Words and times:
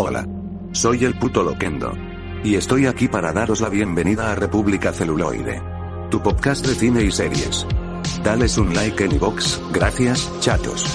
Hola. 0.00 0.24
Soy 0.70 1.04
el 1.04 1.18
puto 1.18 1.42
Loquendo. 1.42 1.92
Y 2.44 2.54
estoy 2.54 2.86
aquí 2.86 3.08
para 3.08 3.32
daros 3.32 3.60
la 3.60 3.68
bienvenida 3.68 4.30
a 4.30 4.36
República 4.36 4.92
Celuloide. 4.92 5.60
Tu 6.08 6.22
podcast 6.22 6.64
de 6.64 6.76
cine 6.76 7.02
y 7.02 7.10
series. 7.10 7.66
Dales 8.22 8.58
un 8.58 8.72
like 8.74 9.04
en 9.04 9.16
iVoox, 9.16 9.58
gracias, 9.72 10.30
chatos. 10.38 10.86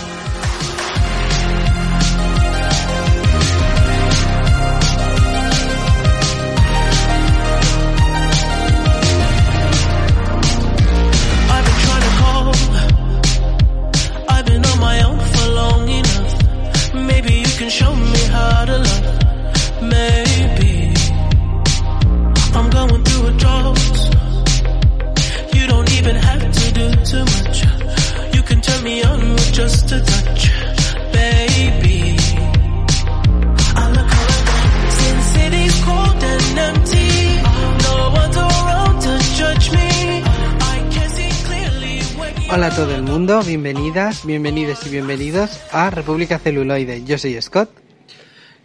Hola 42.64 42.72
a 42.72 42.78
todo 42.78 42.95
el 42.95 43.03
mundo, 43.03 43.44
bienvenidas, 43.44 44.25
bienvenidos 44.25 44.88
y 44.88 44.89
bienvenidos 44.89 45.59
a 45.73 45.89
República 45.89 46.39
Celuloide. 46.39 47.03
Yo 47.03 47.17
soy 47.17 47.42
Scott. 47.42 47.70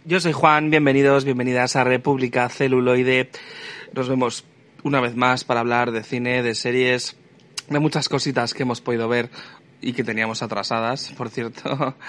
Yo 0.05 0.21
soy 0.21 0.31
Juan, 0.31 0.69
bienvenidos, 0.69 1.25
bienvenidas 1.25 1.75
a 1.75 1.83
República 1.83 2.47
Celuloide. 2.47 3.29
Nos 3.91 4.07
vemos 4.07 4.45
una 4.83 5.01
vez 5.01 5.17
más 5.17 5.43
para 5.43 5.59
hablar 5.59 5.91
de 5.91 6.03
cine, 6.03 6.41
de 6.43 6.55
series, 6.55 7.17
de 7.67 7.79
muchas 7.79 8.07
cositas 8.07 8.53
que 8.53 8.63
hemos 8.63 8.79
podido 8.79 9.09
ver 9.09 9.31
y 9.81 9.91
que 9.91 10.05
teníamos 10.05 10.41
atrasadas, 10.43 11.11
por 11.17 11.29
cierto. 11.29 11.95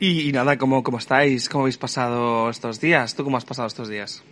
Y, 0.00 0.28
y 0.28 0.32
nada, 0.32 0.58
¿cómo, 0.58 0.82
¿cómo 0.82 0.98
estáis? 0.98 1.48
¿Cómo 1.48 1.62
habéis 1.62 1.78
pasado 1.78 2.50
estos 2.50 2.80
días? 2.80 3.14
¿Tú 3.14 3.22
cómo 3.22 3.36
has 3.36 3.44
pasado 3.44 3.68
estos 3.68 3.88
días? 3.88 4.24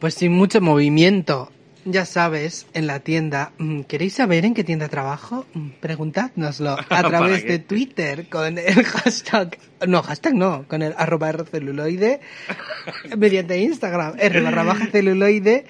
Pues 0.00 0.14
sin 0.14 0.32
mucho 0.32 0.60
movimiento. 0.60 1.52
Ya 1.84 2.06
sabes, 2.06 2.66
en 2.74 2.86
la 2.86 3.00
tienda, 3.00 3.50
mm, 3.58 3.80
¿queréis 3.82 4.14
saber 4.14 4.44
en 4.44 4.54
qué 4.54 4.62
tienda 4.62 4.88
trabajo? 4.88 5.46
Mm, 5.52 5.70
Preguntádnoslo 5.80 6.70
a 6.78 6.82
¿Para 6.88 7.08
través 7.08 7.44
de 7.44 7.58
Twitter 7.58 8.28
con 8.28 8.56
el 8.56 8.84
hashtag, 8.84 9.58
no, 9.88 10.00
hashtag 10.02 10.34
no, 10.34 10.64
con 10.68 10.82
el 10.82 10.94
arroba 10.96 11.32
celuloide, 11.50 12.20
mediante 13.18 13.58
Instagram, 13.58 14.14
R 14.16 14.40
barra 14.42 14.62
baja 14.62 14.86
celuloide 14.92 15.66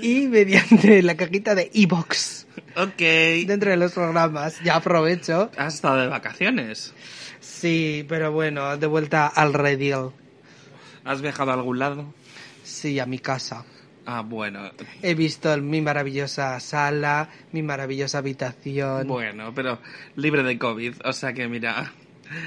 y 0.00 0.28
mediante 0.28 1.02
la 1.02 1.14
cajita 1.16 1.54
de 1.54 1.70
iBox 1.74 2.46
Ok. 2.76 2.98
dentro 3.46 3.70
de 3.70 3.76
los 3.76 3.92
programas. 3.92 4.58
Ya 4.64 4.76
aprovecho. 4.76 5.50
¿Has 5.58 5.74
estado 5.74 5.96
de 6.00 6.06
vacaciones? 6.06 6.94
Sí, 7.40 8.06
pero 8.08 8.32
bueno, 8.32 8.78
de 8.78 8.86
vuelta 8.86 9.26
al 9.26 9.52
redil. 9.52 10.10
¿Has 11.04 11.20
viajado 11.20 11.50
a 11.50 11.54
algún 11.54 11.78
lado? 11.78 12.14
Sí, 12.64 12.98
a 12.98 13.04
mi 13.06 13.18
casa. 13.18 13.64
Ah, 14.12 14.22
bueno. 14.22 14.72
He 15.02 15.14
visto 15.14 15.56
mi 15.58 15.80
maravillosa 15.80 16.58
sala, 16.58 17.28
mi 17.52 17.62
maravillosa 17.62 18.18
habitación. 18.18 19.06
Bueno, 19.06 19.52
pero 19.54 19.78
libre 20.16 20.42
de 20.42 20.58
COVID, 20.58 20.94
o 21.04 21.12
sea 21.12 21.32
que 21.32 21.46
mira. 21.46 21.92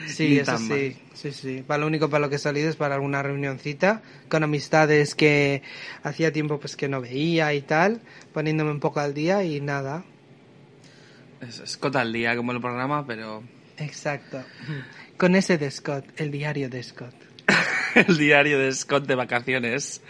sí, 0.07 0.39
eso 0.39 0.57
sí, 0.57 0.97
sí, 1.13 1.31
sí. 1.31 1.63
Para 1.65 1.79
lo 1.79 1.87
único 1.87 2.09
para 2.09 2.19
lo 2.25 2.29
que 2.29 2.35
he 2.35 2.39
salido 2.39 2.69
es 2.69 2.75
para 2.75 2.95
alguna 2.95 3.23
reunioncita 3.23 4.01
con 4.27 4.43
amistades 4.43 5.15
que 5.15 5.61
hacía 6.03 6.33
tiempo 6.33 6.59
pues 6.59 6.75
que 6.75 6.89
no 6.89 6.99
veía 6.99 7.53
y 7.53 7.61
tal, 7.61 8.01
poniéndome 8.33 8.71
un 8.71 8.81
poco 8.81 8.99
al 8.99 9.13
día 9.13 9.45
y 9.45 9.61
nada. 9.61 10.03
Es 11.39 11.63
Scott 11.65 11.95
al 11.95 12.11
día 12.11 12.35
como 12.35 12.51
el 12.51 12.59
programa, 12.59 13.07
pero 13.07 13.41
Exacto. 13.77 14.43
Con 15.17 15.33
ese 15.35 15.57
de 15.57 15.71
Scott, 15.71 16.03
el 16.17 16.29
diario 16.29 16.69
de 16.69 16.83
Scott. 16.83 17.32
el 18.07 18.17
diario 18.17 18.59
de 18.59 18.71
Scott 18.71 19.05
de 19.05 19.15
vacaciones. 19.15 20.01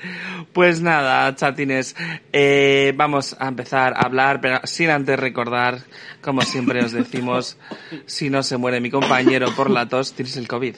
Pues 0.53 0.81
nada, 0.81 1.33
chatines, 1.35 1.95
eh, 2.31 2.93
vamos 2.95 3.35
a 3.39 3.47
empezar 3.47 3.93
a 3.93 4.01
hablar, 4.01 4.41
pero 4.41 4.61
sin 4.63 4.89
antes 4.89 5.19
recordar, 5.19 5.79
como 6.21 6.41
siempre 6.41 6.83
os 6.83 6.91
decimos, 6.91 7.57
si 8.05 8.29
no 8.29 8.43
se 8.43 8.57
muere 8.57 8.79
mi 8.79 8.89
compañero 8.89 9.53
por 9.55 9.69
la 9.69 9.87
tos, 9.87 10.13
tienes 10.13 10.37
el 10.37 10.47
COVID. 10.47 10.75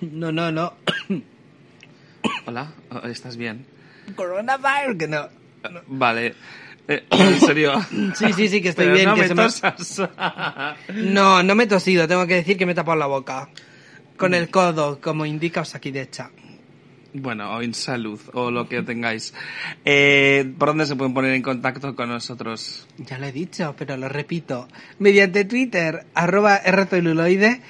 No, 0.00 0.32
no, 0.32 0.50
no. 0.50 0.74
Hola, 2.46 2.72
oh, 2.90 3.06
¿estás 3.06 3.36
bien? 3.36 3.66
Coronavirus, 4.14 4.96
que 4.98 5.08
no. 5.08 5.28
Vale. 5.88 6.34
Eh, 6.88 7.04
en 7.10 7.40
serio. 7.40 7.80
Sí, 8.14 8.32
sí, 8.32 8.48
sí, 8.48 8.62
que 8.62 8.68
estoy 8.68 8.86
Pero 8.86 8.96
bien. 8.96 9.08
no 9.08 9.14
que 9.14 9.34
me 9.34 9.50
se 9.50 10.02
me-. 10.02 10.08
No, 11.12 11.42
no 11.42 11.54
me 11.54 11.64
he 11.64 11.66
tosido, 11.66 12.06
tengo 12.06 12.26
que 12.26 12.34
decir 12.34 12.56
que 12.56 12.66
me 12.66 12.72
he 12.72 12.74
tapado 12.74 12.98
la 12.98 13.06
boca. 13.06 13.48
Con 14.16 14.34
el 14.34 14.50
codo, 14.50 15.00
como 15.00 15.26
indica 15.26 15.60
Osakidecha. 15.60 16.30
Bueno, 17.18 17.56
o 17.56 17.62
en 17.62 17.72
salud, 17.72 18.20
o 18.34 18.50
lo 18.50 18.68
que 18.68 18.82
tengáis. 18.82 19.32
Eh, 19.84 20.52
¿Por 20.58 20.68
dónde 20.68 20.86
se 20.86 20.96
pueden 20.96 21.14
poner 21.14 21.32
en 21.32 21.42
contacto 21.42 21.94
con 21.96 22.10
nosotros? 22.10 22.86
Ya 22.98 23.18
lo 23.18 23.26
he 23.26 23.32
dicho, 23.32 23.74
pero 23.78 23.96
lo 23.96 24.08
repito. 24.08 24.68
Mediante 24.98 25.44
Twitter, 25.44 26.04
arroba 26.14 26.58
rceluloide. 26.58 27.62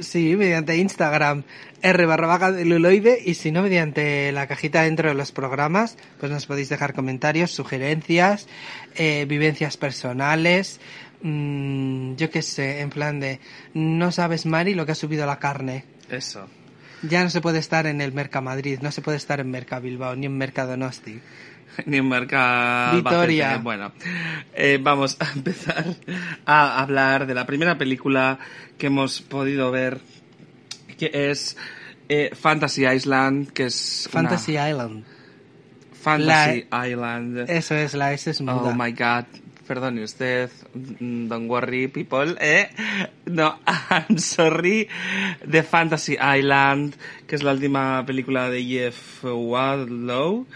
Sí, 0.00 0.36
mediante 0.36 0.76
Instagram, 0.76 1.42
r 1.82 2.06
barra 2.06 2.52
celuloide. 2.52 3.20
Y 3.24 3.34
si 3.34 3.50
no, 3.50 3.62
mediante 3.62 4.30
la 4.30 4.46
cajita 4.46 4.82
dentro 4.82 5.08
de 5.08 5.14
los 5.14 5.32
programas, 5.32 5.96
pues 6.20 6.30
nos 6.30 6.46
podéis 6.46 6.68
dejar 6.68 6.94
comentarios, 6.94 7.50
sugerencias, 7.50 8.46
eh, 8.94 9.26
vivencias 9.28 9.76
personales. 9.76 10.78
Mm, 11.22 12.14
yo 12.16 12.30
qué 12.30 12.42
sé, 12.42 12.80
en 12.80 12.90
plan 12.90 13.20
de, 13.20 13.40
no 13.74 14.12
sabes, 14.12 14.46
Mari, 14.46 14.74
lo 14.74 14.84
que 14.86 14.92
ha 14.92 14.96
subido 14.96 15.26
la 15.26 15.38
carne. 15.38 15.84
Eso. 16.10 16.46
Ya 17.02 17.22
no 17.24 17.30
se 17.30 17.40
puede 17.40 17.58
estar 17.58 17.86
en 17.86 18.00
el 18.00 18.12
Mercamadrid, 18.12 18.80
no 18.80 18.92
se 18.92 19.02
puede 19.02 19.16
estar 19.16 19.40
en 19.40 19.50
Merca 19.50 19.80
Bilbao, 19.80 20.14
ni 20.14 20.26
en 20.26 20.36
Mercadonosti. 20.38 21.20
Ni 21.86 21.96
en 21.96 22.06
Merca 22.08 22.90
Vitoria. 22.94 23.46
Albacete. 23.54 23.62
Bueno, 23.64 23.92
eh, 24.54 24.78
vamos 24.82 25.16
a 25.20 25.32
empezar 25.34 25.86
a 26.44 26.82
hablar 26.82 27.26
de 27.26 27.34
la 27.34 27.46
primera 27.46 27.78
película 27.78 28.38
que 28.76 28.88
hemos 28.88 29.22
podido 29.22 29.70
ver, 29.70 29.98
que 30.98 31.10
es 31.14 31.56
eh, 32.10 32.30
Fantasy 32.38 32.84
Island, 32.86 33.52
que 33.52 33.64
es 33.64 34.06
una- 34.12 34.28
Fantasy 34.28 34.52
Island. 34.58 35.04
Fantasy 35.98 36.66
Island. 36.90 37.48
Eso 37.48 37.74
es, 37.74 37.94
la 37.94 38.12
S 38.12 38.30
es 38.30 38.40
muda. 38.42 38.54
Oh 38.54 38.74
my 38.74 38.92
god. 38.92 39.24
Perdone 39.72 40.02
usted, 40.02 40.50
don't 40.74 41.48
worry 41.48 41.88
people, 41.88 42.36
eh? 42.38 42.68
No, 43.24 43.56
I'm 43.66 44.18
sorry, 44.18 44.86
The 45.50 45.62
Fantasy 45.62 46.18
Island, 46.20 46.94
que 47.26 47.36
es 47.36 47.42
la 47.42 47.52
última 47.52 48.04
película 48.04 48.50
de 48.50 48.62
Jeff 48.62 49.24
Wadlow, 49.24 50.46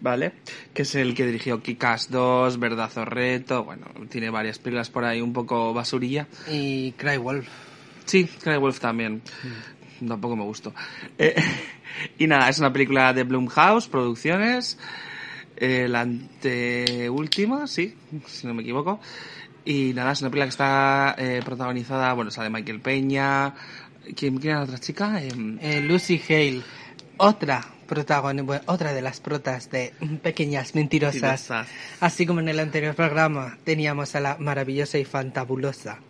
¿vale? 0.00 0.32
Que 0.72 0.82
es 0.82 0.94
el 0.94 1.14
que 1.14 1.26
dirigió 1.26 1.62
Kick-Ass 1.62 2.10
2, 2.10 2.58
Verdad 2.58 2.90
o 2.96 3.04
Reto, 3.04 3.64
bueno, 3.64 3.88
tiene 4.08 4.30
varias 4.30 4.58
películas 4.58 4.88
por 4.88 5.04
ahí 5.04 5.20
un 5.20 5.34
poco 5.34 5.74
basurilla. 5.74 6.26
Y 6.50 6.92
Cry 6.92 7.18
Wolf. 7.18 7.46
Sí, 8.06 8.24
Cry 8.24 8.56
Wolf 8.56 8.80
también. 8.80 9.20
Tampoco 10.08 10.34
me 10.34 10.44
gustó. 10.44 10.72
Eh, 11.18 11.34
y 12.18 12.26
nada, 12.26 12.48
es 12.48 12.58
una 12.58 12.72
película 12.72 13.12
de 13.12 13.24
Blumhouse 13.24 13.88
Producciones. 13.88 14.78
Eh, 15.62 15.86
la 15.88 16.00
anteúltima, 16.00 17.66
sí, 17.68 17.94
si 18.26 18.46
no 18.46 18.54
me 18.54 18.62
equivoco. 18.62 19.00
Y 19.64 19.92
nada, 19.94 20.10
es 20.12 20.20
una 20.20 20.30
película 20.30 20.46
que 20.46 20.50
está 20.50 21.14
eh, 21.16 21.40
protagonizada, 21.44 22.12
bueno, 22.14 22.30
sale 22.32 22.50
Michael 22.50 22.80
Peña. 22.80 23.54
¿Quién, 24.16 24.38
quién 24.38 24.50
era 24.50 24.58
la 24.58 24.64
otra 24.64 24.78
chica? 24.78 25.22
Em, 25.22 25.58
Eh, 25.60 25.80
Lucy 25.80 26.20
Hale. 26.28 26.62
Otra 27.18 27.64
protagonista, 27.86 28.62
otra 28.66 28.92
de 28.92 29.02
las 29.02 29.20
protas 29.20 29.70
de 29.70 29.92
Pequeñas 30.22 30.74
Mentirosas. 30.74 31.22
Mentirosas. 31.22 31.68
Así 32.00 32.26
como 32.26 32.40
en 32.40 32.48
el 32.48 32.58
anterior 32.58 32.96
programa 32.96 33.58
teníamos 33.64 34.16
a 34.16 34.20
la 34.20 34.36
maravillosa 34.38 34.98
y 34.98 35.04
fantabulosa 35.04 36.00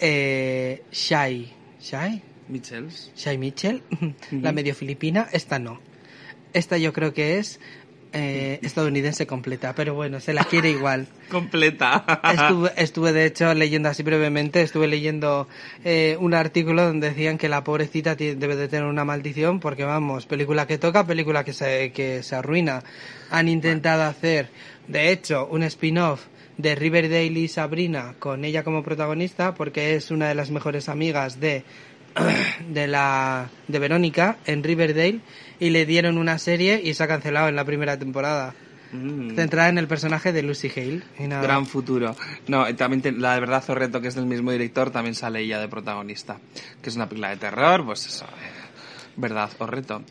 eh, 0.00 0.82
Shai, 0.90 1.52
Shai, 1.80 2.22
Michels. 2.48 3.12
Shai 3.14 3.38
Mitchell, 3.38 3.82
la 4.32 4.50
medio 4.52 4.74
filipina, 4.74 5.28
esta 5.32 5.58
no. 5.58 5.80
Esta 6.52 6.78
yo 6.78 6.92
creo 6.92 7.14
que 7.14 7.38
es 7.38 7.60
eh, 8.12 8.58
estadounidense 8.62 9.26
completa, 9.26 9.74
pero 9.74 9.94
bueno, 9.94 10.20
se 10.20 10.32
la 10.32 10.44
quiere 10.44 10.70
igual. 10.70 11.06
Completa. 11.30 12.04
Estuve, 12.24 12.72
estuve, 12.76 13.12
de 13.12 13.26
hecho 13.26 13.54
leyendo 13.54 13.88
así 13.88 14.02
brevemente, 14.02 14.62
estuve 14.62 14.88
leyendo 14.88 15.46
eh, 15.84 16.16
un 16.18 16.34
artículo 16.34 16.84
donde 16.84 17.10
decían 17.10 17.38
que 17.38 17.48
la 17.48 17.62
pobrecita 17.62 18.16
debe 18.16 18.56
de 18.56 18.66
tener 18.66 18.86
una 18.86 19.04
maldición 19.04 19.60
porque 19.60 19.84
vamos, 19.84 20.26
película 20.26 20.66
que 20.66 20.78
toca, 20.78 21.06
película 21.06 21.44
que 21.44 21.52
se, 21.52 21.92
que 21.92 22.22
se 22.24 22.34
arruina. 22.34 22.82
Han 23.30 23.48
intentado 23.48 24.02
hacer, 24.02 24.50
de 24.88 25.12
hecho, 25.12 25.46
un 25.46 25.62
spin-off 25.62 26.26
de 26.58 26.74
Riverdale 26.74 27.38
y 27.38 27.48
Sabrina 27.48 28.16
con 28.18 28.44
ella 28.44 28.64
como 28.64 28.82
protagonista 28.82 29.54
porque 29.54 29.94
es 29.94 30.10
una 30.10 30.28
de 30.28 30.34
las 30.34 30.50
mejores 30.50 30.88
amigas 30.88 31.40
de 31.40 31.64
de 32.68 32.86
la 32.86 33.48
de 33.68 33.78
Verónica 33.78 34.38
en 34.46 34.62
Riverdale 34.62 35.20
y 35.60 35.70
le 35.70 35.86
dieron 35.86 36.18
una 36.18 36.38
serie 36.38 36.80
y 36.82 36.94
se 36.94 37.02
ha 37.04 37.08
cancelado 37.08 37.48
en 37.48 37.54
la 37.56 37.64
primera 37.64 37.98
temporada 37.98 38.54
Mm. 38.92 39.36
centrada 39.36 39.68
en 39.68 39.78
el 39.78 39.86
personaje 39.86 40.32
de 40.32 40.42
Lucy 40.42 40.68
Hale 40.74 41.02
y 41.20 41.28
nada. 41.28 41.42
Gran 41.42 41.64
futuro. 41.64 42.16
No, 42.48 42.68
y 42.68 42.74
también 42.74 43.00
te- 43.02 43.12
la 43.12 43.34
de 43.34 43.40
verdad 43.40 43.62
Zorreto, 43.62 44.00
que 44.00 44.08
es 44.08 44.16
del 44.16 44.26
mismo 44.26 44.50
director, 44.50 44.90
también 44.90 45.14
sale 45.14 45.38
ella 45.42 45.60
de 45.60 45.68
protagonista. 45.68 46.38
Que 46.82 46.90
es 46.90 46.96
una 46.96 47.08
película 47.08 47.30
de 47.30 47.36
terror, 47.36 47.84
pues 47.84 48.04
eso. 48.06 48.24
eh, 48.24 48.50
verdad 49.16 49.48
o 49.58 49.66
reto. 49.68 50.02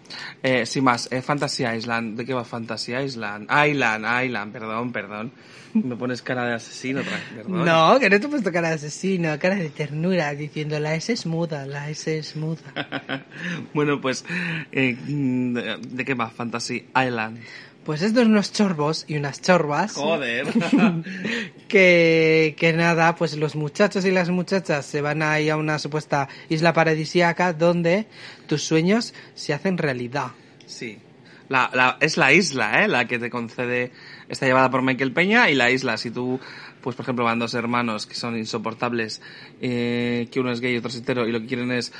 Eh, 0.43 0.65
sin 0.65 0.85
más, 0.85 1.09
eh, 1.11 1.21
Fantasy 1.21 1.65
Island. 1.65 2.15
¿De 2.17 2.25
qué 2.25 2.33
va 2.33 2.45
Fantasy 2.45 2.93
Island? 2.95 3.49
Island, 3.51 4.05
Island, 4.25 4.53
perdón, 4.53 4.91
perdón. 4.93 5.31
Me 5.73 5.95
pones 5.95 6.21
cara 6.21 6.45
de 6.45 6.53
asesino 6.55 7.01
perdón. 7.35 7.65
No, 7.65 7.99
que 7.99 8.09
no 8.09 8.19
te 8.19 8.25
he 8.25 8.29
puesto 8.29 8.51
cara 8.51 8.69
de 8.69 8.75
asesino, 8.75 9.37
cara 9.39 9.55
de 9.55 9.69
ternura, 9.69 10.33
diciendo 10.33 10.79
la 10.79 10.95
S 10.95 11.11
es 11.13 11.25
muda, 11.25 11.65
la 11.65 11.89
S 11.89 12.17
es 12.17 12.35
muda. 12.35 12.61
bueno, 13.73 14.01
pues, 14.01 14.25
eh, 14.71 14.95
mm, 14.95 15.53
¿de, 15.53 16.05
qué 16.05 16.13
va 16.13 16.29
Fantasy 16.29 16.87
Island? 16.95 17.39
Pues 17.85 18.01
estos 18.01 18.25
unos 18.25 18.51
chorbos 18.51 19.05
y 19.07 19.17
unas 19.17 19.41
chorbas. 19.41 19.93
Joder. 19.93 20.47
que, 21.67 22.55
que 22.57 22.73
nada, 22.73 23.15
pues 23.15 23.35
los 23.35 23.55
muchachos 23.55 24.05
y 24.05 24.11
las 24.11 24.29
muchachas 24.29 24.85
se 24.85 25.01
van 25.01 25.21
ahí 25.23 25.49
a 25.49 25.57
una 25.57 25.79
supuesta 25.79 26.27
isla 26.49 26.73
paradisíaca 26.73 27.53
donde 27.53 28.05
tus 28.47 28.63
sueños 28.63 29.13
se 29.33 29.53
hacen 29.53 29.77
realidad. 29.77 30.31
Sí. 30.65 30.99
La, 31.47 31.71
la, 31.73 31.97
es 31.99 32.17
la 32.17 32.31
isla, 32.31 32.83
¿eh? 32.83 32.87
La 32.87 33.07
que 33.07 33.17
te 33.17 33.29
concede... 33.29 33.91
Está 34.29 34.45
llevada 34.45 34.69
por 34.69 34.83
Michael 34.83 35.11
Peña 35.11 35.49
y 35.49 35.55
la 35.55 35.71
isla, 35.71 35.97
si 35.97 36.11
tú, 36.11 36.39
pues 36.81 36.95
por 36.95 37.03
ejemplo, 37.03 37.25
van 37.25 37.39
dos 37.39 37.55
hermanos 37.55 38.05
que 38.05 38.13
son 38.13 38.37
insoportables, 38.37 39.21
eh, 39.59 40.27
que 40.31 40.39
uno 40.39 40.51
es 40.51 40.61
gay 40.61 40.75
y 40.75 40.77
otro 40.77 40.89
es 40.89 40.97
hetero, 40.97 41.27
y 41.27 41.31
lo 41.31 41.39
que 41.41 41.47
quieren 41.47 41.71
es, 41.71 41.91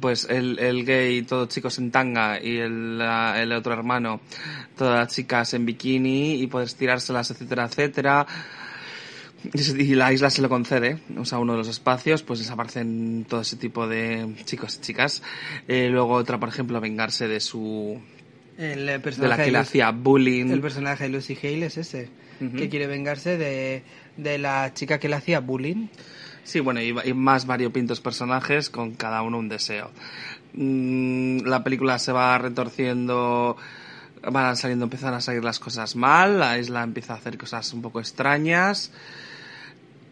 pues, 0.00 0.26
el, 0.30 0.60
el 0.60 0.84
gay, 0.84 1.22
todos 1.22 1.48
chicos 1.48 1.78
en 1.78 1.90
tanga, 1.90 2.40
y 2.40 2.58
el, 2.58 2.98
la- 2.98 3.42
el 3.42 3.50
otro 3.52 3.72
hermano, 3.72 4.20
todas 4.78 5.12
chicas 5.12 5.54
en 5.54 5.66
bikini, 5.66 6.34
y 6.40 6.46
poder 6.46 6.70
tirárselas, 6.72 7.32
etcétera, 7.32 7.64
etcétera. 7.64 8.26
Y 9.52 9.96
la 9.96 10.12
isla 10.12 10.30
se 10.30 10.40
lo 10.40 10.48
concede, 10.48 10.98
o 11.18 11.24
sea, 11.24 11.40
uno 11.40 11.52
de 11.54 11.58
los 11.58 11.68
espacios, 11.68 12.22
pues 12.22 12.38
desaparecen 12.38 13.26
todo 13.28 13.40
ese 13.40 13.56
tipo 13.56 13.88
de 13.88 14.36
chicos 14.44 14.76
y 14.76 14.82
chicas. 14.82 15.20
Eh, 15.66 15.88
luego 15.90 16.12
otra, 16.14 16.38
por 16.38 16.48
ejemplo, 16.48 16.80
vengarse 16.80 17.26
de 17.26 17.40
su... 17.40 18.00
El 18.58 18.86
de 18.86 19.00
personaje 19.00 19.38
la 19.38 19.44
que 19.44 19.50
le 19.50 19.58
hacía 19.58 19.90
bullying. 19.90 20.50
El 20.50 20.60
personaje 20.60 21.04
de 21.04 21.10
Lucy 21.10 21.38
Hale 21.42 21.66
es 21.66 21.78
ese, 21.78 22.10
que 22.56 22.68
quiere 22.68 22.86
vengarse 22.86 23.38
de, 23.38 23.82
de 24.16 24.38
la 24.38 24.72
chica 24.74 24.98
que 24.98 25.08
le 25.08 25.16
hacía 25.16 25.40
bullying. 25.40 25.88
Sí, 26.44 26.60
bueno, 26.60 26.80
y, 26.80 26.94
y 27.04 27.14
más 27.14 27.46
variopintos 27.46 28.00
personajes 28.00 28.68
con 28.68 28.92
cada 28.92 29.22
uno 29.22 29.38
un 29.38 29.48
deseo. 29.48 29.90
Mm, 30.54 31.44
la 31.44 31.64
película 31.64 31.98
se 31.98 32.12
va 32.12 32.36
retorciendo, 32.38 33.56
van 34.30 34.56
saliendo, 34.56 34.84
empiezan 34.84 35.14
a 35.14 35.20
salir 35.20 35.42
las 35.42 35.58
cosas 35.58 35.96
mal, 35.96 36.38
la 36.38 36.58
isla 36.58 36.82
empieza 36.82 37.14
a 37.14 37.16
hacer 37.16 37.38
cosas 37.38 37.72
un 37.72 37.82
poco 37.82 38.00
extrañas. 38.00 38.90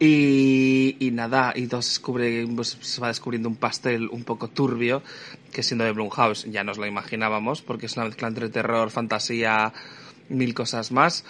Y, 0.03 0.97
y 0.99 1.11
nada, 1.11 1.53
y 1.55 1.67
todo 1.67 1.83
se, 1.83 1.91
descubre, 1.91 2.47
pues, 2.57 2.79
se 2.81 3.01
va 3.03 3.09
descubriendo 3.09 3.51
un 3.51 3.57
pastel 3.57 4.09
un 4.09 4.25
poco 4.25 4.49
turbio, 4.49 5.03
que 5.53 5.63
siendo 5.63 5.85
de 5.85 5.93
Blumhouse 5.93 6.47
ya 6.51 6.65
nos 6.65 6.79
lo 6.79 6.87
imaginábamos, 6.87 7.63
porque 7.63 7.87
es 7.87 7.97
una 7.97 8.07
mezcla 8.07 8.29
entre 8.29 8.49
terror, 8.49 8.91
fantasía, 8.91 9.73
mil 10.29 10.55
cosas 10.55 10.93
más. 10.93 11.25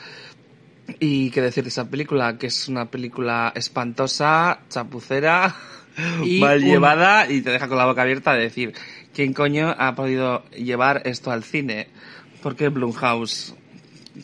Y 0.98 1.30
qué 1.30 1.40
decir 1.40 1.62
de 1.64 1.68
esa 1.70 1.88
película, 1.88 2.36
que 2.36 2.48
es 2.48 2.68
una 2.68 2.86
película 2.90 3.52
espantosa, 3.54 4.60
chapucera, 4.68 5.54
Y 6.24 6.40
mal 6.40 6.58
un- 6.62 6.64
llevada 6.64 7.30
y 7.30 7.42
te 7.42 7.50
deja 7.50 7.68
con 7.68 7.76
la 7.78 7.84
boca 7.86 8.02
abierta 8.02 8.32
de 8.32 8.42
decir, 8.42 8.72
¿quién 9.14 9.32
coño 9.32 9.74
ha 9.76 9.94
podido 9.94 10.44
llevar 10.50 11.02
esto 11.04 11.30
al 11.30 11.44
cine? 11.44 11.88
Porque 12.42 12.68
Blumhouse, 12.68 13.54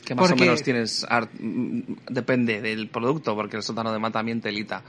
que 0.05 0.15
más 0.15 0.29
Porque- 0.29 0.45
o 0.45 0.47
menos 0.47 0.63
tienes, 0.63 1.05
art- 1.09 1.31
mm, 1.39 1.81
depende 2.09 2.61
del 2.63 2.89
producto, 2.89 3.35
porque 3.35 3.57
el 3.57 3.63
sótano 3.63 3.93
de 3.93 3.99
Ma 3.99 4.11
también 4.11 4.41
telita. 4.41 4.83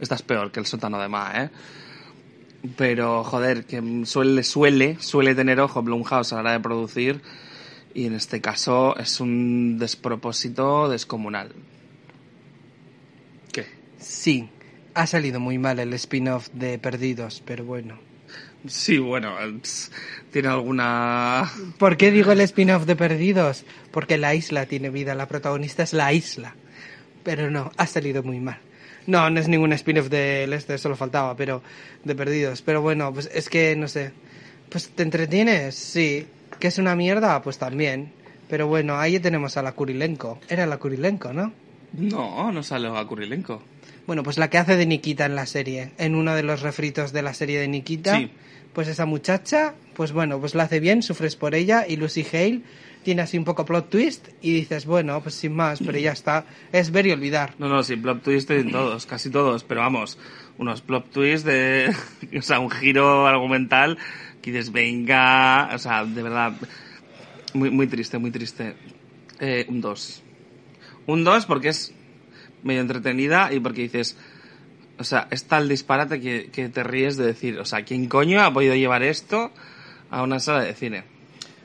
Esta 0.00 0.14
es 0.14 0.22
peor 0.22 0.50
que 0.50 0.60
el 0.60 0.66
sótano 0.66 0.98
de 1.00 1.08
Ma, 1.08 1.32
¿eh? 1.36 1.50
Pero, 2.76 3.24
joder, 3.24 3.64
que 3.64 3.82
suele, 4.04 4.42
suele, 4.42 4.96
suele 5.00 5.34
tener 5.34 5.60
ojo 5.60 5.82
Blumhouse 5.82 6.32
a 6.32 6.36
la 6.36 6.40
hora 6.40 6.52
de 6.52 6.60
producir 6.60 7.22
y 7.94 8.06
en 8.06 8.14
este 8.14 8.40
caso 8.40 8.96
es 8.96 9.20
un 9.20 9.78
despropósito 9.78 10.88
descomunal. 10.88 11.52
¿Qué? 13.52 13.66
Sí, 13.98 14.48
ha 14.94 15.06
salido 15.06 15.40
muy 15.40 15.58
mal 15.58 15.78
el 15.78 15.92
spin-off 15.94 16.48
de 16.52 16.78
Perdidos, 16.78 17.42
pero 17.44 17.64
bueno. 17.64 17.98
Sí, 18.66 18.98
bueno, 18.98 19.34
ps, 19.62 19.90
tiene 20.30 20.48
alguna... 20.48 21.50
¿Por 21.78 21.96
qué 21.96 22.10
digo 22.10 22.32
el 22.32 22.42
spin-off 22.42 22.84
de 22.84 22.94
Perdidos? 22.94 23.64
Porque 23.90 24.18
la 24.18 24.34
isla 24.34 24.66
tiene 24.66 24.90
vida, 24.90 25.14
la 25.14 25.28
protagonista 25.28 25.82
es 25.82 25.94
la 25.94 26.12
isla. 26.12 26.54
Pero 27.24 27.50
no, 27.50 27.72
ha 27.76 27.86
salido 27.86 28.22
muy 28.22 28.38
mal. 28.38 28.58
No, 29.06 29.28
no 29.30 29.40
es 29.40 29.48
ningún 29.48 29.72
spin-off 29.72 30.08
del 30.08 30.52
este, 30.52 30.78
solo 30.78 30.96
faltaba, 30.96 31.36
pero 31.36 31.62
de 32.04 32.14
Perdidos. 32.14 32.62
Pero 32.62 32.82
bueno, 32.82 33.12
pues 33.12 33.30
es 33.32 33.48
que 33.48 33.74
no 33.76 33.88
sé. 33.88 34.12
Pues 34.68 34.90
te 34.90 35.02
entretienes, 35.02 35.74
sí. 35.74 36.26
¿Que 36.58 36.68
es 36.68 36.78
una 36.78 36.94
mierda? 36.94 37.40
Pues 37.42 37.58
también. 37.58 38.12
Pero 38.48 38.66
bueno, 38.66 38.98
ahí 38.98 39.18
tenemos 39.20 39.56
a 39.56 39.62
la 39.62 39.72
Kurilenko. 39.72 40.38
Era 40.48 40.66
la 40.66 40.76
Kurilenko, 40.78 41.32
¿no? 41.32 41.52
No, 41.92 42.52
no 42.52 42.62
sale 42.62 42.88
a 42.88 43.04
Kurilenko. 43.04 43.62
Bueno, 44.06 44.22
pues 44.22 44.38
la 44.38 44.50
que 44.50 44.58
hace 44.58 44.76
de 44.76 44.86
Nikita 44.86 45.26
en 45.26 45.34
la 45.36 45.46
serie, 45.46 45.92
en 45.98 46.14
uno 46.14 46.34
de 46.34 46.42
los 46.42 46.62
refritos 46.62 47.12
de 47.12 47.22
la 47.22 47.32
serie 47.34 47.58
de 47.60 47.68
Nikita, 47.68 48.16
Sí. 48.18 48.30
pues 48.72 48.88
esa 48.88 49.06
muchacha, 49.06 49.74
pues 50.00 50.12
bueno, 50.12 50.40
pues 50.40 50.54
la 50.54 50.62
hace 50.62 50.80
bien, 50.80 51.02
sufres 51.02 51.36
por 51.36 51.54
ella 51.54 51.84
y 51.86 51.96
Lucy 51.96 52.24
Hale 52.32 52.62
tiene 53.02 53.20
así 53.20 53.36
un 53.36 53.44
poco 53.44 53.66
plot 53.66 53.90
twist 53.90 54.28
y 54.40 54.50
dices, 54.50 54.86
bueno, 54.86 55.20
pues 55.20 55.34
sin 55.34 55.54
más, 55.54 55.78
pero 55.84 55.98
ya 55.98 56.12
está, 56.12 56.46
es 56.72 56.90
ver 56.90 57.06
y 57.06 57.12
olvidar. 57.12 57.52
No, 57.58 57.68
no, 57.68 57.82
sí, 57.82 57.96
plot 57.96 58.22
twist 58.22 58.50
en 58.50 58.70
todos, 58.70 59.04
casi 59.04 59.28
todos, 59.28 59.62
pero 59.62 59.82
vamos, 59.82 60.16
unos 60.56 60.80
plot 60.80 61.10
twists 61.10 61.44
de, 61.44 61.94
o 62.38 62.40
sea, 62.40 62.60
un 62.60 62.70
giro 62.70 63.26
argumental 63.26 63.98
que 64.40 64.52
dices, 64.52 64.72
venga, 64.72 65.68
o 65.74 65.78
sea, 65.78 66.06
de 66.06 66.22
verdad, 66.22 66.54
muy, 67.52 67.68
muy 67.68 67.86
triste, 67.86 68.16
muy 68.16 68.30
triste. 68.30 68.76
Eh, 69.38 69.66
un 69.68 69.82
2. 69.82 70.22
Un 71.08 71.24
2 71.24 71.44
porque 71.44 71.68
es 71.68 71.92
medio 72.62 72.80
entretenida 72.80 73.52
y 73.52 73.60
porque 73.60 73.82
dices, 73.82 74.16
o 74.96 75.04
sea, 75.04 75.28
es 75.30 75.44
tal 75.44 75.68
disparate 75.68 76.22
que, 76.22 76.48
que 76.50 76.70
te 76.70 76.84
ríes 76.84 77.18
de 77.18 77.26
decir, 77.26 77.58
o 77.58 77.66
sea, 77.66 77.84
¿quién 77.84 78.08
coño 78.08 78.40
ha 78.40 78.50
podido 78.50 78.74
llevar 78.74 79.02
esto 79.02 79.52
a 80.10 80.22
una 80.22 80.40
sala 80.40 80.62
de 80.62 80.74
cine? 80.74 81.04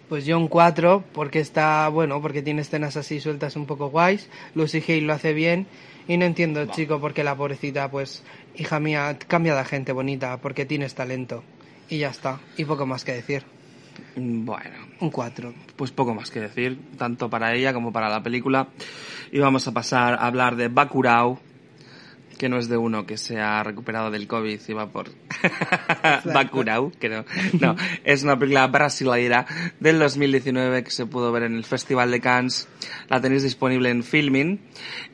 Pues 0.10 0.26
yo 0.26 0.38
un 0.38 0.48
4, 0.48 1.04
porque 1.14 1.40
está, 1.40 1.88
bueno, 1.90 2.22
porque 2.22 2.44
tiene 2.44 2.62
escenas 2.62 2.96
así 2.96 3.20
sueltas 3.20 3.56
un 3.56 3.66
poco 3.66 3.90
guays, 3.90 4.30
Lucy 4.54 4.84
Hale 4.88 5.02
lo 5.02 5.14
hace 5.14 5.34
bien, 5.34 5.66
y 6.08 6.18
no 6.18 6.26
entiendo, 6.26 6.66
chico, 6.68 7.00
por 7.00 7.14
qué 7.14 7.24
la 7.24 7.36
pobrecita, 7.36 7.90
pues, 7.90 8.24
hija 8.56 8.80
mía, 8.80 9.18
cambia 9.28 9.56
de 9.56 9.66
gente 9.66 9.92
bonita, 9.92 10.38
porque 10.38 10.66
tienes 10.66 10.94
talento. 10.94 11.44
Y 11.90 11.98
ya 12.00 12.10
está, 12.10 12.40
y 12.58 12.66
poco 12.66 12.86
más 12.86 13.04
que 13.04 13.14
decir. 13.14 13.44
Bueno, 14.16 14.76
Un 15.00 15.10
4. 15.10 15.54
pues 15.76 15.92
poco 15.92 16.14
más 16.14 16.30
que 16.30 16.40
decir, 16.40 16.80
tanto 16.98 17.30
para 17.30 17.54
ella 17.56 17.74
como 17.74 17.92
para 17.92 18.10
la 18.10 18.22
película. 18.22 18.68
Y 19.32 19.40
vamos 19.40 19.68
a 19.68 19.74
pasar 19.74 20.14
a 20.14 20.28
hablar 20.28 20.56
de 20.56 20.68
Bakurao, 20.68 21.40
que 22.38 22.50
no 22.50 22.58
es 22.58 22.68
de 22.68 22.78
uno 22.78 23.06
que 23.06 23.18
se 23.18 23.40
ha 23.40 23.64
recuperado 23.64 24.12
del 24.12 24.28
COVID 24.28 24.60
y 24.68 24.74
va 24.74 24.92
por 24.92 25.10
Bakurao, 26.26 26.92
que 27.00 27.10
no. 27.10 27.26
No, 27.60 27.76
es 28.04 28.24
una 28.24 28.38
película 28.38 28.68
brasileira 28.68 29.46
del 29.80 30.00
2019 30.00 30.84
que 30.84 30.92
se 30.92 31.06
pudo 31.06 31.32
ver 31.32 31.44
en 31.44 31.56
el 31.56 31.64
Festival 31.64 32.12
de 32.12 32.20
Cannes. 32.20 32.68
La 33.10 33.22
tenéis 33.22 33.44
disponible 33.44 33.90
en 33.90 34.04
Filmin 34.04 34.60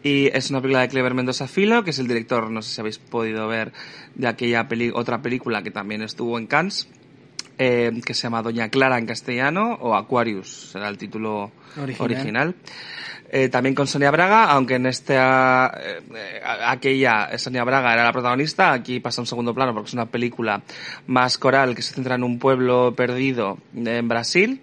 y 0.03 0.27
es 0.27 0.49
una 0.49 0.61
película 0.61 0.81
de 0.81 0.89
Clever 0.89 1.13
Mendoza 1.13 1.47
Filo, 1.47 1.83
que 1.83 1.91
es 1.91 1.99
el 1.99 2.07
director, 2.07 2.49
no 2.49 2.61
sé 2.61 2.73
si 2.73 2.81
habéis 2.81 2.99
podido 2.99 3.47
ver, 3.47 3.71
de 4.15 4.27
aquella 4.27 4.67
peli 4.67 4.91
otra 4.93 5.21
película 5.21 5.63
que 5.63 5.71
también 5.71 6.01
estuvo 6.01 6.37
en 6.37 6.47
Cannes. 6.47 6.87
Eh, 7.63 7.91
que 8.03 8.15
se 8.15 8.23
llama 8.23 8.41
Doña 8.41 8.69
Clara 8.69 8.97
en 8.97 9.05
castellano, 9.05 9.77
o 9.81 9.93
Aquarius, 9.93 10.71
será 10.71 10.89
el 10.89 10.97
título 10.97 11.51
Original. 11.79 12.01
original. 12.01 12.55
Eh, 13.29 13.49
también 13.49 13.75
con 13.75 13.85
Sonia 13.85 14.09
Braga, 14.09 14.45
aunque 14.45 14.75
en 14.75 14.87
esta, 14.87 15.71
eh, 15.79 16.41
aquella 16.65 17.37
Sonia 17.37 17.63
Braga 17.63 17.93
era 17.93 18.03
la 18.03 18.11
protagonista, 18.11 18.71
aquí 18.71 18.99
pasa 18.99 19.21
a 19.21 19.23
un 19.23 19.27
segundo 19.27 19.53
plano 19.53 19.75
porque 19.75 19.89
es 19.89 19.93
una 19.93 20.07
película 20.07 20.63
más 21.05 21.37
coral 21.37 21.75
que 21.75 21.83
se 21.83 21.93
centra 21.93 22.15
en 22.15 22.23
un 22.23 22.39
pueblo 22.39 22.95
perdido 22.95 23.59
en 23.75 24.07
Brasil. 24.07 24.59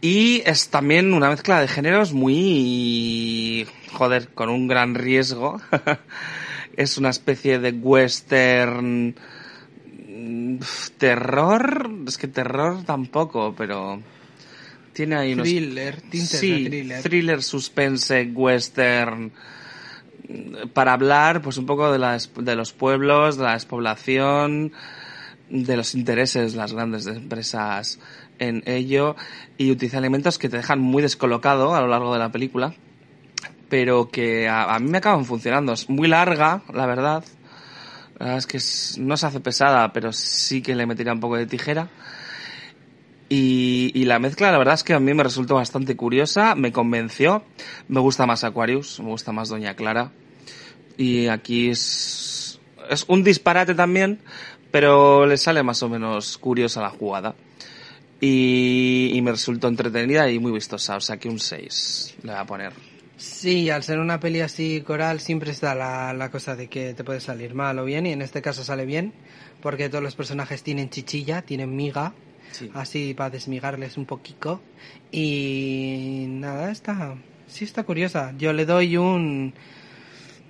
Y 0.00 0.42
es 0.44 0.70
también 0.70 1.14
una 1.14 1.30
mezcla 1.30 1.60
de 1.60 1.68
géneros 1.68 2.12
muy, 2.12 3.64
joder, 3.92 4.30
con 4.30 4.48
un 4.48 4.66
gran 4.66 4.96
riesgo. 4.96 5.60
es 6.76 6.98
una 6.98 7.10
especie 7.10 7.60
de 7.60 7.70
western 7.70 9.14
terror, 10.98 11.90
es 12.06 12.18
que 12.18 12.28
terror 12.28 12.84
tampoco, 12.84 13.54
pero 13.56 14.00
tiene 14.92 15.16
ahí 15.16 15.32
unos 15.34 15.46
Thriller, 15.46 16.00
tintes 16.00 16.40
sí, 16.40 16.68
de 16.68 17.00
thriller. 17.02 17.42
suspense, 17.42 18.32
western, 18.34 19.32
mm, 20.28 20.68
para 20.72 20.92
hablar 20.92 21.40
pues 21.40 21.56
un 21.56 21.66
poco 21.66 21.92
de, 21.92 21.98
la 21.98 22.18
de 22.18 22.56
los 22.56 22.72
pueblos, 22.72 23.36
de 23.36 23.44
la 23.44 23.52
despoblación, 23.52 24.72
de 25.50 25.76
los 25.76 25.94
intereses 25.94 26.52
de 26.52 26.58
las 26.58 26.72
grandes 26.72 27.06
empresas 27.06 27.98
en 28.38 28.62
ello 28.66 29.16
y 29.56 29.70
utiliza 29.70 29.98
elementos 29.98 30.38
que 30.38 30.48
te 30.48 30.56
dejan 30.56 30.80
muy 30.80 31.02
descolocado 31.02 31.74
a 31.74 31.80
lo 31.80 31.88
largo 31.88 32.12
de 32.12 32.18
la 32.18 32.32
película, 32.32 32.74
pero 33.68 34.10
que 34.10 34.48
a, 34.48 34.74
a 34.74 34.78
mí 34.78 34.90
me 34.90 34.98
acaban 34.98 35.24
funcionando. 35.24 35.72
Es 35.72 35.88
muy 35.88 36.08
larga, 36.08 36.62
la 36.72 36.86
verdad. 36.86 37.24
La 38.18 38.26
verdad 38.26 38.38
es 38.38 38.46
que 38.46 39.00
no 39.00 39.16
se 39.16 39.26
hace 39.26 39.40
pesada, 39.40 39.92
pero 39.92 40.12
sí 40.12 40.60
que 40.60 40.74
le 40.74 40.86
metería 40.86 41.12
un 41.12 41.20
poco 41.20 41.36
de 41.36 41.46
tijera. 41.46 41.88
Y, 43.28 44.04
la 44.06 44.18
mezcla, 44.18 44.50
la 44.50 44.58
verdad 44.58 44.74
es 44.74 44.82
que 44.82 44.94
a 44.94 45.00
mí 45.00 45.12
me 45.12 45.22
resultó 45.22 45.56
bastante 45.56 45.96
curiosa, 45.96 46.54
me 46.54 46.72
convenció. 46.72 47.44
Me 47.88 48.00
gusta 48.00 48.26
más 48.26 48.42
Aquarius, 48.42 49.00
me 49.00 49.06
gusta 49.06 49.32
más 49.32 49.50
Doña 49.50 49.74
Clara. 49.74 50.12
Y 50.96 51.28
aquí 51.28 51.68
es, 51.68 52.58
es 52.88 53.04
un 53.06 53.22
disparate 53.22 53.74
también, 53.74 54.20
pero 54.70 55.26
le 55.26 55.36
sale 55.36 55.62
más 55.62 55.82
o 55.82 55.88
menos 55.88 56.38
curiosa 56.38 56.80
la 56.80 56.90
jugada. 56.90 57.34
Y, 58.20 59.10
y 59.12 59.22
me 59.22 59.30
resultó 59.32 59.68
entretenida 59.68 60.28
y 60.30 60.38
muy 60.38 60.50
vistosa, 60.50 60.96
o 60.96 61.00
sea 61.00 61.18
que 61.18 61.28
un 61.28 61.38
6 61.38 62.16
le 62.22 62.32
voy 62.32 62.40
a 62.40 62.44
poner. 62.44 62.87
Sí, 63.18 63.68
al 63.68 63.82
ser 63.82 63.98
una 63.98 64.20
peli 64.20 64.40
así 64.40 64.80
coral 64.80 65.18
siempre 65.20 65.50
está 65.50 65.74
la, 65.74 66.12
la 66.14 66.30
cosa 66.30 66.54
de 66.56 66.68
que 66.68 66.94
te 66.94 67.02
puede 67.04 67.20
salir 67.20 67.52
mal 67.52 67.78
o 67.80 67.84
bien 67.84 68.06
y 68.06 68.12
en 68.12 68.22
este 68.22 68.40
caso 68.40 68.62
sale 68.64 68.86
bien 68.86 69.12
porque 69.60 69.88
todos 69.88 70.02
los 70.04 70.14
personajes 70.14 70.62
tienen 70.62 70.88
chichilla, 70.88 71.42
tienen 71.42 71.74
miga, 71.76 72.14
Sí. 72.52 72.70
así 72.74 73.12
para 73.14 73.28
desmigarles 73.30 73.96
un 73.98 74.06
poquito 74.06 74.62
y 75.12 76.26
nada, 76.28 76.70
está, 76.70 77.16
sí 77.46 77.64
está 77.64 77.82
curiosa. 77.82 78.32
Yo 78.38 78.52
le 78.54 78.64
doy 78.64 78.96
un, 78.96 79.52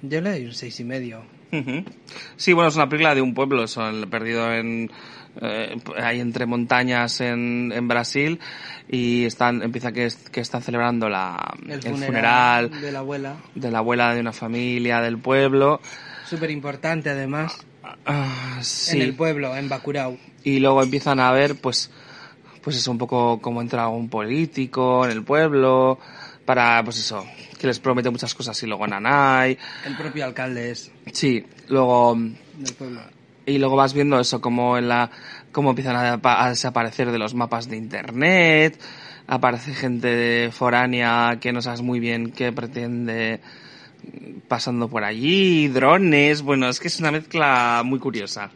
yo 0.02 0.20
le 0.20 0.30
doy 0.30 0.44
un 0.44 0.52
seis 0.54 0.78
y 0.78 0.84
medio. 0.84 1.22
Sí, 2.36 2.52
bueno, 2.52 2.68
es 2.68 2.76
una 2.76 2.88
película 2.88 3.14
de 3.14 3.22
un 3.22 3.32
pueblo, 3.34 3.66
son 3.66 4.08
perdido 4.10 4.52
en 4.54 4.90
eh, 5.40 5.76
ahí 6.02 6.20
entre 6.20 6.46
montañas 6.46 7.20
en, 7.20 7.72
en 7.74 7.88
Brasil 7.88 8.40
y 8.88 9.24
están 9.24 9.62
empieza 9.62 9.92
que, 9.92 10.08
que 10.32 10.40
están 10.40 10.62
celebrando 10.62 11.08
la, 11.08 11.54
El, 11.64 11.72
el 11.72 11.80
funeral, 11.82 12.70
de 12.80 12.92
la 12.92 12.98
abuela, 13.00 13.36
de 13.54 13.70
la 13.70 13.78
abuela 13.78 14.14
de 14.14 14.20
una 14.20 14.32
familia 14.32 15.00
del 15.00 15.18
pueblo. 15.18 15.80
súper 16.28 16.50
importante 16.50 17.10
además, 17.10 17.56
Ah, 18.04 18.58
sí. 18.62 18.96
en 18.96 19.02
el 19.02 19.14
pueblo, 19.14 19.56
en 19.56 19.68
Bacurau. 19.68 20.18
y 20.44 20.58
luego 20.60 20.82
empiezan 20.82 21.20
a 21.20 21.30
ver 21.32 21.56
pues 21.56 21.90
pues 22.62 22.76
eso 22.76 22.90
un 22.90 22.98
poco 22.98 23.40
cómo 23.40 23.62
entra 23.62 23.88
un 23.88 24.08
político 24.10 25.04
en 25.06 25.12
el 25.12 25.22
pueblo 25.24 25.98
para 26.44 26.82
pues 26.84 26.98
eso 26.98 27.24
que 27.58 27.66
les 27.66 27.78
promete 27.80 28.10
muchas 28.10 28.34
cosas 28.34 28.62
y 28.62 28.66
luego 28.66 28.86
Nanay 28.86 29.56
El 29.86 29.96
propio 29.96 30.24
alcalde 30.26 30.70
es 30.72 30.90
sí 31.12 31.44
luego 31.68 32.14
del 32.16 32.74
pueblo. 32.74 33.00
Y 33.48 33.58
luego 33.58 33.76
vas 33.76 33.94
viendo 33.94 34.20
eso 34.20 34.40
como 34.40 34.78
en 34.78 34.88
la 34.88 35.10
cómo 35.52 35.70
empiezan 35.70 35.96
a, 35.96 36.12
apa- 36.14 36.44
a 36.44 36.50
desaparecer 36.50 37.10
de 37.10 37.18
los 37.18 37.34
mapas 37.34 37.68
de 37.68 37.76
internet 37.76 38.78
aparece 39.26 39.74
gente 39.74 40.08
de 40.08 40.50
foránea 40.52 41.38
que 41.40 41.52
no 41.52 41.60
sabes 41.62 41.82
muy 41.82 42.00
bien 42.00 42.30
qué 42.32 42.52
pretende 42.52 43.40
mm, 44.04 44.40
pasando 44.48 44.88
por 44.88 45.04
allí 45.04 45.68
drones 45.68 46.42
bueno 46.42 46.68
es 46.68 46.78
que 46.80 46.88
es 46.88 46.98
una 47.00 47.10
mezcla 47.12 47.82
muy 47.84 47.98
curiosa 47.98 48.50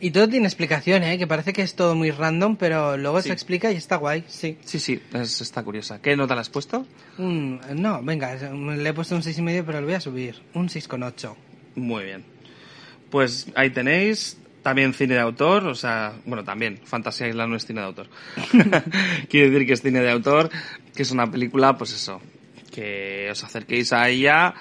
Y 0.00 0.10
todo 0.10 0.28
tiene 0.28 0.46
explicación, 0.46 1.02
¿eh? 1.02 1.16
Que 1.16 1.26
parece 1.26 1.52
que 1.54 1.62
es 1.62 1.76
todo 1.76 1.94
muy 1.94 2.10
random, 2.10 2.56
pero 2.56 2.96
luego 2.98 3.22
Sí. 3.22 3.28
se 3.28 3.32
explica 3.32 3.70
y 3.72 3.76
está 3.76 3.96
guay, 3.96 4.24
sí. 4.28 4.58
sí 4.64 4.78
sí 4.78 5.00
es, 5.14 5.40
está 5.40 5.62
curiosa 5.62 6.00
¿qué 6.02 6.14
nota 6.16 6.34
le 6.34 6.40
has 6.42 6.50
puesto? 6.50 6.84
Un- 7.16 7.60
no, 7.76 8.02
venga, 8.02 8.34
le 8.34 8.88
he 8.88 8.92
puesto 8.92 9.14
un 9.14 9.22
seis 9.22 9.38
y 9.38 9.42
medio, 9.42 9.64
pero 9.64 9.80
lo 9.80 9.86
voy 9.86 9.94
a 9.94 10.00
subir. 10.00 10.34
Un 10.52 10.68
6,8. 10.68 11.34
Muy 11.76 12.04
bien. 12.04 12.33
Pues 13.14 13.46
ahí 13.54 13.70
tenéis 13.70 14.36
también 14.64 14.92
cine 14.92 15.14
de 15.14 15.20
autor, 15.20 15.68
o 15.68 15.76
sea, 15.76 16.14
bueno, 16.26 16.42
también 16.42 16.80
Fantasía 16.82 17.28
Island 17.28 17.48
no 17.48 17.56
es 17.56 17.64
cine 17.64 17.80
de 17.80 17.86
autor. 17.86 18.08
Quiere 19.30 19.50
decir 19.50 19.68
que 19.68 19.72
es 19.74 19.82
cine 19.82 20.00
de 20.00 20.10
autor, 20.10 20.50
que 20.96 21.02
es 21.02 21.12
una 21.12 21.30
película, 21.30 21.78
pues 21.78 21.94
eso, 21.94 22.20
que 22.72 23.28
os 23.30 23.44
acerquéis 23.44 23.92
a 23.92 24.08
ella 24.08 24.54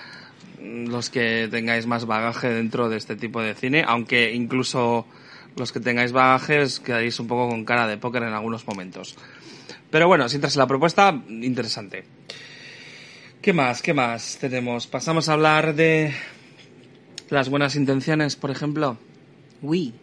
mm, 0.62 0.86
los 0.86 1.10
que 1.10 1.48
tengáis 1.50 1.88
más 1.88 2.06
bagaje 2.06 2.50
dentro 2.50 2.90
de 2.90 2.98
este 2.98 3.16
tipo 3.16 3.42
de 3.42 3.56
cine, 3.56 3.84
aunque 3.88 4.32
incluso 4.36 5.08
los 5.56 5.72
que 5.72 5.80
tengáis 5.80 6.12
bagajes 6.12 6.80
quedaréis 6.80 7.20
un 7.20 7.26
poco 7.26 7.50
con 7.50 7.66
cara 7.66 7.88
de 7.88 7.98
póker 7.98 8.22
en 8.22 8.34
algunos 8.34 8.68
momentos. 8.68 9.16
Pero 9.90 10.08
bueno, 10.08 10.30
si 10.30 10.36
entras 10.36 10.56
en 10.56 10.60
la 10.60 10.68
propuesta, 10.68 11.24
interesante. 11.28 12.04
¿Qué 13.42 13.52
más? 13.52 13.82
¿Qué 13.82 13.96
más 13.96 14.38
tenemos? 14.40 14.86
Pasamos 14.86 15.28
a 15.28 15.34
hablar 15.34 15.74
de 15.74 16.14
las 17.34 17.50
buenas 17.50 17.76
intenciones, 17.76 18.36
por 18.36 18.52
ejemplo. 18.52 18.98
Uy. 19.62 19.94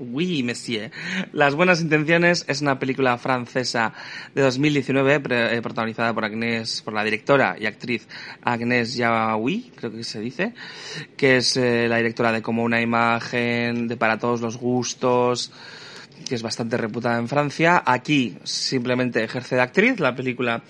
Oui, 0.00 0.44
monsieur. 0.44 0.92
Las 1.32 1.56
buenas 1.56 1.80
intenciones 1.80 2.44
es 2.46 2.60
una 2.60 2.78
película 2.78 3.18
francesa 3.18 3.92
de 4.32 4.42
2019 4.42 5.18
pre- 5.18 5.56
eh, 5.56 5.60
protagonizada 5.60 6.14
por 6.14 6.24
Agnès, 6.24 6.82
por 6.82 6.94
la 6.94 7.02
directora 7.02 7.56
y 7.58 7.66
actriz 7.66 8.06
Agnès 8.42 8.96
Jaoui, 8.96 9.72
creo 9.74 9.90
que 9.90 10.04
se 10.04 10.20
dice, 10.20 10.54
que 11.16 11.38
es 11.38 11.56
eh, 11.56 11.88
la 11.88 11.96
directora 11.96 12.30
de 12.30 12.42
Como 12.42 12.62
una 12.62 12.80
imagen, 12.80 13.88
de 13.88 13.96
Para 13.96 14.20
todos 14.20 14.40
los 14.40 14.56
gustos, 14.56 15.50
que 16.28 16.36
es 16.36 16.42
bastante 16.42 16.76
reputada 16.76 17.18
en 17.18 17.26
Francia. 17.26 17.82
Aquí 17.84 18.38
simplemente 18.44 19.24
ejerce 19.24 19.56
de 19.56 19.62
actriz. 19.62 19.98
La 19.98 20.14
película 20.14 20.62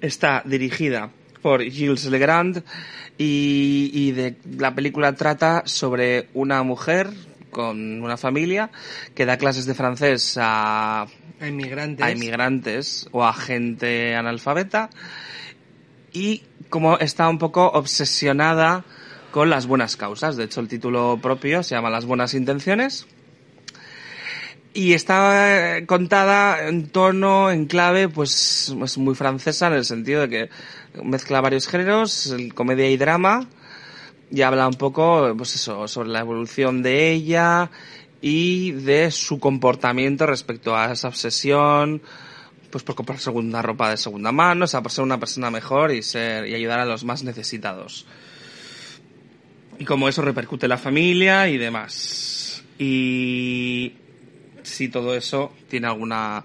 está 0.00 0.40
dirigida 0.46 1.10
por 1.48 1.62
Gilles 1.62 2.04
Legrand 2.04 2.62
y, 3.16 3.90
y 3.94 4.12
de, 4.12 4.36
la 4.58 4.74
película 4.74 5.14
trata 5.14 5.62
sobre 5.64 6.28
una 6.34 6.62
mujer 6.62 7.08
con 7.50 8.02
una 8.02 8.18
familia 8.18 8.70
que 9.14 9.24
da 9.24 9.38
clases 9.38 9.64
de 9.64 9.72
francés 9.72 10.36
a, 10.38 11.06
A 11.40 11.48
inmigrantes. 11.48 12.04
a 12.04 12.10
inmigrantes 12.10 13.08
o 13.12 13.24
a 13.24 13.32
gente 13.32 14.14
analfabeta 14.14 14.90
y 16.12 16.42
como 16.68 16.98
está 16.98 17.26
un 17.30 17.38
poco 17.38 17.66
obsesionada 17.68 18.84
con 19.30 19.48
las 19.48 19.66
buenas 19.66 19.96
causas. 19.96 20.36
De 20.36 20.44
hecho, 20.44 20.60
el 20.60 20.68
título 20.68 21.18
propio 21.22 21.62
se 21.62 21.76
llama 21.76 21.88
Las 21.88 22.04
buenas 22.04 22.34
intenciones. 22.34 23.06
Y 24.74 24.92
está 24.92 25.78
eh, 25.78 25.86
contada 25.86 26.68
en 26.68 26.88
tono, 26.88 27.50
en 27.50 27.66
clave, 27.66 28.08
pues 28.08 28.72
es 28.80 28.98
muy 28.98 29.14
francesa 29.14 29.66
en 29.66 29.72
el 29.72 29.84
sentido 29.84 30.20
de 30.20 30.28
que 30.28 30.50
mezcla 31.02 31.40
varios 31.40 31.66
géneros, 31.68 32.34
comedia 32.54 32.88
y 32.90 32.96
drama, 32.96 33.46
y 34.30 34.42
habla 34.42 34.68
un 34.68 34.74
poco, 34.74 35.34
pues 35.36 35.54
eso, 35.54 35.88
sobre 35.88 36.10
la 36.10 36.20
evolución 36.20 36.82
de 36.82 37.12
ella 37.12 37.70
y 38.20 38.72
de 38.72 39.10
su 39.10 39.38
comportamiento 39.38 40.26
respecto 40.26 40.76
a 40.76 40.92
esa 40.92 41.08
obsesión, 41.08 42.02
pues 42.70 42.84
por 42.84 42.94
comprar 42.94 43.18
segunda 43.18 43.62
ropa 43.62 43.90
de 43.90 43.96
segunda 43.96 44.32
mano, 44.32 44.64
o 44.64 44.68
sea, 44.68 44.82
por 44.82 44.92
ser 44.92 45.04
una 45.04 45.18
persona 45.18 45.50
mejor 45.50 45.92
y 45.92 46.02
ser, 46.02 46.46
y 46.46 46.54
ayudar 46.54 46.80
a 46.80 46.84
los 46.84 47.04
más 47.04 47.22
necesitados. 47.22 48.06
Y 49.78 49.84
cómo 49.84 50.08
eso 50.08 50.22
repercute 50.22 50.66
en 50.66 50.70
la 50.70 50.78
familia 50.78 51.48
y 51.48 51.56
demás. 51.56 52.64
Y 52.78 53.94
si 54.62 54.88
todo 54.88 55.14
eso 55.14 55.52
tiene 55.68 55.86
alguna 55.86 56.44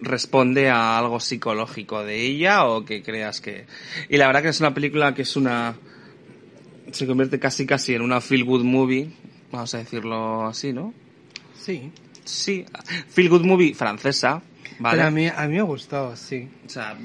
responde 0.00 0.70
a 0.70 0.98
algo 0.98 1.20
psicológico 1.20 2.04
de 2.04 2.20
ella 2.20 2.64
o 2.66 2.84
que 2.84 3.02
creas 3.02 3.40
que 3.40 3.66
y 4.08 4.16
la 4.16 4.26
verdad 4.26 4.42
que 4.42 4.48
es 4.48 4.60
una 4.60 4.74
película 4.74 5.14
que 5.14 5.22
es 5.22 5.36
una 5.36 5.76
se 6.92 7.06
convierte 7.06 7.38
casi 7.38 7.66
casi 7.66 7.94
en 7.94 8.02
una 8.02 8.20
feel 8.20 8.44
good 8.44 8.64
movie 8.64 9.10
vamos 9.50 9.74
a 9.74 9.78
decirlo 9.78 10.46
así 10.46 10.72
no 10.72 10.92
Sí. 11.56 11.90
sí 12.24 12.64
feel 13.08 13.28
good 13.28 13.44
movie 13.44 13.74
francesa 13.74 14.42
vale 14.78 14.96
Pero 14.98 15.08
a 15.08 15.10
mí, 15.10 15.26
a 15.28 15.46
mí 15.48 15.56
me 15.56 15.62
gustó, 15.62 16.14
sí. 16.16 16.48
o 16.66 16.68
sea, 16.68 16.96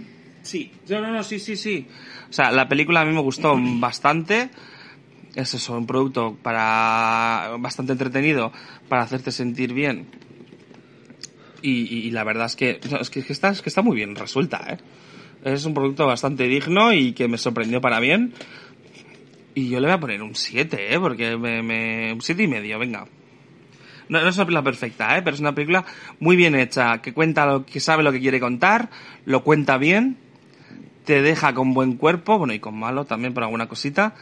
sí. 0.42 0.72
No, 0.90 1.02
no, 1.02 1.12
no, 1.12 1.24
sí, 1.24 1.40
sí, 1.40 1.56
sí. 1.56 1.88
O 2.30 2.34
sea, 2.34 2.52
la 2.52 2.68
película 2.68 3.02
a 3.02 3.06
mí 3.06 3.14
me 3.14 3.22
gustó 3.22 3.56
bastante. 3.80 4.50
Es 5.36 5.54
eso, 5.54 5.78
un 5.78 5.86
producto 5.86 6.36
para 6.42 7.56
bastante 7.60 7.92
entretenido 7.92 8.52
para 8.90 9.04
hacerte 9.04 9.32
sentir 9.32 9.74
bien 9.74 10.08
Y, 11.62 12.10
la 12.12 12.24
verdad 12.24 12.46
es 12.46 12.56
que, 12.56 12.80
es 13.02 13.10
que, 13.10 13.20
es 13.20 13.26
que 13.26 13.34
está, 13.34 13.50
es 13.50 13.62
que 13.62 13.70
está 13.70 13.82
muy 13.82 13.96
bien 13.96 14.16
resuelta, 14.16 14.66
¿eh? 14.70 14.78
Es 15.44 15.66
un 15.66 15.74
producto 15.74 16.06
bastante 16.06 16.46
digno 16.46 16.92
y 16.94 17.14
que 17.14 17.28
me 17.28 17.38
sorprendió 17.38 17.80
para 17.82 18.00
bien. 18.00 18.34
Y 19.56 19.70
yo 19.70 19.80
le 19.80 19.88
voy 19.88 19.96
a 19.96 20.00
poner 20.00 20.22
un 20.22 20.36
7, 20.36 20.94
¿eh? 20.94 21.00
Porque 21.00 21.38
me, 21.38 21.62
me- 21.64 22.14
un 22.14 22.22
7 22.22 22.44
y 22.44 22.48
medio, 22.48 22.78
venga. 22.80 23.08
No, 24.10 24.22
no 24.22 24.28
es 24.30 24.36
una 24.36 24.46
película 24.46 24.64
perfecta, 24.64 25.18
¿eh? 25.18 25.22
Pero 25.22 25.36
es 25.36 25.40
una 25.40 25.54
película 25.54 25.86
muy 26.20 26.36
bien 26.36 26.56
hecha, 26.56 27.02
que 27.02 27.14
cuenta 27.14 27.46
lo 27.46 27.66
que 27.66 27.80
sabe 27.80 28.04
lo 28.04 28.12
que 28.12 28.20
quiere 28.20 28.40
contar, 28.40 28.90
lo 29.26 29.44
cuenta 29.44 29.78
bien, 29.78 30.18
te 31.06 31.22
deja 31.22 31.54
con 31.54 31.74
buen 31.74 31.96
cuerpo, 31.96 32.38
bueno, 32.38 32.54
y 32.54 32.60
con 32.60 32.78
malo 32.78 33.06
también 33.06 33.34
por 33.34 33.44
alguna 33.44 33.68
cosita, 33.68 34.16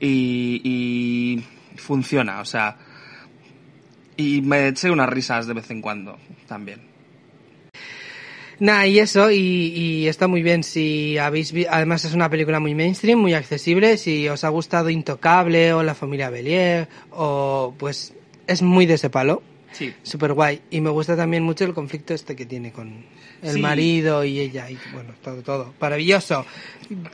y, 0.00 0.60
y 0.64 1.44
funciona, 1.76 2.40
o 2.40 2.44
sea, 2.44 2.76
y 4.16 4.40
me 4.42 4.68
eché 4.68 4.90
unas 4.90 5.08
risas 5.08 5.46
de 5.46 5.54
vez 5.54 5.70
en 5.70 5.80
cuando 5.80 6.18
también. 6.46 6.80
Nah, 8.58 8.86
y 8.86 9.00
eso, 9.00 9.30
y, 9.30 9.36
y 9.38 10.06
está 10.08 10.28
muy 10.28 10.42
bien. 10.42 10.62
Si 10.62 11.18
habéis 11.18 11.50
vi- 11.52 11.66
además 11.68 12.04
es 12.04 12.14
una 12.14 12.28
película 12.30 12.60
muy 12.60 12.74
mainstream, 12.74 13.18
muy 13.18 13.34
accesible. 13.34 13.96
Si 13.96 14.28
os 14.28 14.44
ha 14.44 14.50
gustado 14.50 14.88
Intocable 14.88 15.72
o 15.72 15.82
La 15.82 15.94
familia 15.96 16.30
Belier, 16.30 16.88
o 17.10 17.74
pues 17.76 18.14
es 18.46 18.62
muy 18.62 18.86
de 18.86 18.94
ese 18.94 19.10
palo. 19.10 19.42
Sí. 19.72 19.92
Super 20.02 20.34
guay. 20.34 20.60
Y 20.70 20.80
me 20.80 20.90
gusta 20.90 21.16
también 21.16 21.42
mucho 21.42 21.64
el 21.64 21.74
conflicto 21.74 22.14
este 22.14 22.36
que 22.36 22.46
tiene 22.46 22.70
con 22.72 23.04
el 23.42 23.54
Sí. 23.54 23.60
marido 23.60 24.22
y 24.22 24.38
ella. 24.38 24.70
Y 24.70 24.78
bueno, 24.92 25.12
todo, 25.24 25.42
todo. 25.42 25.74
Maravilloso. 25.80 26.44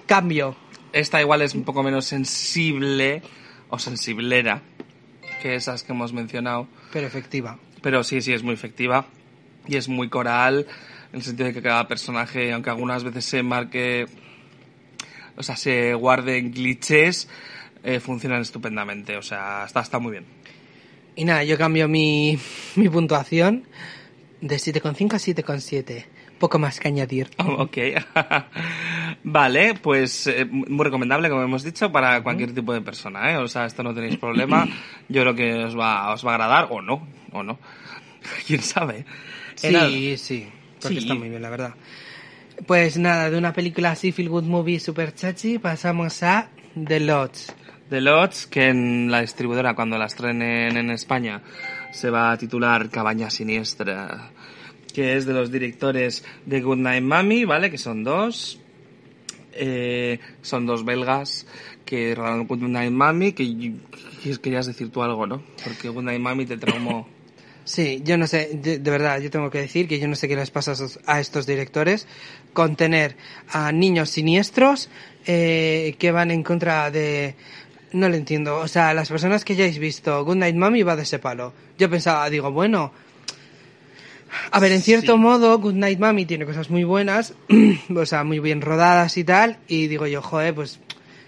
Cambio. 0.07 0.55
Esta 0.93 1.21
igual 1.21 1.41
es 1.43 1.55
un 1.55 1.65
poco 1.65 1.83
menos 1.83 2.05
sensible 2.07 3.23
o 3.71 3.79
sensiblera 3.79 4.61
que 5.41 5.55
esas 5.55 5.83
que 5.83 5.93
hemos 5.93 6.13
mencionado. 6.13 6.67
Pero 6.93 7.07
efectiva. 7.07 7.59
Pero 7.83 8.03
sí, 8.05 8.21
sí, 8.21 8.33
es 8.33 8.43
muy 8.43 8.55
efectiva 8.55 9.07
y 9.67 9.77
es 9.77 9.89
muy 9.89 10.09
coral 10.09 10.67
en 11.13 11.19
el 11.19 11.23
sentido 11.23 11.49
de 11.49 11.55
que 11.55 11.63
cada 11.63 11.89
personaje, 11.89 12.53
aunque 12.53 12.71
algunas 12.71 13.05
veces 13.05 13.25
se 13.25 13.43
marque, 13.43 14.07
o 15.37 15.43
sea, 15.43 15.57
se 15.57 15.95
guarden 15.95 16.53
clichés, 16.53 17.29
eh, 17.83 18.01
funcionan 18.01 18.43
estupendamente. 18.43 19.17
O 19.17 19.23
sea, 19.23 19.65
está, 19.67 19.81
está 19.81 19.99
muy 19.99 20.13
bien. 20.13 20.27
Y 21.17 21.25
nada, 21.25 21.45
yo 21.45 21.57
cambio 21.59 21.89
mi, 21.89 22.39
mi 22.77 22.89
puntuación 22.89 23.65
de 24.41 24.57
7,5 24.57 25.15
a 25.15 25.19
7,7. 25.19 26.05
Poco 26.39 26.59
más 26.59 26.79
que 26.81 26.89
añadir. 26.89 27.29
Oh, 27.39 27.63
ok. 27.65 27.77
vale, 29.25 29.75
pues 29.75 30.27
eh, 30.27 30.45
muy 30.45 30.85
recomendable, 30.85 31.29
como 31.29 31.43
hemos 31.43 31.63
dicho, 31.63 31.91
para 31.91 32.23
cualquier 32.23 32.55
tipo 32.55 32.73
de 32.73 32.81
persona, 32.81 33.33
¿eh? 33.33 33.37
O 33.37 33.49
sea, 33.49 33.67
esto 33.67 33.83
no 33.83 33.95
tenéis 33.95 34.17
problema. 34.17 34.67
Yo 35.09 35.23
creo 35.23 35.35
que 35.35 35.65
os 35.65 35.79
va, 35.79 36.13
os 36.13 36.25
va 36.27 36.33
a 36.33 36.35
agradar, 36.35 36.69
o 36.71 36.81
no, 36.83 37.07
o 37.33 37.43
no. 37.43 37.59
¿Quién 38.47 38.63
sabe? 38.63 39.05
Eh, 39.63 39.73
nada. 39.73 39.89
Sí, 39.89 40.17
sí, 40.17 40.49
porque 40.81 40.97
Sí. 40.97 41.03
está 41.03 41.15
muy 41.15 41.29
bien, 41.29 41.43
la 41.43 41.51
verdad. 41.51 41.75
Pues 42.67 42.99
nada, 42.99 43.31
de 43.31 43.39
una 43.39 43.53
película 43.53 43.93
así, 43.93 44.11
feel 44.13 44.29
good 44.29 44.45
movie 44.45 44.81
super 44.81 45.15
chachi, 45.15 45.59
pasamos 45.59 46.23
a 46.23 46.49
The 46.87 47.01
Lodge. 47.01 47.53
The 47.89 48.01
Lodge, 48.01 48.47
que 48.51 48.69
en 48.69 49.11
la 49.11 49.21
distribuidora, 49.23 49.75
cuando 49.75 49.97
la 49.97 50.07
estrenen 50.07 50.77
en 50.77 50.91
España, 50.91 51.41
se 51.93 52.11
va 52.11 52.33
a 52.33 52.37
titular 52.37 52.91
Cabaña 52.91 53.31
Siniestra, 53.31 54.31
que 54.99 55.17
es 55.17 55.27
de 55.27 55.33
los 55.33 55.53
directores 55.53 56.25
de 56.45 56.61
Goodnight 56.61 57.05
Mommy, 57.05 57.45
¿vale? 57.45 57.71
Que 57.71 57.79
son 57.79 58.03
dos. 58.03 58.59
Eh, 59.53 60.19
son 60.43 60.67
dos 60.67 60.85
belgas 60.85 61.47
que 61.85 62.17
rodaron 62.17 62.49
Goodnight 62.49 62.91
Mommy, 62.91 63.31
que, 63.31 63.75
que 64.25 64.37
querías 64.39 64.67
decir 64.67 64.91
tú 64.91 65.05
algo, 65.05 65.25
¿no? 65.25 65.41
Porque 65.63 65.89
Goodnight 65.89 66.21
Mommy 66.21 66.47
te 66.47 66.57
traumó. 66.57 67.07
Sí, 67.63 68.03
yo 68.05 68.19
no 68.19 68.27
sé, 68.27 68.51
de, 68.55 68.81
de 68.81 68.91
verdad, 68.91 69.21
yo 69.21 69.31
tengo 69.31 69.51
que 69.51 69.59
decir 69.59 69.87
que 69.87 70.01
yo 70.01 70.09
no 70.09 70.17
sé 70.17 70.27
qué 70.27 70.35
les 70.35 70.51
pasa 70.51 70.75
a 71.07 71.21
estos 71.21 71.47
directores 71.47 72.09
con 72.53 72.75
tener 72.75 73.15
a 73.51 73.71
niños 73.71 74.11
siniestros 74.11 74.91
eh, 75.27 75.95
que 76.01 76.11
van 76.11 76.33
en 76.33 76.43
contra 76.43 76.91
de... 76.91 77.37
No 77.93 78.09
lo 78.09 78.17
entiendo, 78.17 78.57
o 78.57 78.67
sea, 78.67 78.93
las 78.95 79.09
personas 79.09 79.45
que 79.45 79.55
ya 79.55 79.63
habéis 79.63 79.79
visto, 79.79 80.25
Goodnight 80.25 80.57
Mommy 80.57 80.83
va 80.83 80.97
de 80.97 81.05
ese 81.05 81.21
palo. 81.21 81.53
Yo 81.79 81.89
pensaba, 81.89 82.29
digo, 82.29 82.51
bueno, 82.51 82.93
a 84.51 84.61
ver, 84.61 84.73
en 84.73 84.83
cierto 84.83 85.13
Sí. 85.15 85.19
modo, 85.19 85.59
Goodnight 85.59 85.99
Mommy 85.99 86.27
tiene 86.27 86.45
cosas 86.47 86.71
muy 86.71 86.85
buenas, 86.85 87.35
o 87.95 88.07
sea, 88.07 88.25
muy 88.25 88.39
bien 88.41 88.61
rodadas 88.61 89.17
y 89.17 89.25
tal, 89.25 89.59
y 89.69 89.87
digo 89.89 90.07
yo, 90.07 90.23
joder, 90.23 90.55
pues, 90.55 90.81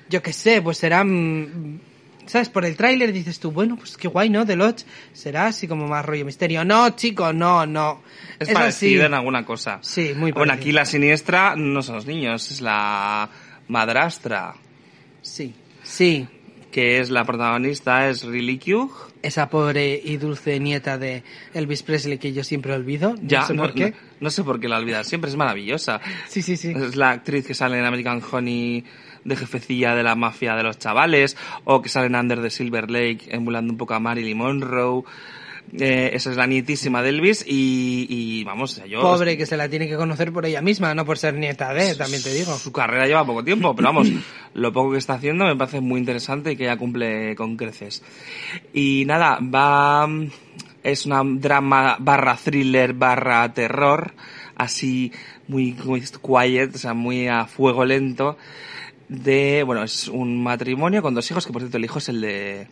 yo 0.09 0.23
qué 0.23 0.33
sé, 0.33 0.61
pues 0.63 0.79
serán, 0.79 1.81
¿sabes? 2.27 2.49
Por 2.49 2.65
el 2.65 2.77
tráiler 2.77 3.13
dices 3.13 3.39
tú, 3.41 3.51
bueno, 3.53 3.77
pues 3.77 3.97
qué 3.97 4.09
guay, 4.09 4.29
¿no? 4.29 4.45
The 4.45 4.57
Lodge 4.57 4.85
será 5.13 5.47
así 5.47 5.67
como 5.69 5.87
más 5.87 6.05
rollo 6.05 6.25
misterio. 6.25 6.65
No, 6.65 6.91
chico, 6.91 7.33
no, 7.33 7.65
no. 7.67 8.03
Es, 8.39 8.49
así. 8.49 8.55
parecido 8.55 9.05
en 9.07 9.15
alguna 9.15 9.45
cosa. 9.45 9.79
Sí, 9.83 10.13
muy 10.17 10.33
Bueno, 10.33 10.49
parecido. 10.49 10.55
aquí 10.55 10.73
la 10.73 10.85
siniestra 10.85 11.55
no 11.57 11.83
son 11.83 11.95
los 11.97 12.07
niños, 12.07 12.51
es 12.51 12.61
la 12.61 13.29
madrastra, 13.69 14.55
Sí, 15.23 15.55
sí. 15.83 16.27
Que 16.71 17.01
es 17.01 17.11
la 17.11 17.25
protagonista, 17.25 18.09
es 18.09 18.23
Riley 18.25 18.59
Keough. 18.59 18.91
Esa 19.23 19.51
pobre 19.51 20.01
y 20.03 20.17
dulce 20.17 20.59
nieta 20.61 20.97
de 20.99 21.23
Elvis 21.53 21.83
Presley 21.83 22.19
que 22.19 22.33
yo 22.33 22.43
siempre 22.45 22.73
olvido. 22.73 23.15
Ya, 23.23 23.41
no 23.41 23.47
sé 23.47 23.55
no, 23.55 23.63
por 23.63 23.75
qué. 23.75 23.91
no- 23.91 23.97
no 24.21 24.31
sé 24.31 24.45
por 24.45 24.61
qué 24.61 24.69
la 24.69 24.79
olvidas, 24.79 25.07
siempre 25.09 25.31
es 25.31 25.37
maravillosa. 25.37 26.01
Sí, 26.29 26.43
sí, 26.43 26.57
sí. 26.57 26.73
Es 26.77 26.95
la 26.97 27.11
actriz 27.11 27.47
que 27.47 27.55
sale 27.55 27.79
en 27.79 27.85
American 27.85 28.23
Honey 28.31 28.85
de 29.25 29.37
jefecilla 29.37 29.95
de 29.95 30.03
la 30.03 30.15
mafia 30.15 30.55
de 30.55 30.63
los 30.63 30.79
chavales, 30.79 31.37
o 31.65 31.83
que 31.83 31.89
sale 31.89 32.07
en 32.07 32.15
Under 32.17 32.41
the 32.41 32.51
Silver 32.51 32.91
Lake 32.91 33.29
emulando 33.31 33.73
un 33.73 33.77
poco 33.79 33.95
a 33.95 34.01
Marilyn 34.01 34.39
Monroe. 34.39 35.03
Eh, 35.79 36.11
esa 36.15 36.31
es 36.31 36.37
la 36.37 36.47
nietísima 36.47 37.01
de 37.03 37.11
Elvis 37.11 37.45
y, 37.47 38.07
y 38.09 38.45
vamos, 38.45 38.83
yo... 38.89 39.01
Pobre 39.01 39.37
que 39.37 39.47
se 39.47 39.57
la 39.57 39.69
tiene 39.69 39.87
que 39.87 39.97
conocer 39.97 40.33
por 40.33 40.45
ella 40.45 40.61
misma, 40.61 40.95
no 40.95 41.05
por 41.05 41.17
ser 41.17 41.35
nieta 41.35 41.73
de, 41.73 41.95
también 41.95 42.23
te 42.23 42.35
digo. 42.35 42.57
Su 42.59 42.73
carrera 42.73 43.07
lleva 43.07 43.25
poco 43.25 43.45
tiempo, 43.45 43.75
pero 43.77 43.89
vamos, 43.89 44.09
lo 44.55 44.73
poco 44.73 44.93
que 44.93 44.99
está 44.99 45.15
haciendo 45.15 45.45
me 45.45 45.57
parece 45.57 45.81
muy 45.81 46.01
interesante 46.01 46.53
y 46.53 46.57
que 46.57 46.65
ya 46.65 46.77
cumple 46.77 47.37
con 47.37 47.57
creces. 47.57 48.03
Y 48.73 49.05
nada, 49.07 49.39
va. 49.41 50.09
Es 50.83 51.05
una 51.05 51.23
drama 51.25 51.97
barra 52.01 52.37
thriller 52.37 52.95
barra 52.95 53.53
terror, 53.53 54.15
así 54.57 55.13
muy, 55.47 55.77
muy 55.85 56.01
quiet, 56.01 56.75
o 56.75 56.79
sea, 56.79 56.95
muy 56.95 57.29
a 57.29 57.47
fuego 57.47 57.85
lento. 57.85 58.39
De. 59.09 59.63
Bueno, 59.65 59.85
es 59.85 60.09
un 60.09 60.43
matrimonio 60.43 61.03
con 61.03 61.15
dos 61.15 61.31
hijos, 61.31 61.47
que 61.47 61.53
por 61.53 61.63
cierto 61.63 61.77
el 61.77 61.85
hijo 61.85 61.99
es 61.99 62.09
el 62.09 62.21
de. 62.21 62.67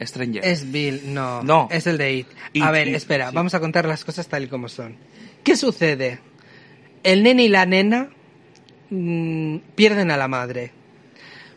Stranger. 0.00 0.44
Es 0.44 0.70
Bill, 0.72 1.12
no. 1.14 1.42
No. 1.42 1.68
Es 1.70 1.86
el 1.86 1.98
de 1.98 2.12
It. 2.12 2.26
It, 2.52 2.62
a 2.62 2.70
ver, 2.70 2.88
It, 2.88 2.94
espera, 2.96 3.30
sí. 3.30 3.34
vamos 3.36 3.54
a 3.54 3.60
contar 3.60 3.84
las 3.86 4.04
cosas 4.04 4.26
tal 4.26 4.44
y 4.44 4.48
como 4.48 4.68
son. 4.68 4.96
¿Qué 5.44 5.56
sucede? 5.56 6.20
El 7.02 7.22
nene 7.22 7.44
y 7.44 7.48
la 7.48 7.66
nena 7.66 8.08
mm, 8.90 9.56
pierden 9.74 10.10
a 10.10 10.16
la 10.16 10.28
madre. 10.28 10.72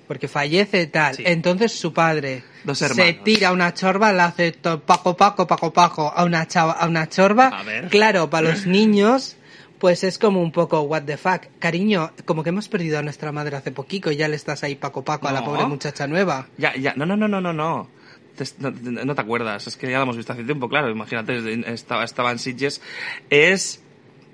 Porque 0.08 0.28
fallece 0.28 0.86
tal. 0.88 1.16
Sí. 1.16 1.24
Entonces 1.26 1.72
su 1.72 1.92
padre 1.92 2.44
Dos 2.64 2.78
se 2.78 3.14
tira 3.14 3.52
una 3.52 3.74
chorba, 3.74 4.14
le 4.14 4.22
hace 4.22 4.52
to- 4.52 4.82
paco 4.82 5.18
paco, 5.18 5.48
paco 5.48 5.74
paco 5.74 6.12
a 6.16 6.24
una, 6.24 6.48
chava, 6.48 6.74
a 6.74 6.88
una 6.88 7.10
chorba. 7.10 7.48
A 7.48 7.64
ver. 7.64 7.90
Claro, 7.90 8.30
para 8.30 8.50
los 8.50 8.68
niños, 8.68 9.36
pues 9.80 10.04
es 10.04 10.20
como 10.20 10.42
un 10.44 10.52
poco 10.52 10.82
what 10.82 11.04
the 11.04 11.18
fuck. 11.18 11.44
Cariño, 11.58 12.12
como 12.26 12.44
que 12.44 12.50
hemos 12.50 12.68
perdido 12.70 13.00
a 13.00 13.02
nuestra 13.02 13.32
madre 13.32 13.56
hace 13.58 13.72
poquito 13.72 14.12
y 14.12 14.16
ya 14.18 14.28
le 14.28 14.36
estás 14.36 14.64
ahí 14.64 14.76
paco 14.76 15.04
paco 15.04 15.28
a 15.28 15.32
la 15.32 15.44
pobre 15.44 15.66
muchacha 15.66 16.06
nueva. 16.06 16.48
Ya, 16.60 16.76
ya, 16.76 16.94
no, 16.96 17.08
no, 17.08 17.18
no, 17.18 17.28
no, 17.28 17.42
no, 17.42 17.52
no. 17.54 17.90
Te- 18.36 18.46
no, 18.60 18.72
no 18.72 19.16
te 19.16 19.22
acuerdas, 19.22 19.66
es 19.68 19.78
que 19.78 19.90
ya 19.90 19.98
lo 19.98 20.04
hemos 20.04 20.18
visto 20.18 20.34
hace 20.34 20.44
tiempo, 20.44 20.68
claro, 20.70 20.90
imagínate, 20.90 21.72
estaba, 21.74 22.04
estaba 22.04 22.32
en 22.32 22.40
Sitges. 22.40 22.82
Es 23.30 23.82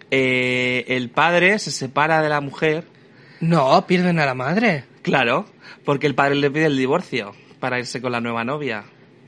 eh, 0.10 0.86
el 0.88 1.10
padre 1.10 1.60
se 1.60 1.72
separa 1.72 2.22
de 2.22 2.30
la 2.30 2.42
mujer, 2.42 2.86
No, 3.40 3.86
pierden 3.88 4.20
a 4.20 4.26
la 4.26 4.34
madre. 4.34 4.84
claro, 5.02 5.46
porque 5.86 6.08
el 6.08 6.16
padre 6.16 6.36
le 6.36 6.52
pide 6.52 6.66
el 6.66 6.78
divorcio 6.78 7.34
para 7.60 7.80
irse 7.80 8.02
con 8.02 8.12
la 8.12 8.22
nueva 8.22 8.44
novia. 8.44 8.84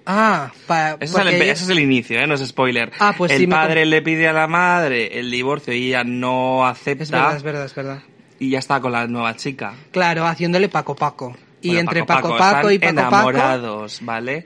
Ah, 0.05 0.51
pa, 0.67 0.97
Eso, 0.99 1.17
es 1.19 1.25
el, 1.27 1.33
ellos- 1.35 1.47
eso 1.47 1.63
es 1.63 1.69
el 1.69 1.79
inicio, 1.79 2.19
¿eh? 2.19 2.27
no 2.27 2.33
es 2.33 2.45
spoiler. 2.45 2.91
Ah, 2.99 3.13
pues 3.17 3.31
el 3.31 3.37
sí 3.39 3.47
me 3.47 3.55
padre 3.55 3.85
le 3.85 4.01
pide 4.01 4.27
a 4.27 4.33
la 4.33 4.47
madre 4.47 5.17
el 5.19 5.31
divorcio 5.31 5.73
y 5.73 5.87
ella 5.87 6.03
no 6.03 6.65
acepta 6.65 7.03
Es 7.03 7.11
verdad, 7.11 7.35
es 7.37 7.43
verdad, 7.43 7.65
es 7.65 7.75
verdad. 7.75 8.03
y 8.39 8.49
ya 8.49 8.59
está 8.59 8.81
con 8.81 8.91
la 8.91 9.07
nueva 9.07 9.35
chica. 9.37 9.73
Claro, 9.91 10.25
haciéndole 10.27 10.67
Paco 10.67 10.93
Paco. 10.95 11.37
Y 11.63 11.69
Bueno, 11.69 11.79
entre 11.79 12.03
Paco 12.03 12.35
Paco, 12.37 12.69
están 12.69 12.73
y 12.73 12.79
Paco 12.79 13.09
Paco. 13.09 13.29
enamorados, 13.29 13.99
¿vale? 14.01 14.45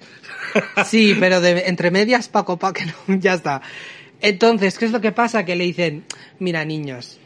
Sí, 0.86 1.16
pero 1.20 1.42
de, 1.42 1.68
entre 1.68 1.92
medias 1.92 2.30
Paco 2.30 2.58
Paco, 2.58 2.80
ya 3.08 3.34
está. 3.34 3.62
Entonces, 4.22 4.78
¿qué 4.78 4.86
es 4.86 4.92
lo 4.92 5.02
que 5.02 5.12
pasa? 5.12 5.44
Que 5.44 5.56
le 5.56 5.66
dicen, 5.66 6.06
mira 6.40 6.64
niños, 6.64 7.20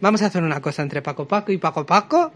vamos 0.00 0.22
a 0.22 0.26
hacer 0.26 0.42
una 0.42 0.60
cosa 0.60 0.82
entre 0.82 1.02
Paco 1.02 1.26
Paco 1.26 1.52
y 1.52 1.58
Paco 1.58 1.86
Paco. 1.86 2.32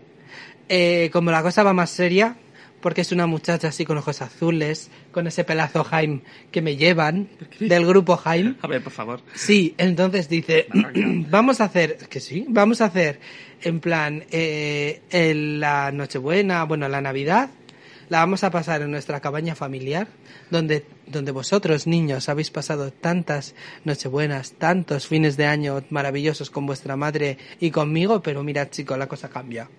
Eh, 0.68 1.10
como 1.12 1.30
la 1.30 1.42
cosa 1.42 1.62
va 1.64 1.72
más 1.72 1.90
seria, 1.90 2.36
porque 2.82 3.00
es 3.00 3.12
una 3.12 3.26
muchacha 3.26 3.68
así 3.68 3.86
con 3.86 3.96
ojos 3.96 4.20
azules, 4.20 4.90
con 5.12 5.26
ese 5.26 5.44
pelazo 5.44 5.84
Jaime 5.84 6.22
que 6.50 6.60
me 6.60 6.76
llevan, 6.76 7.28
del 7.60 7.86
grupo 7.86 8.16
Jaime. 8.16 8.56
A 8.60 8.66
ver, 8.66 8.82
por 8.82 8.92
favor. 8.92 9.20
Sí, 9.34 9.74
entonces 9.78 10.28
dice, 10.28 10.66
vamos 11.30 11.60
a 11.60 11.64
hacer, 11.64 11.96
que 12.10 12.20
sí, 12.20 12.44
vamos 12.48 12.80
a 12.80 12.86
hacer 12.86 13.20
en 13.62 13.80
plan 13.80 14.24
eh, 14.30 15.00
en 15.10 15.60
la 15.60 15.92
Nochebuena, 15.92 16.64
bueno, 16.64 16.88
la 16.88 17.00
Navidad, 17.00 17.50
la 18.08 18.18
vamos 18.18 18.44
a 18.44 18.50
pasar 18.50 18.82
en 18.82 18.90
nuestra 18.90 19.20
cabaña 19.20 19.54
familiar, 19.54 20.08
donde, 20.50 20.84
donde 21.06 21.30
vosotros, 21.30 21.86
niños, 21.86 22.28
habéis 22.28 22.50
pasado 22.50 22.92
tantas 22.92 23.54
nochebuenas, 23.84 24.52
tantos 24.52 25.06
fines 25.06 25.36
de 25.36 25.46
año 25.46 25.82
maravillosos 25.88 26.50
con 26.50 26.66
vuestra 26.66 26.96
madre 26.96 27.38
y 27.60 27.70
conmigo, 27.70 28.20
pero 28.20 28.42
mirad, 28.42 28.68
chico, 28.68 28.96
la 28.96 29.06
cosa 29.06 29.30
cambia. 29.30 29.70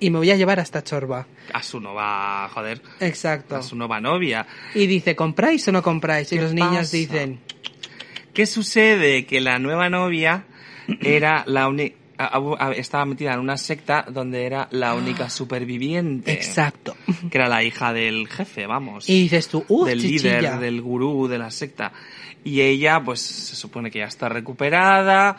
Y 0.00 0.10
me 0.10 0.18
voy 0.18 0.30
a 0.30 0.36
llevar 0.36 0.58
a 0.58 0.62
esta 0.62 0.82
chorba. 0.82 1.26
A 1.52 1.62
su 1.62 1.80
nueva, 1.80 2.48
joder, 2.52 2.82
Exacto. 3.00 3.56
a 3.56 3.62
su 3.62 3.76
nueva 3.76 4.00
novia. 4.00 4.46
Y 4.74 4.86
dice, 4.86 5.14
¿compráis 5.14 5.66
o 5.68 5.72
no 5.72 5.82
compráis? 5.82 6.30
Y 6.32 6.36
¿Qué 6.36 6.42
los 6.42 6.52
niños 6.52 6.90
dicen, 6.90 7.40
¿Qué 8.32 8.46
sucede? 8.46 9.26
Que 9.26 9.40
la 9.40 9.58
nueva 9.58 9.88
novia 9.88 10.44
era 11.00 11.44
la 11.46 11.68
única... 11.68 11.96
Estaba 12.76 13.04
metida 13.06 13.34
en 13.34 13.40
una 13.40 13.56
secta 13.56 14.06
donde 14.08 14.46
era 14.46 14.68
la 14.70 14.94
única 14.94 15.28
superviviente. 15.30 16.32
exacto. 16.32 16.96
Que 17.30 17.38
era 17.38 17.48
la 17.48 17.62
hija 17.64 17.92
del 17.92 18.28
jefe, 18.28 18.66
vamos. 18.66 19.08
Y 19.08 19.22
dices 19.22 19.48
tú, 19.48 19.64
¡uh, 19.68 19.84
del 19.84 20.00
chichilla! 20.00 20.38
líder, 20.40 20.58
del 20.58 20.80
gurú 20.80 21.26
de 21.28 21.38
la 21.38 21.50
secta. 21.50 21.92
Y 22.44 22.60
ella, 22.60 23.02
pues, 23.02 23.20
se 23.20 23.56
supone 23.56 23.90
que 23.90 24.00
ya 24.00 24.04
está 24.06 24.28
recuperada, 24.28 25.36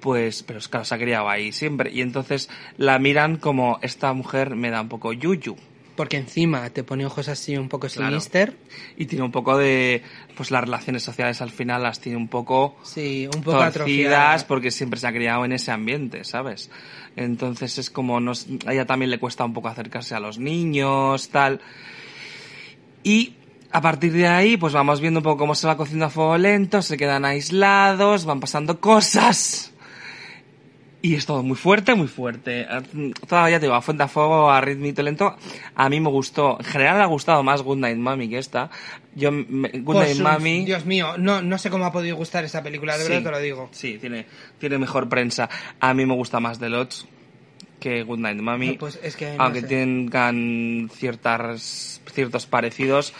pues, 0.00 0.42
pero 0.42 0.58
es 0.58 0.68
claro, 0.68 0.84
se 0.84 0.94
ha 0.94 0.98
criado 0.98 1.28
ahí 1.28 1.52
siempre. 1.52 1.90
Y 1.92 2.00
entonces 2.02 2.48
la 2.76 2.98
miran 2.98 3.36
como, 3.36 3.78
esta 3.82 4.12
mujer 4.12 4.54
me 4.56 4.70
da 4.70 4.80
un 4.80 4.88
poco 4.88 5.12
yuyu. 5.12 5.56
Porque 5.96 6.16
encima 6.16 6.70
te 6.70 6.84
pone 6.84 7.04
ojos 7.06 7.26
así 7.28 7.56
un 7.56 7.68
poco 7.68 7.88
Claro. 7.88 8.10
sinister. 8.10 8.56
Y 8.96 9.06
tiene 9.06 9.24
un 9.24 9.32
poco 9.32 9.58
de, 9.58 10.02
pues 10.36 10.52
las 10.52 10.60
relaciones 10.62 11.02
sociales 11.02 11.40
al 11.42 11.50
final 11.50 11.82
las 11.82 11.98
tiene 12.00 12.16
un 12.16 12.28
poco 12.28 12.76
Sí, 12.84 13.28
un 13.34 13.42
poco 13.42 13.58
torcidas 13.72 14.44
porque 14.44 14.70
siempre 14.70 15.00
se 15.00 15.08
ha 15.08 15.12
criado 15.12 15.44
en 15.44 15.50
ese 15.50 15.72
ambiente, 15.72 16.22
¿sabes? 16.22 16.70
Entonces 17.16 17.78
es 17.78 17.90
como, 17.90 18.20
nos, 18.20 18.46
a 18.64 18.72
ella 18.74 18.86
también 18.86 19.10
le 19.10 19.18
cuesta 19.18 19.44
un 19.44 19.52
poco 19.52 19.66
acercarse 19.66 20.14
a 20.14 20.20
los 20.20 20.38
niños, 20.38 21.30
tal. 21.30 21.60
Y 23.02 23.34
a 23.72 23.80
partir 23.80 24.12
de 24.12 24.28
ahí, 24.28 24.56
pues 24.56 24.72
vamos 24.72 25.00
viendo 25.00 25.18
un 25.18 25.24
poco 25.24 25.38
cómo 25.38 25.56
se 25.56 25.66
va 25.66 25.76
cociendo 25.76 26.06
a 26.06 26.10
fuego 26.10 26.38
lento, 26.38 26.80
se 26.80 26.96
quedan 26.96 27.24
aislados, 27.24 28.24
van 28.24 28.38
pasando 28.38 28.80
cosas. 28.80 29.72
Y 31.08 31.14
es 31.14 31.24
todo 31.24 31.42
muy 31.42 31.56
fuerte, 31.56 31.94
muy 31.94 32.06
fuerte. 32.06 32.66
Eh, 32.68 33.12
Todavía 33.26 33.58
te 33.58 33.64
digo, 33.64 33.74
a 33.74 33.80
fuente 33.80 34.02
a 34.02 34.08
fuego, 34.08 34.50
a 34.50 34.60
ritmito 34.60 35.02
lento. 35.02 35.36
A 35.74 35.88
mí 35.88 36.00
me 36.00 36.10
gustó, 36.10 36.58
en 36.60 36.66
general 36.66 36.98
me 36.98 37.02
ha 37.02 37.06
gustado 37.06 37.42
más 37.42 37.62
Good 37.62 37.78
Night 37.78 37.96
Mommy 37.96 38.28
que 38.28 38.36
esta. 38.38 38.68
Yo, 39.14 39.32
me- 39.32 39.70
Good 39.70 39.84
Pues, 39.94 40.18
Night 40.18 40.20
Mommy... 40.38 40.64
Dios 40.66 40.84
mío, 40.84 41.16
no, 41.16 41.40
no 41.40 41.56
sé 41.56 41.70
cómo 41.70 41.86
ha 41.86 41.92
podido 41.92 42.14
gustar 42.16 42.44
esa 42.44 42.62
película, 42.62 42.98
de 42.98 43.04
verdad 43.04 43.22
te 43.22 43.30
lo 43.30 43.38
digo. 43.40 43.68
Sí, 43.72 43.96
tiene, 43.98 44.26
tiene 44.58 44.76
mejor 44.76 45.08
prensa. 45.08 45.48
A 45.80 45.94
mí 45.94 46.04
me 46.04 46.14
gusta 46.14 46.40
más 46.40 46.58
The 46.58 46.68
Lodge 46.68 47.06
que 47.80 48.02
Good 48.02 48.18
Night 48.18 48.40
Mommy. 48.42 48.72
No, 48.72 48.78
pues 48.78 48.98
es 49.02 49.16
que 49.16 49.34
no 49.34 49.44
aunque 49.44 49.62
sé. 49.62 49.66
tengan 49.68 50.90
ciertas, 50.92 52.02
ciertos 52.12 52.44
parecidos. 52.44 53.14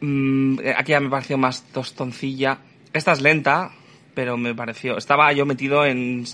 Mm, 0.00 0.60
eh, 0.62 0.74
aquí 0.76 0.92
ya 0.92 1.00
me 1.00 1.10
pareció 1.10 1.38
más 1.38 1.64
tostoncilla. 1.72 2.58
Esta 2.92 3.12
es 3.12 3.20
lenta, 3.20 3.72
pero 4.20 4.36
me 4.36 4.54
pareció... 4.54 4.98
Estaba 4.98 5.32
yo 5.32 5.46
metido 5.46 5.86
en... 5.86 6.26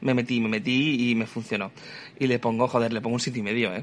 Me 0.00 0.14
metí, 0.14 0.38
me 0.38 0.48
metí 0.48 1.10
y 1.10 1.16
me 1.16 1.26
funcionó. 1.26 1.72
Y 2.20 2.28
le 2.28 2.38
pongo, 2.38 2.68
joder, 2.68 2.92
le 2.92 3.00
pongo 3.00 3.14
un 3.14 3.20
siete 3.20 3.40
y 3.40 3.42
medio, 3.42 3.74
¿eh? 3.74 3.82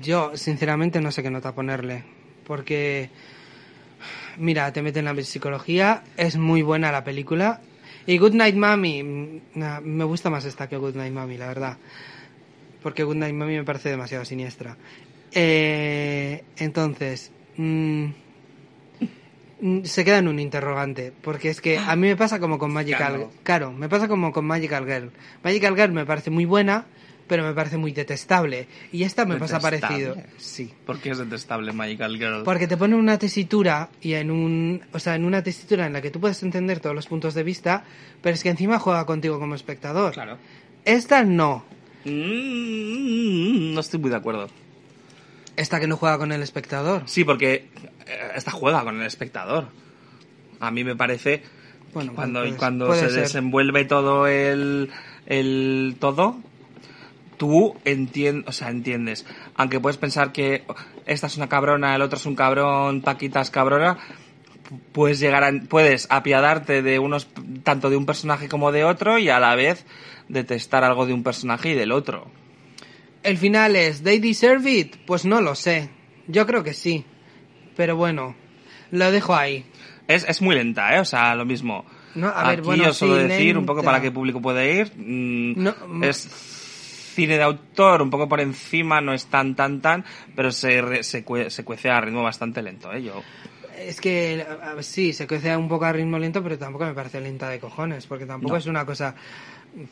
Yo, 0.00 0.34
sinceramente, 0.34 0.98
no 1.02 1.12
sé 1.12 1.22
qué 1.22 1.30
nota 1.30 1.54
ponerle. 1.54 2.04
Porque, 2.46 3.10
mira, 4.38 4.72
te 4.72 4.80
mete 4.80 5.00
en 5.00 5.04
la 5.04 5.22
psicología, 5.22 6.04
es 6.16 6.38
muy 6.38 6.62
buena 6.62 6.90
la 6.90 7.04
película. 7.04 7.60
Y 8.06 8.16
Good 8.16 8.32
Night 8.32 8.56
Mommy, 8.56 9.02
mm, 9.02 9.40
me 9.82 10.04
gusta 10.04 10.30
más 10.30 10.46
esta 10.46 10.70
que 10.70 10.78
Good 10.78 10.94
Night 10.94 11.12
Mommy, 11.12 11.36
la 11.36 11.48
verdad. 11.48 11.76
Porque 12.82 13.04
Good 13.04 13.16
Night 13.16 13.34
Mommy 13.34 13.56
me 13.56 13.64
parece 13.64 13.90
demasiado 13.90 14.24
siniestra. 14.24 14.74
Eh, 15.32 16.44
entonces, 16.56 17.30
mm, 17.58 18.06
se 19.84 20.04
queda 20.04 20.18
en 20.18 20.28
un 20.28 20.38
interrogante. 20.38 21.12
Porque 21.22 21.50
es 21.50 21.60
que 21.60 21.78
a 21.78 21.96
mí 21.96 22.08
me 22.08 22.16
pasa 22.16 22.38
como 22.40 22.58
con 22.58 22.72
Magical 22.72 22.96
Claro. 22.98 23.32
Claro, 23.42 23.72
me 23.72 23.88
pasa 23.88 24.08
como 24.08 24.32
con 24.32 24.44
Magical 24.44 24.84
Girl. 24.84 25.10
Magical 25.42 25.76
Girl 25.76 25.92
me 25.92 26.06
parece 26.06 26.30
muy 26.30 26.44
buena, 26.44 26.86
pero 27.26 27.42
me 27.42 27.52
parece 27.52 27.76
muy 27.76 27.92
detestable. 27.92 28.68
Y 28.92 29.02
esta 29.02 29.24
me 29.24 29.36
pasa 29.36 29.58
parecido. 29.60 30.16
Sí. 30.36 30.72
¿Por 30.84 30.98
qué 31.00 31.10
es 31.10 31.18
detestable 31.18 31.72
Magical 31.72 32.16
Girl? 32.16 32.42
Porque 32.44 32.66
te 32.66 32.76
pone 32.76 32.96
una 32.96 33.18
tesitura 33.18 33.88
y 34.00 34.14
en 34.14 34.30
un, 34.30 34.82
o 34.92 34.98
sea, 34.98 35.14
en 35.14 35.24
una 35.24 35.42
tesitura 35.42 35.86
en 35.86 35.92
la 35.92 36.02
que 36.02 36.10
tú 36.10 36.20
puedes 36.20 36.42
entender 36.42 36.80
todos 36.80 36.94
los 36.94 37.06
puntos 37.06 37.34
de 37.34 37.42
vista, 37.42 37.84
pero 38.22 38.34
es 38.34 38.42
que 38.42 38.50
encima 38.50 38.78
juega 38.78 39.06
contigo 39.06 39.38
como 39.38 39.54
espectador. 39.54 40.12
Claro. 40.12 40.38
Esta 40.84 41.24
no. 41.24 41.64
Mm, 42.04 43.74
no 43.74 43.80
estoy 43.80 43.98
muy 43.98 44.10
de 44.10 44.16
acuerdo. 44.16 44.48
Esta 45.56 45.80
que 45.80 45.86
no 45.86 45.96
juega 45.96 46.18
con 46.18 46.32
el 46.32 46.42
espectador. 46.42 47.02
Sí, 47.06 47.24
porque 47.24 47.68
eh, 48.06 48.30
esta 48.34 48.50
juega 48.50 48.82
con 48.84 49.00
el 49.00 49.06
espectador. 49.06 49.68
A 50.60 50.70
mí 50.70 50.84
me 50.84 50.96
parece 50.96 51.42
Bueno, 51.94 52.12
cuando, 52.14 52.40
pues, 52.40 52.54
cuando 52.56 52.86
puede 52.86 53.00
se 53.00 53.10
ser. 53.10 53.22
desenvuelve 53.22 53.84
todo 53.84 54.26
el, 54.26 54.90
el 55.26 55.96
todo, 55.98 56.36
tú 57.36 57.76
entiendes, 57.84 58.48
o 58.48 58.52
sea, 58.52 58.68
entiendes. 58.70 59.26
Aunque 59.54 59.80
puedes 59.80 59.96
pensar 59.98 60.32
que 60.32 60.64
esta 61.06 61.26
es 61.26 61.36
una 61.36 61.48
cabrona, 61.48 61.94
el 61.94 62.02
otro 62.02 62.18
es 62.18 62.26
un 62.26 62.34
cabrón, 62.36 63.00
Paquita 63.02 63.40
es 63.40 63.50
cabrona, 63.50 63.96
pu- 64.68 64.80
puedes 64.92 65.20
llegar 65.20 65.44
a, 65.44 65.52
puedes 65.68 66.06
apiadarte 66.10 66.82
de 66.82 66.98
unos, 66.98 67.28
tanto 67.62 67.90
de 67.90 67.96
un 67.96 68.06
personaje 68.06 68.48
como 68.48 68.72
de 68.72 68.84
otro 68.84 69.18
y 69.18 69.28
a 69.30 69.40
la 69.40 69.54
vez 69.54 69.86
detestar 70.28 70.84
algo 70.84 71.06
de 71.06 71.12
un 71.14 71.22
personaje 71.22 71.70
y 71.70 71.74
del 71.74 71.92
otro. 71.92 72.26
El 73.26 73.36
final 73.38 73.76
es 73.76 74.02
¿They 74.02 74.18
deserve 74.20 74.70
it? 74.70 74.96
Pues 75.06 75.24
no 75.24 75.40
lo 75.40 75.54
sé. 75.54 75.90
Yo 76.28 76.46
creo 76.46 76.62
que 76.62 76.74
sí. 76.74 77.04
Pero 77.76 77.96
bueno, 77.96 78.34
lo 78.90 79.10
dejo 79.10 79.34
ahí. 79.34 79.66
Es, 80.08 80.24
es 80.28 80.40
muy 80.40 80.54
lenta, 80.54 80.94
¿eh? 80.96 81.00
O 81.00 81.04
sea, 81.04 81.34
lo 81.34 81.44
mismo. 81.44 81.84
No, 82.14 82.28
a 82.28 82.48
ver, 82.48 82.60
Aquí 82.60 82.66
bueno, 82.66 82.84
yo 82.84 82.92
suelo 82.94 83.16
sí, 83.20 83.26
decir 83.28 83.58
un 83.58 83.66
poco 83.66 83.80
lenta. 83.80 83.90
para 83.90 84.02
qué 84.02 84.10
público 84.10 84.40
puede 84.40 84.72
ir. 84.80 84.92
Mm, 84.96 85.62
No, 85.62 85.74
mm. 85.88 86.04
es 86.04 86.16
cine 87.16 87.36
de 87.36 87.42
autor, 87.42 88.00
un 88.02 88.10
poco 88.10 88.28
por 88.28 88.40
encima, 88.40 89.00
no 89.00 89.12
es 89.12 89.26
tan, 89.26 89.54
tan, 89.56 89.80
tan, 89.80 90.04
pero 90.34 90.50
se, 90.52 91.02
se, 91.02 91.24
se 91.50 91.64
cuece 91.64 91.90
a 91.90 92.00
ritmo 92.00 92.22
bastante 92.22 92.62
lento, 92.62 92.92
¿eh? 92.92 93.02
Yo, 93.02 93.22
Es 93.78 94.00
que 94.00 94.46
sí, 94.80 95.12
se 95.12 95.26
cuece 95.26 95.54
un 95.56 95.68
poco 95.68 95.84
a 95.86 95.92
ritmo 95.92 96.18
lento, 96.18 96.42
pero 96.42 96.58
tampoco 96.58 96.84
me 96.86 96.92
parece 96.94 97.20
lenta 97.20 97.48
de 97.48 97.58
cojones, 97.58 98.06
porque 98.06 98.24
tampoco 98.26 98.52
No. 98.54 98.58
es 98.58 98.66
una 98.66 98.84
cosa... 98.86 99.14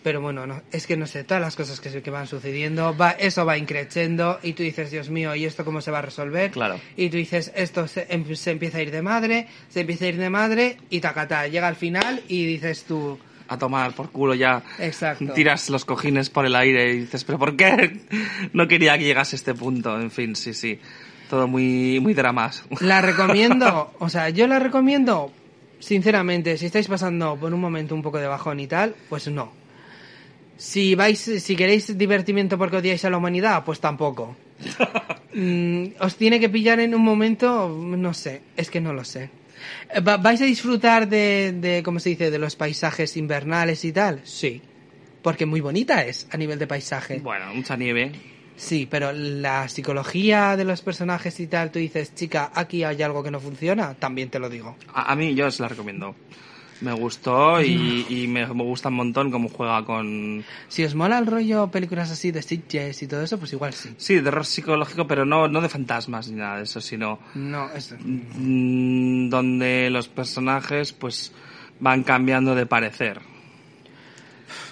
Pero 0.03 0.21
bueno, 0.23 0.47
no, 0.47 0.63
es 0.73 0.87
que 0.87 0.97
no 0.97 1.07
sé, 1.07 1.25
todas 1.25 1.43
las 1.43 1.57
cosas 1.57 1.79
que, 1.81 1.91
se- 1.91 2.01
que 2.03 2.11
van 2.11 2.27
sucediendo, 2.27 2.97
va, 2.97 3.11
eso 3.11 3.45
va 3.45 3.59
increciendo 3.59 4.39
y 4.43 4.55
tú 4.55 4.63
dices, 4.63 4.91
Dios 4.91 5.11
mío, 5.11 5.35
¿y 5.35 5.45
esto 5.45 5.65
cómo 5.65 5.81
se 5.83 5.91
va 5.91 5.99
a 5.99 6.03
resolver? 6.03 6.53
Claro. 6.53 6.81
Y 6.97 7.11
tú 7.11 7.19
dices, 7.19 7.53
esto 7.55 7.87
se, 7.87 8.07
em- 8.09 8.35
se 8.35 8.51
empieza 8.53 8.79
a 8.79 8.83
ir 8.83 8.91
de 8.91 9.03
madre, 9.03 9.47
se 9.69 9.81
empieza 9.81 10.07
a 10.07 10.09
ir 10.09 10.17
de 10.17 10.31
madre 10.31 10.79
y 10.89 11.01
tacata, 11.01 11.47
llega 11.49 11.69
al 11.69 11.77
final 11.77 12.23
y 12.29 12.47
dices 12.47 12.85
tú, 12.85 13.19
a 13.47 13.59
tomar 13.59 13.93
por 13.93 14.11
culo 14.11 14.33
ya. 14.35 14.63
Exacto. 14.79 15.35
Tiras 15.35 15.69
los 15.69 15.85
cojines 15.85 16.31
por 16.31 16.47
el 16.47 16.57
aire 16.57 16.95
y 16.95 17.01
dices, 17.01 17.25
¿pero 17.25 17.39
por 17.39 17.55
qué? 17.55 18.01
No 18.55 18.67
quería 18.69 18.97
que 18.97 19.05
llegase 19.05 19.37
a 19.37 19.39
este 19.39 19.53
punto. 19.53 20.01
En 20.01 20.11
fin, 20.11 20.35
sí, 20.35 20.55
sí. 20.55 20.81
Todo 21.29 21.47
muy, 21.47 22.01
muy 22.01 22.15
dramas. 22.15 22.65
La 22.81 23.03
recomiendo, 23.03 23.93
o 23.99 24.09
sea, 24.09 24.31
yo 24.31 24.47
la 24.47 24.61
recomiendo, 24.61 25.31
sinceramente, 25.79 26.57
si 26.57 26.67
estáis 26.67 26.89
pasando 26.89 27.37
por 27.37 27.53
un 27.53 27.61
momento 27.61 27.95
un 27.95 28.01
poco 28.03 28.19
de 28.19 28.27
bajón 28.29 28.61
y 28.61 28.67
tal, 28.67 28.95
pues 29.11 29.29
no. 29.29 29.53
Si 30.57 30.95
vais, 30.95 31.19
si 31.19 31.57
queréis 31.57 31.97
divertimiento 31.99 32.57
porque 32.57 32.77
odiáis 32.77 33.05
a 33.05 33.11
la 33.11 33.17
humanidad, 33.19 33.65
pues 33.65 33.81
tampoco. 33.81 34.37
Mm, 35.37 35.95
os 35.99 36.15
tiene 36.15 36.39
que 36.39 36.49
pillar 36.49 36.79
en 36.79 36.95
un 36.95 37.03
momento, 37.03 37.69
no 37.69 38.15
sé, 38.15 38.41
es 38.57 38.71
que 38.71 38.81
no 38.81 38.93
lo 38.93 39.03
sé. 39.05 39.31
Eh, 39.93 39.99
va- 40.01 40.17
¿Vais 40.17 40.41
a 40.41 40.45
disfrutar 40.45 41.09
de, 41.09 41.53
de, 41.61 41.83
cómo 41.83 41.99
se 41.99 42.11
dice, 42.11 42.31
de 42.31 42.39
los 42.39 42.55
paisajes 42.55 43.17
invernales 43.17 43.85
y 43.85 43.91
tal? 43.93 44.21
Sí. 44.23 44.63
Porque 45.23 45.45
muy 45.45 45.61
bonita 45.61 46.05
es 46.05 46.29
a 46.31 46.37
nivel 46.37 46.61
de 46.61 46.69
paisaje. 46.69 47.19
Bueno, 47.19 47.53
mucha 47.53 47.77
nieve. 47.77 48.13
Sí, 48.57 48.87
pero 48.89 49.11
la 49.13 49.69
psicología 49.69 50.57
de 50.57 50.63
los 50.65 50.83
personajes 50.83 51.41
y 51.41 51.49
tal, 51.49 51.73
tú 51.73 51.81
dices, 51.81 52.15
chica, 52.15 52.53
aquí 52.55 52.85
hay 52.85 53.03
algo 53.03 53.25
que 53.25 53.33
no 53.33 53.41
funciona, 53.41 53.95
también 53.95 54.31
te 54.31 54.39
lo 54.39 54.49
digo. 54.49 54.77
A, 54.93 55.11
a 55.11 55.17
mí 55.17 55.35
yo 55.35 55.49
os 55.49 55.59
la 55.59 55.67
recomiendo. 55.67 56.15
Me 56.81 56.93
gustó 56.93 57.63
y, 57.63 58.05
y 58.09 58.27
me, 58.29 58.47
me 58.47 58.63
gusta 58.63 58.89
un 58.89 58.97
montón 58.97 59.31
cómo 59.31 59.49
juega 59.49 59.85
con... 59.85 60.45
Si 60.69 60.85
os 60.85 60.95
mola 60.95 61.19
el 61.19 61.27
rollo 61.27 61.71
películas 61.71 62.11
así 62.11 62.31
de 62.31 62.43
Sitges 62.43 63.03
y 63.03 63.07
todo 63.07 63.23
eso, 63.23 63.39
pues 63.39 63.53
igual 63.53 63.73
sí. 63.73 63.95
Sí, 63.97 64.17
de 64.17 64.23
terror 64.23 64.45
psicológico, 64.45 65.07
pero 65.07 65.25
no, 65.25 65.49
no 65.49 65.61
de 65.61 65.69
fantasmas 65.69 66.29
ni 66.29 66.37
nada 66.37 66.59
de 66.59 66.65
eso, 66.65 66.81
sino 66.81 67.21
No, 67.35 67.71
eso. 67.73 67.97
mm, 68.01 69.29
donde 69.31 69.89
los 69.91 70.09
personajes 70.09 70.93
pues 70.93 71.33
van 71.81 72.03
cambiando 72.03 72.55
de 72.55 72.67
parecer. 72.67 73.21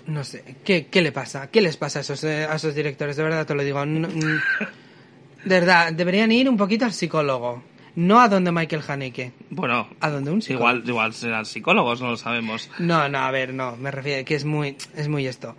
No 0.07 0.25
sé, 0.25 0.57
¿qué, 0.65 0.87
qué 0.87 1.01
le 1.01 1.13
pasa? 1.13 1.51
¿Qué 1.51 1.61
les 1.63 1.77
pasa 1.77 2.01
a 2.01 2.03
esos, 2.03 2.25
eh, 2.25 2.45
a 2.45 2.57
esos 2.57 2.75
directores? 2.75 3.17
De 3.17 3.23
verdad 3.23 3.47
te 3.47 3.55
lo 3.55 3.63
digo. 3.63 3.87
No- 3.87 4.09
mm, 4.09 4.41
de 5.45 5.61
verdad, 5.61 5.93
deberían 5.93 6.31
ir 6.33 6.49
un 6.49 6.57
poquito 6.57 6.85
al 6.85 6.93
psicólogo. 6.93 7.63
No 7.95 8.21
a 8.21 8.29
donde 8.29 8.53
Michael 8.53 8.83
Haneke. 8.89 9.33
Bueno, 9.51 9.89
¿A 10.01 10.09
dónde 10.11 10.31
un 10.31 10.41
psicólogo? 10.41 10.71
igual, 10.71 10.89
igual 10.89 11.13
serán 11.13 11.45
psicólogos, 11.45 12.01
no 12.01 12.11
lo 12.11 12.17
sabemos. 12.17 12.71
No, 12.79 13.09
no, 13.09 13.19
a 13.19 13.31
ver, 13.31 13.53
no, 13.53 13.77
me 13.77 13.91
refiero 13.91 14.25
que 14.25 14.35
es 14.35 14.45
muy, 14.45 14.77
es 14.97 15.09
muy 15.09 15.27
esto. 15.27 15.55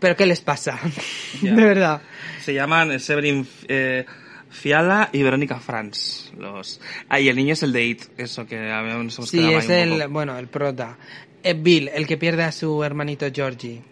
¿Pero 0.00 0.16
qué 0.16 0.26
les 0.26 0.40
pasa? 0.40 0.78
De 1.40 1.52
verdad. 1.52 2.02
Se 2.40 2.52
llaman 2.52 2.98
Severin 2.98 3.46
eh, 3.68 4.04
Fiala 4.50 5.08
y 5.12 5.22
Verónica 5.22 5.60
Franz. 5.60 6.32
Los... 6.36 6.80
Ah, 7.08 7.20
y 7.20 7.28
el 7.28 7.36
niño 7.36 7.52
es 7.52 7.62
el 7.62 7.72
de 7.72 7.84
It, 7.84 8.02
eso 8.18 8.44
que 8.46 8.58
a 8.70 8.80
hemos 8.80 9.14
Sí, 9.14 9.38
quedado 9.38 9.58
es 9.58 9.70
ahí 9.70 9.82
un 9.88 9.92
el, 9.94 9.98
poco. 10.00 10.12
bueno, 10.12 10.38
el 10.38 10.48
prota. 10.48 10.98
Es 11.42 11.62
Bill, 11.62 11.90
el 11.94 12.06
que 12.06 12.16
pierde 12.16 12.42
a 12.42 12.52
su 12.52 12.82
hermanito 12.82 13.26
Georgie. 13.32 13.82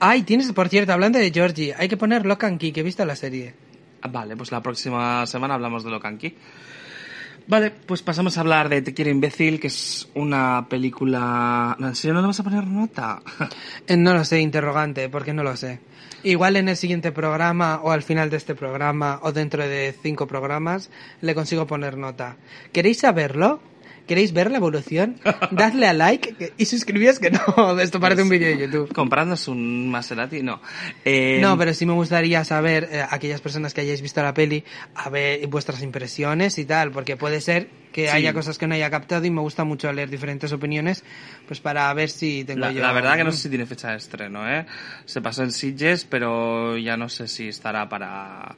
Ay, 0.00 0.22
tienes, 0.22 0.50
por 0.52 0.68
cierto, 0.68 0.92
hablando 0.92 1.18
de 1.18 1.30
Georgie, 1.30 1.74
hay 1.76 1.88
que 1.88 1.96
poner 1.96 2.24
Lock 2.26 2.44
and 2.44 2.58
Key, 2.58 2.72
que 2.72 2.80
he 2.80 2.82
visto 2.82 3.04
la 3.04 3.16
serie. 3.16 3.54
Ah, 4.02 4.08
Vale, 4.08 4.36
pues 4.36 4.50
la 4.52 4.62
próxima 4.62 5.26
semana 5.26 5.54
hablamos 5.54 5.84
de 5.84 5.90
Locanqui. 5.90 6.34
Vale, 7.46 7.70
pues 7.70 8.02
pasamos 8.02 8.36
a 8.36 8.42
hablar 8.42 8.68
de 8.68 8.80
Te 8.82 8.94
quiero 8.94 9.10
imbécil, 9.10 9.58
que 9.58 9.66
es 9.66 10.08
una 10.14 10.66
película... 10.68 11.76
¿En 11.80 11.94
serio 11.96 12.14
no 12.14 12.20
le 12.20 12.28
vas 12.28 12.40
a 12.40 12.44
poner 12.44 12.66
nota? 12.66 13.20
Eh, 13.86 13.96
No 13.96 14.14
lo 14.14 14.24
sé, 14.24 14.40
interrogante, 14.40 15.08
porque 15.08 15.32
no 15.32 15.42
lo 15.42 15.56
sé. 15.56 15.80
Igual 16.22 16.56
en 16.56 16.68
el 16.68 16.76
siguiente 16.76 17.12
programa 17.12 17.80
o 17.82 17.90
al 17.90 18.02
final 18.02 18.30
de 18.30 18.36
este 18.36 18.54
programa 18.54 19.20
o 19.22 19.32
dentro 19.32 19.66
de 19.66 19.94
cinco 20.02 20.26
programas 20.26 20.90
le 21.22 21.34
consigo 21.34 21.66
poner 21.66 21.96
nota. 21.96 22.36
¿Queréis 22.72 22.98
saberlo? 22.98 23.60
¿Queréis 24.10 24.32
ver 24.32 24.50
la 24.50 24.56
evolución? 24.56 25.20
Dadle 25.52 25.86
a 25.86 25.92
like 25.92 26.52
y 26.58 26.64
suscribíos 26.64 27.20
que 27.20 27.30
no, 27.30 27.78
esto 27.80 28.00
parece 28.00 28.24
un 28.24 28.28
vídeo 28.28 28.48
de 28.48 28.58
YouTube. 28.58 28.92
Comprándonos 28.92 29.46
un 29.46 29.88
Maserati, 29.88 30.42
no. 30.42 30.60
Eh, 31.04 31.38
No, 31.40 31.56
pero 31.56 31.72
sí 31.74 31.86
me 31.86 31.92
gustaría 31.92 32.42
saber, 32.42 32.88
eh, 32.90 33.04
aquellas 33.08 33.40
personas 33.40 33.72
que 33.72 33.82
hayáis 33.82 34.02
visto 34.02 34.20
la 34.20 34.34
peli, 34.34 34.64
a 34.96 35.10
ver 35.10 35.46
vuestras 35.46 35.80
impresiones 35.82 36.58
y 36.58 36.64
tal, 36.64 36.90
porque 36.90 37.16
puede 37.16 37.40
ser 37.40 37.68
que 37.92 38.06
Sí. 38.06 38.08
haya 38.08 38.32
cosas 38.34 38.58
que 38.58 38.66
no 38.66 38.74
haya 38.74 38.90
captado 38.90 39.24
y 39.24 39.30
me 39.30 39.42
gusta 39.42 39.62
mucho 39.62 39.92
leer 39.92 40.10
diferentes 40.10 40.52
opiniones, 40.52 41.04
pues 41.46 41.60
para 41.60 41.94
ver 41.94 42.10
si 42.10 42.42
tengo 42.44 42.60
La, 42.62 42.72
yo... 42.72 42.80
la 42.80 42.90
verdad 42.92 43.16
que 43.16 43.22
no 43.22 43.30
sé 43.30 43.38
si 43.42 43.48
tiene 43.48 43.64
fecha 43.66 43.90
de 43.92 43.98
estreno, 43.98 44.50
¿eh? 44.52 44.66
Se 45.04 45.20
pasó 45.20 45.44
en 45.44 45.52
Sitges, 45.52 46.04
pero 46.04 46.76
ya 46.76 46.96
no 46.96 47.08
sé 47.08 47.28
si 47.28 47.46
estará 47.46 47.88
para... 47.88 48.56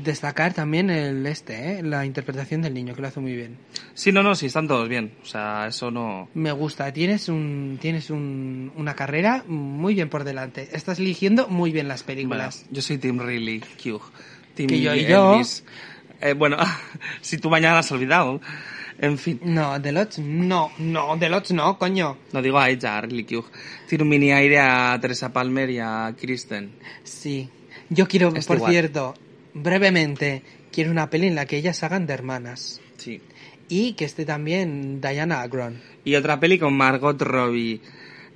Destacar 0.00 0.54
también 0.54 0.88
el 0.88 1.26
este, 1.26 1.78
¿eh? 1.78 1.82
la 1.82 2.06
interpretación 2.06 2.62
del 2.62 2.74
niño, 2.74 2.94
que 2.94 3.02
lo 3.02 3.08
hace 3.08 3.18
muy 3.20 3.34
bien. 3.34 3.56
Sí, 3.94 4.12
no, 4.12 4.22
no, 4.22 4.34
sí, 4.36 4.46
están 4.46 4.68
todos 4.68 4.88
bien. 4.88 5.14
O 5.22 5.26
sea, 5.26 5.66
eso 5.66 5.90
no... 5.90 6.28
Me 6.34 6.52
gusta, 6.52 6.92
tienes 6.92 7.28
un 7.28 7.78
tienes 7.80 8.10
un, 8.10 8.70
una 8.76 8.94
carrera 8.94 9.42
muy 9.48 9.94
bien 9.94 10.08
por 10.08 10.22
delante. 10.22 10.68
Estás 10.72 11.00
eligiendo 11.00 11.48
muy 11.48 11.72
bien 11.72 11.88
las 11.88 12.04
Bueno, 12.04 12.16
películas. 12.20 12.66
yo 12.70 12.82
soy 12.82 12.98
Team 12.98 13.18
Riley 13.18 13.60
Q. 13.82 14.00
Team 14.54 14.68
Que 14.68 14.80
yo 14.80 14.94
y 14.94 15.06
yo. 15.06 15.40
Eh, 16.20 16.34
bueno, 16.34 16.56
si 17.20 17.38
tú 17.38 17.50
mañana 17.50 17.80
has 17.80 17.90
olvidado. 17.90 18.40
En 19.00 19.18
fin, 19.18 19.40
No, 19.42 19.80
Delots 19.80 20.20
no, 20.20 20.70
no, 20.78 21.16
Delots 21.16 21.50
no, 21.50 21.78
coño. 21.78 22.16
no 22.32 22.40
digo 22.42 22.60
a 22.60 22.70
ella, 22.70 22.98
a 22.98 23.00
Riley 23.00 23.24
Q. 23.24 23.44
Tiene 23.88 24.04
un 24.04 24.08
mini 24.08 24.30
aire 24.30 24.60
a 24.60 24.96
Teresa 25.00 25.32
Palmer 25.32 25.68
y 25.68 25.80
a 25.80 26.14
Kristen. 26.16 26.70
Sí. 27.02 27.48
Yo 27.90 28.06
quiero, 28.06 28.28
Este 28.28 28.46
por 28.46 28.58
igual. 28.58 28.70
cierto, 28.72 29.14
brevemente, 29.54 30.42
quiero 30.72 30.90
una 30.90 31.08
peli 31.10 31.28
en 31.28 31.34
la 31.34 31.46
que 31.46 31.56
ellas 31.56 31.82
hagan 31.82 32.06
de 32.06 32.12
hermanas. 32.14 32.80
Sí. 32.96 33.20
Y 33.68 33.94
que 33.94 34.04
esté 34.04 34.24
también 34.26 35.00
Diana 35.00 35.40
Agron 35.40 35.80
Y 36.04 36.14
otra 36.16 36.38
peli 36.38 36.58
con 36.58 36.74
Margot 36.76 37.20
Robbie, 37.22 37.80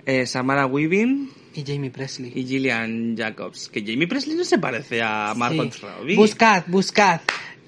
eh, 0.07 0.25
Samara 0.27 0.65
Weaving 0.67 1.31
y 1.55 1.65
Jamie 1.67 1.91
Presley. 1.91 2.33
y 2.35 2.47
Gillian 2.47 3.15
Jacobs. 3.17 3.69
Que 3.69 3.83
Jamie 3.83 4.07
Presley 4.09 4.37
no 4.37 4.45
se 4.45 4.59
parece 4.59 5.03
a 5.03 5.35
Margot 5.37 5.73
Sí. 5.73 5.81
Robbie. 5.83 6.17
Buscad, 6.17 6.65
buscad. 6.69 7.21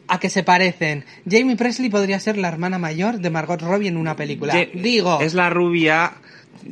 A 0.09 0.19
que 0.19 0.29
se 0.31 0.43
parecen. 0.43 1.05
Jamie 1.29 1.55
Presley 1.57 1.89
podría 1.91 2.19
ser 2.19 2.37
la 2.37 2.49
hermana 2.49 2.79
mayor 2.79 3.19
de 3.21 3.31
Margot 3.31 3.61
Robbie 3.63 3.89
en 3.89 3.97
una 3.97 4.17
película. 4.17 4.55
Ye- 4.55 4.71
Digo. 4.75 5.21
Es 5.21 5.35
la 5.35 5.51
rubia, 5.51 6.15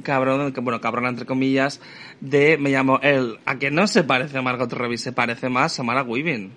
cabrón, 0.02 0.52
bueno, 0.62 0.80
cabrona 0.80 1.08
entre 1.10 1.24
comillas, 1.26 1.80
de 2.20 2.56
Me 2.58 2.70
llamo 2.70 2.98
él. 3.00 3.38
A 3.44 3.58
que 3.60 3.70
no 3.70 3.86
se 3.86 4.02
parece 4.02 4.38
a 4.38 4.42
Margot 4.42 4.72
Robbie, 4.72 4.98
se 4.98 5.12
parece 5.12 5.48
más 5.50 5.66
a 5.72 5.76
Samara 5.76 6.02
Weaving. 6.02 6.50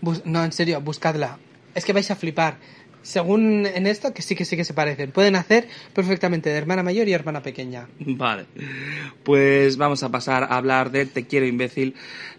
Bus- 0.00 0.24
no, 0.24 0.44
en 0.44 0.52
serio, 0.52 0.80
buscadla. 0.80 1.38
Es 1.74 1.84
que 1.84 1.92
vais 1.92 2.10
a 2.10 2.16
flipar. 2.16 2.56
Según 3.02 3.66
en 3.66 3.86
esto, 3.86 4.12
que 4.12 4.20
sí 4.22 4.34
que 4.34 4.44
sí 4.44 4.56
que 4.56 4.64
se 4.64 4.74
parecen. 4.74 5.12
Pueden 5.12 5.36
hacer 5.36 5.68
perfectamente 5.94 6.50
de 6.50 6.56
hermana 6.56 6.82
mayor 6.82 7.06
y 7.08 7.12
hermana 7.12 7.40
pequeña. 7.40 7.86
Vale. 8.00 8.46
Pues 9.22 9.76
vamos 9.76 10.02
a 10.02 10.08
pasar 10.10 10.42
a 10.44 10.56
hablar 10.56 10.90
de 10.90 11.06
Te 11.06 11.24
quiero 11.26 11.46
imbécil, 11.46 11.94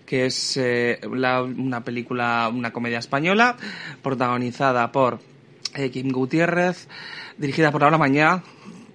que 0.05 0.25
es 0.25 0.57
eh, 0.57 0.99
la- 1.13 1.41
una 1.43 1.83
película, 1.85 2.51
una 2.53 2.71
comedia 2.73 2.99
española, 2.99 3.55
protagonizada 4.03 4.91
por 4.91 5.19
eh, 5.75 5.89
Kim 5.91 6.11
Gutiérrez, 6.11 6.87
dirigida 7.37 7.71
por 7.71 7.81
Laura 7.81 7.97
Mañá, 7.97 8.43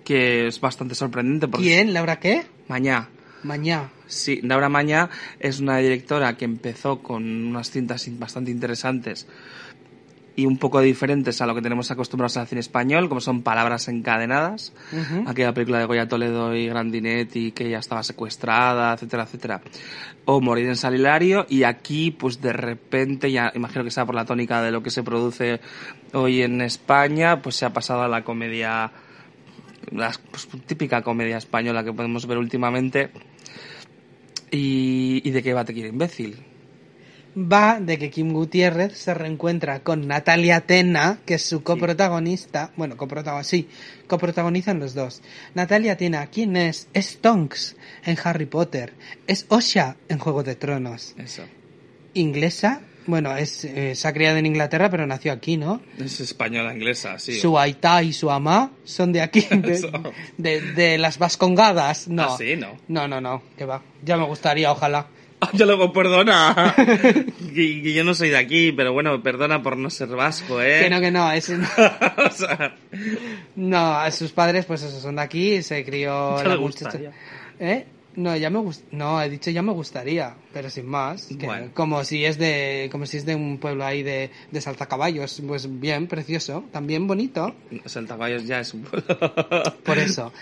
que 0.04 0.48
es 0.48 0.60
bastante 0.60 0.94
sorprendente 0.94 1.48
porque 1.48 1.66
¿Quién? 1.66 1.92
¿Laura 1.94 2.18
qué? 2.18 2.42
Mañá. 2.68 3.08
Mañá. 3.42 3.90
Sí, 4.06 4.40
Laura 4.42 4.68
Mañá 4.68 5.10
es 5.40 5.60
una 5.60 5.78
directora 5.78 6.36
que 6.36 6.44
empezó 6.44 7.00
con 7.02 7.24
unas 7.46 7.70
cintas 7.70 8.06
in- 8.08 8.18
bastante 8.18 8.50
interesantes 8.50 9.26
y 10.34 10.46
un 10.46 10.56
poco 10.56 10.80
diferentes 10.80 11.42
a 11.42 11.46
lo 11.46 11.54
que 11.54 11.60
tenemos 11.60 11.90
acostumbrados 11.90 12.38
al 12.38 12.46
cine 12.46 12.60
español, 12.62 13.08
como 13.10 13.20
son 13.20 13.42
Palabras 13.42 13.88
encadenadas, 13.88 14.72
aquella 15.26 15.52
película 15.52 15.78
de 15.78 15.84
Goya 15.84 16.08
Toledo 16.08 16.54
y 16.56 16.68
Grandinetti 16.68 17.52
que 17.52 17.66
ella 17.66 17.80
estaba 17.80 18.02
secuestrada, 18.02 18.94
etcétera, 18.94 19.24
etcétera. 19.24 19.60
O 20.24 20.40
Morir 20.40 20.68
en 20.68 20.76
San 20.76 20.94
Hilario 20.94 21.44
y 21.50 21.64
aquí 21.64 22.12
pues 22.12 22.40
de 22.40 22.54
repente, 22.54 23.30
ya 23.30 23.52
imagino 23.54 23.84
que 23.84 23.90
sea 23.90 24.06
por 24.06 24.14
la 24.14 24.24
tónica 24.24 24.62
de 24.62 24.70
lo 24.70 24.82
que 24.82 24.88
se 24.90 25.02
produce 25.02 25.60
hoy 26.14 26.40
en 26.40 26.62
España, 26.62 27.42
pues 27.42 27.56
se 27.56 27.66
ha 27.66 27.72
pasado 27.74 28.00
a 28.02 28.08
la 28.08 28.24
comedia 28.24 28.90
la 29.90 30.12
pues, 30.30 30.48
típica 30.66 31.02
comedia 31.02 31.38
española 31.38 31.84
que 31.84 31.92
podemos 31.92 32.26
ver 32.26 32.38
últimamente. 32.38 33.10
¿Y, 34.50 35.22
y 35.24 35.30
de 35.30 35.42
qué 35.42 35.54
va 35.54 35.64
Te 35.64 35.72
quiero 35.72 35.88
imbécil? 35.88 36.36
Va 37.34 37.80
de 37.80 37.98
que 37.98 38.10
Kim 38.10 38.34
Gutiérrez 38.34 38.92
se 38.92 39.14
reencuentra 39.14 39.82
con 39.82 40.06
Natalia 40.06 40.60
Tena, 40.60 41.20
que 41.24 41.34
es 41.34 41.42
su 41.42 41.62
coprotagonista. 41.62 42.72
Bueno, 42.76 42.98
coprotagonista, 42.98 43.48
sí, 43.48 43.68
coprotagonizan 44.06 44.78
los 44.78 44.92
dos. 44.92 45.22
Natalia 45.54 45.96
Tena, 45.96 46.26
¿quién 46.26 46.56
es? 46.56 46.88
Es 46.92 47.18
Tonks 47.22 47.76
en 48.04 48.18
Harry 48.22 48.44
Potter. 48.44 48.92
Es 49.26 49.46
Osha 49.48 49.96
en 50.10 50.18
Juego 50.18 50.42
de 50.42 50.56
Tronos. 50.56 51.14
Eso. 51.16 51.44
Inglesa, 52.12 52.82
bueno, 53.06 53.36
es, 53.36 53.64
eh, 53.64 53.94
se 53.94 54.08
ha 54.08 54.12
criado 54.12 54.36
en 54.36 54.46
Inglaterra, 54.46 54.90
pero 54.90 55.06
nació 55.06 55.32
aquí, 55.32 55.56
¿no? 55.56 55.80
Es 55.98 56.20
española 56.20 56.74
inglesa, 56.74 57.18
sí. 57.18 57.38
Su 57.40 57.58
aitá 57.58 58.02
y 58.02 58.12
su 58.12 58.30
amá 58.30 58.70
son 58.84 59.12
de 59.12 59.20
aquí, 59.20 59.46
de, 59.50 60.12
de, 60.38 60.60
de 60.60 60.98
las 60.98 61.18
Vascongadas. 61.18 62.08
No. 62.08 62.22
Ah, 62.22 62.36
sí, 62.38 62.56
¿no? 62.56 62.78
No, 62.88 63.08
no, 63.08 63.20
no, 63.20 63.42
que 63.56 63.64
va. 63.64 63.82
Ya 64.04 64.16
me 64.16 64.24
gustaría, 64.24 64.70
ojalá. 64.70 65.06
Ah, 65.40 65.50
Yo 65.54 65.66
luego, 65.66 65.92
perdona. 65.92 66.72
que, 66.76 67.82
que 67.82 67.92
yo 67.92 68.04
no 68.04 68.14
soy 68.14 68.28
de 68.30 68.36
aquí, 68.38 68.70
pero 68.70 68.92
bueno, 68.92 69.20
perdona 69.24 69.60
por 69.60 69.76
no 69.76 69.90
ser 69.90 70.08
vasco, 70.08 70.62
¿eh? 70.62 70.82
Que 70.84 70.90
no, 70.90 71.00
que 71.00 71.10
no, 71.10 71.32
es... 71.32 71.50
o 71.50 72.30
sea, 72.30 72.76
No, 73.56 73.94
a 73.94 74.08
sus 74.12 74.30
padres, 74.30 74.66
pues 74.66 74.82
eso, 74.82 75.00
son 75.00 75.16
de 75.16 75.22
aquí, 75.22 75.62
se 75.62 75.84
crió 75.84 76.36
Ya 76.38 76.44
la 76.44 76.54
le 76.54 76.60
gustaría. 76.60 77.10
¿Eh? 77.58 77.84
No, 78.14 78.36
ya 78.36 78.50
me 78.50 78.58
gust... 78.58 78.82
no, 78.92 79.22
he 79.22 79.30
dicho 79.30 79.50
ya 79.50 79.62
me 79.62 79.72
gustaría, 79.72 80.34
pero 80.52 80.68
sin 80.68 80.86
más. 80.86 81.28
que- 81.28 81.46
Bueno. 81.46 81.70
Como 81.72 82.04
si 82.04 82.24
es 82.24 82.36
de, 82.38 82.88
como 82.92 83.06
si 83.06 83.16
es 83.16 83.24
de 83.24 83.34
un 83.34 83.58
pueblo 83.58 83.84
ahí 83.84 84.02
de, 84.02 84.30
de 84.50 84.60
saltacaballos, 84.60 85.40
pues 85.46 85.80
bien, 85.80 86.06
precioso, 86.08 86.64
también 86.72 87.06
bonito, 87.06 87.54
Saltacaballos 87.86 88.46
ya 88.46 88.60
es 88.60 88.74
un 88.74 88.82
por 89.84 89.98
eso. 89.98 90.32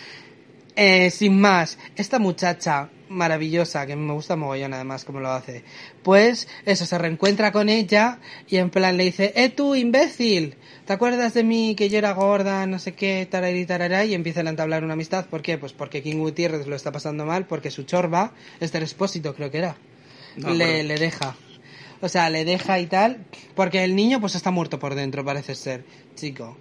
Eh, 0.76 1.10
sin 1.10 1.40
más, 1.40 1.78
esta 1.96 2.18
muchacha 2.18 2.88
maravillosa, 3.10 3.86
que 3.86 3.96
me 3.96 4.12
gusta 4.12 4.36
mogollón 4.36 4.72
además 4.72 5.04
como 5.04 5.20
lo 5.20 5.30
hace, 5.30 5.64
pues 6.02 6.48
eso, 6.64 6.86
se 6.86 6.96
reencuentra 6.96 7.52
con 7.52 7.68
ella 7.68 8.20
y 8.48 8.56
en 8.56 8.70
plan 8.70 8.96
le 8.96 9.04
dice, 9.04 9.32
¡eh 9.34 9.50
tú, 9.50 9.74
imbécil! 9.74 10.54
¿Te 10.86 10.92
acuerdas 10.92 11.34
de 11.34 11.44
mí 11.44 11.74
que 11.74 11.88
yo 11.88 11.98
era 11.98 12.12
gorda, 12.12 12.66
no 12.66 12.78
sé 12.78 12.92
qué, 12.92 13.26
tararí, 13.28 13.66
tarará? 13.66 14.04
Y 14.04 14.14
empiezan 14.14 14.46
a 14.46 14.50
entablar 14.50 14.84
una 14.84 14.94
amistad. 14.94 15.26
¿Por 15.26 15.42
qué? 15.42 15.58
Pues 15.58 15.72
porque 15.72 16.02
King 16.02 16.18
Gutiérrez 16.18 16.66
lo 16.66 16.76
está 16.76 16.92
pasando 16.92 17.26
mal, 17.26 17.46
porque 17.46 17.70
su 17.70 17.82
chorba, 17.82 18.32
este 18.60 18.78
expósito 18.78 19.34
creo 19.34 19.50
que 19.50 19.58
era, 19.58 19.76
No, 20.36 20.54
le, 20.54 20.84
le 20.84 20.96
deja. 20.96 21.36
O 22.00 22.08
sea, 22.08 22.30
le 22.30 22.44
deja 22.44 22.80
y 22.80 22.86
tal, 22.86 23.26
porque 23.54 23.84
el 23.84 23.94
niño 23.94 24.20
pues 24.20 24.34
está 24.34 24.50
muerto 24.50 24.78
por 24.78 24.94
dentro, 24.94 25.24
parece 25.24 25.54
ser, 25.54 25.84
chico. 26.14 26.56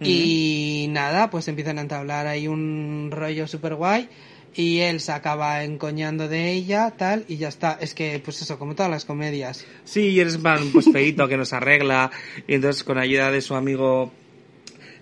Y 0.00 0.88
nada, 0.90 1.30
pues 1.30 1.46
empiezan 1.48 1.78
a 1.78 1.80
entablar 1.80 2.26
ahí 2.26 2.48
un 2.48 3.10
rollo 3.12 3.46
super 3.46 3.76
guay 3.76 4.08
y 4.54 4.80
él 4.80 5.00
se 5.00 5.12
acaba 5.12 5.64
encoñando 5.64 6.28
de 6.28 6.52
ella, 6.52 6.92
tal, 6.96 7.24
y 7.28 7.36
ya 7.38 7.48
está. 7.48 7.76
Es 7.80 7.92
que, 7.94 8.20
pues 8.24 8.40
eso, 8.42 8.58
como 8.58 8.74
todas 8.74 8.90
las 8.90 9.04
comedias. 9.04 9.64
Sí, 9.84 10.08
y 10.10 10.20
eres 10.20 10.38
man, 10.40 10.70
pues 10.72 10.86
feito 10.92 11.26
que 11.28 11.36
nos 11.36 11.52
arregla. 11.52 12.10
Y 12.46 12.54
entonces 12.54 12.84
con 12.84 12.98
ayuda 12.98 13.30
de 13.30 13.40
su 13.40 13.54
amigo 13.54 14.12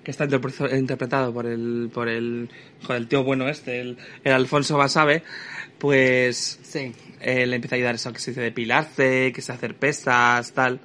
que 0.05 0.11
está 0.11 0.27
interpre- 0.27 0.77
interpretado 0.79 1.33
por 1.33 1.47
el, 1.47 1.91
por 1.93 2.09
el, 2.09 2.49
joder, 2.83 3.03
el 3.03 3.09
tío 3.09 3.23
bueno 3.25 3.49
este, 3.49 3.81
el, 3.81 3.99
el 4.25 4.33
Alfonso 4.33 4.77
Basabe, 4.77 5.23
pues 5.79 6.59
Sí. 6.63 6.93
eh, 7.21 7.47
le 7.47 7.57
empieza 7.57 7.75
a 7.75 7.79
ayudar 7.79 7.95
eso, 7.95 8.13
que 8.13 8.19
se 8.19 8.31
dice 8.33 8.41
depilarse, 8.41 9.33
que 9.35 9.43
se 9.43 9.53
hacer 9.53 9.75
pesas, 9.77 10.53
tal. 10.53 10.81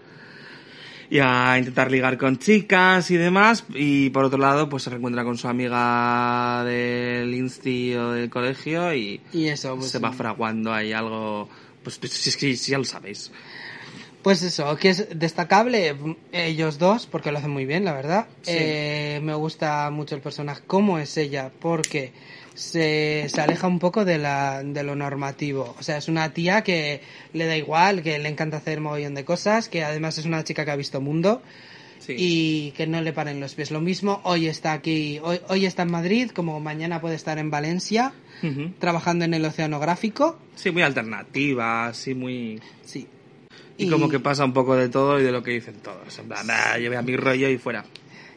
Y 1.09 1.19
a 1.19 1.57
intentar 1.57 1.91
ligar 1.91 2.17
con 2.17 2.37
chicas 2.37 3.11
y 3.11 3.17
demás. 3.17 3.65
Y 3.73 4.09
por 4.09 4.25
otro 4.25 4.39
lado, 4.39 4.69
pues 4.69 4.83
se 4.83 4.89
reencuentra 4.89 5.23
con 5.23 5.37
su 5.37 5.47
amiga 5.47 6.63
del 6.65 7.33
insti 7.33 7.95
o 7.95 8.11
del 8.11 8.29
colegio 8.29 8.93
y, 8.93 9.21
Y 9.33 9.47
eso, 9.47 9.75
pues, 9.75 9.91
se 9.91 9.99
va 9.99 10.11
fraguando 10.11 10.73
ahí 10.73 10.93
algo. 10.93 11.49
Pues, 11.83 11.97
pues 11.97 12.11
si 12.11 12.29
es 12.29 12.37
que 12.37 12.55
si 12.55 12.71
ya 12.71 12.77
lo 12.77 12.83
sabéis. 12.83 13.31
Pues 14.23 14.41
eso, 14.41 14.75
que 14.75 14.89
es 14.89 15.07
destacable 15.17 15.95
ellos 16.31 16.79
dos, 16.79 17.05
porque 17.07 17.31
lo 17.31 17.37
hacen 17.37 17.51
muy 17.51 17.65
bien, 17.65 17.85
la 17.85 17.93
verdad. 17.93 18.27
Sí. 18.41 18.51
Eh, 18.53 19.19
me 19.23 19.33
gusta 19.35 19.89
mucho 19.89 20.15
el 20.15 20.21
personaje, 20.21 20.63
cómo 20.67 20.99
es 20.99 21.15
ella, 21.17 21.51
porque 21.61 22.11
se, 22.53 23.27
se 23.29 23.39
aleja 23.41 23.67
un 23.67 23.79
poco 23.79 24.03
de, 24.03 24.17
la, 24.17 24.63
de 24.63 24.83
lo 24.83 24.95
normativo. 24.95 25.75
O 25.79 25.83
sea, 25.83 25.97
es 25.97 26.07
una 26.07 26.33
tía 26.33 26.63
que 26.63 27.01
le 27.33 27.45
da 27.45 27.55
igual, 27.55 28.01
que 28.01 28.17
le 28.17 28.27
encanta 28.27 28.57
hacer 28.57 28.81
mogollón 28.81 29.13
de 29.15 29.23
cosas, 29.23 29.69
que 29.69 29.83
además 29.83 30.17
es 30.17 30.25
una 30.25 30.43
chica 30.43 30.65
que 30.65 30.71
ha 30.71 30.75
visto 30.75 30.99
mundo 30.99 31.41
Sí. 31.99 32.15
y 32.17 32.71
que 32.71 32.87
no 32.87 33.01
le 33.01 33.11
paren 33.11 33.39
los 33.39 33.55
pies. 33.55 33.69
Lo 33.71 33.81
mismo, 33.81 34.21
hoy 34.23 34.47
está 34.47 34.71
aquí, 34.71 35.19
hoy, 35.23 35.41
hoy 35.49 35.65
está 35.65 35.81
en 35.81 35.91
Madrid, 35.91 36.31
como 36.31 36.59
mañana 36.59 37.01
puede 37.01 37.15
estar 37.15 37.37
en 37.37 37.49
Valencia, 37.49 38.13
trabajando 38.79 39.25
en 39.25 39.33
el 39.33 39.43
oceanográfico. 39.43 40.37
Sí, 40.55 40.71
muy 40.71 40.83
alternativa, 40.83 41.87
así 41.87 42.13
muy... 42.13 42.61
Sí. 42.85 43.07
Y, 43.77 43.89
como 43.89 44.09
que 44.09 44.19
pasa 44.19 44.43
un 44.43 44.53
poco 44.53 44.75
de 44.75 44.89
todo 44.89 45.19
y 45.19 45.23
de 45.23 45.31
lo 45.31 45.43
que 45.43 45.51
dicen 45.51 45.75
todos. 45.75 46.17
En 46.17 46.27
plan, 46.27 46.47
"Ah, 46.49 46.77
llevé 46.77 46.97
a 46.97 47.01
mi 47.01 47.15
rollo 47.15 47.47
y 47.49 47.57
fuera. 47.57 47.85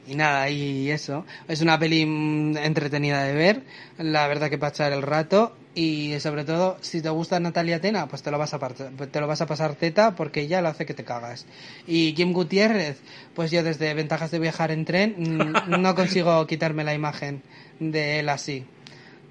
Y 0.07 0.15
nada, 0.15 0.51
y 0.51 0.91
eso. 0.91 1.25
Es 1.47 1.61
una 1.61 1.79
peli 1.79 2.05
mm, 2.05 2.57
entretenida 2.57 3.23
de 3.25 3.35
ver, 3.35 3.63
la 3.99 4.27
verdad 4.27 4.51
que 4.51 4.59
para 4.59 4.71
echar 4.71 4.93
el 4.93 5.03
rato. 5.03 5.57
Y 5.73 6.19
sobre 6.19 6.45
todo, 6.45 6.79
si 6.81 7.01
te 7.01 7.11
gusta 7.11 7.39
Natalia 7.39 7.81
Tena, 7.81 8.09
pues 8.09 8.23
te 8.23 8.33
lo 8.33 8.39
vas 8.39 8.53
a, 8.53 8.59
te 8.59 9.21
lo 9.21 9.27
vas 9.29 9.41
a 9.41 9.47
pasar 9.47 9.77
teta 9.77 10.17
porque 10.17 10.41
ella 10.41 10.61
lo 10.63 10.69
hace 10.69 10.85
que 10.85 10.95
te 10.95 11.05
cagas. 11.05 11.47
Y 11.87 12.13
Kim 12.15 12.33
Gutiérrez, 12.33 12.99
pues 13.35 13.53
yo 13.53 13.63
desde 13.63 13.95
Ventajas 13.95 14.33
de 14.33 14.41
Viajar 14.41 14.73
en 14.73 14.85
Tren 14.85 15.15
mm, 15.17 15.71
no 15.81 15.95
consigo 15.95 16.45
quitarme 16.49 16.83
la 16.83 16.93
imagen 16.93 17.43
de 17.79 18.19
él 18.19 18.29
así, 18.31 18.65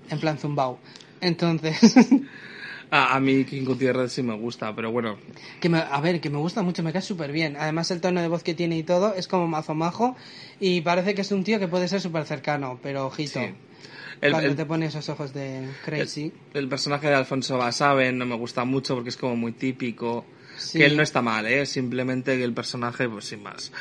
en 0.09 0.19
plan 0.19 0.37
zumbao. 0.37 0.79
Entonces, 1.19 1.77
Ah, 2.91 3.15
a 3.15 3.19
mí 3.19 3.45
King 3.45 3.65
Gutiérrez 3.65 4.11
sí 4.11 4.23
me 4.23 4.33
gusta, 4.35 4.75
pero 4.75 4.91
bueno, 4.91 5.17
que 5.59 5.69
me, 5.69 5.77
a 5.77 6.01
ver, 6.01 6.19
que 6.19 6.31
me 6.31 6.37
gusta 6.39 6.63
mucho, 6.63 6.81
me 6.81 6.91
cae 6.91 7.03
súper 7.03 7.31
bien. 7.31 7.55
Además, 7.55 7.91
el 7.91 8.01
tono 8.01 8.19
de 8.19 8.27
voz 8.27 8.41
que 8.41 8.55
tiene 8.55 8.77
y 8.79 8.83
todo 8.83 9.13
es 9.13 9.27
como 9.27 9.47
mazo 9.47 9.75
majo. 9.75 10.15
Y 10.59 10.81
parece 10.81 11.13
que 11.13 11.21
es 11.21 11.31
un 11.31 11.43
tío 11.43 11.59
que 11.59 11.67
puede 11.67 11.87
ser 11.87 12.01
súper 12.01 12.25
cercano, 12.25 12.79
pero 12.81 13.05
ojito. 13.05 13.39
sí. 13.41 13.53
El, 14.21 14.31
Cuando 14.31 14.49
el- 14.49 14.55
te 14.55 14.65
pone 14.65 14.87
esos 14.87 15.07
ojos 15.07 15.33
de 15.33 15.69
crazy. 15.85 16.33
el 16.55 16.67
personaje 16.67 17.07
de 17.07 17.13
Alfonso 17.15 17.57
Basaben 17.59 18.17
no 18.17 18.25
me 18.25 18.35
gusta 18.35 18.65
mucho 18.65 18.95
porque 18.95 19.09
es 19.09 19.17
como 19.17 19.35
muy 19.35 19.51
típico. 19.51 20.25
Sí. 20.57 20.79
Que 20.79 20.87
él 20.87 20.97
no 20.97 21.03
está 21.03 21.21
mal, 21.21 21.45
¿eh? 21.45 21.65
Simplemente 21.67 22.37
que 22.37 22.43
el 22.43 22.53
personaje, 22.53 23.07
pues 23.07 23.25
sin 23.25 23.43
más. 23.43 23.71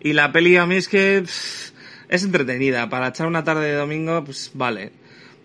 Y 0.00 0.12
la 0.12 0.30
peli 0.30 0.56
a 0.56 0.66
mí 0.66 0.76
es 0.76 0.88
que 0.88 1.22
pff, 1.22 1.70
es 2.10 2.22
entretenida. 2.22 2.88
Para 2.90 3.08
echar 3.08 3.26
una 3.26 3.42
tarde 3.42 3.66
de 3.66 3.74
domingo, 3.74 4.22
pues 4.24 4.50
vale. 4.54 4.92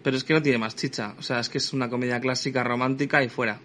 Pero 0.03 0.17
es 0.17 0.23
que 0.23 0.33
no 0.33 0.41
tiene 0.41 0.57
más 0.57 0.75
chicha. 0.75 1.15
O 1.17 1.21
sea, 1.21 1.39
es 1.39 1.49
que 1.49 1.57
es 1.59 1.71
una 1.73 1.89
comedia 1.89 2.19
clásica, 2.19 2.63
romántica 2.63 3.23
y 3.23 3.29
fuera. 3.29 3.59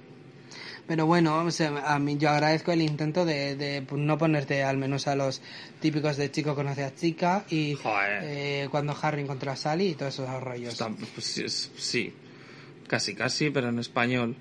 Pero 0.87 1.05
bueno, 1.05 1.44
o 1.44 1.51
sea, 1.51 1.94
a 1.94 1.98
mí 1.98 2.16
yo 2.16 2.31
agradezco 2.31 2.72
el 2.72 2.81
intento 2.81 3.27
de, 3.27 3.57
de 3.57 3.85
no 3.92 4.16
ponerte 4.16 4.62
al 4.64 4.79
menos 4.79 5.07
a 5.07 5.14
los 5.16 5.42
típicos 5.81 6.16
de 6.16 6.31
chico 6.31 6.55
conoce 6.55 6.83
a 6.85 6.94
chica 6.94 7.44
y 7.51 7.74
Joder. 7.74 8.20
eh, 8.24 8.68
cuando 8.70 8.96
Harry 9.03 9.20
encontró 9.20 9.51
a 9.51 9.57
Sally 9.57 9.88
y 9.88 9.94
todos 9.94 10.14
esos 10.14 10.42
rollos. 10.42 10.72
Está- 10.72 10.88
pues, 10.88 11.27
sí, 11.27 11.42
es- 11.44 11.70
sí, 11.77 12.14
casi 12.87 13.14
casi, 13.14 13.51
pero 13.51 13.68
en 13.68 13.79
español. 13.81 14.37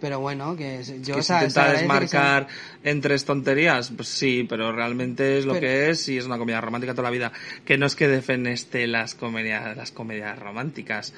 Pero 0.00 0.20
bueno, 0.20 0.54
que 0.56 0.82
yo 1.02 1.14
que 1.14 1.20
o 1.20 1.22
se 1.22 1.28
sea, 1.28 1.40
se 1.40 1.46
intenta 1.46 1.72
desmarcar 1.72 2.46
en 2.84 3.00
tres 3.00 3.24
tonterías, 3.24 3.90
pues 3.90 4.08
sí, 4.08 4.46
pero 4.48 4.70
realmente 4.72 5.38
es 5.38 5.44
lo 5.44 5.54
Pero- 5.54 5.66
que 5.66 5.90
es 5.90 6.08
y 6.08 6.18
es 6.18 6.24
una 6.26 6.38
comedia 6.38 6.60
romántica 6.60 6.92
toda 6.94 7.04
la 7.04 7.10
vida. 7.10 7.32
Que 7.64 7.76
no 7.78 7.86
es 7.86 7.96
que 7.96 8.06
defeneste 8.08 8.86
las 8.86 9.14
comedias, 9.14 9.76
las 9.76 9.90
comedias 9.90 10.38
románticas. 10.38 11.12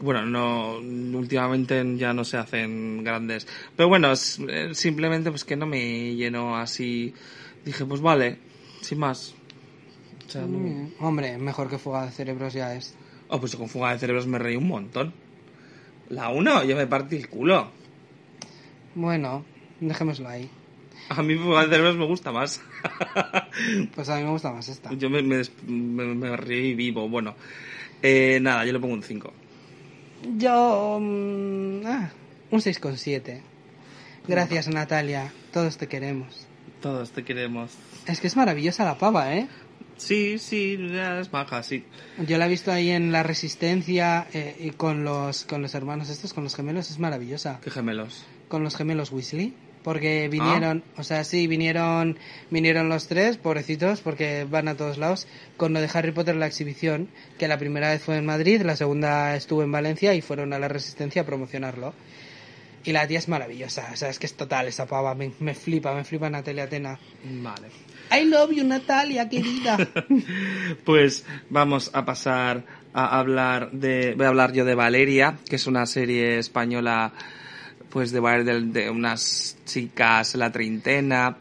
Bueno, 0.00 0.24
no, 0.26 0.78
últimamente 1.18 1.84
ya 1.96 2.12
no 2.12 2.24
se 2.24 2.36
hacen 2.38 3.04
grandes. 3.04 3.46
Pero 3.76 3.88
bueno, 3.88 4.12
eh, 4.12 4.70
simplemente 4.72 5.30
pues 5.30 5.44
que 5.44 5.54
no 5.56 5.66
me 5.66 6.14
llenó 6.14 6.56
así. 6.56 7.14
Dije, 7.64 7.84
pues 7.84 8.00
vale, 8.00 8.38
sin 8.80 8.98
más. 8.98 9.34
O 10.26 10.30
sea, 10.30 10.42
no- 10.42 10.58
Mm, 10.58 10.92
Hombre, 11.00 11.36
mejor 11.38 11.68
que 11.68 11.78
fuga 11.78 12.06
de 12.06 12.10
cerebros 12.10 12.54
ya 12.54 12.74
es. 12.74 12.94
Oh, 13.28 13.38
pues 13.38 13.54
con 13.54 13.68
fuga 13.68 13.92
de 13.92 13.98
cerebros 13.98 14.26
me 14.26 14.38
reí 14.38 14.56
un 14.56 14.66
montón. 14.66 15.12
La 16.08 16.30
uno, 16.30 16.64
yo 16.64 16.74
me 16.76 16.86
partí 16.86 17.16
el 17.16 17.28
culo. 17.28 17.70
Bueno, 18.94 19.44
dejémoslo 19.80 20.28
ahí. 20.28 20.50
A 21.08 21.22
mí 21.22 21.36
fuga 21.36 21.62
de 21.62 21.68
cerebros 21.68 21.96
me 21.96 22.06
gusta 22.06 22.32
más. 22.32 22.60
Pues 23.94 24.08
a 24.08 24.16
mí 24.16 24.24
me 24.24 24.30
gusta 24.30 24.50
más 24.50 24.68
esta. 24.68 24.92
Yo 24.94 25.10
me, 25.10 25.22
me, 25.22 25.42
me, 25.66 26.04
me 26.14 26.36
reí 26.36 26.74
vivo. 26.74 27.06
Bueno, 27.08 27.34
eh, 28.02 28.38
nada, 28.40 28.64
yo 28.64 28.72
le 28.72 28.80
pongo 28.80 28.94
un 28.94 29.02
5. 29.02 29.32
Yo... 30.38 30.98
mm, 31.00 31.86
ah, 31.86 32.10
un 32.50 32.60
6,7. 32.60 33.40
Gracias, 34.26 34.68
Natalia. 34.68 35.32
Todos 35.52 35.76
te 35.76 35.86
queremos. 35.86 36.46
Todos 36.80 37.10
te 37.10 37.24
queremos. 37.24 37.72
Es 38.06 38.20
que 38.20 38.26
es 38.26 38.36
maravillosa 38.36 38.84
la 38.84 38.96
pava, 38.96 39.34
¿eh? 39.34 39.48
Sí, 39.96 40.38
sí, 40.38 40.78
es 41.20 41.32
maja, 41.32 41.62
sí. 41.62 41.84
Yo 42.26 42.38
la 42.38 42.46
he 42.46 42.48
visto 42.48 42.72
ahí 42.72 42.90
en 42.90 43.12
La 43.12 43.22
Resistencia 43.22 44.26
eh, 44.32 44.56
y 44.58 44.70
con 44.70 45.04
los, 45.04 45.44
con 45.44 45.62
los 45.62 45.74
hermanos 45.74 46.08
estos, 46.08 46.32
con 46.32 46.42
los 46.42 46.56
gemelos, 46.56 46.90
es 46.90 46.98
maravillosa. 46.98 47.60
Qué 47.62 47.70
gemelos. 47.70 48.24
Con 48.52 48.64
los 48.64 48.76
gemelos 48.76 49.10
Weasley. 49.10 49.54
Porque 49.82 50.28
vinieron, 50.28 50.84
o 50.98 51.02
sea, 51.04 51.24
sí, 51.24 51.46
vinieron, 51.46 52.18
vinieron 52.50 52.90
los 52.90 53.08
tres, 53.08 53.38
pobrecitos, 53.38 54.02
porque 54.02 54.46
van 54.48 54.68
a 54.68 54.76
todos 54.76 54.98
lados, 54.98 55.26
con 55.56 55.72
lo 55.72 55.80
de 55.80 55.88
Harry 55.90 56.12
Potter 56.12 56.36
la 56.36 56.46
exhibición, 56.46 57.08
que 57.38 57.48
la 57.48 57.56
primera 57.56 57.88
vez 57.88 58.02
fue 58.02 58.18
en 58.18 58.26
Madrid, 58.26 58.60
la 58.60 58.76
segunda 58.76 59.34
estuvo 59.34 59.62
en 59.62 59.72
Valencia 59.72 60.12
y 60.12 60.20
fueron 60.20 60.52
a 60.52 60.58
la 60.58 60.68
Resistencia 60.68 61.22
a 61.22 61.24
promocionarlo. 61.24 61.94
Y 62.84 62.92
la 62.92 63.06
tía 63.06 63.20
es 63.20 63.28
maravillosa, 63.28 63.88
o 63.90 63.96
sea, 63.96 64.10
es 64.10 64.18
que 64.18 64.26
es 64.26 64.34
total 64.34 64.68
esa 64.68 64.84
pava, 64.84 65.14
me, 65.14 65.32
me 65.40 65.54
flipa, 65.54 65.94
me 65.94 66.04
flipa 66.04 66.28
Natalia 66.28 66.64
Atena. 66.64 66.98
Vale. 67.24 67.68
I 68.12 68.26
love 68.26 68.52
you, 68.52 68.64
Natalia, 68.64 69.30
querida. 69.30 69.78
Pues 70.84 71.24
vamos 71.48 71.90
a 71.94 72.04
pasar 72.04 72.64
a 72.92 73.18
hablar 73.18 73.70
de... 73.72 74.14
Voy 74.14 74.26
a 74.26 74.28
hablar 74.28 74.52
yo 74.52 74.66
de 74.66 74.74
Valeria, 74.74 75.38
que 75.48 75.56
es 75.56 75.66
una 75.66 75.86
serie 75.86 76.38
española 76.38 77.14
pues 77.92 78.12
de, 78.12 78.20
de, 78.20 78.60
de 78.60 78.90
unas 78.90 79.56
chicas 79.66 80.34
la 80.34 80.50
treintena, 80.50 81.36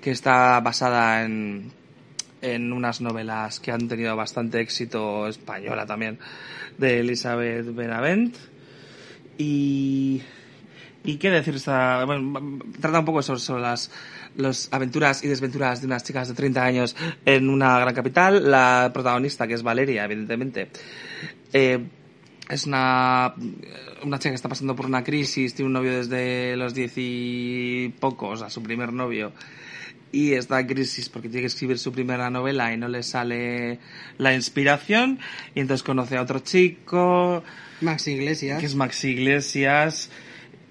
que 0.00 0.10
está 0.10 0.60
basada 0.60 1.24
en, 1.24 1.72
en 2.42 2.72
unas 2.72 3.00
novelas 3.00 3.60
que 3.60 3.72
han 3.72 3.88
tenido 3.88 4.14
bastante 4.14 4.60
éxito 4.60 5.26
española 5.26 5.86
también, 5.86 6.18
de 6.78 7.00
Elizabeth 7.00 7.74
Benavent. 7.74 8.36
Y... 9.38 10.22
¿Y 11.04 11.18
qué 11.18 11.30
decir? 11.30 11.54
Esta, 11.54 12.04
bueno, 12.04 12.58
trata 12.80 12.98
un 12.98 13.04
poco 13.04 13.22
sobre, 13.22 13.38
sobre 13.38 13.62
las 13.62 13.92
las 14.36 14.68
aventuras 14.70 15.24
y 15.24 15.28
desventuras 15.28 15.80
de 15.80 15.86
unas 15.86 16.04
chicas 16.04 16.28
de 16.28 16.34
30 16.34 16.64
años 16.64 16.96
en 17.24 17.48
una 17.48 17.78
gran 17.78 17.94
capital. 17.94 18.50
La 18.50 18.90
protagonista, 18.92 19.46
que 19.46 19.54
es 19.54 19.62
Valeria, 19.62 20.04
evidentemente, 20.04 20.68
eh, 21.52 21.78
es 22.48 22.66
una, 22.66 23.34
una 24.02 24.18
chica 24.18 24.30
que 24.30 24.36
está 24.36 24.48
pasando 24.48 24.76
por 24.76 24.86
una 24.86 25.02
crisis, 25.02 25.54
tiene 25.54 25.66
un 25.66 25.72
novio 25.72 25.96
desde 25.96 26.56
los 26.56 26.74
diez 26.74 26.92
y 26.96 27.92
pocos, 28.00 28.42
a 28.42 28.50
su 28.50 28.62
primer 28.62 28.92
novio, 28.92 29.32
y 30.12 30.32
está 30.32 30.60
en 30.60 30.66
crisis 30.66 31.08
porque 31.08 31.28
tiene 31.28 31.42
que 31.42 31.48
escribir 31.48 31.78
su 31.78 31.92
primera 31.92 32.30
novela 32.30 32.72
y 32.72 32.76
no 32.76 32.88
le 32.88 33.02
sale 33.02 33.80
la 34.18 34.34
inspiración, 34.34 35.18
y 35.54 35.60
entonces 35.60 35.82
conoce 35.82 36.16
a 36.16 36.22
otro 36.22 36.38
chico, 36.40 37.42
Max 37.80 38.08
Iglesias. 38.08 38.60
que 38.60 38.66
es 38.66 38.74
Max 38.74 39.04
Iglesias. 39.04 40.10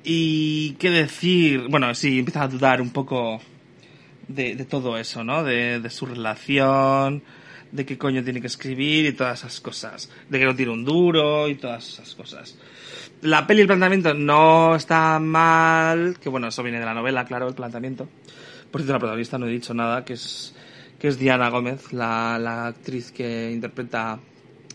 Y 0.04 0.74
qué 0.74 0.92
decir, 0.92 1.68
bueno, 1.68 1.94
sí, 1.96 2.20
empieza 2.20 2.44
a 2.44 2.48
dudar 2.48 2.80
un 2.80 2.92
poco 2.92 3.42
de, 4.28 4.56
de 4.56 4.66
todo 4.66 4.98
eso, 4.98 5.24
¿no? 5.24 5.44
De, 5.44 5.80
de, 5.80 5.90
su 5.90 6.06
relación, 6.06 7.24
de 7.72 7.86
qué 7.86 7.98
coño 7.98 8.24
tiene 8.24 8.42
que 8.42 8.48
escribir 8.48 9.06
y 9.06 9.14
todas 9.14 9.40
esas 9.40 9.60
cosas. 9.62 10.10
De 10.30 10.40
que 10.40 10.46
no 10.46 10.56
tiene 10.56 10.72
un 10.72 10.86
duro 10.86 11.48
y 11.48 11.56
todas 11.56 11.88
esas 11.88 12.16
cosas. 12.16 12.58
La 13.22 13.48
peli 13.48 13.62
el 13.62 13.68
planteamiento 13.68 14.14
no 14.14 14.76
está 14.76 15.20
mal, 15.20 16.18
que 16.20 16.30
bueno, 16.30 16.48
eso 16.48 16.64
viene 16.64 16.80
de 16.80 16.86
la 16.86 16.94
novela, 16.94 17.26
claro, 17.26 17.48
el 17.48 17.56
planteamiento. 17.56 18.08
Por 18.72 18.82
cierto, 18.82 18.94
la 18.94 19.00
protagonista 19.00 19.38
no 19.38 19.48
he 19.48 19.52
dicho 19.52 19.74
nada, 19.74 20.04
que 20.04 20.14
es, 20.14 20.54
que 21.00 21.08
es 21.08 21.18
Diana 21.18 21.50
Gómez, 21.50 21.94
la, 21.94 22.38
la 22.40 22.68
actriz 22.68 23.12
que 23.12 23.52
interpreta 23.52 24.20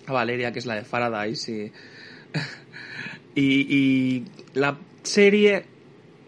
a 0.06 0.12
Valeria, 0.12 0.52
que 0.52 0.58
es 0.58 0.66
la 0.66 0.76
de 0.76 0.82
Paradise 0.82 1.52
y... 1.52 1.72
y, 3.40 3.76
y 3.76 4.24
la 4.54 4.76
serie, 5.02 5.64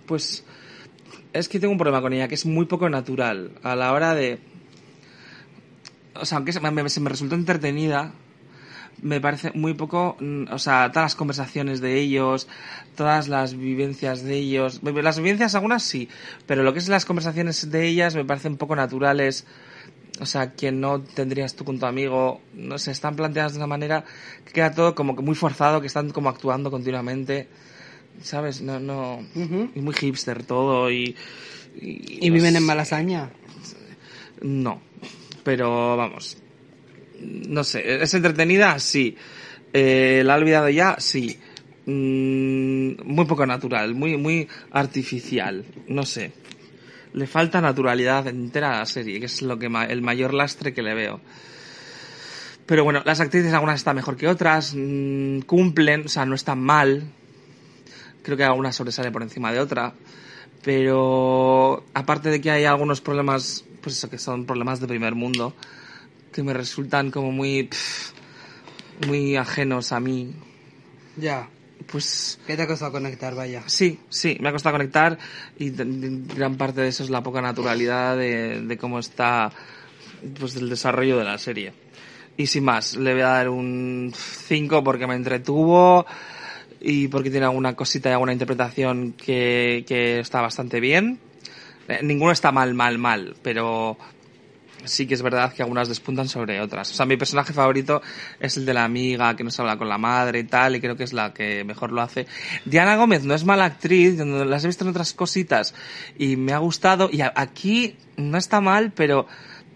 pues 0.07 0.45
es 1.33 1.49
que 1.49 1.59
tengo 1.59 1.73
un 1.73 1.79
problema 1.79 2.03
con 2.03 2.13
ella, 2.13 2.29
que 2.29 2.35
es 2.35 2.47
muy 2.47 2.67
poco 2.67 2.89
natural 2.89 3.53
a 3.63 3.75
la 3.75 3.93
hora 3.93 4.15
de... 4.15 4.39
O 6.15 6.25
sea, 6.25 6.39
aunque 6.39 6.53
se 6.53 6.61
me, 6.61 6.89
se 6.89 7.01
me 7.01 7.11
resultó 7.11 7.35
entretenida, 7.35 8.13
me 9.01 9.21
parece 9.21 9.51
muy 9.55 9.75
poco, 9.75 10.17
mm, 10.21 10.45
o 10.53 10.59
sea, 10.59 10.91
todas 10.91 11.07
las 11.07 11.15
conversaciones 11.17 11.81
de 11.81 11.99
ellos, 11.99 12.49
todas 12.97 13.29
las 13.29 13.55
vivencias 13.57 14.23
de 14.23 14.37
ellos, 14.37 14.81
las 14.83 15.19
vivencias 15.19 15.55
algunas 15.55 15.83
sí, 15.83 16.09
pero 16.47 16.63
lo 16.63 16.73
que 16.73 16.79
es 16.79 16.89
las 16.89 17.05
conversaciones 17.05 17.71
de 17.71 17.87
ellas 17.87 18.15
me 18.15 18.25
parecen 18.25 18.57
poco 18.57 18.77
naturales, 18.77 19.45
o 20.21 20.27
sea, 20.27 20.53
que 20.53 20.71
no 20.71 21.01
tendrías 21.01 21.55
tú 21.57 21.65
con 21.65 21.79
tu 21.79 21.87
amigo, 21.87 22.41
no 22.55 22.79
sé, 22.79 22.93
están 22.93 23.17
planteadas 23.17 23.53
de 23.53 23.59
una 23.59 23.67
manera 23.67 24.05
que 24.45 24.53
queda 24.53 24.73
todo 24.73 24.95
como 24.95 25.17
que 25.17 25.23
muy 25.23 25.35
forzado, 25.35 25.81
que 25.81 25.87
están 25.87 26.11
como 26.11 26.29
actuando 26.29 26.71
continuamente, 26.71 27.49
¿sabes? 28.23 28.61
No, 28.61 28.79
no, 28.79 29.21
y 29.35 29.81
muy 29.81 29.95
hipster 29.95 30.45
todo 30.45 30.91
y... 30.91 31.17
¿Y 31.75 32.29
viven 32.29 32.55
en 32.55 32.67
Malasaña? 32.67 33.31
No, 34.43 34.83
pero 35.43 35.97
vamos, 35.97 36.39
no 37.21 37.65
sé, 37.65 38.03
¿es 38.03 38.15
entretenida? 38.15 38.79
Sí. 38.79 39.17
Eh, 39.73 40.23
¿La 40.25 40.35
ha 40.35 40.37
olvidado 40.37 40.69
ya? 40.69 40.97
Sí. 40.99 41.39
Mm, 41.87 43.03
muy 43.05 43.25
poco 43.27 43.45
natural, 43.47 43.95
muy, 43.95 44.17
muy 44.17 44.49
artificial, 44.71 45.65
no 45.89 46.05
sé. 46.05 46.33
Le 47.15 47.27
falta 47.27 47.61
naturalidad 47.61 48.27
entera 48.29 48.75
a 48.75 48.79
la 48.81 48.87
serie, 48.87 49.21
que 49.21 49.27
es 49.27 49.43
lo 49.43 49.59
que 49.59 49.67
el 49.67 50.03
mayor 50.03 50.33
lastre 50.33 50.73
que 50.73 50.83
le 50.83 50.95
veo. 50.95 51.21
Pero 52.67 52.85
bueno, 52.85 53.03
las 53.05 53.21
actrices 53.21 53.53
algunas 53.53 53.81
están 53.81 53.97
mejor 53.97 54.17
que 54.17 54.29
otras, 54.29 54.75
mm, 54.77 55.41
cumplen, 55.41 56.07
o 56.07 56.09
sea, 56.09 56.25
no 56.25 56.35
están 56.35 56.61
mal. 56.61 57.03
Creo 58.23 58.37
que 58.37 58.45
alguna 58.45 58.73
sobresale 58.73 59.11
por 59.11 59.23
encima 59.23 59.53
de 59.53 59.59
otra. 59.59 59.95
Pero 60.63 61.85
aparte 61.93 62.31
de 62.31 62.41
que 62.41 62.51
hay 62.51 62.65
algunos 62.65 63.01
problemas, 63.01 63.65
pues 63.83 63.97
eso, 63.97 64.09
que 64.09 64.19
son 64.19 64.47
problemas 64.47 64.81
de 64.81 64.87
primer 64.87 65.15
mundo, 65.15 65.55
que 66.33 66.43
me 66.43 66.53
resultan 66.55 67.11
como 67.11 67.33
muy, 67.33 67.65
pff, 67.65 68.13
muy 69.09 69.37
ajenos 69.37 69.93
a 69.93 70.01
mí, 70.01 70.33
Ya. 71.17 71.49
pues 71.91 72.39
¿Qué 72.47 72.57
te 72.57 72.63
ha 72.63 72.67
costado 72.67 72.93
conectar, 72.93 73.35
vaya? 73.35 73.63
Sí, 73.67 73.99
sí, 74.09 74.39
me 74.41 74.49
ha 74.49 74.53
costado 74.53 74.75
conectar 74.77 75.19
y 75.59 75.71
gran 75.71 76.57
parte 76.57 76.81
de 76.81 76.89
eso 76.89 77.03
es 77.03 77.11
la 77.11 77.23
poca 77.23 77.41
naturalidad 77.43 78.17
de, 78.17 78.63
de 78.63 78.79
cómo 78.79 78.99
está 78.99 79.51
pues 80.39 80.55
del 80.55 80.69
desarrollo 80.71 81.19
de 81.19 81.25
la 81.25 81.37
serie. 81.39 81.73
Y 82.37 82.47
sin 82.47 82.65
más, 82.65 82.97
le 82.97 83.13
voy 83.13 83.23
a 83.23 83.27
dar 83.29 83.49
un 83.51 84.13
5 84.15 84.83
porque 84.83 85.07
me 85.07 85.15
entretuvo 85.17 86.07
y 86.81 87.09
porque 87.09 87.31
tiene 87.31 87.47
alguna 87.47 87.75
cosita 87.75 88.09
y 88.09 88.13
alguna 88.13 88.33
interpretación 88.33 89.13
que, 89.13 89.85
que 89.87 90.21
está 90.21 90.41
bastante 90.41 90.81
bien. 90.81 91.19
Eh, 91.89 92.01
ninguno 92.03 92.33
está 92.33 92.53
mal, 92.53 92.75
mal, 92.75 92.99
mal, 92.99 93.37
pero 93.43 93.97
sí 94.85 95.07
que 95.07 95.15
es 95.15 95.23
verdad 95.23 95.53
que 95.53 95.63
algunas 95.63 95.89
despuntan 95.89 96.29
sobre 96.29 96.61
otras. 96.61 96.91
O 96.91 96.95
sea, 96.95 97.07
mi 97.07 97.17
personaje 97.17 97.53
favorito 97.53 98.03
es 98.41 98.57
el 98.57 98.67
de 98.67 98.75
la 98.75 98.85
amiga 98.85 99.37
que 99.37 99.45
nos 99.45 99.59
habla 99.61 99.77
con 99.77 99.89
la 99.89 99.99
madre 99.99 100.41
y 100.41 100.45
tal, 100.45 100.77
y 100.77 100.81
creo 100.81 100.97
que 100.97 101.05
es 101.05 101.13
la 101.13 101.33
que 101.33 101.65
mejor 101.65 101.93
lo 101.93 102.03
hace. 102.03 102.27
Diana 102.65 102.97
Gómez 102.97 103.25
no 103.25 103.35
es 103.35 103.45
mala 103.45 103.65
actriz, 103.65 104.19
las 104.19 104.65
he 104.65 104.67
visto 104.67 104.85
en 104.85 104.91
otras 104.91 105.13
cositas 105.13 105.75
y 106.19 106.37
me 106.37 106.53
ha 106.53 106.59
gustado, 106.59 107.09
y 107.13 107.21
aquí 107.21 107.97
no 108.17 108.39
está 108.39 108.61
mal, 108.61 108.93
pero 108.93 109.27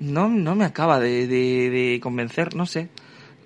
no, 0.01 0.29
no 0.29 0.55
me 0.55 0.65
acaba 0.65 1.01
de 1.01 1.99
convencer, 2.03 2.55
no 2.55 2.67
sé. 2.67 2.89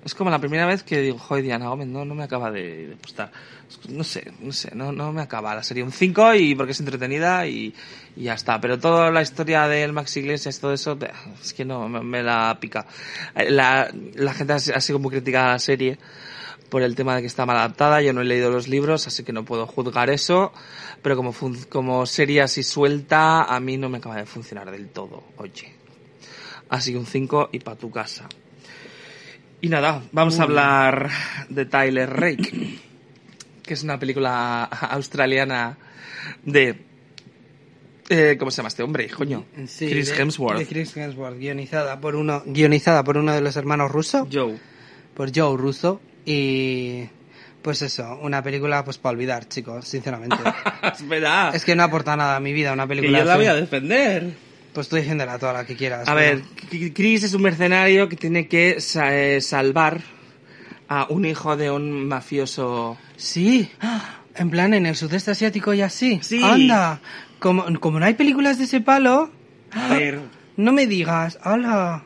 Es 0.04 0.14
como 0.14 0.30
la 0.30 0.38
primera 0.38 0.64
vez 0.64 0.82
que 0.82 0.98
digo, 1.00 1.18
joder, 1.18 1.44
Diana 1.44 1.68
Gómez, 1.68 1.88
no, 1.88 2.06
no 2.06 2.14
me 2.14 2.24
acaba 2.24 2.50
de, 2.50 2.88
de 2.88 2.94
gustar. 2.94 3.30
No 3.90 4.02
sé, 4.02 4.32
no 4.40 4.50
sé, 4.52 4.74
no, 4.74 4.92
no 4.92 5.12
me 5.12 5.20
acaba. 5.20 5.54
La 5.54 5.62
serie 5.62 5.82
un 5.82 5.92
5 5.92 6.34
y 6.34 6.54
porque 6.54 6.72
es 6.72 6.80
entretenida 6.80 7.46
y, 7.46 7.74
y 8.16 8.22
ya 8.22 8.34
está. 8.34 8.60
Pero 8.60 8.78
toda 8.78 9.10
la 9.10 9.20
historia 9.20 9.68
del 9.68 9.92
Max 9.92 10.16
Iglesias, 10.16 10.58
todo 10.58 10.72
eso, 10.72 10.98
es 11.42 11.52
que 11.52 11.66
no, 11.66 11.88
me, 11.88 12.22
la 12.22 12.56
pica. 12.60 12.86
Eh, 13.34 13.50
La, 13.50 13.92
gente 14.34 14.54
ha, 14.54 14.58
sido 14.58 14.98
muy 14.98 15.10
criticada 15.10 15.50
a 15.50 15.52
la 15.52 15.58
serie 15.58 15.98
por 16.70 16.82
el 16.82 16.94
tema 16.94 17.14
de 17.14 17.20
que 17.20 17.26
está 17.26 17.44
mal 17.44 17.58
adaptada. 17.58 18.00
Yo 18.00 18.14
no 18.14 18.22
he 18.22 18.24
leído 18.24 18.50
los 18.50 18.68
libros, 18.68 19.06
así 19.06 19.22
que 19.22 19.34
no 19.34 19.44
puedo 19.44 19.66
juzgar 19.66 20.08
eso. 20.08 20.52
Pero 21.02 21.14
como, 21.14 21.34
como 21.68 22.06
serie 22.06 22.40
así 22.40 22.62
suelta, 22.62 23.42
a 23.42 23.60
mí 23.60 23.76
no 23.76 23.90
me 23.90 23.98
acaba 23.98 24.16
de 24.16 24.26
funcionar 24.26 24.70
del 24.70 24.88
todo, 24.88 25.22
oye. 25.36 25.74
Así 26.70 26.92
que 26.92 26.98
un 26.98 27.06
5 27.06 27.50
y 27.52 27.58
para 27.58 27.76
tu 27.76 27.90
casa. 27.90 28.28
Y 29.62 29.68
nada, 29.68 30.02
vamos 30.12 30.38
a 30.40 30.44
hablar 30.44 31.10
de 31.48 31.66
Tyler 31.66 32.08
Rake, 32.08 32.78
que 33.62 33.74
es 33.74 33.82
una 33.82 33.98
película 33.98 34.64
australiana 34.64 35.76
de... 36.44 36.76
eh, 38.08 38.36
¿Cómo 38.38 38.50
se 38.50 38.58
llama 38.58 38.68
este 38.68 38.82
hombre? 38.82 39.08
Coño. 39.10 39.44
Sí, 39.66 39.88
Chris 39.90 40.08
de- 40.14 40.22
Hemsworth. 40.22 40.58
De 40.58 40.66
Chris 40.66 40.96
Hemsworth, 40.96 41.38
guionizada 41.38 42.00
por 42.00 42.16
uno, 42.16 42.42
guionizada 42.46 43.04
por 43.04 43.18
uno 43.18 43.34
de 43.34 43.42
los 43.42 43.54
hermanos 43.56 43.90
Russo, 43.90 44.26
Joe. 44.32 44.56
por 45.14 45.30
Joe 45.34 45.56
Russo, 45.58 46.00
y 46.24 47.04
pues 47.60 47.82
eso, 47.82 48.18
una 48.22 48.42
película 48.42 48.82
pues 48.82 48.96
para 48.96 49.12
olvidar, 49.12 49.46
chicos, 49.46 49.86
sinceramente. 49.86 50.38
Espera. 50.82 51.50
es 51.54 51.66
que 51.66 51.76
no 51.76 51.82
aporta 51.82 52.16
nada 52.16 52.36
a 52.36 52.40
mi 52.40 52.54
vida 52.54 52.72
una 52.72 52.84
que 52.84 52.88
película 52.88 53.18
yo 53.18 53.24
la 53.26 53.32
así. 53.34 53.38
voy 53.40 53.46
a 53.48 53.54
defender. 53.54 54.32
Pues 54.72 54.88
tú 54.88 54.96
defiéndela 54.96 55.38
toda 55.38 55.52
la 55.52 55.66
que 55.66 55.74
quieras. 55.76 56.08
A 56.08 56.14
ver, 56.14 56.42
Chris 56.94 57.24
es 57.24 57.34
un 57.34 57.42
mercenario 57.42 58.08
que 58.08 58.16
tiene 58.16 58.46
que 58.46 58.80
sa- 58.80 59.16
eh, 59.16 59.40
salvar 59.40 60.00
a 60.88 61.06
un 61.10 61.24
hijo 61.24 61.56
de 61.56 61.70
un 61.70 62.06
mafioso. 62.06 62.96
Sí, 63.16 63.68
en 64.36 64.50
plan 64.50 64.72
en 64.74 64.86
el 64.86 64.96
sudeste 64.96 65.32
asiático 65.32 65.74
y 65.74 65.82
así. 65.82 66.20
Sí. 66.22 66.40
Anda, 66.42 67.00
como, 67.40 67.64
como 67.80 67.98
no 67.98 68.06
hay 68.06 68.14
películas 68.14 68.58
de 68.58 68.64
ese 68.64 68.80
palo, 68.80 69.30
A 69.72 69.88
ver, 69.94 70.20
no 70.56 70.72
me 70.72 70.86
digas, 70.86 71.38
¡hala! 71.42 72.04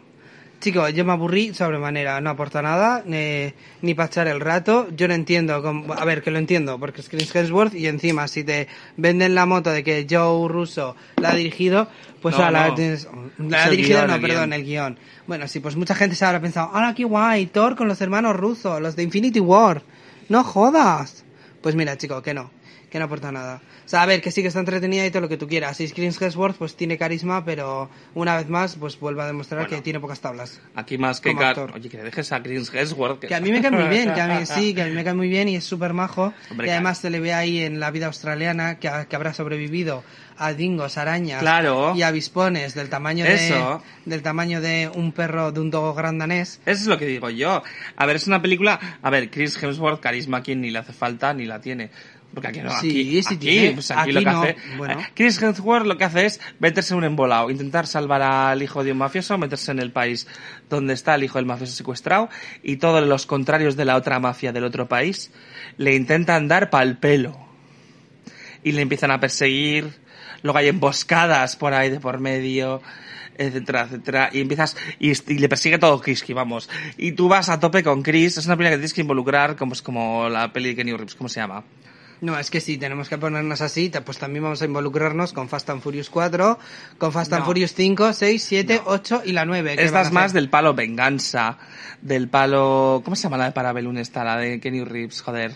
Chicos, 0.64 0.94
yo 0.94 1.04
me 1.04 1.12
aburrí 1.12 1.52
sobremanera, 1.52 2.22
no 2.22 2.30
aporta 2.30 2.62
nada, 2.62 3.02
ni, 3.04 3.52
ni 3.82 3.92
para 3.92 4.06
echar 4.06 4.28
el 4.28 4.40
rato. 4.40 4.88
Yo 4.96 5.06
no 5.08 5.12
entiendo, 5.12 5.62
cómo- 5.62 5.92
a 5.92 6.02
ver, 6.06 6.22
que 6.22 6.30
lo 6.30 6.38
entiendo, 6.38 6.78
porque 6.78 7.02
es 7.02 7.10
Chris 7.10 7.34
Hemsworth 7.36 7.74
y 7.74 7.86
encima 7.86 8.26
si 8.28 8.44
te 8.44 8.66
venden 8.96 9.34
la 9.34 9.44
moto 9.44 9.68
de 9.70 9.84
que 9.84 10.06
Joe 10.08 10.48
Russo 10.48 10.96
la 11.20 11.32
ha 11.32 11.34
dirigido, 11.34 11.86
pues 12.22 12.34
No, 12.38 12.50
no. 12.50 12.74
Es 12.78 13.06
la 13.38 13.64
ha 13.64 13.68
dirigido, 13.68 13.98
guion, 13.98 14.08
no, 14.08 14.14
el 14.14 14.20
perdón, 14.22 14.36
guion. 14.48 14.52
el 14.54 14.64
guion. 14.64 14.98
Bueno, 15.26 15.48
sí, 15.48 15.60
pues 15.60 15.76
mucha 15.76 15.94
gente 15.94 16.16
se 16.16 16.24
habrá 16.24 16.40
pensado, 16.40 16.70
¡hala, 16.74 16.94
qué 16.94 17.04
guay! 17.04 17.44
Thor 17.44 17.76
con 17.76 17.86
los 17.86 18.00
hermanos 18.00 18.34
rusos, 18.34 18.80
los 18.80 18.96
de 18.96 19.02
Infinity 19.02 19.40
War. 19.40 19.82
¡No 20.30 20.44
jodas! 20.44 21.24
Pues 21.60 21.74
mira, 21.74 21.98
chico, 21.98 22.22
que 22.22 22.32
no, 22.32 22.50
que 22.94 23.00
no 23.00 23.06
aporta 23.06 23.32
nada. 23.32 23.60
O 23.84 23.88
sea, 23.88 24.02
a 24.02 24.06
ver, 24.06 24.22
que 24.22 24.30
sí 24.30 24.40
que 24.40 24.46
está 24.46 24.60
entretenida 24.60 25.04
y 25.04 25.10
todo 25.10 25.22
lo 25.22 25.28
que 25.28 25.36
tú 25.36 25.48
quieras. 25.48 25.80
Y 25.80 25.88
Chris 25.90 26.22
Hemsworth, 26.22 26.56
pues 26.56 26.76
tiene 26.76 26.96
carisma, 26.96 27.44
pero 27.44 27.90
una 28.14 28.36
vez 28.36 28.48
más, 28.48 28.76
pues 28.76 29.00
vuelve 29.00 29.20
a 29.22 29.26
demostrar 29.26 29.62
Bueno. 29.62 29.76
que 29.76 29.82
tiene 29.82 29.98
pocas 29.98 30.20
tablas. 30.20 30.60
aquí 30.76 30.96
más 30.96 31.20
que 31.20 31.34
Car... 31.34 31.46
actor. 31.58 31.72
Oye, 31.74 31.88
que 31.88 31.96
le 31.96 32.04
dejes 32.04 32.30
a 32.30 32.40
Chris 32.40 32.70
Hemsworth. 32.72 33.18
Que 33.24 33.34
a 33.34 33.40
mí 33.40 33.50
me 33.50 33.60
cae 33.60 33.72
muy 33.72 33.88
bien, 33.88 34.14
que 34.14 34.20
a 34.20 34.28
mí 34.38 34.46
sí, 34.46 34.74
que 34.74 34.82
a 34.82 34.84
mí 34.86 34.92
me 34.92 35.02
cae 35.02 35.14
muy 35.14 35.26
bien 35.28 35.48
y 35.48 35.56
es 35.56 35.64
súper 35.64 35.92
majo. 35.92 36.32
Hombre, 36.52 36.68
y 36.68 36.70
además 36.70 36.98
se 36.98 37.10
le 37.10 37.18
ve 37.18 37.34
ahí 37.34 37.58
en 37.62 37.80
la 37.80 37.90
vida 37.90 38.06
australiana 38.06 38.78
que, 38.78 38.88
que 39.08 39.16
habrá 39.16 39.34
sobrevivido 39.34 40.04
a 40.36 40.52
dingos, 40.52 40.96
arañas 40.98 41.40
Claro. 41.40 41.94
y 41.96 42.02
avispones 42.02 42.74
del 42.74 42.88
tamaño 42.88 43.24
Eso. 43.24 43.82
de 44.04 44.10
del 44.10 44.22
tamaño 44.22 44.60
de 44.60 44.90
un 44.92 45.12
perro 45.12 45.52
de 45.52 45.60
un 45.60 45.70
dogo 45.70 45.94
grandanés. 45.94 46.60
Eso 46.66 46.82
es 46.82 46.86
lo 46.86 46.98
que 46.98 47.06
digo 47.06 47.30
yo. 47.30 47.62
A 47.96 48.06
ver, 48.06 48.16
es 48.16 48.26
una 48.26 48.40
película... 48.42 48.98
A 49.00 49.10
ver, 49.10 49.30
Chris 49.30 49.60
Hemsworth, 49.62 50.00
carisma, 50.00 50.42
quien 50.42 50.60
ni 50.60 50.70
le 50.70 50.78
hace 50.80 50.92
falta 50.92 51.32
ni 51.34 51.46
la 51.46 51.60
tiene. 51.60 51.90
Porque 52.34 52.48
aquí 52.48 52.60
no, 52.60 52.70
Sí, 52.80 52.88
aquí, 52.90 53.22
sí 53.22 53.34
aquí, 53.34 53.36
tiene. 53.36 53.72
pues 53.72 53.90
aquí, 53.90 54.00
Aquí 54.00 54.12
lo 54.12 54.20
que 54.20 54.26
no, 54.26 54.42
hace... 54.42 54.56
bueno. 54.76 55.00
eh, 55.00 55.06
Chris 55.14 55.40
Hemsworth 55.40 55.86
lo 55.86 55.96
que 55.96 56.04
hace 56.04 56.26
es 56.26 56.40
meterse 56.58 56.92
en 56.94 56.98
un 56.98 57.04
embolado, 57.04 57.50
intentar 57.50 57.86
salvar 57.86 58.22
al 58.22 58.62
hijo 58.62 58.82
de 58.84 58.92
un 58.92 58.98
mafioso, 58.98 59.38
meterse 59.38 59.70
en 59.72 59.78
el 59.78 59.92
país 59.92 60.26
donde 60.68 60.94
está 60.94 61.14
el 61.14 61.24
hijo 61.24 61.38
del 61.38 61.46
mafioso 61.46 61.72
secuestrado 61.74 62.28
y 62.62 62.76
todos 62.76 63.06
los 63.06 63.26
contrarios 63.26 63.76
de 63.76 63.84
la 63.84 63.96
otra 63.96 64.18
mafia 64.18 64.52
del 64.52 64.64
otro 64.64 64.88
país 64.88 65.30
le 65.76 65.94
intentan 65.94 66.48
dar 66.48 66.70
pal 66.70 66.98
pelo. 66.98 67.38
Y 68.62 68.72
le 68.72 68.80
empiezan 68.82 69.10
a 69.10 69.20
perseguir, 69.20 69.92
luego 70.42 70.58
hay 70.58 70.68
emboscadas 70.68 71.54
por 71.56 71.74
ahí 71.74 71.90
de 71.90 72.00
por 72.00 72.18
medio, 72.18 72.80
etcétera, 73.36 73.82
etcétera, 73.82 74.30
y 74.32 74.40
empiezas, 74.40 74.76
y, 74.98 75.10
y 75.10 75.38
le 75.38 75.48
persigue 75.50 75.76
todo 75.76 76.00
Kiski, 76.00 76.32
vamos. 76.32 76.70
Y 76.96 77.12
tú 77.12 77.28
vas 77.28 77.48
a 77.50 77.60
tope 77.60 77.82
con 77.82 78.02
Chris, 78.02 78.38
es 78.38 78.46
una 78.46 78.56
película 78.56 78.70
que 78.70 78.76
tienes 78.78 78.94
que 78.94 79.02
involucrar, 79.02 79.56
como, 79.56 79.74
es 79.74 79.82
como 79.82 80.28
la 80.30 80.50
peli 80.52 80.70
de 80.70 80.76
Kenny 80.76 80.92
Reeves, 80.92 81.14
¿cómo 81.14 81.28
se 81.28 81.40
llama? 81.40 81.62
No, 82.24 82.38
es 82.38 82.50
que 82.50 82.62
sí, 82.62 82.78
tenemos 82.78 83.10
que 83.10 83.18
ponernos 83.18 83.60
así, 83.60 83.92
pues 84.02 84.16
también 84.16 84.44
vamos 84.44 84.62
a 84.62 84.64
involucrarnos 84.64 85.34
con 85.34 85.50
Fast 85.50 85.68
and 85.68 85.82
Furious 85.82 86.08
4, 86.08 86.58
con 86.96 87.12
Fast 87.12 87.30
and 87.34 87.40
No. 87.40 87.46
Furious 87.46 87.74
5, 87.74 88.14
6, 88.14 88.42
7, 88.42 88.80
8 88.86 89.22
y 89.26 89.32
la 89.32 89.44
9. 89.44 89.76
que 89.76 89.84
Esta 89.84 90.00
es 90.00 90.10
más 90.10 90.32
del 90.32 90.48
palo 90.48 90.72
venganza, 90.72 91.58
del 92.00 92.30
palo, 92.30 93.02
¿cómo 93.04 93.14
se 93.14 93.24
llama 93.24 93.36
la 93.36 93.44
de 93.44 93.52
Parabellum 93.52 93.98
esta, 93.98 94.24
la 94.24 94.38
de 94.38 94.58
Kenny 94.58 94.84
Reeves, 94.84 95.20
joder? 95.20 95.54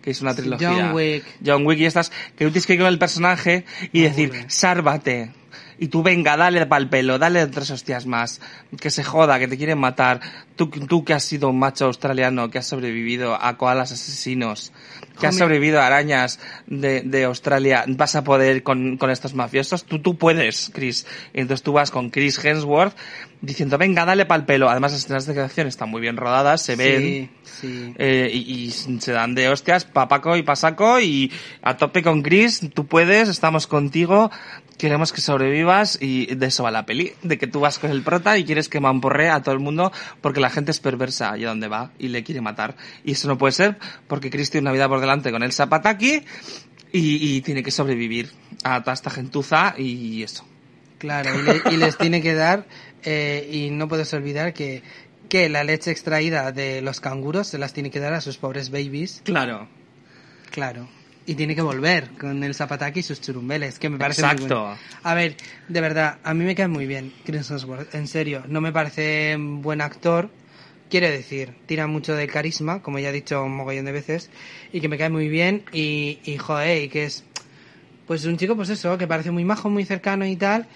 Que 0.00 0.12
es 0.12 0.22
una 0.22 0.32
trilogía. 0.32 0.70
John 0.70 0.94
Wick. 0.94 1.24
John 1.44 1.66
Wick 1.66 1.80
y 1.80 1.86
estas, 1.86 2.10
que 2.10 2.44
tú 2.44 2.52
tienes 2.52 2.68
que 2.68 2.74
ir 2.74 2.78
con 2.78 2.88
el 2.88 3.00
personaje 3.00 3.64
y 3.92 4.02
No, 4.02 4.08
decir, 4.08 4.44
sárvate, 4.46 5.32
Y 5.80 5.88
tú 5.88 6.04
venga, 6.04 6.36
dale 6.36 6.64
pa'l 6.66 6.88
pelo, 6.88 7.18
dale 7.18 7.44
tres 7.48 7.72
hostias 7.72 8.06
más, 8.06 8.40
que 8.80 8.90
se 8.90 9.02
joda, 9.02 9.40
que 9.40 9.48
te 9.48 9.56
quieren 9.56 9.78
matar. 9.80 10.20
Tú, 10.56 10.68
tú 10.68 11.04
que 11.04 11.12
has 11.12 11.22
sido 11.22 11.50
un 11.50 11.58
macho 11.58 11.84
australiano, 11.84 12.50
que 12.50 12.58
has 12.58 12.66
sobrevivido 12.66 13.34
a 13.40 13.56
koalas 13.56 13.92
asesinos, 13.92 14.72
que 15.20 15.26
has 15.26 15.36
sobrevivido 15.36 15.80
a 15.80 15.86
arañas 15.86 16.40
de, 16.66 17.02
de 17.02 17.24
Australia, 17.24 17.84
vas 17.88 18.16
a 18.16 18.24
poder 18.24 18.62
con, 18.62 18.96
con 18.96 19.10
estos 19.10 19.34
mafiosos. 19.34 19.84
Tú, 19.84 20.00
tú 20.00 20.16
puedes, 20.16 20.70
Chris. 20.74 21.06
Entonces 21.34 21.62
tú 21.62 21.72
vas 21.72 21.90
con 21.90 22.10
Chris 22.10 22.42
Hemsworth 22.42 22.96
diciendo, 23.40 23.78
venga, 23.78 24.04
dale 24.04 24.26
pa'l 24.26 24.44
pelo. 24.44 24.68
Además, 24.68 24.92
las 24.92 25.02
escenas 25.02 25.26
de 25.26 25.40
acción 25.40 25.66
están 25.66 25.90
muy 25.90 26.00
bien 26.00 26.16
rodadas, 26.16 26.62
se 26.62 26.74
ven. 26.74 27.02
Sí, 27.02 27.30
sí. 27.42 27.94
Eh, 27.98 28.30
y, 28.32 28.64
y 28.64 28.70
se 28.70 29.12
dan 29.12 29.34
de 29.34 29.48
hostias, 29.48 29.84
papaco 29.84 30.36
y 30.36 30.42
pasaco, 30.42 31.00
y 31.00 31.30
a 31.62 31.76
tope 31.76 32.02
con 32.02 32.22
Chris, 32.22 32.60
tú 32.74 32.86
puedes, 32.86 33.28
estamos 33.28 33.66
contigo, 33.66 34.30
queremos 34.78 35.12
que 35.12 35.20
sobrevivas, 35.20 35.98
y 36.00 36.34
de 36.34 36.46
eso 36.46 36.64
va 36.64 36.70
la 36.70 36.86
peli, 36.86 37.12
de 37.22 37.38
que 37.38 37.46
tú 37.46 37.60
vas 37.60 37.78
con 37.78 37.90
el 37.90 38.02
prota 38.02 38.36
y 38.36 38.44
quieres 38.44 38.68
que 38.68 38.80
mamporre 38.80 39.30
a 39.30 39.42
todo 39.42 39.54
el 39.54 39.60
mundo 39.60 39.92
porque 40.20 40.40
la 40.46 40.50
gente 40.50 40.70
es 40.70 40.78
perversa 40.80 41.32
allá 41.32 41.48
donde 41.48 41.66
va 41.68 41.90
y 41.98 42.08
le 42.08 42.22
quiere 42.22 42.40
matar. 42.40 42.76
Y 43.04 43.12
eso 43.12 43.26
no 43.28 43.36
puede 43.36 43.52
ser 43.52 43.78
porque 44.06 44.30
Chris 44.30 44.50
tiene 44.50 44.64
una 44.66 44.72
vida 44.72 44.88
por 44.88 45.00
delante 45.00 45.32
con 45.32 45.42
el 45.42 45.52
Zapataki 45.52 46.22
y, 46.92 47.36
y 47.36 47.40
tiene 47.42 47.62
que 47.62 47.70
sobrevivir 47.70 48.30
a 48.62 48.80
toda 48.82 48.94
esta 48.94 49.10
gentuza 49.10 49.74
y 49.76 50.22
eso. 50.22 50.44
Claro, 50.98 51.30
y, 51.38 51.42
le- 51.42 51.62
y 51.74 51.76
les 51.76 51.98
tiene 51.98 52.22
que 52.22 52.34
dar, 52.34 52.66
eh, 53.04 53.48
y 53.52 53.70
no 53.70 53.86
puedes 53.88 54.12
olvidar 54.14 54.54
que, 54.54 54.82
que 55.28 55.48
la 55.48 55.62
leche 55.64 55.90
extraída 55.90 56.52
de 56.52 56.80
los 56.80 57.00
canguros 57.00 57.48
se 57.48 57.58
las 57.58 57.72
tiene 57.74 57.90
que 57.90 58.00
dar 58.00 58.14
a 58.14 58.20
sus 58.20 58.38
pobres 58.38 58.70
babies, 58.70 59.20
Claro. 59.24 59.68
claro. 60.50 60.88
Y 61.26 61.34
tiene 61.34 61.56
que 61.56 61.62
volver 61.62 62.10
con 62.20 62.44
el 62.44 62.54
zapataki 62.54 63.00
y 63.00 63.02
sus 63.02 63.20
churumbeles, 63.20 63.78
que 63.80 63.88
me 63.88 63.98
parece 63.98 64.22
muy 64.22 64.30
Exacto. 64.32 64.60
bueno. 64.62 64.78
A 65.02 65.14
ver, 65.14 65.36
de 65.68 65.80
verdad, 65.80 66.18
a 66.22 66.34
mí 66.34 66.44
me 66.44 66.54
cae 66.54 66.68
muy 66.68 66.86
bien 66.86 67.12
Chris 67.24 67.50
Hemsworth, 67.50 67.94
en 67.94 68.06
serio. 68.06 68.44
No 68.46 68.60
me 68.60 68.70
parece 68.70 69.36
buen 69.36 69.80
actor, 69.80 70.30
quiero 70.88 71.08
decir, 71.08 71.52
tira 71.66 71.88
mucho 71.88 72.14
de 72.14 72.28
carisma, 72.28 72.80
como 72.80 73.00
ya 73.00 73.08
he 73.08 73.12
dicho 73.12 73.42
un 73.42 73.56
mogollón 73.56 73.86
de 73.86 73.92
veces, 73.92 74.30
y 74.72 74.80
que 74.80 74.88
me 74.88 74.98
cae 74.98 75.10
muy 75.10 75.28
bien, 75.28 75.64
y, 75.72 76.20
y 76.24 76.36
joder, 76.36 76.84
y 76.84 76.88
que 76.88 77.06
es, 77.06 77.24
pues 78.06 78.24
un 78.24 78.36
chico, 78.36 78.54
pues 78.54 78.68
eso, 78.68 78.96
que 78.96 79.08
parece 79.08 79.32
muy 79.32 79.44
majo, 79.44 79.68
muy 79.68 79.84
cercano 79.84 80.24
y 80.26 80.36
tal, 80.36 80.68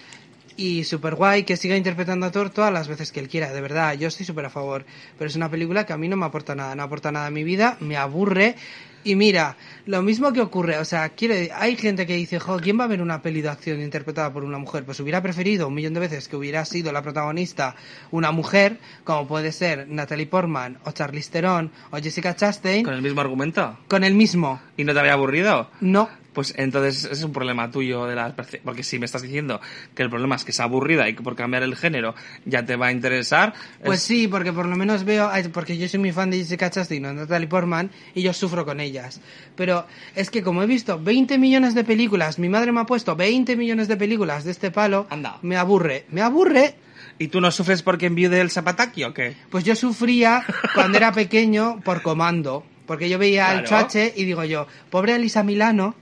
y 0.61 0.83
súper 0.83 1.15
guay, 1.15 1.43
que 1.43 1.57
siga 1.57 1.75
interpretando 1.75 2.27
a 2.27 2.31
Thor 2.31 2.51
todas 2.51 2.71
las 2.71 2.87
veces 2.87 3.11
que 3.11 3.19
él 3.19 3.27
quiera, 3.27 3.51
de 3.51 3.61
verdad, 3.61 3.93
yo 3.95 4.07
estoy 4.07 4.25
súper 4.25 4.45
a 4.45 4.49
favor. 4.49 4.85
Pero 5.17 5.27
es 5.27 5.35
una 5.35 5.49
película 5.49 5.85
que 5.85 5.93
a 5.93 5.97
mí 5.97 6.07
no 6.07 6.17
me 6.17 6.25
aporta 6.25 6.53
nada, 6.53 6.75
no 6.75 6.83
aporta 6.83 7.11
nada 7.11 7.25
a 7.25 7.31
mi 7.31 7.43
vida, 7.43 7.77
me 7.79 7.97
aburre. 7.97 8.55
Y 9.03 9.15
mira, 9.15 9.57
lo 9.87 10.03
mismo 10.03 10.31
que 10.31 10.41
ocurre, 10.41 10.77
o 10.77 10.85
sea, 10.85 11.09
quiere, 11.09 11.49
hay 11.55 11.75
gente 11.75 12.05
que 12.05 12.15
dice, 12.15 12.39
jo, 12.39 12.59
¿quién 12.59 12.79
va 12.79 12.83
a 12.83 12.87
ver 12.87 13.01
una 13.01 13.23
peli 13.23 13.41
de 13.41 13.49
acción 13.49 13.81
interpretada 13.81 14.31
por 14.31 14.43
una 14.43 14.59
mujer? 14.59 14.83
Pues 14.85 14.99
hubiera 14.99 15.23
preferido 15.23 15.67
un 15.67 15.73
millón 15.73 15.95
de 15.95 16.01
veces 16.01 16.27
que 16.27 16.35
hubiera 16.35 16.63
sido 16.65 16.91
la 16.91 17.01
protagonista 17.01 17.75
una 18.11 18.31
mujer, 18.31 18.77
como 19.03 19.27
puede 19.27 19.51
ser 19.53 19.87
Natalie 19.87 20.27
Portman, 20.27 20.77
o 20.85 20.91
Charlize 20.91 21.31
Theron, 21.31 21.71
o 21.89 21.97
Jessica 21.97 22.35
Chastain, 22.35 22.83
¿Con 22.85 22.93
el 22.93 23.01
mismo 23.01 23.21
argumento? 23.21 23.79
con 23.87 24.03
el 24.03 24.13
mismo. 24.13 24.61
¿Y 24.77 24.83
no 24.83 24.93
te 24.93 24.99
había 24.99 25.13
aburrido? 25.13 25.71
No, 25.79 26.07
Pues 26.33 26.53
entonces 26.57 27.03
es 27.11 27.23
un 27.23 27.33
problema 27.33 27.69
tuyo 27.71 28.05
de 28.05 28.15
la 28.15 28.33
perce- 28.35 28.61
porque 28.63 28.83
si 28.83 28.97
me 28.99 29.05
estás 29.05 29.21
diciendo 29.21 29.59
que 29.93 30.03
el 30.03 30.09
problema 30.09 30.35
es 30.35 30.45
que 30.45 30.51
es 30.51 30.59
aburrida 30.61 31.09
y 31.09 31.13
que 31.15 31.21
por 31.21 31.35
cambiar 31.35 31.63
el 31.63 31.75
género 31.75 32.15
ya 32.45 32.63
te 32.65 32.77
va 32.77 32.87
a 32.87 32.91
interesar, 32.93 33.53
Pues 33.83 33.99
es- 33.99 34.05
sí, 34.05 34.27
porque 34.29 34.53
por 34.53 34.65
lo 34.65 34.77
menos 34.77 35.03
veo, 35.03 35.29
porque 35.51 35.77
yo 35.77 35.89
soy 35.89 35.99
muy 35.99 36.13
fan 36.13 36.31
de 36.31 36.37
Jessica 36.37 36.69
Chastain 36.69 37.05
o 37.05 37.13
Natalie 37.13 37.47
Portman 37.47 37.91
y 38.15 38.21
yo 38.21 38.31
sufro 38.33 38.65
con 38.65 38.79
ellas. 38.79 39.19
Pero 39.57 39.85
es 40.15 40.29
que 40.29 40.41
como 40.41 40.63
he 40.63 40.67
visto 40.67 40.97
20 40.97 41.37
millones 41.37 41.75
de 41.75 41.83
películas, 41.83 42.39
mi 42.39 42.47
madre 42.47 42.71
me 42.71 42.79
ha 42.79 42.85
puesto 42.85 43.15
20 43.17 43.57
millones 43.57 43.89
de 43.89 43.97
películas 43.97 44.45
de 44.45 44.51
este 44.51 44.71
palo, 44.71 45.07
Anda. 45.09 45.37
me 45.41 45.57
aburre, 45.57 46.05
me 46.11 46.21
aburre. 46.21 46.75
¿Y 47.19 47.27
tú 47.27 47.41
no 47.41 47.51
sufres 47.51 47.81
porque 47.81 48.05
enviude 48.05 48.39
el 48.39 48.49
Zapataki 48.51 49.03
o 49.03 49.13
qué? 49.13 49.35
Pues 49.49 49.63
yo 49.65 49.75
sufría 49.75 50.43
cuando 50.73 50.97
era 50.97 51.11
pequeño 51.11 51.81
por 51.83 52.01
comando, 52.01 52.65
porque 52.87 53.09
yo 53.09 53.19
veía 53.19 53.49
al 53.49 53.63
Claro. 53.65 53.83
Choache 53.87 54.13
y 54.15 54.23
digo 54.25 54.43
yo, 54.45 54.65
pobre 54.89 55.15
Elisa 55.15 55.43
Milano, 55.43 55.93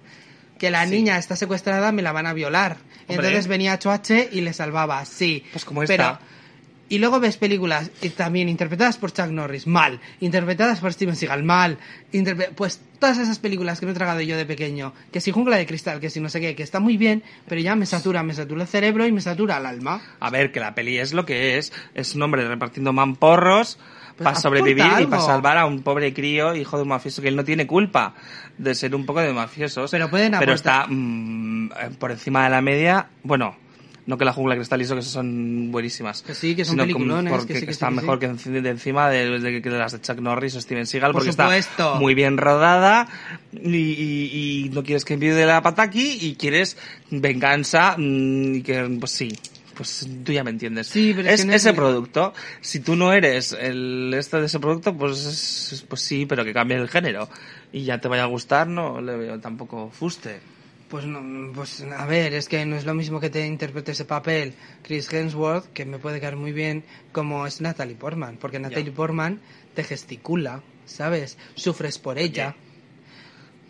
que 0.59 0.69
la 0.69 0.85
Sí. 0.85 0.91
niña 0.91 1.17
está 1.17 1.35
secuestrada, 1.35 1.91
me 1.91 2.03
la 2.03 2.11
van 2.11 2.27
a 2.27 2.33
violar. 2.33 2.77
Entonces 3.07 3.47
venía 3.47 3.79
Choache 3.79 4.29
y 4.31 4.41
le 4.41 4.53
salvaba, 4.53 5.03
sí. 5.05 5.43
Pues 5.51 5.65
como 5.65 5.81
Pero- 5.81 6.03
esta. 6.03 6.19
y 6.89 6.97
luego 6.99 7.19
ves 7.19 7.37
películas 7.37 7.89
y 8.01 8.09
también 8.09 8.49
interpretadas 8.49 8.97
por 8.97 9.11
Chuck 9.13 9.27
Norris, 9.27 9.65
mal. 9.67 9.99
Interpretadas 10.21 10.79
por 10.79 10.91
Steven 10.93 11.15
Seagal, 11.15 11.43
mal. 11.43 11.77
Interpre- 12.11 12.49
pues 12.55 12.81
todas 12.99 13.17
esas 13.19 13.39
películas 13.39 13.79
que 13.79 13.85
me 13.85 13.91
he 13.93 13.95
tragado 13.95 14.21
yo 14.21 14.35
de 14.37 14.45
pequeño, 14.45 14.93
que 15.11 15.21
si 15.21 15.31
Jungla 15.31 15.57
de 15.57 15.65
Cristal, 15.65 15.99
que 15.99 16.09
si 16.09 16.19
no 16.19 16.29
sé 16.29 16.41
qué, 16.41 16.55
que 16.55 16.63
está 16.63 16.79
muy 16.79 16.97
bien, 16.97 17.23
pero 17.47 17.61
ya 17.61 17.75
me 17.75 17.85
satura, 17.85 18.21
me 18.23 18.33
satura 18.33 18.63
el 18.63 18.67
cerebro 18.67 19.05
y 19.07 19.11
me 19.11 19.21
satura 19.21 19.57
el 19.57 19.65
alma. 19.67 20.01
A 20.19 20.29
ver, 20.29 20.51
que 20.51 20.59
la 20.59 20.75
peli 20.75 20.97
es 20.97 21.13
lo 21.13 21.25
que 21.25 21.57
es. 21.57 21.71
Es 21.95 22.13
un 22.15 22.21
hombre 22.23 22.47
repartiendo 22.47 22.91
mamporros 22.91 23.77
para 24.23 24.35
sobrevivir 24.35 24.83
aporta 24.83 25.01
y 25.01 25.05
para 25.05 25.17
algo. 25.21 25.27
salvar 25.33 25.57
a 25.57 25.65
un 25.65 25.81
pobre 25.81 26.13
crío, 26.13 26.55
hijo 26.55 26.77
de 26.77 26.83
un 26.83 26.89
mafioso, 26.89 27.21
que 27.21 27.27
él 27.29 27.35
no 27.35 27.43
tiene 27.43 27.65
culpa 27.67 28.13
de 28.57 28.75
ser 28.75 28.93
un 28.95 29.05
poco 29.05 29.21
de 29.21 29.31
mafiosos. 29.33 29.89
Pero 29.91 30.09
pueden 30.09 30.33
Pero 30.39 30.53
aportar- 30.53 30.55
está 30.83 30.85
mm, 30.89 31.65
eh, 31.71 31.89
por 31.97 32.11
encima 32.11 32.43
de 32.43 32.49
la 32.49 32.61
media. 32.61 33.07
Bueno, 33.23 33.55
no 34.05 34.17
que 34.17 34.25
la 34.25 34.33
jungla 34.33 34.55
cristal 34.55 34.81
y 34.81 34.85
eso, 34.85 34.95
que 34.95 35.03
son 35.03 35.71
buenísimas. 35.71 36.23
Que 36.23 36.33
sí, 36.33 36.55
que 36.55 36.65
son 36.65 36.77
peliculones, 36.77 37.31
porque 37.31 37.53
que 37.53 37.59
sí, 37.59 37.65
que 37.67 37.73
sí, 37.73 37.77
está 37.77 37.89
que 37.89 37.93
sí. 37.95 38.01
mejor 38.01 38.17
que 38.19 38.27
enci- 38.29 38.61
de 38.61 38.69
encima 38.69 39.07
de, 39.09 39.39
de- 39.39 39.61
de 39.61 39.69
las 39.69 39.91
de 39.91 40.01
Chuck 40.01 40.17
Norris 40.19 40.55
o 40.55 40.61
Steven 40.61 40.87
Seagal, 40.87 41.11
Por 41.11 41.21
porque 41.21 41.31
supuesto. 41.31 41.83
está 41.89 41.99
muy 41.99 42.15
bien 42.15 42.37
rodada 42.37 43.07
y, 43.53 43.77
y- 43.77 44.63
y 44.65 44.69
no 44.69 44.81
quieres 44.83 45.05
que 45.05 45.13
envíe 45.13 45.29
de 45.29 45.45
la 45.45 45.61
pataki 45.61 46.17
y 46.21 46.35
quieres 46.35 46.75
venganza 47.11 47.95
mm, 47.97 48.55
y 48.55 48.61
que, 48.63 48.97
pues 48.99 49.11
sí. 49.11 49.29
Pues 49.79 50.05
tú 50.25 50.33
ya 50.33 50.43
me 50.43 50.49
entiendes. 50.49 50.87
Sí, 50.87 51.13
pero 51.15 51.29
es 51.29 51.35
es 51.35 51.41
que 51.41 51.47
no 51.47 51.53
es 51.53 51.61
ese 51.65 51.73
producto. 51.73 52.33
Si 52.59 52.81
tú 52.81 52.97
no 52.97 53.13
eres 53.13 53.53
el 53.53 54.13
este 54.13 54.37
de 54.41 54.47
ese 54.47 54.59
producto, 54.59 54.93
pues 54.93 55.25
es- 55.25 55.85
pues 55.87 56.01
sí, 56.01 56.25
pero 56.25 56.43
que 56.43 56.51
cambie 56.51 56.75
el 56.75 56.89
género 56.89 57.29
y 57.71 57.85
ya 57.85 58.01
te 58.01 58.09
vaya 58.09 58.23
a 58.23 58.25
gustar, 58.25 58.67
no 58.67 58.99
le 58.99 59.15
veo 59.15 59.39
tampoco 59.39 59.89
fuste. 59.89 60.41
Pues 60.89 61.05
no, 61.05 61.53
pues 61.53 61.81
a 61.97 62.05
ver, 62.07 62.33
es 62.33 62.49
que 62.49 62.65
no 62.65 62.75
es 62.75 62.83
lo 62.83 62.93
mismo 62.93 63.21
que 63.21 63.29
te 63.29 63.45
interprete 63.47 63.93
ese 63.93 64.03
papel 64.03 64.53
Chris 64.83 65.07
Hemsworth, 65.13 65.71
que 65.71 65.85
me 65.85 65.97
puede 65.97 66.19
caer 66.19 66.35
muy 66.35 66.51
bien, 66.51 66.83
como 67.13 67.47
es 67.47 67.61
Natalie 67.61 67.95
Portman, 67.95 68.35
porque 68.35 68.59
Natalie 68.59 68.91
Portman 68.91 69.39
te 69.75 69.85
gesticula, 69.85 70.61
¿sabes? 70.85 71.37
Sufres 71.55 71.99
por 71.99 72.17
ella. 72.19 72.55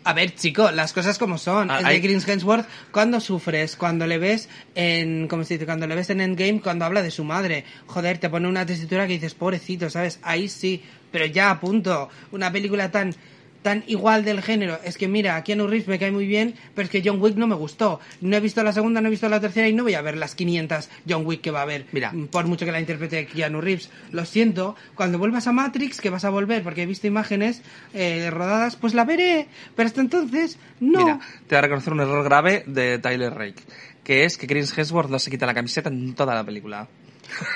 A 0.02 0.14
ver, 0.14 0.34
chico, 0.34 0.70
las 0.70 0.94
cosas 0.94 1.18
como 1.18 1.36
son. 1.36 1.70
Ah, 1.70 1.80
de 1.80 1.84
hay- 1.86 2.00
Chris 2.00 2.26
Hemsworth, 2.26 2.66
¿cuándo 2.90 3.20
sufres? 3.20 3.76
Cuando 3.76 4.06
le 4.06 4.16
ves 4.16 4.48
en, 4.74 5.28
¿cómo 5.28 5.44
se 5.44 5.54
dice? 5.54 5.66
Cuando 5.66 5.86
le 5.86 5.94
ves 5.94 6.08
en 6.08 6.22
Endgame, 6.22 6.60
cuando 6.62 6.86
habla 6.86 7.02
de 7.02 7.10
su 7.10 7.22
madre. 7.22 7.64
Joder, 7.86 8.16
te 8.18 8.30
pone 8.30 8.48
una 8.48 8.64
tesitura 8.64 9.06
que 9.06 9.12
dices, 9.14 9.34
pobrecito, 9.34 9.90
¿sabes? 9.90 10.18
Ahí 10.22 10.48
sí, 10.48 10.82
pero 11.12 11.26
ya 11.26 11.50
a 11.50 11.60
punto. 11.60 12.08
Una 12.32 12.50
película 12.50 12.90
tan, 12.90 13.14
tan 13.62 13.84
igual 13.86 14.24
del 14.24 14.42
género. 14.42 14.78
Es 14.84 14.96
que 14.96 15.08
mira, 15.08 15.36
a 15.36 15.44
Keanu 15.44 15.66
Reeves 15.66 15.88
me 15.88 15.98
cae 15.98 16.10
muy 16.10 16.26
bien, 16.26 16.54
pero 16.74 16.86
es 16.86 16.90
que 16.90 17.02
John 17.04 17.20
Wick 17.20 17.36
no 17.36 17.46
me 17.46 17.54
gustó. 17.54 18.00
No 18.20 18.36
he 18.36 18.40
visto 18.40 18.62
la 18.62 18.72
segunda, 18.72 19.00
no 19.00 19.08
he 19.08 19.10
visto 19.10 19.28
la 19.28 19.40
tercera 19.40 19.68
y 19.68 19.72
no 19.72 19.82
voy 19.82 19.94
a 19.94 20.02
ver 20.02 20.16
las 20.16 20.34
500 20.34 20.88
John 21.08 21.26
Wick 21.26 21.40
que 21.40 21.50
va 21.50 21.60
a 21.60 21.62
haber. 21.62 21.86
Mira. 21.92 22.12
Por 22.30 22.46
mucho 22.46 22.64
que 22.64 22.72
la 22.72 22.80
interprete 22.80 23.26
Keanu 23.26 23.60
Reeves. 23.60 23.90
Lo 24.12 24.24
siento, 24.24 24.76
cuando 24.94 25.18
vuelvas 25.18 25.46
a 25.46 25.52
Matrix, 25.52 26.00
que 26.00 26.10
vas 26.10 26.24
a 26.24 26.30
volver 26.30 26.62
porque 26.62 26.82
he 26.82 26.86
visto 26.86 27.06
imágenes 27.06 27.62
eh, 27.94 28.30
rodadas, 28.30 28.76
pues 28.76 28.94
la 28.94 29.04
veré. 29.04 29.48
Pero 29.76 29.86
hasta 29.86 30.00
entonces, 30.00 30.58
no. 30.80 31.04
Mira, 31.04 31.20
te 31.46 31.54
voy 31.54 31.58
a 31.58 31.62
reconocer 31.62 31.92
un 31.92 32.00
error 32.00 32.24
grave 32.24 32.64
de 32.66 32.98
Tyler 32.98 33.32
Rake, 33.32 33.62
que 34.04 34.24
es 34.24 34.36
que 34.38 34.46
Chris 34.46 34.76
Hemsworth 34.76 35.10
no 35.10 35.18
se 35.18 35.30
quita 35.30 35.46
la 35.46 35.54
camiseta 35.54 35.88
en 35.88 36.14
toda 36.14 36.34
la 36.34 36.44
película. 36.44 36.88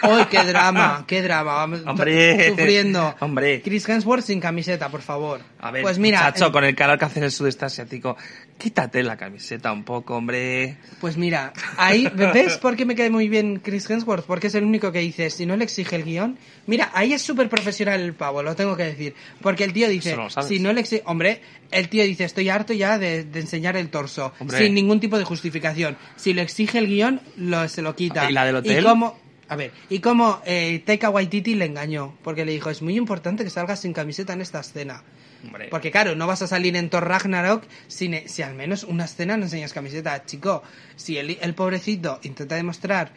¡Ay, 0.02 0.26
qué 0.30 0.44
drama! 0.44 1.04
¡Qué 1.06 1.22
drama! 1.22 1.64
Hombre. 1.64 2.50
Sufriendo. 2.50 3.14
Hombre. 3.20 3.62
Chris 3.62 3.88
Hemsworth 3.88 4.24
sin 4.24 4.40
camiseta, 4.40 4.88
por 4.88 5.02
favor. 5.02 5.40
A 5.60 5.70
ver, 5.70 5.82
pues 5.82 5.98
mira, 5.98 6.20
chacho, 6.20 6.46
eh, 6.46 6.52
con 6.52 6.64
el 6.64 6.74
calor 6.74 6.98
que 6.98 7.04
hace 7.04 7.18
en 7.20 7.24
el 7.24 7.30
sudeste 7.30 7.64
asiático, 7.64 8.16
quítate 8.58 9.02
la 9.02 9.16
camiseta 9.16 9.72
un 9.72 9.84
poco, 9.84 10.16
hombre. 10.16 10.76
Pues 11.00 11.16
mira, 11.16 11.52
ahí, 11.76 12.10
¿ves 12.14 12.56
por 12.58 12.76
qué 12.76 12.84
me 12.84 12.94
cae 12.94 13.10
muy 13.10 13.28
bien 13.28 13.60
Chris 13.62 13.88
Hemsworth? 13.88 14.26
Porque 14.26 14.48
es 14.48 14.54
el 14.54 14.64
único 14.64 14.92
que 14.92 15.00
dice, 15.00 15.30
si 15.30 15.46
no 15.46 15.56
le 15.56 15.64
exige 15.64 15.96
el 15.96 16.04
guion, 16.04 16.38
mira, 16.66 16.90
ahí 16.94 17.12
es 17.12 17.22
súper 17.22 17.48
profesional 17.48 18.00
el 18.00 18.14
pavo, 18.14 18.42
lo 18.42 18.54
tengo 18.54 18.76
que 18.76 18.84
decir. 18.84 19.14
Porque 19.40 19.64
el 19.64 19.72
tío 19.72 19.88
dice, 19.88 20.16
no 20.16 20.28
si 20.30 20.58
no 20.58 20.72
le 20.72 20.80
exige, 20.80 21.02
hombre, 21.06 21.40
el 21.70 21.88
tío 21.88 22.04
dice, 22.04 22.24
estoy 22.24 22.48
harto 22.48 22.72
ya 22.72 22.98
de, 22.98 23.24
de 23.24 23.40
enseñar 23.40 23.76
el 23.76 23.88
torso, 23.88 24.32
Hombre. 24.38 24.58
sin 24.58 24.74
ningún 24.74 25.00
tipo 25.00 25.18
de 25.18 25.24
justificación. 25.24 25.96
Si 26.16 26.32
lo 26.34 26.42
exige 26.42 26.78
el 26.78 26.86
guion, 26.86 27.20
lo, 27.36 27.68
se 27.68 27.82
lo 27.82 27.94
quita. 27.96 28.30
¿Y 28.30 28.32
la 28.32 28.44
del 28.44 28.56
hotel? 28.56 28.80
Y 28.80 28.84
cómo, 28.84 29.18
a 29.54 29.56
ver, 29.56 29.72
y 29.88 30.00
cómo 30.00 30.42
eh, 30.44 30.82
Taika 30.84 31.10
Waititi 31.10 31.54
le 31.54 31.64
engañó, 31.64 32.16
porque 32.22 32.44
le 32.44 32.52
dijo, 32.52 32.70
es 32.70 32.82
muy 32.82 32.96
importante 32.96 33.44
que 33.44 33.50
salgas 33.50 33.80
sin 33.80 33.92
camiseta 33.92 34.32
en 34.32 34.40
esta 34.40 34.60
escena. 34.60 35.02
Hombre. 35.44 35.68
Porque 35.70 35.90
claro, 35.90 36.14
no 36.14 36.26
vas 36.26 36.42
a 36.42 36.46
salir 36.46 36.74
en 36.76 36.90
Thor 36.90 37.06
Ragnarok 37.06 37.64
si, 37.86 38.10
si 38.26 38.42
al 38.42 38.54
menos 38.54 38.82
una 38.84 39.04
escena 39.04 39.36
no 39.36 39.44
enseñas 39.44 39.72
camiseta. 39.72 40.24
Chico, 40.24 40.62
si 40.96 41.18
el, 41.18 41.38
el 41.40 41.54
pobrecito 41.54 42.18
intenta 42.22 42.56
demostrar 42.56 43.12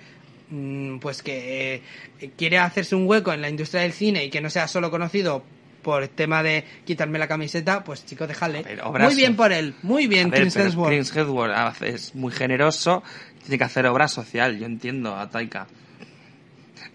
mm, 0.49 0.97
pues 0.99 1.23
que 1.23 1.81
eh, 2.19 2.31
quiere 2.37 2.59
hacerse 2.59 2.95
un 2.95 3.07
hueco 3.07 3.33
en 3.33 3.41
la 3.41 3.49
industria 3.49 3.81
del 3.81 3.93
cine 3.93 4.25
y 4.25 4.29
que 4.29 4.41
no 4.41 4.49
sea 4.49 4.67
solo 4.67 4.91
conocido 4.91 5.43
por 5.81 6.07
tema 6.09 6.43
de 6.43 6.65
quitarme 6.83 7.17
la 7.17 7.29
camiseta, 7.29 7.83
pues 7.83 8.05
chico, 8.05 8.27
déjale. 8.27 8.61
ver, 8.61 8.83
Muy 8.83 9.15
bien 9.15 9.37
por 9.37 9.53
él, 9.53 9.73
muy 9.83 10.07
bien, 10.07 10.29
ver, 10.29 10.41
Chris 10.41 10.57
Hemsworth. 10.57 10.89
Chris 10.89 11.15
Hemsworth 11.15 11.81
es 11.81 12.13
muy 12.13 12.33
generoso, 12.33 13.03
tiene 13.41 13.57
que 13.57 13.63
hacer 13.63 13.85
obra 13.87 14.09
social, 14.09 14.59
yo 14.59 14.65
entiendo 14.65 15.15
a 15.15 15.29
Taika. 15.29 15.67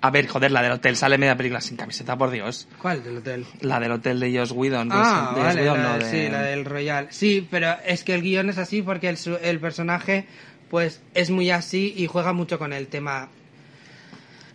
A 0.05 0.11
ver, 0.11 0.27
joder, 0.27 0.51
la 0.51 0.63
del 0.63 0.73
hotel 0.73 0.97
sale 0.97 1.17
media 1.17 1.37
película 1.37 1.61
sin 1.61 1.77
camiseta, 1.77 2.19
por 2.19 2.31
Dios. 2.31 2.67
¿Cuál 2.81 3.05
del 3.05 3.19
hotel? 3.19 3.47
La 3.61 3.79
del 3.79 3.93
hotel 3.93 4.19
de 4.19 4.37
Joss 4.37 4.51
Whedon. 4.51 4.89
de- 4.89 4.95
Ah, 4.99 5.33
de 5.35 5.43
vale, 5.43 5.63
Whedon, 5.63 5.83
la, 5.83 5.89
no, 5.93 5.99
de- 6.05 6.11
sí, 6.11 6.29
la 6.29 6.43
del 6.43 6.65
Royal. 6.65 7.07
Sí, 7.11 7.47
pero 7.51 7.77
es 7.87 8.03
que 8.03 8.15
el 8.15 8.23
guion 8.23 8.51
es 8.51 8.59
así 8.59 8.83
porque 8.83 9.09
el, 9.09 9.17
el 9.43 9.61
personaje 9.61 10.27
pues 10.71 11.01
es 11.15 11.31
muy 11.31 11.51
así 11.51 11.95
y 11.97 12.07
juega 12.09 12.33
mucho 12.33 12.59
con 12.59 12.73
el 12.73 12.89
tema 12.89 13.29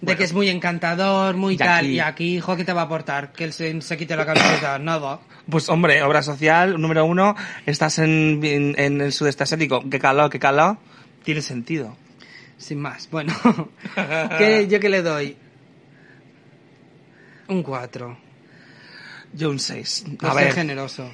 de 0.01 0.05
Bueno. 0.05 0.17
que 0.17 0.23
es 0.25 0.33
muy 0.33 0.49
encantador, 0.49 1.35
muy 1.37 1.53
Y 1.53 1.57
tal. 1.57 1.85
aquí- 1.85 1.87
Y 1.95 1.99
aquí, 2.01 2.35
hijo, 2.37 2.55
¿qué 2.57 2.65
te 2.65 2.73
va 2.73 2.81
a 2.81 2.85
aportar? 2.85 3.31
Que 3.31 3.45
él 3.45 3.53
se, 3.53 3.81
se 3.81 3.97
quite 3.97 4.15
la 4.15 4.25
camiseta, 4.25 4.77
nada. 4.79 5.19
Pues 5.49 5.69
hombre, 5.69 6.01
obra 6.03 6.21
social, 6.23 6.79
número 6.81 7.05
uno, 7.05 7.35
estás 7.65 7.99
en, 7.99 8.41
en, 8.43 8.75
en 8.77 8.99
el 8.99 9.13
sudeste 9.13 9.43
asiático, 9.43 9.81
qué 9.89 9.97
calor, 9.97 10.29
qué 10.29 10.39
calor, 10.39 10.77
tiene 11.23 11.41
sentido. 11.41 11.95
Sin 12.57 12.79
más. 12.81 13.09
Bueno, 13.09 13.33
¿qué- 14.37 14.67
¿yo 14.69 14.79
qué 14.79 14.89
le 14.89 15.01
doy? 15.01 15.37
Un 17.47 17.63
4. 17.63 18.17
Yo 19.33 19.49
un 19.49 19.59
6. 19.59 20.05
Por 20.19 20.29
A 20.31 20.33
ver, 20.33 20.53
generoso. 20.53 21.09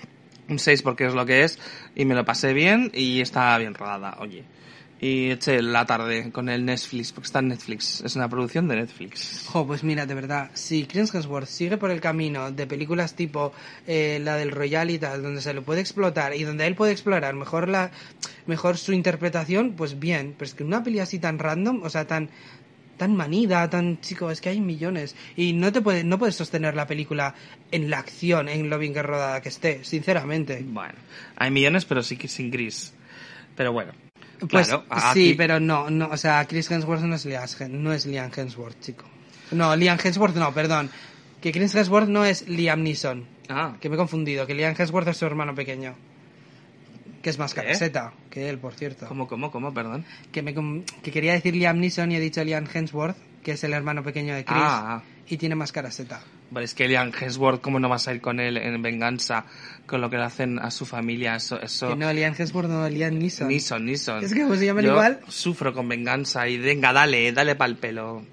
un 0.49 0.59
6 0.59 0.81
porque 0.81 1.05
es 1.05 1.13
lo 1.13 1.25
que 1.25 1.43
es 1.43 1.59
y 1.95 2.05
me 2.05 2.15
lo 2.15 2.25
pasé 2.25 2.53
bien 2.53 2.91
y 2.93 3.21
está 3.21 3.57
bien 3.57 3.73
rodada, 3.73 4.17
oye. 4.19 4.43
Y 5.03 5.31
eché 5.31 5.61
la 5.61 5.85
tarde 5.85 6.31
con 6.31 6.47
el 6.47 6.63
Netflix, 6.63 7.11
porque 7.11 7.25
está 7.25 7.39
en 7.39 7.49
Netflix, 7.49 7.99
es 8.05 8.15
una 8.15 8.29
producción 8.29 8.69
de 8.69 8.77
Netflix. 8.77 9.49
Jo, 9.51 9.67
pues 9.67 9.83
mira, 9.83 10.05
de 10.05 10.13
verdad, 10.13 10.49
si 10.53 10.85
Chris 10.85 11.13
Hemsworth 11.13 11.49
sigue 11.49 11.75
por 11.75 11.91
el 11.91 11.99
camino 11.99 12.53
de 12.53 12.65
películas 12.65 13.13
tipo 13.13 13.51
eh, 13.85 14.21
la 14.23 14.37
del 14.37 14.51
Royal 14.51 14.89
y 14.89 14.99
tal, 14.99 15.21
donde 15.21 15.41
se 15.41 15.53
lo 15.53 15.61
puede 15.61 15.81
explotar 15.81 16.33
y 16.33 16.43
donde 16.43 16.65
él 16.67 16.75
puede 16.75 16.93
explorar 16.93 17.35
mejor 17.35 17.67
la 17.67 17.91
mejor 18.45 18.77
su 18.77 18.93
interpretación, 18.93 19.73
pues 19.73 19.99
bien, 19.99 20.35
pero 20.37 20.47
es 20.47 20.53
que 20.53 20.63
una 20.63 20.81
peli 20.81 20.99
así 20.99 21.19
tan 21.19 21.37
random, 21.37 21.83
o 21.83 21.89
sea, 21.89 22.07
tan 22.07 22.29
tan 22.95 23.13
manida, 23.13 23.69
tan 23.69 23.99
chico, 23.99 24.31
es 24.31 24.39
que 24.39 24.47
hay 24.47 24.61
millones 24.61 25.17
y 25.35 25.51
no 25.51 25.73
te 25.73 25.81
puede 25.81 26.05
no 26.05 26.17
puedes 26.17 26.35
sostener 26.35 26.75
la 26.75 26.87
película 26.87 27.35
en 27.71 27.89
la 27.89 27.99
acción, 27.99 28.47
en 28.47 28.69
lo 28.69 28.79
bien 28.79 28.93
que 28.93 29.03
rodada 29.03 29.41
que 29.41 29.49
esté, 29.49 29.83
sinceramente. 29.83 30.63
Bueno, 30.65 30.95
hay 31.35 31.51
millones 31.51 31.83
pero 31.83 32.01
sí 32.03 32.15
que 32.15 32.29
sin 32.29 32.49
gris. 32.49 32.93
Pero 33.55 33.71
bueno, 33.71 33.91
Pues 34.47 34.67
claro, 34.67 34.83
sí, 35.13 35.29
aquí- 35.29 35.33
pero 35.35 35.59
no, 35.59 35.89
no, 35.89 36.09
o 36.11 36.17
sea, 36.17 36.45
Chris 36.45 36.69
Hemsworth 36.69 37.01
no 37.01 37.15
es 37.15 37.25
Liam, 37.25 37.45
no 37.69 37.93
es 37.93 38.05
Liam 38.05 38.31
Hemsworth, 38.35 38.79
chico. 38.81 39.05
No, 39.51 39.75
Liam 39.75 39.97
Hemsworth 40.03 40.35
no, 40.35 40.53
perdón. 40.53 40.89
Que 41.41 41.51
Chris 41.51 41.75
Hemsworth 41.75 42.07
no 42.07 42.25
es 42.25 42.47
Liam 42.47 42.81
Neeson. 42.83 43.25
Ah, 43.49 43.75
Que 43.79 43.89
me 43.89 43.95
he 43.95 43.97
confundido, 43.97 44.47
que 44.47 44.55
Liam 44.55 44.73
Hemsworth 44.77 45.07
es 45.09 45.17
su 45.17 45.25
hermano 45.25 45.53
pequeño. 45.53 45.95
Que 47.21 47.29
es 47.29 47.37
más 47.39 47.53
¿Qué? 47.53 47.61
camiseta 47.61 48.13
que 48.29 48.49
él, 48.49 48.57
por 48.59 48.73
cierto. 48.73 49.07
¿cómo, 49.07 49.27
cómo, 49.27 49.51
cómo, 49.51 49.73
perdón? 49.73 50.05
Que, 50.31 50.41
me, 50.41 50.53
que 50.53 51.11
quería 51.11 51.33
decir 51.33 51.55
Liam 51.55 51.79
Neeson 51.79 52.11
y 52.11 52.15
he 52.15 52.19
dicho 52.19 52.43
Liam 52.43 52.65
Hemsworth, 52.73 53.15
que 53.43 53.51
es 53.53 53.63
el 53.63 53.73
hermano 53.73 54.03
pequeño 54.03 54.35
de 54.35 54.43
Chris. 54.43 54.57
Ah, 54.59 54.97
ah. 54.97 55.03
Y 55.27 55.37
tiene 55.37 55.55
más 55.55 55.71
caraseta. 55.71 56.21
Vale, 56.53 56.65
es 56.65 56.75
que 56.75 56.87
Liam 56.87 57.11
Hemsworth, 57.19 57.61
¿cómo 57.61 57.79
no 57.79 57.89
vas 57.89 58.07
a 58.07 58.13
ir 58.13 58.21
con 58.21 58.39
él 58.39 58.57
en 58.57 58.79
venganza 58.83 59.43
con 59.87 60.01
lo 60.01 60.09
que 60.11 60.17
le 60.17 60.23
hacen 60.23 60.59
a 60.59 60.69
su 60.69 60.85
familia? 60.85 61.35
Eso, 61.35 61.59
eso... 61.59 61.89
Que 61.89 61.95
no, 61.95 62.13
Liam 62.13 62.35
Hemsworth 62.37 62.69
no, 62.69 62.87
Liam 62.87 63.17
Neeson. 63.17 63.47
Nison, 63.47 63.83
Nison. 63.83 64.23
Es 64.23 64.35
que 64.35 64.43
como 64.43 64.55
se 64.55 64.67
llaman 64.67 64.85
igual. 64.85 65.19
sufro 65.27 65.73
con 65.73 65.89
venganza 65.89 66.47
y 66.47 66.59
venga, 66.59 66.93
dale, 66.93 67.31
dale 67.31 67.55
pa'l 67.55 67.75
pelo. 67.77 68.23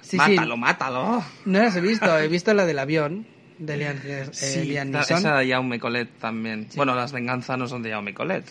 Sí, 0.00 0.10
sí. 0.10 0.16
mátalo, 0.16 0.56
mátalo. 0.56 1.24
No 1.44 1.62
las 1.62 1.76
he 1.76 1.80
visto, 1.80 2.18
he 2.18 2.26
visto 2.26 2.52
la 2.54 2.66
del 2.66 2.80
avión 2.80 3.24
de 3.58 3.76
Liam, 3.76 3.96
eh, 4.04 4.26
Sí, 4.32 4.64
Liam 4.64 4.90
Neeson. 4.90 5.18
esa 5.18 5.38
de 5.38 5.48
Jaume 5.50 5.78
Colette 5.78 6.18
también. 6.18 6.66
Bueno, 6.74 6.96
las 6.96 7.12
venganzas 7.12 7.56
no 7.56 7.68
son 7.68 7.84
de 7.84 7.90
Jaume 7.92 8.12
Colette. 8.14 8.50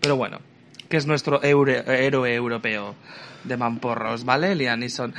Pero 0.00 0.16
bueno, 0.16 0.40
que 0.88 0.96
es 0.96 1.06
nuestro 1.06 1.40
héroe 1.44 2.34
europeo 2.34 2.96
de 3.44 3.56
mamporros, 3.56 4.24
¿vale? 4.24 4.56
Liam 4.56 4.80
Neeson. 4.80 5.14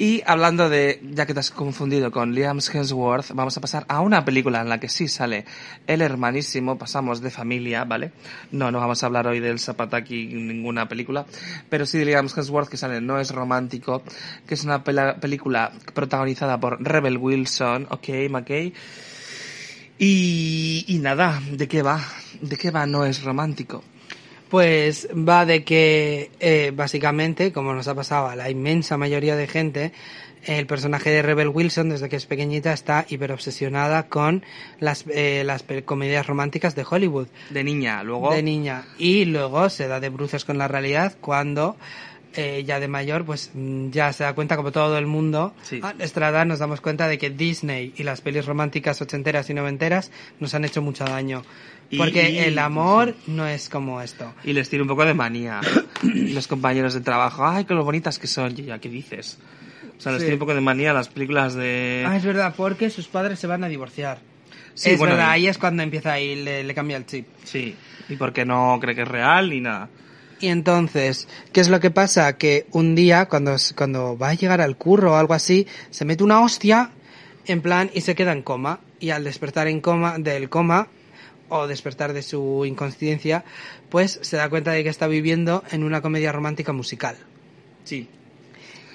Y 0.00 0.22
hablando 0.24 0.70
de, 0.70 0.98
ya 1.12 1.26
que 1.26 1.34
te 1.34 1.40
has 1.40 1.50
confundido 1.50 2.10
con 2.10 2.34
Liam 2.34 2.58
Hemsworth, 2.72 3.32
vamos 3.34 3.58
a 3.58 3.60
pasar 3.60 3.84
a 3.86 4.00
una 4.00 4.24
película 4.24 4.62
en 4.62 4.70
la 4.70 4.80
que 4.80 4.88
sí 4.88 5.08
sale 5.08 5.44
el 5.86 6.00
hermanísimo, 6.00 6.78
pasamos 6.78 7.20
de 7.20 7.30
familia, 7.30 7.84
¿vale? 7.84 8.10
No, 8.50 8.70
no 8.70 8.80
vamos 8.80 9.02
a 9.02 9.06
hablar 9.06 9.26
hoy 9.26 9.40
del 9.40 9.58
Zapataki 9.58 10.32
en 10.32 10.48
ninguna 10.48 10.88
película, 10.88 11.26
pero 11.68 11.84
sí 11.84 11.98
de 11.98 12.06
Liam 12.06 12.28
Hemsworth 12.34 12.70
que 12.70 12.78
sale 12.78 13.02
No 13.02 13.20
es 13.20 13.30
romántico, 13.30 14.02
que 14.46 14.54
es 14.54 14.64
una 14.64 14.82
película 14.82 15.70
protagonizada 15.92 16.58
por 16.58 16.82
Rebel 16.82 17.18
Wilson, 17.18 17.86
ok, 17.90 18.08
McKay, 18.30 18.72
y, 19.98 20.86
y 20.88 20.98
nada, 21.00 21.42
¿de 21.52 21.68
qué 21.68 21.82
va? 21.82 22.02
¿De 22.40 22.56
qué 22.56 22.70
va 22.70 22.86
No 22.86 23.04
es 23.04 23.22
romántico? 23.22 23.84
Pues 24.50 25.08
va 25.12 25.46
de 25.46 25.62
que, 25.62 26.30
eh, 26.40 26.72
básicamente, 26.74 27.52
como 27.52 27.72
nos 27.72 27.86
ha 27.88 27.94
pasado 27.94 28.26
a 28.28 28.36
la 28.36 28.50
inmensa 28.50 28.96
mayoría 28.96 29.36
de 29.36 29.46
gente, 29.46 29.92
el 30.44 30.66
personaje 30.66 31.10
de 31.10 31.22
Rebel 31.22 31.48
Wilson, 31.48 31.90
desde 31.90 32.08
que 32.08 32.16
es 32.16 32.26
pequeñita, 32.26 32.72
está 32.72 33.06
hiperobsesionada 33.08 34.08
con 34.08 34.44
las, 34.80 35.04
eh, 35.08 35.42
las 35.44 35.64
comedias 35.84 36.26
románticas 36.26 36.74
de 36.74 36.84
Hollywood, 36.88 37.28
De 37.50 37.62
niña, 37.62 38.02
luego... 38.02 38.32
de 38.34 38.42
niña. 38.42 38.86
Y 38.98 39.24
luego 39.26 39.68
se 39.68 39.86
da 39.86 40.00
de 40.00 40.08
bruces 40.08 40.44
con 40.44 40.58
la 40.58 40.66
realidad 40.66 41.14
cuando, 41.20 41.76
eh, 42.34 42.64
ya 42.66 42.80
de 42.80 42.88
mayor, 42.88 43.24
pues 43.24 43.50
mm, 43.54 43.90
ya 43.90 44.12
se 44.12 44.24
da 44.24 44.32
cuenta, 44.32 44.56
como 44.56 44.72
todo 44.72 44.96
el 44.98 45.06
mundo, 45.06 45.52
Sí. 45.62 45.78
a 45.82 45.92
nuestra 45.92 46.30
edad 46.30 46.46
nos 46.46 46.58
damos 46.58 46.80
cuenta 46.80 47.06
de 47.06 47.18
que 47.18 47.30
Disney 47.30 47.92
y 47.96 48.02
las 48.02 48.20
pelis 48.20 48.46
románticas 48.46 49.00
ochenteras 49.02 49.48
y 49.50 49.54
noventeras 49.54 50.10
nos 50.40 50.54
han 50.54 50.64
hecho 50.64 50.80
mucho 50.82 51.04
daño. 51.04 51.42
Y- 51.90 51.98
Porque 51.98 52.30
y- 52.30 52.38
el 52.38 52.58
amor 52.58 53.14
no 53.26 53.46
es 53.46 53.68
como 53.68 54.00
esto. 54.00 54.32
Y 54.44 54.52
les 54.52 54.70
tira 54.70 54.82
un 54.82 54.88
poco 54.88 55.04
de 55.04 55.14
manía. 55.14 55.60
Los 56.02 56.46
compañeros 56.46 56.94
de 56.94 57.00
trabajo, 57.00 57.44
ay, 57.46 57.64
qué 57.64 57.74
lo 57.74 57.84
bonitas 57.84 58.18
que 58.18 58.26
son. 58.28 58.54
Ya, 58.54 58.78
¿qué 58.78 58.88
dices? 58.88 59.38
O 59.98 60.00
sea, 60.00 60.12
les 60.12 60.20
Sí. 60.22 60.26
tira 60.26 60.34
un 60.36 60.40
poco 60.40 60.54
de 60.54 60.60
manía 60.60 60.92
las 60.92 61.08
películas 61.08 61.54
de... 61.54 62.04
Ah, 62.06 62.16
es 62.16 62.24
verdad, 62.24 62.54
porque 62.56 62.88
sus 62.90 63.06
padres 63.08 63.38
se 63.38 63.46
van 63.46 63.64
a 63.64 63.68
divorciar. 63.68 64.18
Sí, 64.74 64.90
es 64.90 64.98
bueno, 64.98 65.14
verdad, 65.14 65.30
ahí 65.32 65.46
es 65.48 65.58
cuando 65.58 65.82
empieza 65.82 66.12
ahí, 66.12 66.36
le, 66.42 66.64
le 66.64 66.74
cambia 66.74 66.96
el 66.96 67.04
chip. 67.06 67.26
Sí. 67.44 67.74
Y 68.08 68.16
porque 68.16 68.44
no 68.46 68.78
cree 68.80 68.94
que 68.94 69.02
es 69.02 69.08
real 69.08 69.50
ni 69.50 69.60
nada. 69.60 69.88
Y 70.40 70.46
entonces, 70.48 71.28
¿qué 71.52 71.60
es 71.60 71.68
lo 71.68 71.80
que 71.80 71.90
pasa? 71.90 72.38
Que 72.38 72.66
un 72.70 72.94
día, 72.94 73.26
cuando, 73.26 73.56
cuando 73.76 74.16
va 74.16 74.30
a 74.30 74.34
llegar 74.34 74.60
al 74.62 74.76
curro 74.76 75.12
o 75.12 75.16
algo 75.16 75.34
así, 75.34 75.66
se 75.90 76.06
mete 76.06 76.24
una 76.24 76.40
hostia, 76.40 76.92
en 77.46 77.60
plan, 77.60 77.90
y 77.92 78.00
se 78.00 78.14
queda 78.14 78.32
en 78.32 78.40
coma. 78.42 78.80
Y 79.00 79.10
al 79.10 79.24
despertar 79.24 79.66
en 79.68 79.80
coma, 79.82 80.18
del 80.18 80.48
coma, 80.48 80.88
o 81.50 81.66
despertar 81.66 82.12
de 82.12 82.22
su 82.22 82.64
inconsciencia, 82.64 83.44
pues 83.90 84.18
se 84.22 84.36
da 84.36 84.48
cuenta 84.48 84.72
de 84.72 84.82
que 84.82 84.88
está 84.88 85.06
viviendo 85.06 85.62
en 85.70 85.84
una 85.84 86.00
comedia 86.00 86.32
romántica 86.32 86.72
musical. 86.72 87.16
Sí. 87.84 88.08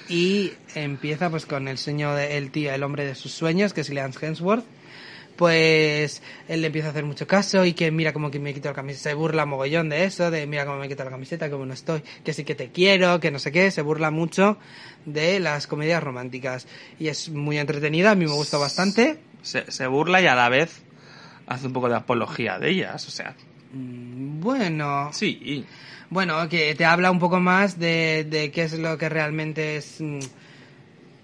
Y 0.08 0.54
empieza 0.76 1.30
pues 1.30 1.46
con 1.46 1.68
el 1.68 1.78
sueño 1.78 2.14
del 2.16 2.52
tío, 2.52 2.74
el 2.74 2.84
hombre 2.84 3.06
de 3.06 3.16
sus 3.16 3.32
sueños, 3.32 3.74
que 3.74 3.82
es 3.82 3.90
Liam 3.90 4.12
Hemsworth. 4.20 4.66
Pues 5.36 6.22
él 6.48 6.62
le 6.62 6.68
empieza 6.68 6.88
a 6.88 6.92
hacer 6.92 7.04
mucho 7.04 7.28
caso 7.28 7.66
y 7.66 7.74
que 7.74 7.92
mira 7.92 8.14
como 8.14 8.32
que 8.32 8.40
me 8.40 8.54
quito 8.54 8.70
la 8.70 8.74
camiseta, 8.74 9.10
se 9.10 9.16
burla 9.16 9.46
mogollón 9.46 9.90
de 9.90 10.06
eso, 10.06 10.32
de 10.32 10.48
mira 10.48 10.66
cómo 10.66 10.78
me 10.78 10.88
quito 10.88 11.04
la 11.04 11.10
camiseta, 11.10 11.50
cómo 11.50 11.66
no 11.66 11.74
estoy, 11.74 12.04
que 12.24 12.32
sí 12.32 12.46
que 12.46 12.56
te 12.56 12.70
quiero, 12.70 13.20
que 13.20 13.32
no 13.32 13.40
sé 13.40 13.52
qué, 13.52 13.70
se 13.70 13.82
burla 13.82 14.12
mucho 14.12 14.58
de 15.06 15.42
las 15.42 15.68
comedias 15.68 16.02
románticas. 16.02 16.68
Y 17.00 17.10
es 17.10 17.28
muy 17.30 17.58
entretenida, 17.58 18.12
a 18.12 18.16
mí 18.16 18.26
me 18.26 18.32
gusta 18.32 18.58
bastante. 18.58 19.18
Se, 19.42 19.70
se 19.70 19.88
burla 19.88 20.22
y 20.22 20.28
a 20.28 20.36
la 20.36 20.48
vez 20.48 20.85
hace 21.48 21.68
un 21.68 21.74
poco 21.74 21.90
de 21.90 21.96
apología 21.96 22.60
de 22.60 22.70
ellas, 22.70 23.08
o 23.08 23.12
sea... 23.12 23.36
Mm, 23.72 24.40
Bueno, 24.40 25.10
Sí. 25.14 25.66
Bueno, 26.10 26.48
que 26.50 26.76
te 26.76 26.86
habla 26.86 27.10
un 27.12 27.20
poco 27.20 27.40
más 27.40 27.80
de, 27.80 28.26
de 28.30 28.52
qué 28.52 28.64
es 28.64 28.74
lo 28.78 28.98
que 28.98 29.10
realmente 29.10 29.78
es 29.78 30.00
mm, 30.00 30.20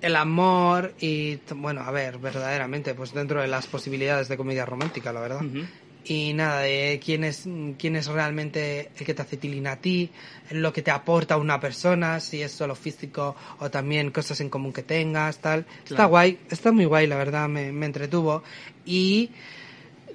el 0.01 0.15
amor 0.15 0.95
y, 0.99 1.37
bueno, 1.55 1.81
a 1.81 1.91
ver, 1.91 2.17
verdaderamente, 2.17 2.95
pues 2.95 3.13
dentro 3.13 3.41
de 3.41 3.47
las 3.47 3.67
posibilidades 3.67 4.27
de 4.27 4.37
comedia 4.37 4.65
romántica, 4.65 5.13
la 5.13 5.21
verdad. 5.21 5.45
Ujú. 5.45 5.65
Y 6.03 6.33
nada, 6.33 6.61
de 6.61 6.99
quién 7.03 7.23
es, 7.23 7.45
mm, 7.45 7.73
quién 7.73 7.95
es 7.95 8.07
realmente 8.07 8.89
el 8.97 9.05
que 9.05 9.13
te 9.13 9.21
hace 9.21 9.37
tilín 9.37 9.67
a 9.67 9.75
ti, 9.75 10.09
lo 10.49 10.73
que 10.73 10.81
te 10.81 10.89
aporta 10.89 11.37
una 11.37 11.59
persona, 11.59 12.19
si 12.19 12.41
es 12.41 12.51
solo 12.51 12.73
físico 12.73 13.35
o 13.59 13.69
también 13.69 14.09
cosas 14.09 14.41
en 14.41 14.49
común 14.49 14.73
que 14.73 14.81
tengas, 14.81 15.37
tal. 15.39 15.59
Está 15.77 15.95
Claro. 15.95 16.09
guay, 16.09 16.39
está 16.49 16.71
muy 16.71 16.85
guay, 16.85 17.05
la 17.05 17.17
verdad, 17.17 17.47
me, 17.47 17.71
me 17.71 17.85
entretuvo. 17.85 18.41
Y 18.83 19.29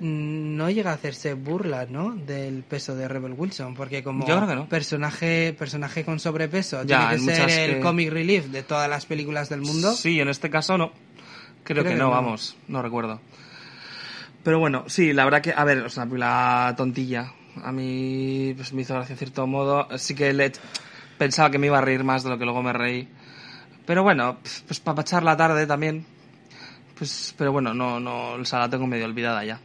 no 0.01 0.71
llega 0.71 0.91
a 0.91 0.95
hacerse 0.95 1.35
burla, 1.35 1.87
¿no? 1.89 2.13
Del 2.15 2.63
peso 2.63 2.95
de 2.95 3.09
Rebel 3.09 3.35
Wilson, 3.37 3.75
porque 3.75 4.03
como 4.03 4.27
Yo 4.27 4.37
creo 4.37 4.49
que 4.49 4.55
no. 4.57 4.69
personaje, 4.69 5.55
personaje 5.59 6.05
con 6.05 6.19
sobrepeso, 6.21 6.83
Ya, 6.85 7.11
tiene 7.11 7.27
que 7.27 7.35
ser 7.47 7.51
el 7.71 7.75
que- 7.77 7.81
comic 7.81 8.11
relief 8.11 8.47
de 8.47 8.63
todas 8.63 8.89
las 8.89 9.07
películas 9.07 9.49
del 9.49 9.61
mundo. 9.63 9.93
Sí, 9.93 10.21
en 10.21 10.29
este 10.29 10.51
caso 10.51 10.77
no. 10.79 10.89
Creo, 11.65 11.83
Creo 11.83 11.85
que, 11.85 11.91
que 11.91 11.97
no, 11.97 12.05
no. 12.05 12.11
vamos, 12.11 12.57
no 12.69 12.81
recuerdo. 12.83 13.21
Pero 14.43 14.59
bueno, 14.61 14.85
sí, 14.87 15.13
la 15.13 15.25
verdad 15.25 15.41
que, 15.43 15.53
a 15.57 15.65
ver, 15.65 15.79
es 15.87 15.97
una 15.97 16.05
película 16.07 16.75
tontilla. 16.77 17.33
A 17.65 17.73
mí 17.73 18.53
pues, 18.57 18.73
me 18.73 18.83
hizo 18.83 18.95
gracia 18.95 19.15
en 19.15 19.19
cierto 19.19 19.47
modo. 19.47 19.89
Sí 19.99 20.15
que 20.15 20.33
le, 20.33 20.53
pensaba 21.19 21.51
que 21.51 21.59
me 21.59 21.67
iba 21.67 21.79
a 21.79 21.81
reír 21.81 22.05
más 22.05 22.23
de 22.23 22.31
lo 22.31 22.39
que 22.39 22.45
luego 22.45 22.63
me 22.63 22.73
reí. 22.73 23.09
Pero 23.87 24.03
bueno, 24.05 24.39
pues 24.67 24.79
para 24.81 25.01
echar 25.03 25.23
la 25.25 25.37
tarde 25.37 25.67
también. 25.67 26.05
Pues, 26.97 27.35
pero 27.37 27.53
bueno, 27.53 27.75
no, 27.75 27.99
no, 28.01 28.33
o 28.35 28.45
sea, 28.45 28.61
la 28.61 28.71
tengo 28.71 28.87
medio 28.87 29.05
olvidada 29.05 29.45
ya. 29.45 29.61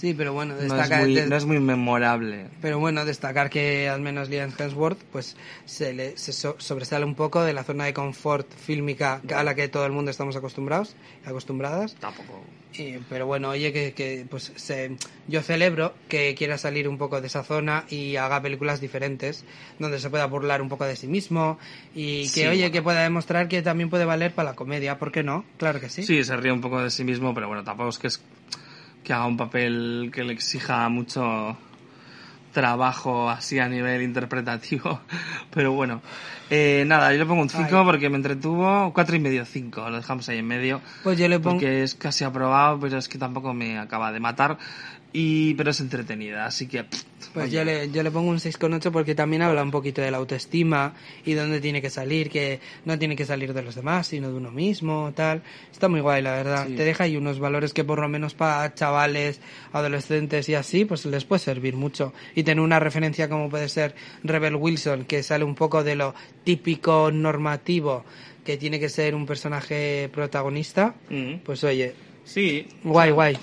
Sí, 0.00 0.14
pero 0.14 0.32
bueno, 0.32 0.54
No 0.54 0.60
es, 0.62 0.68
destacar, 0.72 1.00
muy, 1.02 1.14
no 1.14 1.36
es 1.36 1.44
muy 1.44 1.60
memorable. 1.60 2.46
pero 2.62 2.78
bueno, 2.78 3.04
destacar 3.04 3.50
que 3.50 3.88
al 3.88 4.00
menos 4.00 4.30
Liam 4.30 4.50
Hemsworth 4.58 4.98
pues 5.12 5.36
se, 5.66 5.92
le, 5.92 6.16
se 6.16 6.32
so- 6.32 6.56
sobresale 6.58 7.04
un 7.04 7.14
poco 7.14 7.42
de 7.42 7.52
la 7.52 7.64
zona 7.64 7.84
de 7.84 7.92
confort 7.92 8.50
fílmica 8.54 9.20
a 9.34 9.44
la 9.44 9.54
que 9.54 9.68
todo 9.68 9.84
el 9.84 9.92
mundo 9.92 10.10
estamos 10.10 10.36
acostumbrados, 10.36 10.96
acostumbradas. 11.26 11.96
Tampoco. 11.96 12.42
Y- 12.78 12.98
pero 13.10 13.26
bueno, 13.26 13.50
oye, 13.50 13.72
que, 13.74 13.92
que, 13.92 14.24
pues 14.30 14.52
se, 14.56 14.96
yo 15.26 15.42
celebro 15.42 15.92
que 16.08 16.34
quiera 16.34 16.56
salir 16.56 16.88
un 16.88 16.96
poco 16.96 17.20
de 17.20 17.26
esa 17.26 17.42
zona 17.42 17.84
y 17.90 18.16
haga 18.16 18.40
películas 18.40 18.80
diferentes, 18.80 19.44
donde 19.78 19.98
se 19.98 20.08
pueda 20.08 20.24
burlar 20.26 20.62
un 20.62 20.68
poco 20.70 20.84
de 20.86 20.96
sí 20.96 21.08
mismo 21.08 21.58
y 21.94 22.22
que, 22.22 22.28
Sí, 22.28 22.46
oye, 22.46 22.58
bueno. 22.60 22.72
que 22.72 22.80
pueda 22.82 23.02
demostrar 23.02 23.48
que 23.48 23.60
también 23.60 23.90
puede 23.90 24.04
valer 24.06 24.32
para 24.32 24.50
la 24.50 24.56
comedia, 24.56 24.98
¿por 24.98 25.12
qué 25.12 25.22
no? 25.22 25.44
Claro 25.58 25.78
que 25.78 25.90
sí. 25.90 26.04
Sí, 26.04 26.24
se 26.24 26.36
ríe 26.36 26.52
un 26.52 26.60
poco 26.62 26.80
de 26.80 26.90
sí 26.90 27.04
mismo, 27.04 27.34
pero 27.34 27.48
bueno, 27.48 27.64
tampoco 27.64 27.90
es 27.90 27.98
que, 27.98 28.06
es 28.06 28.20
que 29.10 29.14
haga 29.14 29.26
un 29.26 29.36
papel 29.36 30.12
que 30.14 30.22
le 30.22 30.32
exija 30.32 30.88
mucho 30.88 31.56
trabajo 32.52 33.28
así 33.28 33.58
a 33.58 33.68
nivel 33.68 34.02
interpretativo. 34.02 35.00
Pero 35.50 35.72
bueno, 35.72 36.00
eh, 36.50 36.84
nada, 36.86 37.12
yo 37.12 37.18
le 37.18 37.26
pongo 37.26 37.42
un 37.42 37.48
5 37.48 37.64
Ay. 37.64 37.84
porque 37.84 38.10
me 38.10 38.16
entretuvo, 38.16 38.92
cuatro 38.92 39.14
y 39.14 39.20
medio, 39.20 39.44
5, 39.44 39.88
lo 39.88 39.96
dejamos 39.96 40.28
ahí 40.28 40.38
en 40.38 40.46
medio. 40.46 40.80
Pues 41.02 41.18
yo 41.18 41.28
le 41.28 41.38
pongo... 41.38 41.56
Porque 41.56 41.82
es 41.82 41.94
casi 41.94 42.24
aprobado, 42.24 42.78
pero 42.80 42.98
es 42.98 43.08
que 43.08 43.18
tampoco 43.18 43.54
me 43.54 43.78
acaba 43.78 44.10
de 44.12 44.20
matar. 44.20 44.58
Y, 45.12 45.54
pero 45.54 45.70
es 45.70 45.80
entretenida, 45.80 46.46
así 46.46 46.68
que... 46.68 46.84
pff, 46.84 47.02
Pues 47.34 47.46
oye, 47.46 47.56
yo 47.56 47.64
le, 47.64 47.90
yo 47.90 48.02
le 48.04 48.12
pongo 48.12 48.30
un 48.30 48.38
6,8 48.38 48.92
porque 48.92 49.16
también 49.16 49.42
habla 49.42 49.62
un 49.62 49.72
poquito 49.72 50.00
de 50.00 50.10
la 50.10 50.18
autoestima 50.18 50.94
y 51.24 51.34
dónde 51.34 51.60
tiene 51.60 51.82
que 51.82 51.90
salir, 51.90 52.30
que 52.30 52.60
no 52.84 52.96
tiene 52.96 53.16
que 53.16 53.24
salir 53.24 53.52
de 53.52 53.62
los 53.62 53.74
demás, 53.74 54.06
sino 54.06 54.28
de 54.28 54.34
uno 54.34 54.52
mismo, 54.52 55.12
tal. 55.14 55.42
Está 55.72 55.88
muy 55.88 56.00
guay, 56.00 56.22
la 56.22 56.32
verdad. 56.32 56.66
Sí. 56.68 56.76
Te 56.76 56.84
deja 56.84 57.04
ahí 57.04 57.16
unos 57.16 57.40
valores 57.40 57.72
que 57.72 57.82
por 57.82 57.98
lo 57.98 58.08
menos 58.08 58.34
para 58.34 58.72
chavales, 58.72 59.40
adolescentes 59.72 60.48
y 60.48 60.54
así, 60.54 60.84
pues 60.84 61.04
les 61.06 61.24
puede 61.24 61.40
servir 61.40 61.74
mucho. 61.74 62.12
Y 62.36 62.44
tener 62.44 62.62
una 62.62 62.78
referencia 62.78 63.28
como 63.28 63.50
puede 63.50 63.68
ser 63.68 63.96
Rebel 64.22 64.54
Wilson, 64.54 65.06
que 65.06 65.24
sale 65.24 65.42
un 65.42 65.56
poco 65.56 65.82
de 65.82 65.96
lo 65.96 66.14
típico 66.44 67.10
normativo 67.12 68.04
que 68.44 68.56
tiene 68.56 68.80
que 68.80 68.88
ser 68.88 69.14
un 69.14 69.26
personaje 69.26 70.08
protagonista, 70.12 70.94
mm, 71.08 71.34
pues 71.44 71.62
oye, 71.64 71.94
Sí, 72.24 72.64
guay, 72.84 73.10
guay. 73.10 73.36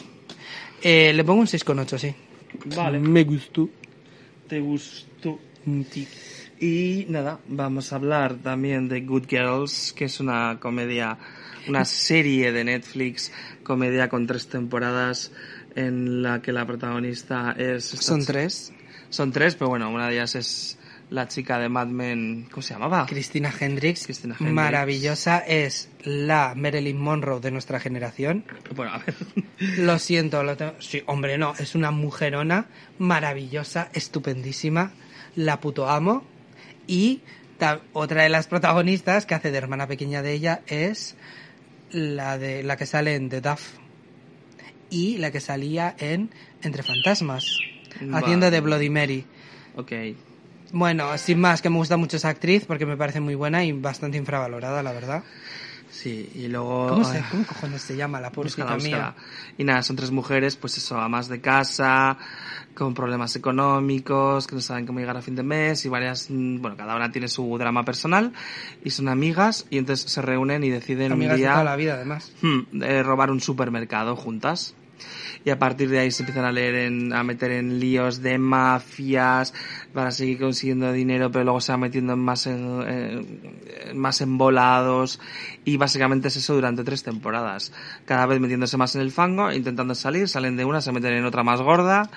Eh, 0.81 1.11
le 1.13 1.23
pongo 1.25 1.41
un 1.41 1.47
6,8, 1.47 1.97
sí. 1.97 2.15
vale. 2.73 2.99
Me 2.99 3.25
gustó. 3.25 3.69
¿Te 4.47 4.61
gustó? 4.61 5.39
Sí. 5.91 6.07
Y 6.61 7.05
nada, 7.09 7.39
vamos 7.49 7.91
a 7.91 7.97
hablar 7.97 8.35
también 8.35 8.87
de 8.87 9.01
Good 9.01 9.25
Girls, 9.27 9.91
que 9.93 10.05
es 10.05 10.21
una 10.21 10.59
comedia, 10.61 11.17
una 11.67 11.83
serie 12.13 12.53
de 12.53 12.63
Netflix, 12.63 13.33
comedia 13.63 14.07
con 14.07 14.25
tres 14.25 14.47
temporadas 14.47 15.33
en 15.75 16.23
la 16.23 16.41
que 16.41 16.53
la 16.53 16.65
protagonista 16.65 17.55
es... 17.57 17.83
Son 17.83 18.25
tres. 18.25 18.71
Son 19.09 19.33
tres, 19.33 19.55
pero 19.55 19.67
bueno, 19.67 19.89
una 19.89 20.07
de 20.07 20.13
ellas 20.13 20.35
es 20.35 20.79
la 21.09 21.27
chica 21.27 21.57
de 21.57 21.69
Mad 21.69 21.87
Men, 21.87 22.47
¿cómo 22.51 22.61
se 22.61 22.73
llamaba? 22.73 23.05
Cristina 23.05 23.53
Hendricks, 23.57 24.03
Cristina 24.05 24.33
Hendricks. 24.33 24.53
maravillosa, 24.53 25.39
es 25.39 25.89
la 26.03 26.53
Marilyn 26.55 26.97
Monroe 26.99 27.39
de 27.39 27.51
nuestra 27.51 27.79
generación. 27.79 28.43
Bueno, 28.75 28.91
a 28.93 28.97
ver. 28.99 29.15
Lo 29.77 29.99
siento, 29.99 30.43
lo 30.43 30.57
tengo- 30.57 30.75
sí, 30.79 31.03
hombre, 31.05 31.37
no, 31.37 31.53
es 31.57 31.75
una 31.75 31.91
mujerona 31.91 32.65
maravillosa, 32.99 33.89
estupendísima, 33.93 34.91
la 35.35 35.59
puto 35.61 35.89
amo. 35.89 36.25
Y 36.87 37.21
otra 37.93 38.23
de 38.23 38.29
las 38.29 38.47
protagonistas 38.47 39.25
que 39.25 39.33
hace 39.35 39.51
de 39.51 39.57
hermana 39.57 39.87
pequeña 39.87 40.21
de 40.21 40.33
ella 40.33 40.61
es 40.67 41.15
la 41.91 42.37
de 42.37 42.63
la 42.63 42.75
que 42.75 42.85
sale 42.85 43.15
en 43.15 43.29
The 43.29 43.41
Duff 43.41 43.75
y 44.89 45.17
la 45.17 45.31
que 45.31 45.39
salía 45.39 45.95
en 45.99 46.29
Entre 46.63 46.83
Fantasmas, 46.83 47.45
haciendo 48.13 48.51
de 48.51 48.59
Bloody 48.61 48.89
Mary. 48.89 49.25
Ok. 49.75 49.91
Bueno, 50.71 51.17
sin 51.17 51.39
más, 51.39 51.61
que 51.61 51.69
me 51.69 51.77
gusta 51.77 51.97
mucho 51.97 52.17
esa 52.17 52.29
actriz 52.29 52.65
porque 52.65 52.85
me 52.85 52.97
parece 52.97 53.19
muy 53.19 53.35
buena 53.35 53.63
y 53.63 53.71
bastante 53.71 54.17
infravalorada, 54.17 54.83
la 54.83 54.91
verdad. 54.91 55.23
Sí, 55.89 56.29
y 56.35 56.47
luego... 56.47 56.89
¿Cómo, 56.89 57.03
se, 57.05 57.23
¿cómo 57.31 57.45
cojones 57.45 57.81
se 57.81 57.95
llama 57.95 58.19
la 58.19 58.29
búscala. 58.29 58.77
mía? 58.77 59.15
Y 59.57 59.63
nada, 59.63 59.81
son 59.81 59.95
tres 59.95 60.11
mujeres, 60.11 60.55
pues 60.55 60.77
eso, 60.77 60.99
amas 60.99 61.27
de 61.27 61.39
casa, 61.39 62.17
con 62.73 62.93
problemas 62.93 63.35
económicos, 63.35 64.45
que 64.47 64.55
no 64.55 64.61
saben 64.61 64.85
cómo 64.85 64.99
llegar 64.99 65.17
a 65.17 65.21
fin 65.21 65.35
de 65.35 65.43
mes, 65.43 65.85
y 65.85 65.89
varias, 65.89 66.29
mm, 66.29 66.61
bueno, 66.61 66.77
cada 66.77 66.95
una 66.95 67.11
tiene 67.11 67.27
su 67.27 67.57
drama 67.57 67.83
personal, 67.83 68.33
y 68.83 68.91
son 68.91 69.07
amigas, 69.07 69.65
y 69.69 69.77
entonces 69.77 70.11
se 70.11 70.21
reúnen 70.21 70.63
y 70.63 70.69
deciden 70.69 71.13
Amigas 71.13 71.35
un 71.35 71.41
de 71.41 71.47
toda 71.47 71.63
la 71.63 71.75
día 71.75 71.85
vida, 71.85 71.93
además. 71.95 72.31
hmm, 72.41 72.59
de 72.77 73.03
robar 73.03 73.31
un 73.31 73.39
supermercado 73.39 74.15
juntas. 74.15 74.75
Y 75.47 75.49
a 75.49 75.57
partir 75.57 75.87
de 75.87 75.99
ahí 75.99 76.11
se 76.11 76.23
empiezan 76.23 76.43
a 76.43 76.51
leer 76.51 76.75
en, 76.75 77.13
a 77.13 77.23
meter 77.23 77.51
en 77.51 77.79
líos 77.79 78.21
de 78.21 78.37
mafias 78.37 79.53
para 79.93 80.11
seguir 80.11 80.39
consiguiendo 80.39 80.91
dinero, 80.91 81.31
pero 81.31 81.45
luego 81.45 81.61
se 81.61 81.71
van 81.71 81.79
metiendo 81.79 82.11
en 82.11 82.19
más 82.19 82.47
en, 82.47 82.81
en- 82.81 83.97
más 83.97 84.19
embolados 84.19 85.21
y 85.63 85.77
básicamente 85.77 86.27
es 86.27 86.35
eso 86.35 86.53
durante 86.53 86.83
tres 86.83 87.01
temporadas. 87.03 87.71
Cada 88.03 88.25
vez 88.25 88.41
metiéndose 88.41 88.75
más 88.75 88.93
en 88.95 89.01
el 89.03 89.09
fango, 89.11 89.49
intentando 89.53 89.95
salir, 89.95 90.27
salen 90.27 90.57
de 90.57 90.65
una, 90.65 90.81
se 90.81 90.91
meten 90.91 91.13
en 91.13 91.23
otra 91.23 91.43
más 91.43 91.61
gorda 91.61 92.09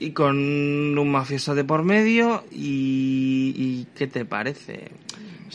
y 0.00 0.10
con 0.10 0.36
un 0.36 1.08
mafioso 1.12 1.54
de 1.54 1.62
por 1.62 1.84
medio 1.84 2.42
y, 2.50 3.54
y 3.56 3.86
¿qué 3.96 4.08
te 4.08 4.24
parece? 4.24 4.90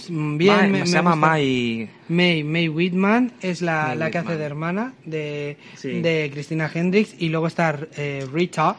Bien, 0.09 0.71
me, 0.71 0.79
se 0.79 0.85
me 0.85 0.91
llama 0.91 1.11
gusta. 1.11 1.27
Mai 1.27 1.89
May, 2.09 2.43
May 2.43 2.67
Whitman 2.69 3.31
es 3.41 3.61
la, 3.61 3.87
May 3.89 3.97
la 3.97 4.11
que 4.11 4.17
hace 4.17 4.37
de 4.37 4.43
hermana 4.43 4.93
de, 5.05 5.57
Sí. 5.75 6.01
de 6.01 6.29
Cristina 6.33 6.69
Hendricks 6.73 7.15
y 7.19 7.29
luego 7.29 7.47
está 7.47 7.77
eh, 7.95 8.25
Rita. 8.31 8.75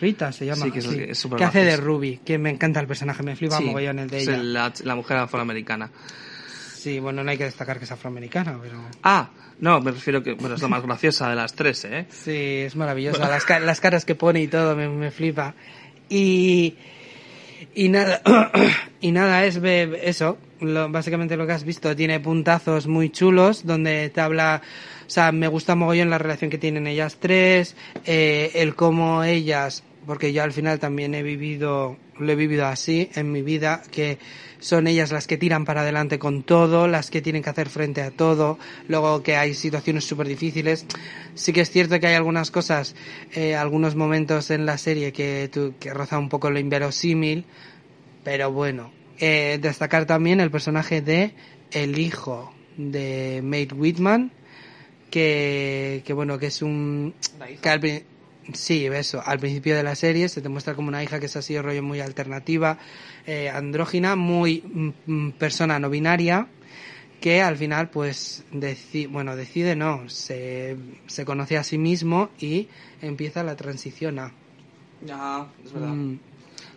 Rita 0.00 0.32
se 0.32 0.46
llama. 0.46 0.64
Sí, 0.64 0.70
que 0.72 0.80
es- 0.80 0.86
es 0.86 1.26
hace 1.40 1.64
de. 1.64 1.76
Ruby, 1.76 2.20
que 2.24 2.36
me 2.38 2.50
encanta 2.50 2.80
el 2.80 2.86
personaje, 2.88 3.22
me 3.22 3.36
flipa 3.36 3.60
mogollón 3.60 4.00
el 4.00 4.10
de 4.10 4.18
es 4.18 4.28
ella. 4.28 4.42
la, 4.42 4.72
la 4.82 4.94
mujer 4.96 5.16
afroamericana. 5.18 5.90
Sí, 6.74 6.98
bueno, 6.98 7.22
no 7.22 7.30
hay 7.30 7.38
que 7.38 7.44
destacar 7.44 7.78
que 7.78 7.84
es 7.84 7.92
afroamericana, 7.92 8.58
pero... 8.60 8.82
Ah, 9.04 9.30
no, 9.60 9.80
me 9.80 9.92
refiero 9.92 10.20
que, 10.20 10.32
bueno, 10.32 10.56
es 10.56 10.62
la 10.62 10.66
más 10.66 10.82
graciosa 10.82 11.30
de 11.30 11.36
las 11.36 11.54
tres, 11.54 11.84
¿eh? 11.84 12.06
Sí, 12.10 12.32
es 12.66 12.74
maravillosa. 12.74 13.28
Las, 13.28 13.48
las 13.62 13.80
caras 13.80 14.04
que 14.04 14.16
pone 14.16 14.42
y 14.42 14.48
todo 14.48 14.74
me, 14.74 14.88
me 14.88 15.12
flipa. 15.12 15.54
Y, 16.08 16.74
y 17.74 17.88
nada, 17.88 18.22
y 19.00 19.12
nada, 19.12 19.44
es 19.44 19.56
eso. 19.62 20.38
Lo, 20.60 20.88
básicamente 20.90 21.36
lo 21.36 21.46
que 21.46 21.52
has 21.52 21.64
visto. 21.64 21.94
Tiene 21.96 22.20
puntazos 22.20 22.86
muy 22.86 23.10
chulos 23.10 23.66
donde 23.66 24.10
te 24.10 24.20
habla. 24.20 24.62
O 25.06 25.10
sea, 25.10 25.32
me 25.32 25.48
gusta 25.48 25.74
mogollón 25.74 26.10
la 26.10 26.18
relación 26.18 26.50
que 26.50 26.58
tienen 26.58 26.86
ellas 26.86 27.18
tres. 27.20 27.76
eh, 28.06 28.50
el 28.54 28.74
cómo 28.74 29.24
ellas. 29.24 29.82
Porque 30.06 30.32
yo 30.32 30.42
al 30.42 30.52
final 30.52 30.78
también 30.78 31.14
he 31.14 31.22
vivido. 31.22 31.96
Lo 32.18 32.32
he 32.32 32.36
vivido 32.36 32.66
así 32.66 33.10
en 33.14 33.32
mi 33.32 33.42
vida. 33.42 33.82
Que 33.90 34.18
son 34.62 34.86
ellas 34.86 35.10
las 35.10 35.26
que 35.26 35.36
tiran 35.36 35.64
para 35.64 35.80
adelante 35.80 36.20
con 36.20 36.44
todo, 36.44 36.86
las 36.86 37.10
que 37.10 37.20
tienen 37.20 37.42
que 37.42 37.50
hacer 37.50 37.68
frente 37.68 38.00
a 38.00 38.12
todo, 38.12 38.60
luego 38.86 39.22
que 39.24 39.36
hay 39.36 39.54
situaciones 39.54 40.04
súper 40.04 40.28
difíciles. 40.28 40.86
Sí 41.34 41.52
que 41.52 41.62
es 41.62 41.70
cierto 41.70 41.98
que 41.98 42.06
hay 42.06 42.14
algunas 42.14 42.52
cosas, 42.52 42.94
eh, 43.34 43.56
algunos 43.56 43.96
momentos 43.96 44.50
en 44.52 44.64
la 44.64 44.78
serie 44.78 45.12
que, 45.12 45.50
tú, 45.52 45.74
que 45.80 45.92
roza 45.92 46.16
un 46.16 46.28
poco 46.28 46.48
lo 46.48 46.60
inverosímil, 46.60 47.44
pero 48.22 48.52
bueno. 48.52 48.92
Eh, 49.18 49.58
destacar 49.60 50.06
también 50.06 50.40
el 50.40 50.50
personaje 50.50 51.02
de 51.02 51.34
el 51.72 51.98
hijo 51.98 52.54
de 52.76 53.40
Mate 53.42 53.74
Whitman, 53.74 54.32
que, 55.10 56.02
que 56.04 56.12
bueno, 56.12 56.38
que 56.38 56.46
es 56.46 56.62
un... 56.62 57.14
que 57.60 57.68
al 57.68 57.80
pri- 57.80 58.04
Sí, 58.54 58.86
eso. 58.86 59.22
Al 59.24 59.38
principio 59.38 59.76
de 59.76 59.82
la 59.82 59.94
serie 59.94 60.28
se 60.28 60.42
te 60.42 60.48
muestra 60.48 60.74
como 60.74 60.88
una 60.88 61.02
hija 61.02 61.20
que 61.20 61.26
es 61.26 61.36
así, 61.36 61.58
rollo 61.60 61.82
muy 61.82 62.00
alternativa, 62.00 62.78
eh, 63.26 63.48
andrógina, 63.48 64.16
muy 64.16 64.62
mm, 64.64 64.90
mm, 65.06 65.30
persona 65.32 65.78
no 65.78 65.88
binaria, 65.90 66.48
que 67.20 67.40
al 67.40 67.56
final, 67.56 67.88
pues, 67.90 68.42
deci- 68.52 69.08
bueno, 69.08 69.36
decide 69.36 69.76
no, 69.76 70.08
se, 70.08 70.76
se 71.06 71.24
conoce 71.24 71.56
a 71.56 71.62
sí 71.62 71.78
mismo 71.78 72.30
y 72.40 72.66
empieza 73.00 73.44
la 73.44 73.54
transición 73.54 74.18
a. 74.18 74.32
Ya, 75.06 75.46
es 75.64 75.72
Mm. 75.72 76.16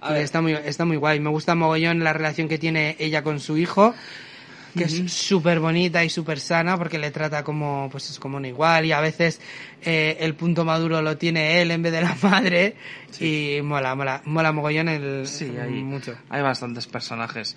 A 0.01 0.11
Y 0.11 0.13
ver. 0.13 0.21
está 0.23 0.41
muy, 0.41 0.53
está 0.53 0.85
muy 0.85 0.97
guay. 0.97 1.19
Me 1.19 1.29
gusta 1.31 1.55
mogollón 1.55 2.03
la 2.03 2.13
relación 2.13 2.47
que 2.47 2.59
tiene 2.59 2.95
ella 2.99 3.23
con 3.23 3.39
su 3.39 3.57
hijo, 3.57 3.95
que 4.75 4.83
es 4.83 5.11
súper 5.11 5.59
bonita 5.59 6.03
y 6.03 6.09
súper 6.09 6.39
sana 6.39 6.77
porque 6.77 6.97
le 6.97 7.11
trata 7.11 7.43
como, 7.43 7.89
pues 7.91 8.09
es 8.09 8.19
como 8.19 8.37
un 8.37 8.45
igual 8.45 8.85
y 8.85 8.91
a 8.91 8.99
veces 8.99 9.39
eh, 9.81 10.17
el 10.19 10.35
punto 10.35 10.65
maduro 10.65 11.01
lo 11.01 11.17
tiene 11.17 11.61
él 11.61 11.71
en 11.71 11.81
vez 11.81 11.91
de 11.93 12.01
la 12.01 12.15
madre 12.21 12.75
y 13.19 13.59
mola, 13.63 13.95
mola, 13.95 14.21
mola 14.25 14.51
mogollón 14.51 14.89
el, 14.89 15.27
Sí, 15.27 15.51
hay, 15.61 15.71
mucho. 15.83 16.15
hay 16.29 16.41
bastantes 16.41 16.87
personajes. 16.87 17.55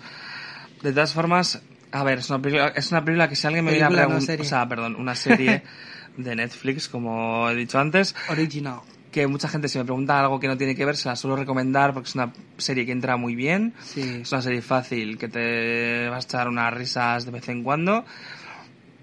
De 0.81 0.91
todas 0.91 1.13
formas, 1.13 1.61
a 1.91 2.03
ver, 2.03 2.19
es 2.19 2.29
una 2.29 2.41
película, 2.41 2.69
es 2.75 2.91
una 2.91 3.03
película 3.03 3.27
que 3.27 3.35
si 3.35 3.45
alguien 3.47 3.65
me 3.65 3.71
viene 3.71 3.85
a 3.85 3.89
preguntar, 3.89 4.39
o 4.39 4.43
sea, 4.43 4.67
perdón, 4.67 4.95
una 4.95 5.15
serie 5.15 5.63
de 6.17 6.35
Netflix, 6.35 6.87
como 6.87 7.49
he 7.49 7.55
dicho 7.55 7.79
antes, 7.79 8.15
Original. 8.29 8.79
Que 9.11 9.25
mucha 9.27 9.47
gente 9.47 9.67
si 9.67 9.77
me 9.79 9.85
pregunta 9.85 10.19
algo 10.19 10.39
que 10.39 10.47
no 10.47 10.57
tiene 10.57 10.75
que 10.75 10.85
ver, 10.85 10.95
se 10.95 11.09
la 11.09 11.15
suelo 11.15 11.35
recomendar 11.35 11.93
porque 11.93 12.09
es 12.09 12.15
una 12.15 12.31
serie 12.57 12.85
que 12.85 12.91
entra 12.91 13.17
muy 13.17 13.35
bien, 13.35 13.73
Sí. 13.81 14.19
es 14.21 14.31
una 14.31 14.41
serie 14.41 14.61
fácil, 14.61 15.17
que 15.17 15.27
te 15.27 16.07
vas 16.09 16.25
a 16.25 16.27
echar 16.27 16.47
unas 16.47 16.73
risas 16.73 17.25
de 17.25 17.31
vez 17.31 17.47
en 17.49 17.63
cuando. 17.63 18.05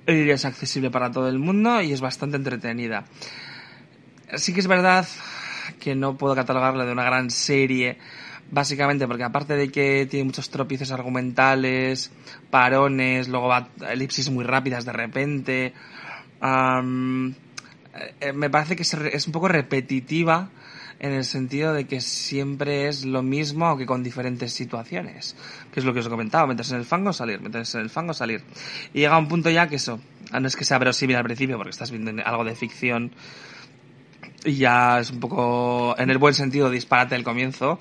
y 0.09 0.31
es 0.31 0.45
accesible 0.45 0.89
para 0.91 1.11
todo 1.11 1.29
el 1.29 1.41
mundo 1.41 1.83
y 1.83 1.93
es 1.93 2.01
bastante 2.01 2.37
entretenida. 2.37 3.07
Sí 4.37 4.53
que 4.55 4.61
es 4.61 4.69
verdad 4.69 5.05
que 5.81 5.97
no 5.97 6.17
puedo 6.17 6.37
catalogarla 6.37 6.85
de 6.85 6.93
una 6.93 7.03
gran 7.03 7.29
serie, 7.31 7.99
básicamente 8.53 9.09
porque 9.09 9.25
aparte 9.25 9.57
de 9.57 9.69
que 9.73 10.07
tiene 10.09 10.25
muchos 10.27 10.49
tropiezos 10.51 10.93
argumentales, 10.93 12.13
parones, 12.51 13.27
luego 13.27 13.49
va 13.49 13.69
elipsis 13.91 14.31
muy 14.31 14.45
rápidas 14.45 14.85
de 14.85 14.93
repente, 14.93 15.73
am, 16.41 17.35
eh, 18.21 18.33
me 18.33 18.51
parece 18.51 18.77
que 18.77 18.83
es, 18.83 19.27
un 19.27 19.33
poco 19.33 19.49
repetitiva 19.49 20.51
en 20.99 21.13
el 21.13 21.25
sentido 21.25 21.75
de 21.75 21.87
que 21.87 22.01
siempre 22.01 22.89
es 22.89 23.05
lo 23.05 23.23
mismo 23.23 23.67
aunque 23.67 23.85
con 23.85 24.03
diferentes 24.03 24.53
situaciones 24.53 25.37
que 25.71 25.81
es 25.81 25.87
lo 25.87 25.93
que 25.93 26.01
os 26.01 26.07
he 26.07 26.09
comentado 26.09 26.51
en 26.51 26.59
el 26.59 26.85
fango 26.85 27.13
salir 27.13 27.41
meterse 27.41 27.79
en 27.79 27.85
el 27.85 27.91
fango 27.91 28.15
salir. 28.15 28.43
Y 28.95 29.01
llega 29.01 29.19
un 29.19 29.29
punto 29.29 29.51
ya 29.51 29.69
que 29.69 29.77
eso 29.77 30.01
ah, 30.33 30.41
no 30.41 30.49
es 30.49 30.57
que 30.57 30.65
sea 30.65 30.79
verosímil 30.79 31.17
al 31.17 31.25
principio 31.25 31.57
porque 31.57 31.71
estás 31.71 31.91
viendo 31.91 32.13
algo 32.25 32.45
de 32.45 32.55
ficción 32.55 33.13
y 34.45 34.55
ya 34.55 35.01
es 35.01 35.11
un 35.11 35.21
poco 35.21 35.95
en 35.99 36.09
el 36.11 36.19
buen 36.19 36.35
sentido 36.35 36.71
disparate 36.71 37.15
el 37.15 37.25
comienzo 37.25 37.79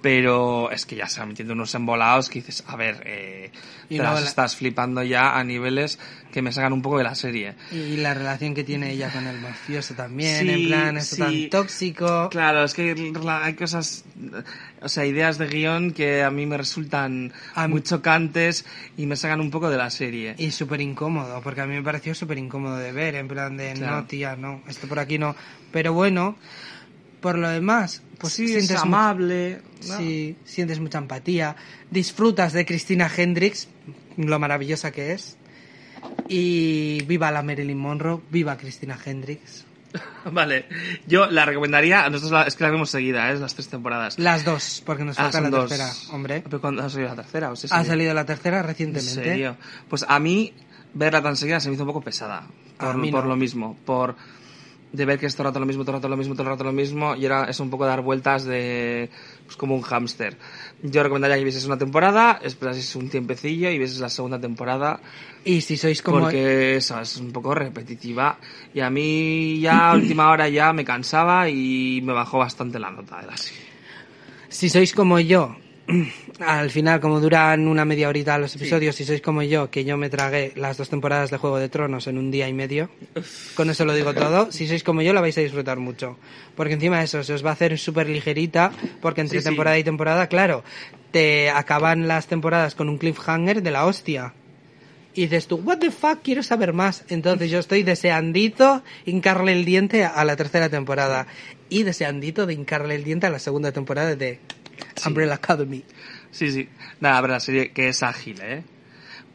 pero 0.00 0.70
es 0.70 0.86
que 0.86 0.96
ya 0.96 1.06
se 1.08 1.20
van 1.20 1.28
metiendo 1.30 1.52
unos 1.54 1.74
embolados 1.74 2.28
que 2.30 2.38
dices, 2.40 2.64
a 2.66 2.76
ver, 2.76 3.02
eh, 3.04 3.50
te 3.88 3.98
las 3.98 4.20
la- 4.22 4.26
estás 4.26 4.56
flipando 4.56 5.02
ya 5.02 5.38
a 5.38 5.44
niveles 5.44 5.98
que 6.32 6.42
me 6.42 6.52
sacan 6.52 6.72
un 6.72 6.80
poco 6.80 6.96
de 6.98 7.04
la 7.04 7.14
serie. 7.14 7.54
Y 7.72 7.96
la 7.98 8.14
relación 8.14 8.54
que 8.54 8.64
tiene 8.64 8.92
ella 8.92 9.10
con 9.12 9.26
el 9.26 9.40
mafioso 9.40 9.94
también, 9.94 10.38
Sí, 10.46 10.48
en 10.48 10.64
plan, 10.64 10.96
esto 10.96 11.16
sí. 11.16 11.20
tan 11.22 11.50
tóxico. 11.50 12.28
Claro, 12.30 12.64
es 12.64 12.72
que 12.72 13.12
hay 13.42 13.54
cosas, 13.54 14.04
o 14.80 14.88
sea, 14.88 15.04
ideas 15.04 15.36
de 15.38 15.48
guion 15.48 15.90
que 15.90 16.22
a 16.22 16.30
mí 16.30 16.46
me 16.46 16.56
resultan 16.56 17.32
A 17.54 17.68
muy 17.68 17.82
chocantes 17.82 18.64
y 18.96 19.06
me 19.06 19.16
sacan 19.16 19.40
un 19.40 19.50
poco 19.50 19.68
de 19.70 19.76
la 19.76 19.90
serie. 19.90 20.34
Y 20.38 20.50
súper 20.52 20.80
incómodo, 20.80 21.40
porque 21.42 21.60
a 21.60 21.66
mí 21.66 21.74
me 21.74 21.82
pareció 21.82 22.14
súper 22.14 22.38
incómodo 22.38 22.76
de 22.76 22.92
ver, 22.92 23.16
en 23.16 23.28
plan 23.28 23.56
de, 23.56 23.74
Claro. 23.74 23.96
no, 23.96 24.04
tía, 24.06 24.36
no, 24.36 24.62
esto 24.68 24.86
por 24.88 24.98
aquí 24.98 25.18
no. 25.18 25.34
Pero 25.72 25.92
bueno, 25.92 26.36
por 27.20 27.36
lo 27.38 27.48
demás, 27.48 28.02
pues 28.18 28.32
sí, 28.32 28.48
sientes 28.48 28.76
amable. 28.76 29.60
¿no? 29.88 29.96
Sí, 29.98 30.36
sientes 30.44 30.80
mucha 30.80 30.98
empatía, 30.98 31.56
disfrutas 31.90 32.52
de 32.52 32.64
Cristina 32.66 33.10
Hendricks, 33.14 33.68
lo 34.16 34.38
maravillosa 34.38 34.90
que 34.90 35.12
es. 35.12 35.36
Y 36.28 37.02
viva 37.04 37.30
la 37.30 37.42
Marilyn 37.42 37.78
Monroe, 37.78 38.20
viva 38.30 38.56
Cristina 38.56 38.98
Hendricks. 39.04 39.64
Vale, 40.32 40.66
yo 41.06 41.26
la 41.30 41.44
recomendaría, 41.44 42.08
nosotros 42.08 42.30
la- 42.30 42.42
es 42.44 42.54
que 42.54 42.62
la 42.64 42.70
vemos 42.70 42.90
seguida, 42.90 43.30
¿eh? 43.30 43.38
las 43.38 43.54
tres 43.54 43.68
temporadas. 43.68 44.18
Las 44.18 44.44
dos, 44.44 44.82
porque 44.86 45.04
nos 45.04 45.18
Ah, 45.18 45.24
falta 45.24 45.38
son 45.38 45.44
la 45.44 45.50
dos. 45.50 45.68
tercera, 45.68 45.92
hombre. 46.14 46.42
¿Pero 46.42 46.60
cuándo 46.60 46.82
ha 46.82 46.88
salido 46.90 47.08
la 47.10 47.16
tercera? 47.16 47.50
¿O 47.50 47.56
se 47.56 47.66
Ha 47.70 47.84
salido 47.84 48.14
la 48.14 48.24
tercera 48.24 48.60
¿En 48.60 48.66
recientemente. 48.66 49.12
serio? 49.24 49.56
Pues 49.88 50.04
a 50.08 50.18
mí 50.20 50.52
verla 50.94 51.20
tan 51.22 51.36
seguida 51.36 51.58
se 51.60 51.68
me 51.68 51.74
hizo 51.74 51.82
un 51.82 51.88
poco 51.88 52.02
pesada. 52.02 52.46
Por, 52.78 52.92
por 53.10 53.24
no. 53.24 53.28
lo 53.30 53.36
mismo. 53.36 53.76
Por 53.84 54.14
de 54.92 55.04
ver 55.04 55.18
que 55.18 55.26
es 55.26 55.34
todo 55.34 55.44
el 55.44 55.50
rato 55.50 55.60
lo 55.60 55.66
mismo, 55.66 55.84
todo 55.84 55.96
el 55.96 55.98
rato 55.98 56.08
lo 56.08 56.16
mismo, 56.16 56.34
todo 56.34 56.42
el 56.42 56.48
rato 56.48 56.64
lo 56.64 56.72
mismo. 56.72 57.14
Y 57.14 57.24
era 57.24 57.44
es 57.44 57.60
un 57.60 57.70
poco 57.70 57.86
dar 57.86 58.00
vueltas 58.00 58.44
de... 58.44 59.10
Pues 59.44 59.56
como 59.56 59.74
un 59.74 59.82
hámster. 59.82 60.36
Yo 60.82 61.02
recomendaría 61.02 61.36
que 61.36 61.44
vieses 61.44 61.66
una 61.66 61.78
temporada, 61.78 62.40
esperases 62.42 62.94
un 62.96 63.08
tiempecillo 63.08 63.70
y 63.70 63.78
vieses 63.78 64.00
la 64.00 64.08
segunda 64.08 64.40
temporada. 64.40 65.00
Y 65.44 65.60
si 65.60 65.76
sois 65.76 66.02
como... 66.02 66.20
Porque 66.20 66.76
esa 66.76 67.02
es 67.02 67.16
un 67.18 67.32
poco 67.32 67.54
repetitiva. 67.54 68.38
Y 68.74 68.80
a 68.80 68.90
mí 68.90 69.60
ya 69.60 69.90
a 69.90 69.94
última 69.94 70.30
hora 70.30 70.48
ya 70.48 70.72
me 70.72 70.84
cansaba 70.84 71.48
y 71.48 72.00
me 72.02 72.12
bajó 72.12 72.38
bastante 72.38 72.78
la 72.78 72.90
nota 72.90 73.20
de 73.20 73.26
la 73.26 73.36
serie. 73.36 73.70
Si 74.48 74.68
sois 74.68 74.92
como 74.92 75.20
yo, 75.20 75.56
al 76.40 76.70
final, 76.70 77.00
como 77.00 77.20
duran 77.20 77.66
una 77.68 77.84
media 77.84 78.08
horita 78.08 78.38
los 78.38 78.54
episodios, 78.56 78.94
si 78.96 79.04
sois 79.04 79.20
como 79.20 79.42
yo, 79.42 79.70
que 79.70 79.84
yo 79.84 79.96
me 79.96 80.08
tragué 80.10 80.52
las 80.56 80.76
dos 80.76 80.88
temporadas 80.88 81.30
de 81.30 81.36
Juego 81.38 81.58
de 81.58 81.68
Tronos 81.68 82.06
en 82.06 82.18
un 82.18 82.30
día 82.30 82.48
y 82.48 82.52
medio, 82.52 82.90
con 83.54 83.70
eso 83.70 83.84
lo 83.84 83.94
digo 83.94 84.14
todo, 84.14 84.52
si 84.52 84.66
sois 84.66 84.82
como 84.84 85.02
yo, 85.02 85.12
la 85.12 85.20
vais 85.20 85.36
a 85.38 85.40
disfrutar 85.40 85.78
mucho. 85.78 86.16
Porque 86.56 86.74
encima 86.74 86.98
de 86.98 87.04
eso, 87.04 87.22
se 87.24 87.32
os 87.32 87.44
va 87.44 87.50
a 87.50 87.54
hacer 87.54 87.78
súper 87.78 88.08
ligerita, 88.08 88.72
porque 89.00 89.20
entre 89.20 89.38
Sí, 89.38 89.42
sí. 89.42 89.48
temporada 89.48 89.78
y 89.78 89.84
temporada, 89.84 90.26
claro, 90.28 90.62
te 91.10 91.50
acaban 91.50 92.06
las 92.08 92.26
temporadas 92.26 92.74
con 92.74 92.88
un 92.88 92.98
cliffhanger 92.98 93.62
de 93.62 93.70
la 93.70 93.86
hostia. 93.86 94.34
Y 95.12 95.22
dices 95.22 95.48
tú, 95.48 95.56
what 95.56 95.78
the 95.78 95.90
fuck, 95.90 96.20
quiero 96.22 96.42
saber 96.44 96.72
más. 96.72 97.04
Entonces 97.08 97.50
yo 97.50 97.58
estoy 97.58 97.82
deseandito 97.82 98.84
hincarle 99.06 99.52
el 99.52 99.64
diente 99.64 100.04
a 100.04 100.24
la 100.24 100.36
tercera 100.36 100.68
temporada. 100.68 101.26
Y 101.68 101.82
deseandito 101.82 102.46
de 102.46 102.54
hincarle 102.54 102.94
el 102.94 103.02
diente 103.02 103.26
a 103.26 103.30
la 103.30 103.40
segunda 103.40 103.72
temporada 103.72 104.14
de 104.14 104.38
Umbrella 105.06 105.34
Academy. 105.34 105.84
Sí, 106.30 106.50
sí. 106.50 106.68
Nada, 107.00 107.18
a 107.18 107.20
ver, 107.20 107.30
la 107.30 107.40
serie 107.40 107.72
que 107.72 107.88
es 107.88 108.02
ágil, 108.02 108.40
¿eh? 108.40 108.62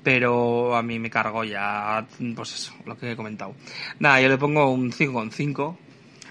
Pero 0.04 0.76
a 0.76 0.84
mí 0.84 1.00
me 1.00 1.10
cargó 1.10 1.44
ya, 1.44 2.06
pues 2.36 2.54
eso, 2.54 2.74
lo 2.86 2.98
que 2.98 3.12
he 3.12 3.16
comentado. 3.16 3.56
Nada, 4.00 4.22
yo 4.22 4.30
le 4.30 4.38
pongo 4.38 4.70
un 4.70 4.92
5,5. 4.92 5.78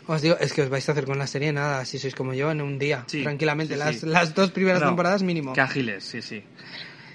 Os 0.06 0.22
digo, 0.22 0.36
es 0.38 0.52
que 0.52 0.62
os 0.62 0.68
vais 0.68 0.86
a 0.88 0.92
hacer 0.92 1.06
con 1.06 1.18
la 1.18 1.26
serie 1.26 1.52
nada, 1.52 1.84
si 1.84 1.98
sois 1.98 2.14
como 2.14 2.34
yo, 2.34 2.50
en 2.50 2.60
un 2.60 2.78
día. 2.78 3.04
Sí, 3.06 3.22
tranquilamente, 3.22 3.74
sí, 3.74 3.80
las, 3.80 3.96
sí. 3.96 4.06
las 4.06 4.34
dos 4.34 4.50
primeras 4.50 4.80
No, 4.82 4.88
temporadas 4.88 5.22
mínimo. 5.22 5.54
Que 5.54 5.60
ágiles, 5.62 6.04
sí, 6.04 6.20
sí. 6.22 6.42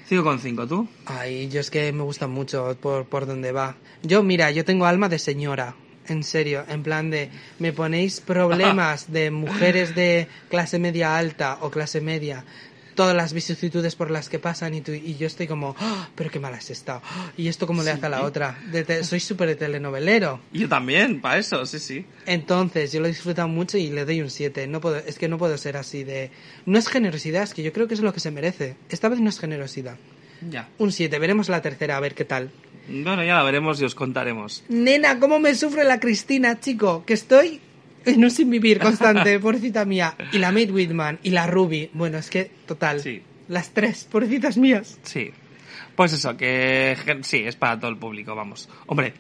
5,5, 0.10 0.68
¿tú? 0.68 0.88
Ay, 1.06 1.50
yo 1.50 1.60
es 1.60 1.70
que 1.70 1.94
me 1.94 2.02
gusta 2.02 2.28
mucho 2.28 2.76
por, 2.82 3.06
por 3.06 3.28
donde 3.28 3.52
va. 3.52 3.78
Yo, 4.02 4.24
mira, 4.24 4.50
yo 4.50 4.66
tengo 4.66 4.86
alma 4.88 5.08
de 5.08 5.20
señora. 5.20 5.76
En 6.10 6.24
serio, 6.24 6.64
en 6.68 6.84
plan 6.84 7.10
de, 7.10 7.30
me 7.60 7.72
ponéis 7.74 8.20
problemas 8.22 9.12
de 9.12 9.32
mujeres 9.32 9.96
de 9.96 10.28
clase 10.50 10.80
media 10.80 11.18
alta 11.18 11.58
o 11.62 11.70
clase 11.70 12.02
media, 12.02 12.44
todas 12.96 13.16
las 13.16 13.32
vicisitudes 13.32 13.96
por 13.96 14.12
las 14.12 14.28
que 14.28 14.40
pasan 14.40 14.74
y, 14.74 14.82
tú, 14.82 14.92
y 14.92 15.16
yo 15.16 15.28
estoy 15.28 15.48
como, 15.48 15.74
"Ah, 15.80 16.10
pero 16.16 16.30
qué 16.30 16.40
mal 16.40 16.54
has 16.54 16.70
estado. 16.70 17.02
"Ah, 17.06 17.32
Y 17.38 17.48
esto 17.48 17.66
cómo 17.66 17.82
le 17.82 17.92
hace 17.92 18.06
a 18.08 18.10
la 18.10 18.24
otra. 18.24 18.58
De 18.72 18.84
te- 18.84 19.04
soy 19.06 19.22
súper 19.22 19.56
telenovelero. 19.56 20.42
Yo 20.52 20.68
también, 20.68 21.22
para 21.22 21.38
eso, 21.38 21.66
sí, 21.66 21.80
sí. 21.80 22.06
Entonces, 22.26 22.92
yo 22.92 23.00
lo 23.00 23.06
he 23.06 23.10
disfrutado 23.10 23.48
mucho 23.48 23.78
y 23.78 23.90
le 23.90 24.04
doy 24.04 24.22
un 24.22 24.30
7. 24.30 24.68
No 24.68 24.82
puedo, 24.82 24.98
es 24.98 25.18
que 25.18 25.30
no 25.30 25.38
puedo 25.38 25.58
ser 25.58 25.78
así 25.78 26.04
de... 26.04 26.32
No 26.66 26.78
es 26.78 26.88
generosidad, 26.90 27.44
es 27.44 27.54
que 27.54 27.64
yo 27.64 27.72
creo 27.72 27.88
que 27.88 27.94
es 27.94 28.02
lo 28.02 28.14
que 28.14 28.20
se 28.20 28.32
merece. 28.32 28.76
Esta 28.90 29.08
vez 29.08 29.20
no 29.22 29.30
es 29.30 29.40
generosidad. 29.40 29.96
Ya. 30.50 30.68
Un 30.78 30.92
7, 30.92 31.20
veremos 31.20 31.48
la 31.50 31.62
tercera, 31.62 31.96
a 31.98 32.00
ver 32.02 32.16
qué 32.16 32.26
tal. 32.26 32.50
Bueno, 32.90 33.24
ya 33.24 33.36
la 33.36 33.44
veremos 33.44 33.82
y 33.82 33.86
os 33.86 33.96
contaremos. 33.96 34.64
Nena, 34.70 35.20
¿cómo 35.20 35.40
me 35.40 35.54
sufre 35.56 35.84
la 35.84 36.00
Cristina, 36.00 36.60
chico? 36.60 37.04
Que 37.06 37.14
estoy 37.14 37.62
en 38.06 38.24
un 38.24 38.32
sin 38.32 38.50
vivir 38.50 38.80
constante, 38.80 39.40
pobrecita 39.42 39.86
mía. 39.86 40.16
Y 40.32 40.40
la 40.40 40.52
Maid 40.52 40.72
Whitman 40.72 41.20
y 41.24 41.32
la 41.32 41.48
Ruby. 41.48 41.90
Bueno, 41.94 42.18
es 42.18 42.30
que, 42.30 42.52
total. 42.66 43.02
Sí. 43.02 43.22
Las 43.48 43.72
tres, 43.72 44.06
pobrecitas 44.06 44.58
mías. 44.58 45.00
Sí. 45.04 45.32
Pues 45.96 46.14
eso, 46.14 46.38
que 46.38 46.96
sí, 47.24 47.44
es 47.46 47.56
para 47.56 47.80
todo 47.80 47.92
el 47.92 47.98
público, 47.98 48.36
vamos. 48.36 48.70
Hombre, 48.86 49.14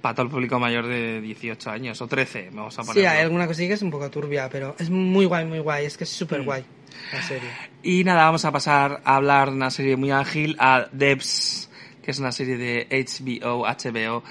para 0.00 0.14
todo 0.14 0.26
el 0.26 0.30
público 0.30 0.58
mayor 0.58 0.86
de 0.86 1.20
18 1.20 1.70
años 1.70 2.00
o 2.00 2.06
13, 2.06 2.50
vamos 2.52 2.78
a 2.78 2.82
poner. 2.82 3.02
Sí, 3.02 3.06
hay 3.06 3.22
alguna 3.22 3.46
cosilla 3.46 3.68
que 3.68 3.74
es 3.74 3.82
un 3.82 3.90
poco 3.90 4.10
turbia, 4.10 4.48
pero 4.50 4.76
es 4.78 4.90
muy 4.90 5.24
guay, 5.26 5.44
muy 5.46 5.58
guay. 5.58 5.86
Es 5.86 5.96
que 5.96 6.04
es 6.04 6.10
súper 6.10 6.42
guay 6.42 6.64
la 7.12 7.22
serie. 7.22 7.48
Y 7.82 8.04
nada, 8.04 8.24
vamos 8.24 8.44
a 8.44 8.52
pasar 8.52 9.00
a 9.04 9.16
hablar 9.16 9.50
de 9.50 9.56
una 9.56 9.70
serie 9.70 9.96
muy 9.96 10.10
ágil, 10.10 10.56
a 10.58 10.88
Debs, 10.92 11.70
que 12.04 12.10
es 12.10 12.18
una 12.18 12.32
serie 12.32 12.56
de 12.56 12.86
HBO, 12.90 13.64
HBO. 13.66 14.22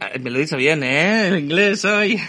Eh, 0.00 0.18
Me 0.18 0.30
lo 0.30 0.38
he 0.38 0.42
dicho 0.42 0.56
bien, 0.56 0.82
¿eh? 0.82 1.28
En 1.28 1.38
inglés 1.38 1.84
hoy. 1.84 2.20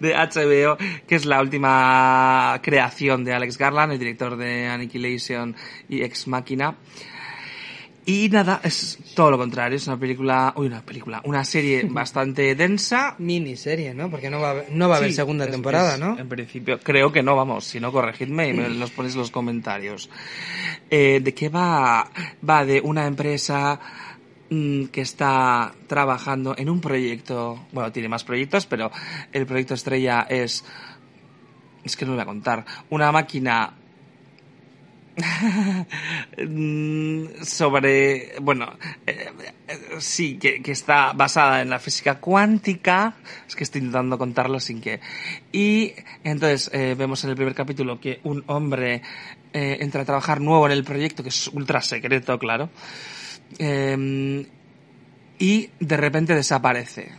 De 0.00 0.14
HBO, 0.14 0.76
que 1.06 1.14
es 1.14 1.26
la 1.26 1.40
última 1.40 2.58
creación 2.62 3.24
de 3.24 3.34
Alex 3.34 3.58
Garland, 3.58 3.92
el 3.92 3.98
director 3.98 4.36
de 4.36 4.66
Annihilation 4.66 5.54
y 5.88 6.02
Ex 6.02 6.26
Machina. 6.26 6.74
Y 8.04 8.28
nada, 8.30 8.60
es 8.64 8.98
todo 9.14 9.30
lo 9.30 9.38
contrario, 9.38 9.76
es 9.76 9.86
una 9.86 9.96
película, 9.96 10.52
uy, 10.56 10.66
una 10.66 10.80
película, 10.82 11.20
una 11.24 11.44
serie 11.44 11.84
bastante 11.88 12.56
densa. 12.56 13.14
Miniserie, 13.18 13.94
¿no? 13.94 14.10
Porque 14.10 14.28
no 14.28 14.40
va 14.40 14.48
a 14.48 14.50
haber, 14.50 14.72
no 14.72 14.88
va 14.88 14.96
a 14.96 14.98
haber 14.98 15.12
segunda 15.12 15.44
es- 15.44 15.52
temporada, 15.52 15.94
es- 15.94 16.00
¿no? 16.00 16.18
En 16.18 16.28
principio, 16.28 16.80
creo 16.80 17.12
que 17.12 17.22
no, 17.22 17.36
vamos, 17.36 17.64
si 17.64 17.78
no, 17.78 17.92
corregidme 17.92 18.48
y 18.48 18.54
me 18.54 18.68
los 18.70 18.90
ponéis 18.90 19.14
en 19.14 19.20
los 19.20 19.30
comentarios. 19.30 20.10
Eh, 20.90 21.20
¿De 21.22 21.32
qué 21.32 21.48
va? 21.48 22.10
Va 22.48 22.64
de 22.64 22.80
una 22.80 23.06
empresa 23.06 23.78
que 24.92 25.00
está 25.00 25.72
trabajando 25.86 26.54
en 26.56 26.68
un 26.68 26.80
proyecto, 26.80 27.66
bueno, 27.72 27.92
tiene 27.92 28.08
más 28.08 28.24
proyectos, 28.24 28.66
pero 28.66 28.90
el 29.32 29.46
proyecto 29.46 29.74
estrella 29.74 30.26
es, 30.28 30.64
es 31.84 31.96
que 31.96 32.04
no 32.04 32.12
lo 32.12 32.16
voy 32.16 32.22
a 32.22 32.26
contar, 32.26 32.64
una 32.90 33.12
máquina 33.12 33.74
Mm, 36.38 37.42
sobre, 37.42 38.34
bueno, 38.40 38.72
eh, 39.06 39.30
eh, 39.68 39.78
sí, 39.98 40.38
que, 40.38 40.62
que 40.62 40.72
está 40.72 41.12
basada 41.12 41.60
en 41.60 41.70
la 41.70 41.78
física 41.78 42.18
cuántica, 42.18 43.14
es 43.46 43.54
que 43.54 43.64
estoy 43.64 43.80
intentando 43.80 44.18
contarlo 44.18 44.58
sin 44.58 44.80
que... 44.80 45.00
Y 45.52 45.92
entonces 46.24 46.70
eh, 46.72 46.94
vemos 46.98 47.22
en 47.24 47.30
el 47.30 47.36
primer 47.36 47.54
capítulo 47.54 48.00
que 48.00 48.20
un 48.24 48.42
hombre 48.46 49.02
eh, 49.52 49.78
entra 49.80 50.02
a 50.02 50.04
trabajar 50.04 50.40
nuevo 50.40 50.66
en 50.66 50.72
el 50.72 50.84
proyecto, 50.84 51.22
que 51.22 51.28
es 51.28 51.48
ultra 51.48 51.82
secreto, 51.82 52.38
claro, 52.38 52.70
eh, 53.58 54.46
y 55.38 55.70
de 55.80 55.96
repente 55.96 56.34
desaparece. 56.34 57.12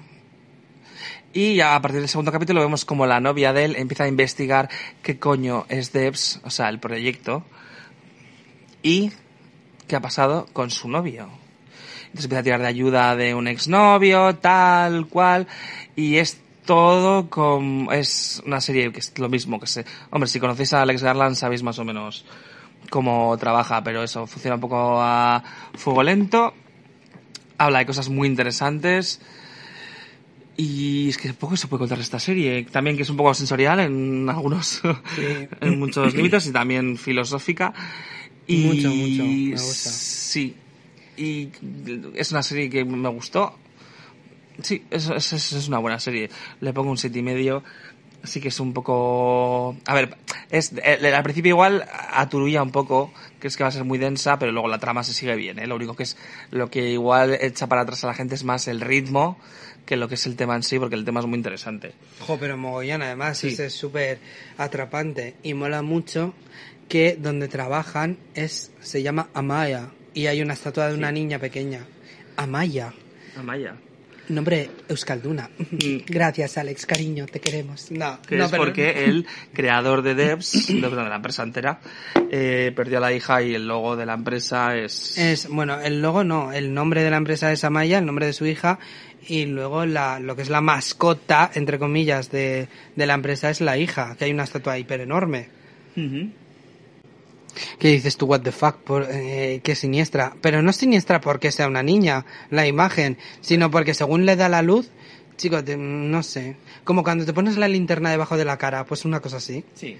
Y 1.33 1.55
ya 1.55 1.75
a 1.75 1.81
partir 1.81 1.99
del 1.99 2.09
segundo 2.09 2.31
capítulo 2.31 2.61
vemos 2.61 2.85
como 2.85 3.07
la 3.07 3.19
novia 3.19 3.53
de 3.53 3.65
él 3.65 3.75
empieza 3.75 4.03
a 4.03 4.07
investigar 4.07 4.69
qué 5.01 5.17
coño 5.17 5.65
es 5.67 5.91
Debs, 5.91 6.39
o 6.43 6.51
sea, 6.51 6.69
el 6.69 6.79
proyecto, 6.79 7.43
y 8.83 9.11
qué 9.87 9.95
ha 9.95 10.01
pasado 10.01 10.45
con 10.53 10.69
su 10.69 10.87
novio. 10.87 11.23
entonces 12.05 12.25
empieza 12.25 12.39
a 12.39 12.43
tirar 12.43 12.61
de 12.61 12.67
ayuda 12.67 13.15
de 13.15 13.33
un 13.33 13.47
exnovio, 13.47 14.35
tal, 14.35 15.07
cual, 15.07 15.47
y 15.95 16.17
es 16.17 16.39
todo 16.65 17.29
con, 17.31 17.87
es 17.91 18.41
una 18.45 18.61
serie 18.61 18.91
que 18.91 18.99
es 18.99 19.17
lo 19.17 19.27
mismo 19.27 19.59
que 19.59 19.67
se, 19.67 19.85
hombre, 20.11 20.29
si 20.29 20.39
conocéis 20.39 20.73
a 20.73 20.83
Alex 20.83 21.01
Garland 21.01 21.35
sabéis 21.35 21.63
más 21.63 21.79
o 21.79 21.83
menos 21.83 22.25
cómo 22.93 23.35
trabaja, 23.39 23.83
pero 23.83 24.03
eso, 24.03 24.27
funciona 24.27 24.53
un 24.55 24.61
poco 24.61 25.01
a 25.01 25.43
fuego 25.73 26.03
lento, 26.03 26.53
habla 27.57 27.79
de 27.79 27.87
cosas 27.87 28.09
muy 28.09 28.27
interesantes, 28.27 29.19
y 30.55 31.09
es 31.09 31.17
que 31.17 31.33
poco 31.33 31.57
se 31.57 31.67
puede 31.67 31.79
contar 31.79 31.99
esta 31.99 32.19
serie. 32.19 32.63
También 32.71 32.95
que 32.95 33.01
es 33.01 33.09
un 33.09 33.17
poco 33.17 33.33
sensorial 33.33 33.79
en 33.79 34.29
algunos, 34.29 34.81
en 35.61 35.79
muchos 35.79 36.13
límites 36.13 36.45
y 36.45 36.51
también 36.51 36.97
filosófica. 36.97 37.73
Y 38.45 38.57
Mucho, 38.57 38.89
mucho, 38.93 39.23
me 39.23 39.51
gusta. 39.53 39.89
Sí. 39.89 40.55
Y 41.17 41.49
es 42.13 42.31
una 42.31 42.43
serie 42.43 42.69
que 42.69 42.85
me 42.85 43.09
gustó. 43.09 43.57
Sí, 44.61 44.83
es, 44.91 45.09
es, 45.09 45.33
es- 45.33 45.53
es 45.53 45.67
una 45.67 45.79
buena 45.79 45.99
serie. 45.99 46.29
Le 46.61 46.71
pongo 46.73 46.91
un 46.91 46.97
siete 46.97 47.17
y 47.17 47.23
medio. 47.23 47.63
Sí 48.23 48.39
que 48.39 48.47
es 48.47 48.59
un 48.59 48.73
poco... 48.73 49.75
A 49.85 49.93
ver, 49.93 50.15
es, 50.49 50.71
eh, 50.83 51.13
al 51.13 51.23
principio 51.23 51.49
igual 51.49 51.85
aturulla 52.11 52.63
un 52.63 52.71
poco, 52.71 53.13
crees 53.39 53.57
que 53.57 53.63
va 53.63 53.69
a 53.69 53.71
ser 53.71 53.83
muy 53.83 53.97
densa, 53.97 54.39
pero 54.39 54.51
luego 54.51 54.67
la 54.67 54.79
trama 54.79 55.03
se 55.03 55.13
sigue 55.13 55.35
bien, 55.35 55.59
¿eh? 55.59 55.67
Lo 55.67 55.75
único 55.75 55.95
que 55.95 56.03
es, 56.03 56.17
lo 56.51 56.69
que 56.69 56.89
igual 56.91 57.37
echa 57.41 57.67
para 57.67 57.81
atrás 57.81 58.03
a 58.03 58.07
la 58.07 58.13
gente 58.13 58.35
es 58.35 58.43
más 58.43 58.67
el 58.67 58.79
ritmo 58.81 59.37
que 59.85 59.97
lo 59.97 60.07
que 60.07 60.15
es 60.15 60.25
el 60.25 60.37
tema 60.37 60.55
en 60.55 60.63
sí, 60.63 60.79
porque 60.79 60.95
el 60.95 61.03
tema 61.03 61.19
es 61.19 61.25
muy 61.25 61.35
interesante. 61.37 61.93
Jo, 62.21 62.37
pero 62.39 62.55
mogollón, 62.57 63.01
además, 63.01 63.37
Sí. 63.39 63.49
es 63.59 63.73
súper 63.73 64.19
atrapante 64.57 65.35
y 65.43 65.53
mola 65.53 65.81
mucho 65.81 66.33
que 66.87 67.17
donde 67.19 67.47
trabajan 67.49 68.17
es 68.35 68.71
se 68.81 69.03
llama 69.03 69.27
Amaya 69.33 69.89
y 70.13 70.27
hay 70.27 70.41
una 70.41 70.53
estatua 70.53 70.87
de 70.87 70.95
una 70.95 71.11
niña 71.11 71.39
pequeña. 71.39 71.85
Amaya. 72.37 72.93
Amaya. 73.37 73.75
Nombre 74.29 74.69
Euskalduna. 74.87 75.49
Gracias, 76.07 76.57
Alex, 76.57 76.85
cariño, 76.85 77.25
te 77.25 77.41
queremos. 77.41 77.91
No, 77.91 78.21
Que 78.21 78.37
no, 78.37 78.45
es 78.45 78.51
pero- 78.51 78.63
porque 78.63 79.03
el 79.05 79.25
creador 79.53 80.01
de 80.01 80.15
Devs, 80.15 80.67
de 80.73 80.79
la 80.79 81.15
empresa 81.15 81.43
entera, 81.43 81.81
eh, 82.31 82.71
perdió 82.75 82.99
a 82.99 83.01
la 83.01 83.11
hija 83.13 83.41
y 83.43 83.53
el 83.53 83.67
logo 83.67 83.95
de 83.97 84.05
la 84.05 84.13
empresa 84.13 84.77
es... 84.77 85.17
Es, 85.17 85.47
bueno, 85.49 85.79
el 85.81 86.01
logo 86.01 86.23
no, 86.23 86.53
el 86.53 86.73
nombre 86.73 87.03
de 87.03 87.11
la 87.11 87.17
empresa 87.17 87.51
es 87.51 87.63
Amaya, 87.65 87.97
el 87.99 88.05
nombre 88.05 88.25
de 88.25 88.33
su 88.33 88.45
hija, 88.45 88.79
y 89.27 89.45
luego 89.45 89.85
la, 89.85 90.19
lo 90.19 90.35
que 90.35 90.41
es 90.43 90.49
la 90.49 90.61
mascota, 90.61 91.51
entre 91.53 91.77
comillas, 91.77 92.31
de, 92.31 92.69
de 92.95 93.05
la 93.05 93.15
empresa 93.15 93.49
es 93.49 93.59
la 93.61 93.77
hija, 93.77 94.15
que 94.17 94.25
hay 94.25 94.31
una 94.31 94.43
estatua 94.43 94.77
hiper 94.77 95.01
enorme. 95.01 95.49
¿Qué 97.79 97.89
dices 97.89 98.17
tú, 98.17 98.25
what 98.25 98.41
the 98.41 98.51
fuck? 98.51 98.77
Por, 98.77 99.07
eh, 99.09 99.61
qué 99.63 99.75
siniestra. 99.75 100.33
Pero 100.41 100.61
no 100.61 100.69
es 100.71 100.75
siniestra 100.77 101.21
porque 101.21 101.51
sea 101.51 101.67
una 101.67 101.83
niña, 101.83 102.25
la 102.49 102.65
imagen, 102.67 103.17
sino 103.41 103.69
porque 103.71 103.93
según 103.93 104.25
le 104.25 104.35
da 104.35 104.49
la 104.49 104.61
luz, 104.61 104.89
chicos, 105.37 105.63
te- 105.65 105.77
no 105.77 106.23
sé. 106.23 106.55
Como 106.83 107.03
cuando 107.03 107.25
te 107.25 107.33
pones 107.33 107.57
la 107.57 107.67
linterna 107.67 108.09
debajo 108.11 108.37
de 108.37 108.45
la 108.45 108.57
cara, 108.57 108.85
pues 108.85 109.05
una 109.05 109.19
cosa 109.19 109.37
así. 109.37 109.63
Sí. 109.75 109.97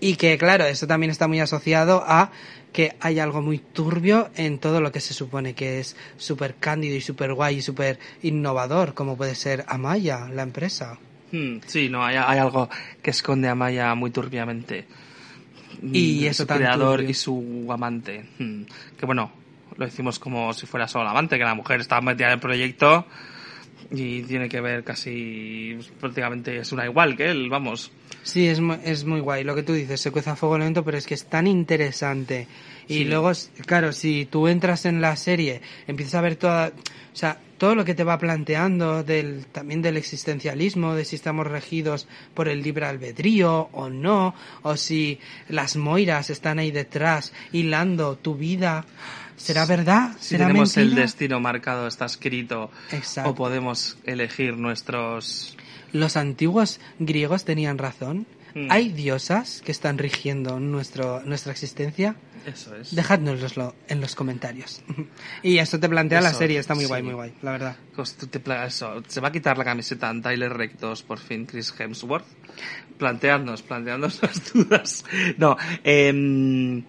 Y 0.00 0.16
que, 0.16 0.36
claro, 0.36 0.66
eso 0.66 0.86
también 0.86 1.10
está 1.10 1.26
muy 1.28 1.40
asociado 1.40 2.04
a 2.06 2.30
que 2.72 2.94
hay 3.00 3.18
algo 3.18 3.40
muy 3.40 3.58
turbio 3.58 4.28
en 4.36 4.58
todo 4.58 4.82
lo 4.82 4.92
que 4.92 5.00
se 5.00 5.14
supone 5.14 5.54
que 5.54 5.80
es 5.80 5.96
súper 6.18 6.56
cándido 6.56 6.94
y 6.96 7.00
súper 7.00 7.32
guay 7.32 7.56
y 7.58 7.62
súper 7.62 7.98
innovador, 8.22 8.92
como 8.92 9.16
puede 9.16 9.34
ser 9.34 9.64
Amaya, 9.68 10.28
la 10.28 10.42
empresa. 10.42 10.98
Hmm, 11.32 11.58
sí, 11.66 11.88
no, 11.88 12.04
hay, 12.04 12.16
hay 12.16 12.38
algo 12.38 12.68
que 13.02 13.10
esconde 13.10 13.48
a 13.48 13.54
Maya 13.54 13.94
muy 13.94 14.10
turbiamente. 14.10 14.86
Y 15.82 16.20
Mm, 16.22 16.24
eso 16.26 16.42
su 16.44 16.46
creador 16.48 16.96
turbio. 16.98 17.10
y 17.10 17.14
su 17.14 17.66
amante. 17.70 18.24
Hmm, 18.38 18.62
Que 18.98 19.06
bueno, 19.06 19.30
lo 19.76 19.86
hicimos 19.86 20.18
como 20.18 20.52
si 20.54 20.66
fuera 20.66 20.88
solo 20.88 21.04
el 21.04 21.10
amante, 21.10 21.36
que 21.38 21.44
la 21.44 21.54
mujer 21.54 21.80
estaba 21.80 22.00
metida 22.00 22.28
en 22.28 22.32
el 22.34 22.40
proyecto 22.40 23.06
y 23.90 24.22
tiene 24.22 24.48
que 24.48 24.60
ver 24.60 24.82
casi 24.84 25.74
pues, 25.76 25.88
prácticamente 26.00 26.56
es 26.58 26.72
una 26.72 26.84
igual 26.86 27.16
que 27.16 27.30
él, 27.30 27.48
vamos. 27.50 27.90
Sí, 28.22 28.48
es, 28.48 28.60
es 28.84 29.04
muy 29.04 29.20
guay. 29.20 29.44
Lo 29.44 29.54
que 29.54 29.62
tú 29.62 29.72
dices, 29.72 30.00
se 30.00 30.10
cueza 30.10 30.32
a 30.32 30.36
fuego 30.36 30.58
lento, 30.58 30.82
pero 30.84 30.98
es 30.98 31.06
que 31.06 31.14
es 31.14 31.26
tan 31.26 31.46
interesante. 31.46 32.48
Y 32.88 32.98
Sí. 32.98 33.04
luego, 33.04 33.32
claro, 33.66 33.92
si 33.92 34.26
tú 34.26 34.46
entras 34.48 34.86
en 34.86 35.00
la 35.00 35.16
serie, 35.16 35.60
empiezas 35.86 36.14
a 36.16 36.20
ver 36.20 36.36
toda, 36.36 36.68
o 36.68 37.16
sea, 37.16 37.40
todo 37.58 37.74
lo 37.74 37.84
que 37.84 37.94
te 37.94 38.04
va 38.04 38.18
planteando 38.18 39.02
del, 39.02 39.46
también 39.46 39.80
del 39.82 39.96
existencialismo, 39.96 40.94
de 40.94 41.04
si 41.04 41.16
estamos 41.16 41.46
regidos 41.46 42.06
por 42.34 42.48
el 42.48 42.62
libre 42.62 42.86
albedrío 42.86 43.70
o 43.72 43.88
no, 43.88 44.34
o 44.62 44.76
si 44.76 45.18
las 45.48 45.76
moiras 45.76 46.30
están 46.30 46.58
ahí 46.58 46.70
detrás 46.70 47.32
hilando 47.52 48.16
tu 48.16 48.34
vida. 48.36 48.84
¿Será 49.36 49.66
verdad? 49.66 50.12
Si 50.20 50.30
¿Será 50.30 50.46
tenemos 50.46 50.76
el 50.76 50.94
destino 50.94 51.40
marcado, 51.40 51.86
está 51.88 52.04
escrito, 52.06 52.70
Exacto. 52.92 53.30
o 53.30 53.34
podemos 53.34 53.98
elegir 54.04 54.56
nuestros... 54.56 55.56
Los 55.92 56.16
antiguos 56.16 56.80
griegos 56.98 57.44
tenían 57.44 57.78
razón. 57.78 58.26
Mm. 58.56 58.68
¿Hay 58.70 58.88
diosas 58.88 59.60
que 59.62 59.70
están 59.70 59.98
rigiendo 59.98 60.58
nuestro, 60.58 61.20
nuestra 61.26 61.52
existencia? 61.52 62.16
Eso 62.46 62.74
es. 62.74 62.94
Dejádnoslo 62.94 63.74
en 63.86 64.00
los 64.00 64.14
comentarios. 64.14 64.82
y 65.42 65.58
eso 65.58 65.78
te 65.78 65.90
plantea 65.90 66.22
la 66.22 66.32
serie, 66.32 66.58
está 66.58 66.74
muy 66.74 66.84
sí. 66.84 66.88
guay, 66.88 67.02
muy 67.02 67.12
guay, 67.12 67.34
la 67.42 67.52
verdad. 67.52 67.76
Te 68.30 68.40
eso, 68.66 69.02
se 69.06 69.20
va 69.20 69.28
a 69.28 69.32
quitar 69.32 69.58
la 69.58 69.64
camiseta 69.64 70.08
en 70.08 70.22
Tyler 70.22 70.54
Rectos 70.54 71.02
por 71.02 71.18
fin 71.18 71.44
Chris 71.44 71.74
Hemsworth. 71.78 72.24
Planteadnos, 72.96 73.60
planteadnos 73.60 74.22
las 74.22 74.54
dudas. 74.54 75.04
No, 75.36 75.58
em, 75.84 76.82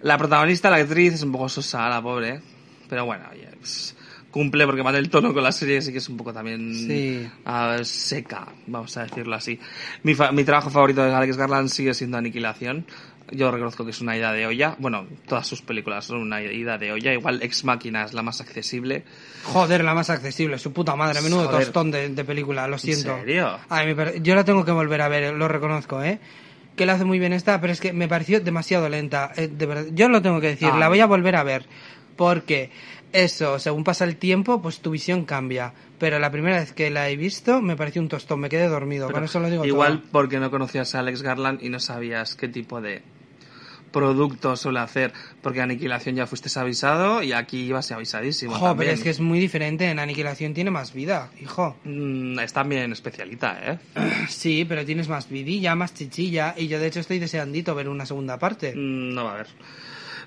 la 0.00 0.16
protagonista, 0.16 0.70
la 0.70 0.76
actriz, 0.76 1.12
es 1.12 1.22
un 1.22 1.32
poco 1.32 1.50
sosa, 1.50 1.86
la 1.90 2.00
pobre. 2.00 2.40
Pero 2.88 3.04
bueno, 3.04 3.26
oye, 3.30 3.50
pues, 3.58 3.94
cumple 4.34 4.66
porque 4.66 4.82
mata 4.82 4.98
el 4.98 5.10
tono 5.10 5.32
con 5.32 5.44
la 5.44 5.52
serie, 5.52 5.78
así 5.78 5.92
que 5.92 5.98
es 5.98 6.08
un 6.08 6.16
poco 6.16 6.32
también 6.32 6.74
Sí. 6.74 7.24
ah, 7.44 7.78
seca, 7.84 8.48
vamos 8.66 8.96
a 8.96 9.04
decirlo 9.04 9.36
así. 9.36 9.60
Mi, 10.02 10.16
fa- 10.16 10.32
mi 10.32 10.42
trabajo 10.42 10.70
favorito 10.70 11.04
de 11.04 11.14
Alex 11.14 11.36
Garland 11.36 11.68
sigue 11.68 11.94
siendo 11.94 12.18
Aniquilación. 12.18 12.84
Yo 13.30 13.50
reconozco 13.52 13.84
que 13.84 13.92
es 13.92 14.00
una 14.00 14.16
ida 14.16 14.32
de 14.32 14.44
olla. 14.46 14.74
Bueno, 14.80 15.06
todas 15.28 15.46
sus 15.46 15.62
películas 15.62 16.04
son 16.04 16.18
una 16.18 16.42
ida 16.42 16.78
de 16.78 16.90
olla. 16.90 17.12
Igual 17.12 17.42
Ex 17.42 17.64
Máquina 17.64 18.04
es 18.04 18.12
la 18.12 18.22
más 18.22 18.40
accesible. 18.40 19.04
Joder, 19.44 19.84
la 19.84 19.94
más 19.94 20.10
accesible, 20.10 20.58
su 20.58 20.72
puta 20.72 20.96
madre, 20.96 21.22
menudo 21.22 21.44
Joder. 21.46 21.64
tostón 21.66 21.90
de, 21.92 22.08
de 22.08 22.24
película, 22.24 22.66
lo 22.66 22.76
siento. 22.76 23.16
serio? 23.20 23.56
Ay, 23.68 23.94
yo 24.20 24.34
la 24.34 24.44
tengo 24.44 24.64
que 24.64 24.72
volver 24.72 25.00
a 25.00 25.08
ver, 25.08 25.32
lo 25.32 25.46
reconozco, 25.48 26.02
¿eh? 26.02 26.18
Que 26.76 26.86
la 26.86 26.94
hace 26.94 27.04
muy 27.04 27.20
bien 27.20 27.32
esta, 27.32 27.60
pero 27.60 27.72
es 27.72 27.80
que 27.80 27.92
me 27.92 28.08
pareció 28.08 28.40
demasiado 28.40 28.88
lenta, 28.88 29.30
eh, 29.36 29.46
de 29.48 29.66
verdad. 29.66 29.84
Yo 29.92 30.08
lo 30.08 30.20
tengo 30.20 30.40
que 30.40 30.48
decir, 30.48 30.70
Ah. 30.72 30.76
la 30.78 30.88
voy 30.88 30.98
a 31.00 31.06
volver 31.06 31.36
a 31.36 31.44
ver, 31.44 31.66
porque 32.16 32.70
eso, 33.14 33.58
según 33.60 33.84
pasa 33.84 34.04
el 34.04 34.16
tiempo, 34.16 34.60
pues 34.60 34.80
tu 34.80 34.90
visión 34.90 35.24
cambia. 35.24 35.72
Pero 35.98 36.18
la 36.18 36.30
primera 36.30 36.58
vez 36.58 36.72
que 36.72 36.90
la 36.90 37.08
he 37.08 37.16
visto, 37.16 37.62
me 37.62 37.76
pareció 37.76 38.02
un 38.02 38.08
tostón, 38.08 38.40
me 38.40 38.48
quedé 38.48 38.66
dormido, 38.66 39.06
Pero 39.06 39.18
con 39.18 39.24
eso 39.24 39.38
lo 39.38 39.48
digo 39.48 39.64
Igual 39.64 40.00
todo. 40.00 40.10
porque 40.10 40.40
no 40.40 40.50
conocías 40.50 40.94
a 40.94 40.98
Alex 40.98 41.22
Garland 41.22 41.62
y 41.62 41.68
no 41.68 41.78
sabías 41.78 42.34
qué 42.34 42.48
tipo 42.48 42.80
de 42.80 43.02
producto 43.92 44.56
suele 44.56 44.80
hacer. 44.80 45.12
Porque 45.40 45.60
Aniquilación 45.60 46.16
ya 46.16 46.26
fuiste 46.26 46.50
avisado 46.58 47.22
y 47.22 47.32
aquí 47.32 47.60
ibas 47.60 47.92
avisadísimo. 47.92 48.56
Jo, 48.56 48.76
pero 48.76 48.90
es 48.90 49.00
que 49.00 49.10
es 49.10 49.20
muy 49.20 49.38
diferente. 49.38 49.88
En 49.88 50.00
Aniquilación 50.00 50.52
tiene 50.52 50.72
más 50.72 50.92
vida, 50.92 51.30
hijo. 51.40 51.76
Mm, 51.84 52.40
es 52.40 52.52
también 52.52 52.90
especialita, 52.92 53.60
¿eh? 53.62 53.78
Sí, 54.28 54.64
pero 54.68 54.84
tienes 54.84 55.08
más 55.08 55.28
vidilla, 55.28 55.76
más 55.76 55.94
chichilla. 55.94 56.54
Y 56.58 56.66
yo, 56.66 56.80
de 56.80 56.88
hecho, 56.88 56.98
estoy 56.98 57.20
deseandito 57.20 57.74
ver 57.76 57.88
una 57.88 58.04
segunda 58.04 58.38
parte. 58.38 58.74
Mm, 58.74 59.14
no 59.14 59.24
va 59.24 59.30
a 59.30 59.34
haber. 59.34 59.46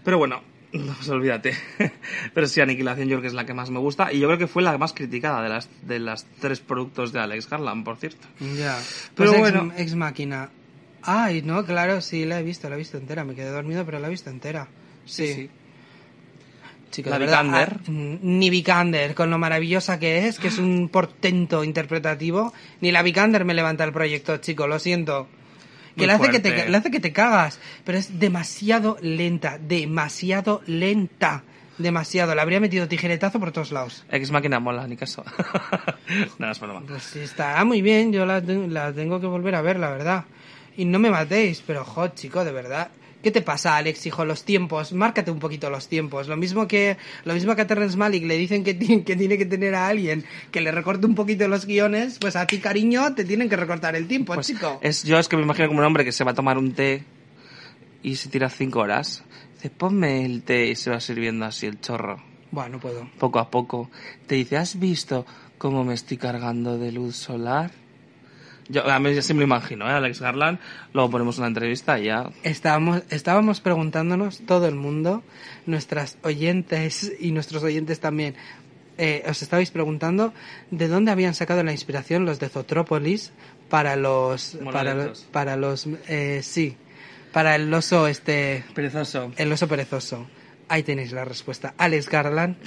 Pero 0.05 0.17
bueno, 0.17 0.41
no, 0.73 0.93
pues 0.93 1.09
olvídate. 1.09 1.53
Pero 2.33 2.47
sí, 2.47 2.61
Aniquilación 2.61 3.07
yo 3.07 3.15
creo 3.17 3.21
que 3.21 3.27
es 3.27 3.33
la 3.33 3.45
que 3.45 3.53
más 3.53 3.69
me 3.71 3.79
gusta. 3.79 4.11
Y 4.11 4.19
yo 4.19 4.27
creo 4.27 4.37
que 4.37 4.47
fue 4.47 4.63
la 4.63 4.77
más 4.77 4.93
criticada 4.93 5.41
de 5.41 5.49
las, 5.49 5.69
de 5.81 5.99
las 5.99 6.25
tres 6.39 6.59
productos 6.59 7.11
de 7.13 7.19
Alex 7.19 7.49
Garland, 7.49 7.83
por 7.85 7.97
cierto. 7.97 8.27
Ya. 8.57 8.77
Pero 9.15 9.31
Pues 9.31 9.39
bueno. 9.39 9.71
Ex, 9.73 9.81
Ex 9.81 9.95
Máquina. 9.95 10.49
Ay, 11.03 11.41
no, 11.41 11.65
claro, 11.65 12.01
sí, 12.01 12.25
la 12.25 12.39
he 12.39 12.43
visto, 12.43 12.67
la 12.69 12.75
he 12.75 12.79
visto 12.79 12.97
entera. 12.97 13.23
Me 13.23 13.33
quedé 13.33 13.49
dormido, 13.49 13.85
pero 13.85 13.99
la 13.99 14.07
he 14.07 14.09
visto 14.11 14.29
entera. 14.29 14.67
Sí. 15.05 15.33
sí. 15.33 15.49
Chico, 16.91 17.09
La 17.09 17.19
de 17.19 17.25
verdad, 17.25 17.43
Vikander. 17.43 17.73
ah, 17.73 17.91
mm, 17.91 18.17
ni 18.21 18.49
Vikander, 18.49 19.13
con 19.13 19.29
lo 19.29 19.37
maravillosa 19.37 19.99
que 19.99 20.27
es, 20.27 20.39
que 20.39 20.47
es 20.47 20.57
un 20.57 20.87
portento 20.89 21.63
interpretativo, 21.63 22.53
ni 22.81 22.91
la 22.91 23.03
Vikander 23.03 23.43
me 23.45 23.53
levanta 23.53 23.83
el 23.83 23.91
proyecto, 23.91 24.37
chico, 24.37 24.67
lo 24.67 24.79
siento. 24.79 25.27
Que 25.97 26.07
le 26.07 26.13
hace 26.13 26.29
que, 26.29 26.39
te, 26.39 26.69
le 26.69 26.77
hace 26.77 26.91
que 26.91 26.99
te 26.99 27.11
cagas, 27.11 27.59
pero 27.83 27.97
es 27.97 28.19
demasiado 28.19 28.97
lenta, 29.01 29.57
demasiado 29.57 30.61
lenta, 30.67 31.43
demasiado. 31.77 32.35
Le 32.35 32.41
habría 32.41 32.59
metido 32.59 32.87
tijeretazo 32.87 33.39
por 33.39 33.51
todos 33.51 33.71
lados. 33.71 34.05
Ex 34.11 34.31
Máquina 34.31 34.59
mola, 34.59 34.87
ni 34.87 34.95
caso. 34.95 35.25
no, 36.37 36.51
es 36.51 36.59
broma. 36.59 36.83
Pues 36.87 37.15
está 37.15 37.63
muy 37.65 37.81
bien, 37.81 38.13
yo 38.13 38.25
la, 38.25 38.39
la 38.41 38.93
tengo 38.93 39.19
que 39.19 39.27
volver 39.27 39.55
a 39.55 39.61
ver, 39.61 39.79
la 39.79 39.89
verdad. 39.89 40.25
Y 40.77 40.85
no 40.85 40.99
me 40.99 41.09
matéis, 41.09 41.63
pero 41.65 41.83
jo, 41.83 42.09
chico, 42.09 42.45
de 42.45 42.51
verdad. 42.51 42.89
¿Qué 43.27 43.31
te 43.31 43.41
pasa, 43.41 43.75
Alex, 43.75 44.05
hijo? 44.05 44.23
Los 44.23 44.45
tiempos, 44.45 44.93
márcate 44.93 45.31
un 45.31 45.39
poquito 45.39 45.69
los 45.69 45.89
tiempos. 45.89 46.29
Lo 46.29 46.37
mismo 46.37 46.65
que, 46.65 46.95
lo 47.25 47.33
mismo 47.33 47.57
que 47.57 47.63
a 47.63 47.67
Terrence 47.67 47.97
Malick 47.97 48.23
le 48.23 48.37
dicen 48.37 48.63
que 48.63 48.73
tiene 48.73 49.37
que 49.37 49.45
tener 49.45 49.75
a 49.75 49.85
alguien 49.89 50.23
que 50.49 50.61
le 50.61 50.71
recorte 50.71 51.05
un 51.05 51.13
poquito 51.13 51.45
los 51.49 51.65
guiones, 51.65 52.19
pues 52.21 52.37
a 52.37 52.47
ti, 52.47 52.59
cariño, 52.59 53.15
te 53.15 53.25
tienen 53.25 53.49
que 53.49 53.57
recortar 53.57 53.97
el 53.97 54.07
tiempo, 54.07 54.33
Pues 54.33 54.47
chico. 54.47 54.79
es, 54.81 55.03
yo 55.03 55.19
es 55.19 55.27
que 55.27 55.35
me 55.35 55.43
imagino 55.43 55.67
como 55.67 55.79
un 55.81 55.85
hombre 55.85 56.05
que 56.05 56.13
se 56.13 56.23
va 56.23 56.31
a 56.31 56.35
tomar 56.35 56.57
un 56.57 56.71
té 56.71 57.03
y 58.01 58.15
se 58.15 58.29
tira 58.29 58.49
cinco 58.49 58.79
horas. 58.79 59.25
Dice, 59.55 59.71
ponme 59.71 60.23
el 60.23 60.43
té 60.43 60.67
y 60.67 60.75
se 60.77 60.89
va 60.89 61.01
sirviendo 61.01 61.43
así 61.43 61.65
el 61.65 61.81
chorro. 61.81 62.23
Bueno, 62.51 62.77
no 62.77 62.79
puedo. 62.79 63.09
poco 63.19 63.39
a 63.39 63.51
poco. 63.51 63.91
Te 64.25 64.35
dice, 64.35 64.55
¿has 64.55 64.79
visto 64.79 65.25
cómo 65.57 65.83
me 65.83 65.95
estoy 65.95 66.15
cargando 66.15 66.77
de 66.77 66.93
luz 66.93 67.17
solar? 67.17 67.71
Yo 68.69 68.89
a 68.89 68.99
mí 68.99 69.13
ya 69.13 69.21
sí 69.21 69.33
me 69.33 69.39
lo 69.39 69.45
imagino, 69.45 69.87
¿eh? 69.87 69.93
Alex 69.93 70.21
Garland. 70.21 70.59
Luego 70.93 71.09
ponemos 71.09 71.37
una 71.37 71.47
entrevista 71.47 71.99
y 71.99 72.05
ya. 72.05 72.29
Estábamos, 72.43 73.03
estábamos 73.09 73.61
preguntándonos, 73.61 74.45
todo 74.45 74.67
el 74.67 74.75
mundo, 74.75 75.23
nuestras 75.65 76.17
oyentes 76.23 77.13
y 77.19 77.31
nuestros 77.31 77.63
oyentes 77.63 77.99
también, 77.99 78.35
eh, 78.97 79.23
os 79.29 79.41
estabais 79.41 79.69
preguntando 79.69 80.33
de 80.71 80.87
dónde 80.87 81.11
habían 81.11 81.35
sacado 81.35 81.63
la 81.63 81.71
inspiración 81.71 82.25
los 82.25 82.39
de 82.39 82.49
Zotrópolis 82.49 83.31
para 83.69 83.95
los, 83.95 84.57
para, 84.71 85.13
para 85.31 85.55
los, 85.55 85.87
eh, 86.07 86.41
sí, 86.41 86.75
para 87.31 87.55
el 87.55 87.71
oso 87.73 88.07
este, 88.07 88.63
Perezoso. 88.73 89.31
el 89.37 89.51
oso 89.51 89.67
perezoso. 89.67 90.27
Ahí 90.69 90.83
tenéis 90.83 91.13
la 91.13 91.23
respuesta. 91.23 91.73
Alex 91.77 92.09
Garland 92.09 92.57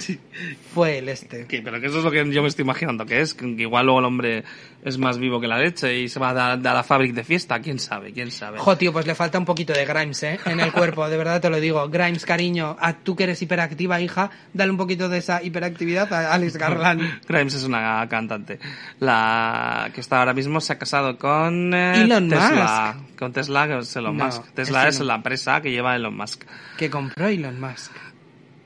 fue 0.73 0.99
el 0.99 1.09
este. 1.09 1.45
Pero 1.47 1.79
que 1.79 1.87
eso 1.87 1.99
es 1.99 2.03
lo 2.03 2.09
que 2.09 2.27
yo 2.31 2.41
me 2.41 2.47
estoy 2.47 2.63
imaginando 2.63 3.05
que 3.05 3.21
es, 3.21 3.33
que 3.35 3.45
igual 3.45 3.85
luego 3.85 3.99
el 3.99 4.05
hombre 4.05 4.43
es 4.83 4.97
más 4.97 5.17
vivo 5.17 5.39
que 5.39 5.47
la 5.47 5.57
leche 5.57 5.99
y 5.99 6.09
se 6.09 6.19
va 6.19 6.29
a 6.29 6.33
dar 6.33 6.51
a 6.67 6.73
la 6.73 6.83
fábrica 6.83 7.15
de 7.15 7.23
fiesta, 7.23 7.59
quién 7.59 7.79
sabe, 7.79 8.11
quién 8.11 8.31
sabe. 8.31 8.57
Jo, 8.59 8.77
tío, 8.77 8.91
pues 8.91 9.05
le 9.05 9.15
falta 9.15 9.37
un 9.37 9.45
poquito 9.45 9.73
de 9.73 9.85
Grimes, 9.85 10.23
¿eh? 10.23 10.39
En 10.45 10.59
el 10.59 10.71
cuerpo, 10.71 11.07
de 11.07 11.17
verdad 11.17 11.41
te 11.41 11.49
lo 11.49 11.59
digo. 11.59 11.87
Grimes, 11.89 12.25
cariño, 12.25 12.75
a 12.79 12.93
tú 12.93 13.15
que 13.15 13.23
eres 13.23 13.41
hiperactiva, 13.41 14.01
hija, 14.01 14.31
dale 14.53 14.71
un 14.71 14.77
poquito 14.77 15.09
de 15.09 15.19
esa 15.19 15.43
hiperactividad 15.43 16.11
a 16.13 16.33
Alex 16.33 16.57
Garland. 16.57 17.21
Grimes 17.27 17.53
es 17.53 17.63
una 17.63 18.07
cantante, 18.09 18.59
la 18.99 19.89
que 19.93 20.01
está 20.01 20.19
ahora 20.19 20.33
mismo 20.33 20.61
se 20.61 20.73
ha 20.73 20.79
casado 20.79 21.17
con 21.17 21.73
eh, 21.73 22.01
Elon 22.03 22.29
Tesla, 22.29 22.97
con 23.17 23.33
Tesla 23.33 23.67
que 23.67 23.77
es 23.79 23.95
Elon 23.95 24.17
No, 24.17 24.25
Musk. 24.25 24.43
Tesla 24.53 24.87
es 24.87 24.99
la 24.99 25.15
empresa 25.15 25.61
que 25.61 25.71
lleva 25.71 25.95
Elon 25.95 26.15
Musk. 26.15 26.43
Que 26.77 26.89
compró 26.89 27.27
Elon 27.27 27.59
Musk. 27.59 27.91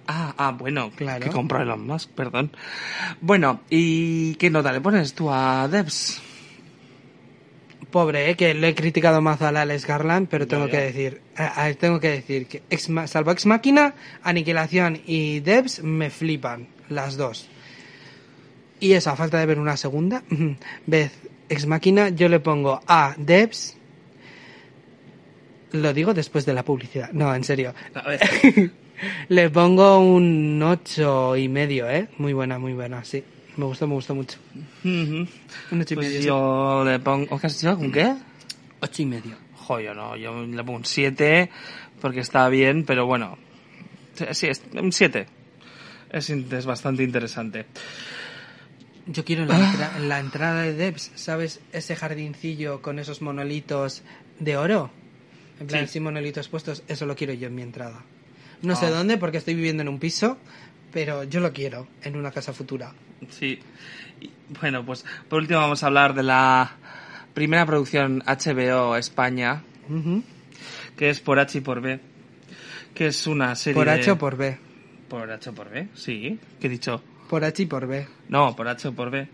Ah, 0.07 0.33
ah, 0.37 0.51
bueno, 0.51 0.91
Claro. 0.95 1.23
que 1.23 1.29
compró 1.31 1.61
Elon 1.61 1.85
Musk, 1.85 2.11
perdón. 2.11 2.51
Bueno, 3.21 3.61
¿y 3.69 4.35
qué 4.35 4.49
nota 4.49 4.71
le 4.71 4.81
pones 4.81 5.13
tú 5.15 5.31
a 5.31 5.67
Debs? 5.67 6.21
Pobre, 7.89 8.29
¿eh? 8.29 8.35
Que 8.35 8.53
le 8.53 8.69
he 8.69 8.75
criticado 8.75 9.21
más 9.21 9.41
al 9.41 9.55
Alex 9.57 9.85
Garland, 9.87 10.27
pero 10.29 10.47
tengo 10.47 10.67
que 10.67 10.77
decir, 10.77 11.21
a- 11.37 11.63
a- 11.65 11.73
tengo 11.73 11.99
que 11.99 12.09
decir 12.09 12.45
que 12.47 12.61
ex, 12.69 12.89
salvo 13.05 13.31
Ex 13.31 13.45
Máquina, 13.45 13.93
Aniquilación 14.21 15.01
y 15.05 15.39
Debs 15.39 15.81
me 15.81 16.09
flipan, 16.09 16.67
las 16.89 17.15
dos. 17.17 17.47
Y 18.79 18.91
eso, 18.93 19.09
a 19.11 19.15
falta 19.15 19.39
de 19.39 19.45
ver 19.45 19.59
una 19.59 19.77
segunda 19.77 20.23
vez 20.85 21.13
Ex 21.49 21.65
Máquina, 21.67 22.09
yo 22.09 22.27
le 22.27 22.39
pongo 22.41 22.81
a 22.85 23.15
Debs. 23.17 23.77
Lo 25.71 25.93
digo 25.93 26.13
después 26.13 26.45
de 26.45 26.53
la 26.53 26.63
publicidad. 26.63 27.11
No, 27.11 27.33
en 27.33 27.43
serio. 27.43 27.73
A 27.93 28.07
ver, 28.09 28.71
Le 29.29 29.49
pongo 29.49 29.99
un 29.99 30.61
ocho 30.63 31.35
y 31.35 31.49
medio, 31.49 31.89
¿eh? 31.89 32.07
Muy 32.17 32.33
buena, 32.33 32.57
muy 32.59 32.73
buena, 32.73 33.03
sí. 33.03 33.23
Me 33.57 33.65
gustó, 33.65 33.87
me 33.87 33.93
gustó 33.93 34.15
mucho. 34.15 34.37
Un 34.83 35.27
ocho 35.71 35.93
y 35.93 35.95
pues 35.95 36.07
medio. 36.07 36.21
sí. 36.21 36.27
yo 36.27 36.83
le 36.85 36.99
pongo... 36.99 37.39
¿Qué 37.39 37.47
has 37.47 37.59
dicho? 37.59 37.75
¿Un 37.77 37.91
qué? 37.91 38.15
Ocho 38.81 39.01
y 39.01 39.05
medio. 39.05 39.35
Joder, 39.55 39.95
no, 39.95 40.15
yo 40.17 40.45
le 40.45 40.63
pongo 40.63 40.79
un 40.79 40.85
7 40.85 41.49
porque 42.01 42.19
está 42.19 42.47
bien, 42.49 42.83
pero 42.85 43.05
bueno, 43.05 43.37
sí, 44.31 44.47
es 44.47 44.61
un 44.73 44.91
7. 44.91 45.25
Es, 46.11 46.29
es 46.29 46.65
bastante 46.65 47.03
interesante. 47.03 47.65
Yo 49.07 49.23
quiero 49.23 49.45
la, 49.45 49.57
entra- 49.59 49.99
la 49.99 50.19
entrada 50.19 50.61
de 50.63 50.73
Debs, 50.73 51.11
¿sabes? 51.15 51.59
Ese 51.73 51.95
jardincillo 51.95 52.81
con 52.81 52.99
esos 52.99 53.21
monolitos 53.21 54.03
de 54.39 54.57
oro. 54.57 54.89
En 55.59 55.67
plan, 55.67 55.87
Sí. 55.87 55.93
sin 55.93 56.03
monolitos 56.03 56.47
puestos, 56.49 56.83
eso 56.87 57.05
lo 57.05 57.15
quiero 57.15 57.33
yo 57.33 57.47
en 57.47 57.55
mi 57.55 57.61
entrada. 57.61 58.03
No 58.61 58.75
sé 58.75 58.87
Ah. 58.87 58.91
dónde, 58.91 59.17
porque 59.17 59.37
estoy 59.37 59.55
viviendo 59.55 59.81
en 59.83 59.89
un 59.89 59.99
piso, 59.99 60.37
pero 60.91 61.23
yo 61.23 61.39
lo 61.39 61.51
quiero 61.53 61.87
en 62.03 62.15
una 62.15 62.31
casa 62.31 62.53
futura. 62.53 62.93
Sí. 63.29 63.59
Y, 64.21 64.29
bueno, 64.61 64.85
pues 64.85 65.05
por 65.29 65.39
último 65.41 65.59
vamos 65.59 65.83
a 65.83 65.87
hablar 65.87 66.13
de 66.13 66.23
la 66.23 66.75
primera 67.33 67.65
producción 67.65 68.23
HBO 68.25 68.95
España, 68.95 69.63
que 70.97 71.09
es 71.09 71.19
Por 71.19 71.39
H 71.39 71.57
y 71.57 71.61
por 71.61 71.81
B, 71.81 71.99
que 72.93 73.07
es 73.07 73.27
una 73.27 73.55
serie 73.55 73.75
Por 73.75 73.87
de- 73.87 73.91
H 73.93 74.11
o 74.11 74.17
por 74.17 74.37
B. 74.37 74.57
Por 75.09 75.29
H 75.31 75.49
o 75.49 75.53
por 75.53 75.69
B, 75.69 75.87
sí. 75.93 76.39
¿Qué 76.59 76.67
he 76.67 76.69
dicho? 76.69 77.03
Por 77.29 77.43
H 77.43 77.61
y 77.63 77.65
por 77.65 77.87
B. 77.87 78.07
No, 78.29 78.55
por 78.55 78.67
H 78.67 78.87
o 78.87 78.93
por 78.93 79.11
B. 79.11 79.27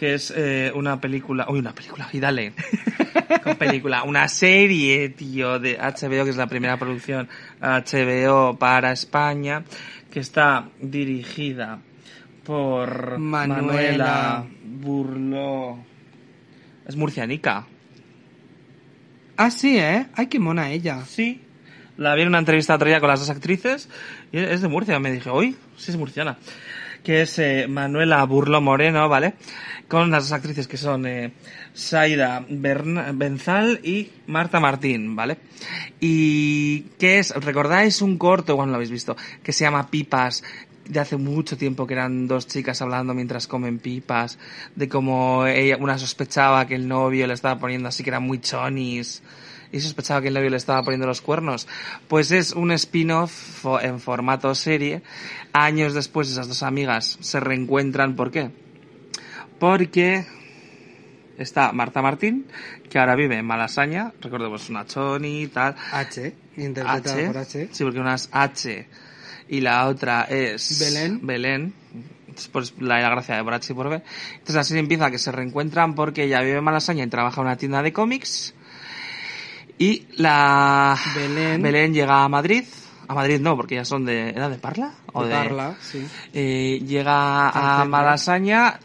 Que 0.00 0.14
es 0.14 0.32
eh, 0.34 0.72
una 0.74 0.98
película. 0.98 1.44
Uy, 1.50 1.58
una 1.58 1.74
película, 1.74 2.08
y 2.10 2.20
dale. 2.20 2.54
Con 3.44 3.56
película. 3.56 4.02
Una 4.02 4.28
serie, 4.28 5.10
tío, 5.10 5.58
de 5.58 5.76
HBO, 5.76 6.24
que 6.24 6.30
es 6.30 6.36
la 6.38 6.46
primera 6.46 6.78
producción 6.78 7.28
HBO 7.60 8.58
para 8.58 8.92
España, 8.92 9.62
que 10.10 10.20
está 10.20 10.70
dirigida 10.80 11.80
por 12.44 13.18
Manuela. 13.18 13.62
Manuela 13.62 14.46
Burló. 14.64 15.78
Es 16.88 16.96
murcianica. 16.96 17.66
Ah, 19.36 19.50
sí, 19.50 19.78
¿eh? 19.78 20.06
Ay, 20.14 20.28
qué 20.28 20.38
mona 20.38 20.70
ella. 20.70 21.04
Sí. 21.04 21.42
La 21.98 22.14
vi 22.14 22.22
en 22.22 22.28
una 22.28 22.38
entrevista 22.38 22.74
otro 22.74 22.88
día 22.88 23.00
con 23.00 23.10
las 23.10 23.20
dos 23.20 23.28
actrices 23.28 23.90
y 24.32 24.38
es 24.38 24.62
de 24.62 24.68
Murcia. 24.68 24.98
Me 24.98 25.12
dije, 25.12 25.30
uy, 25.30 25.56
sí 25.76 25.90
es 25.90 25.98
murciana. 25.98 26.38
Que 27.02 27.22
es 27.22 27.38
eh, 27.38 27.66
Manuela 27.68 28.24
Burlo 28.24 28.60
Moreno, 28.60 29.08
¿vale? 29.08 29.34
Con 29.88 30.10
las 30.10 30.24
dos 30.24 30.32
actrices 30.32 30.68
que 30.68 30.76
son 30.76 31.06
eh, 31.06 31.32
Saida 31.72 32.44
Benzal 32.48 33.80
y 33.82 34.10
Marta 34.26 34.60
Martín, 34.60 35.16
¿vale? 35.16 35.38
Y 35.98 36.82
que 36.98 37.18
es, 37.18 37.34
¿recordáis 37.34 38.02
un 38.02 38.18
corto, 38.18 38.56
bueno, 38.56 38.70
lo 38.70 38.76
habéis 38.76 38.90
visto, 38.90 39.16
que 39.42 39.52
se 39.52 39.64
llama 39.64 39.90
Pipas, 39.90 40.42
de 40.90 40.98
hace 40.98 41.16
mucho 41.16 41.56
tiempo 41.56 41.86
que 41.86 41.94
eran 41.94 42.26
dos 42.26 42.48
chicas 42.48 42.82
hablando 42.82 43.14
mientras 43.14 43.46
comen 43.46 43.78
pipas, 43.78 44.38
de 44.74 44.88
cómo 44.88 45.46
ella, 45.46 45.76
una 45.78 45.96
sospechaba 45.98 46.66
que 46.66 46.74
el 46.74 46.88
novio 46.88 47.26
le 47.26 47.34
estaba 47.34 47.60
poniendo 47.60 47.88
así 47.88 48.02
que 48.02 48.10
eran 48.10 48.24
muy 48.24 48.40
chonis 48.40 49.22
y 49.72 49.80
sospechaba 49.80 50.20
que 50.20 50.28
el 50.28 50.34
novio 50.34 50.50
le 50.50 50.56
estaba 50.56 50.82
poniendo 50.82 51.06
los 51.06 51.20
cuernos. 51.20 51.68
Pues 52.08 52.30
es 52.30 52.52
un 52.52 52.72
spin-off 52.72 53.64
en 53.82 54.00
formato 54.00 54.54
serie. 54.54 55.02
Años 55.52 55.94
después 55.94 56.30
esas 56.30 56.48
dos 56.48 56.62
amigas 56.62 57.18
se 57.20 57.40
reencuentran. 57.40 58.16
¿Por 58.16 58.30
qué? 58.30 58.50
Porque 59.58 60.26
está 61.38 61.72
Marta 61.72 62.02
Martín, 62.02 62.46
que 62.88 62.98
ahora 62.98 63.14
vive 63.14 63.36
en 63.36 63.46
Malasaña, 63.46 64.12
recordemos 64.20 64.68
una 64.70 64.86
choni 64.86 65.42
y 65.42 65.46
tal. 65.48 65.76
H, 65.92 66.34
interpretada 66.56 67.14
H, 67.14 67.26
por 67.26 67.38
H. 67.38 67.68
sí, 67.72 67.84
porque 67.84 68.00
una 68.00 68.14
es 68.14 68.28
H 68.32 68.88
y 69.48 69.60
la 69.60 69.86
otra 69.86 70.24
es 70.24 70.78
Belén. 70.78 71.26
Belén. 71.26 71.74
Es 72.36 72.48
por 72.48 72.64
la, 72.80 73.00
la 73.00 73.10
gracia 73.10 73.36
de 73.36 73.44
por 73.44 73.54
H 73.54 73.72
y 73.72 73.76
por 73.76 73.88
B. 73.88 74.02
Entonces 74.38 74.66
serie 74.66 74.80
empieza 74.80 75.10
que 75.10 75.18
se 75.18 75.32
reencuentran 75.32 75.94
porque 75.94 76.24
ella 76.24 76.40
vive 76.40 76.58
en 76.58 76.64
Malasaña 76.64 77.04
y 77.04 77.08
trabaja 77.08 77.40
en 77.40 77.46
una 77.48 77.56
tienda 77.56 77.82
de 77.82 77.92
cómics. 77.92 78.54
Y 79.80 80.06
la 80.16 80.94
Belén. 81.14 81.94
llega 81.94 82.22
a 82.22 82.28
Madrid. 82.28 82.64
A 83.08 83.14
Madrid 83.14 83.40
no, 83.40 83.56
porque 83.56 83.76
ya 83.76 83.84
son 83.86 84.04
de... 84.04 84.28
¿Era 84.28 84.50
de 84.50 84.58
Parla? 84.58 84.92
¿O 85.14 85.22
De 85.24 85.30
de, 85.30 85.34
Parla, 85.34 85.74
sí. 85.80 86.06
eh, 86.34 86.82
llega 86.86 87.48
a. 87.48 87.84
Malasaña 87.86 88.78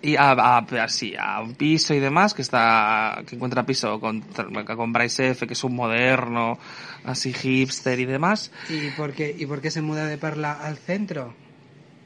y 0.00 0.14
a, 0.14 0.30
a, 0.30 0.58
así, 0.84 1.14
a 1.18 1.40
un 1.40 1.54
piso 1.54 1.92
y 1.92 1.98
demás, 1.98 2.34
que 2.34 2.42
está, 2.42 3.20
que 3.26 3.34
encuentra 3.34 3.66
piso 3.66 3.98
con, 3.98 4.20
con 4.22 4.92
Bryce 4.92 5.30
F, 5.30 5.46
que 5.48 5.54
es 5.54 5.64
un 5.64 5.74
moderno, 5.74 6.56
así 7.04 7.32
hipster 7.32 7.98
y 7.98 8.04
demás. 8.04 8.52
¿Y 8.68 8.90
por 8.90 9.12
qué, 9.12 9.34
y 9.36 9.44
por 9.46 9.60
qué 9.60 9.72
se 9.72 9.82
muda 9.82 10.06
de 10.06 10.18
Parla 10.18 10.52
al 10.52 10.76
centro? 10.78 11.34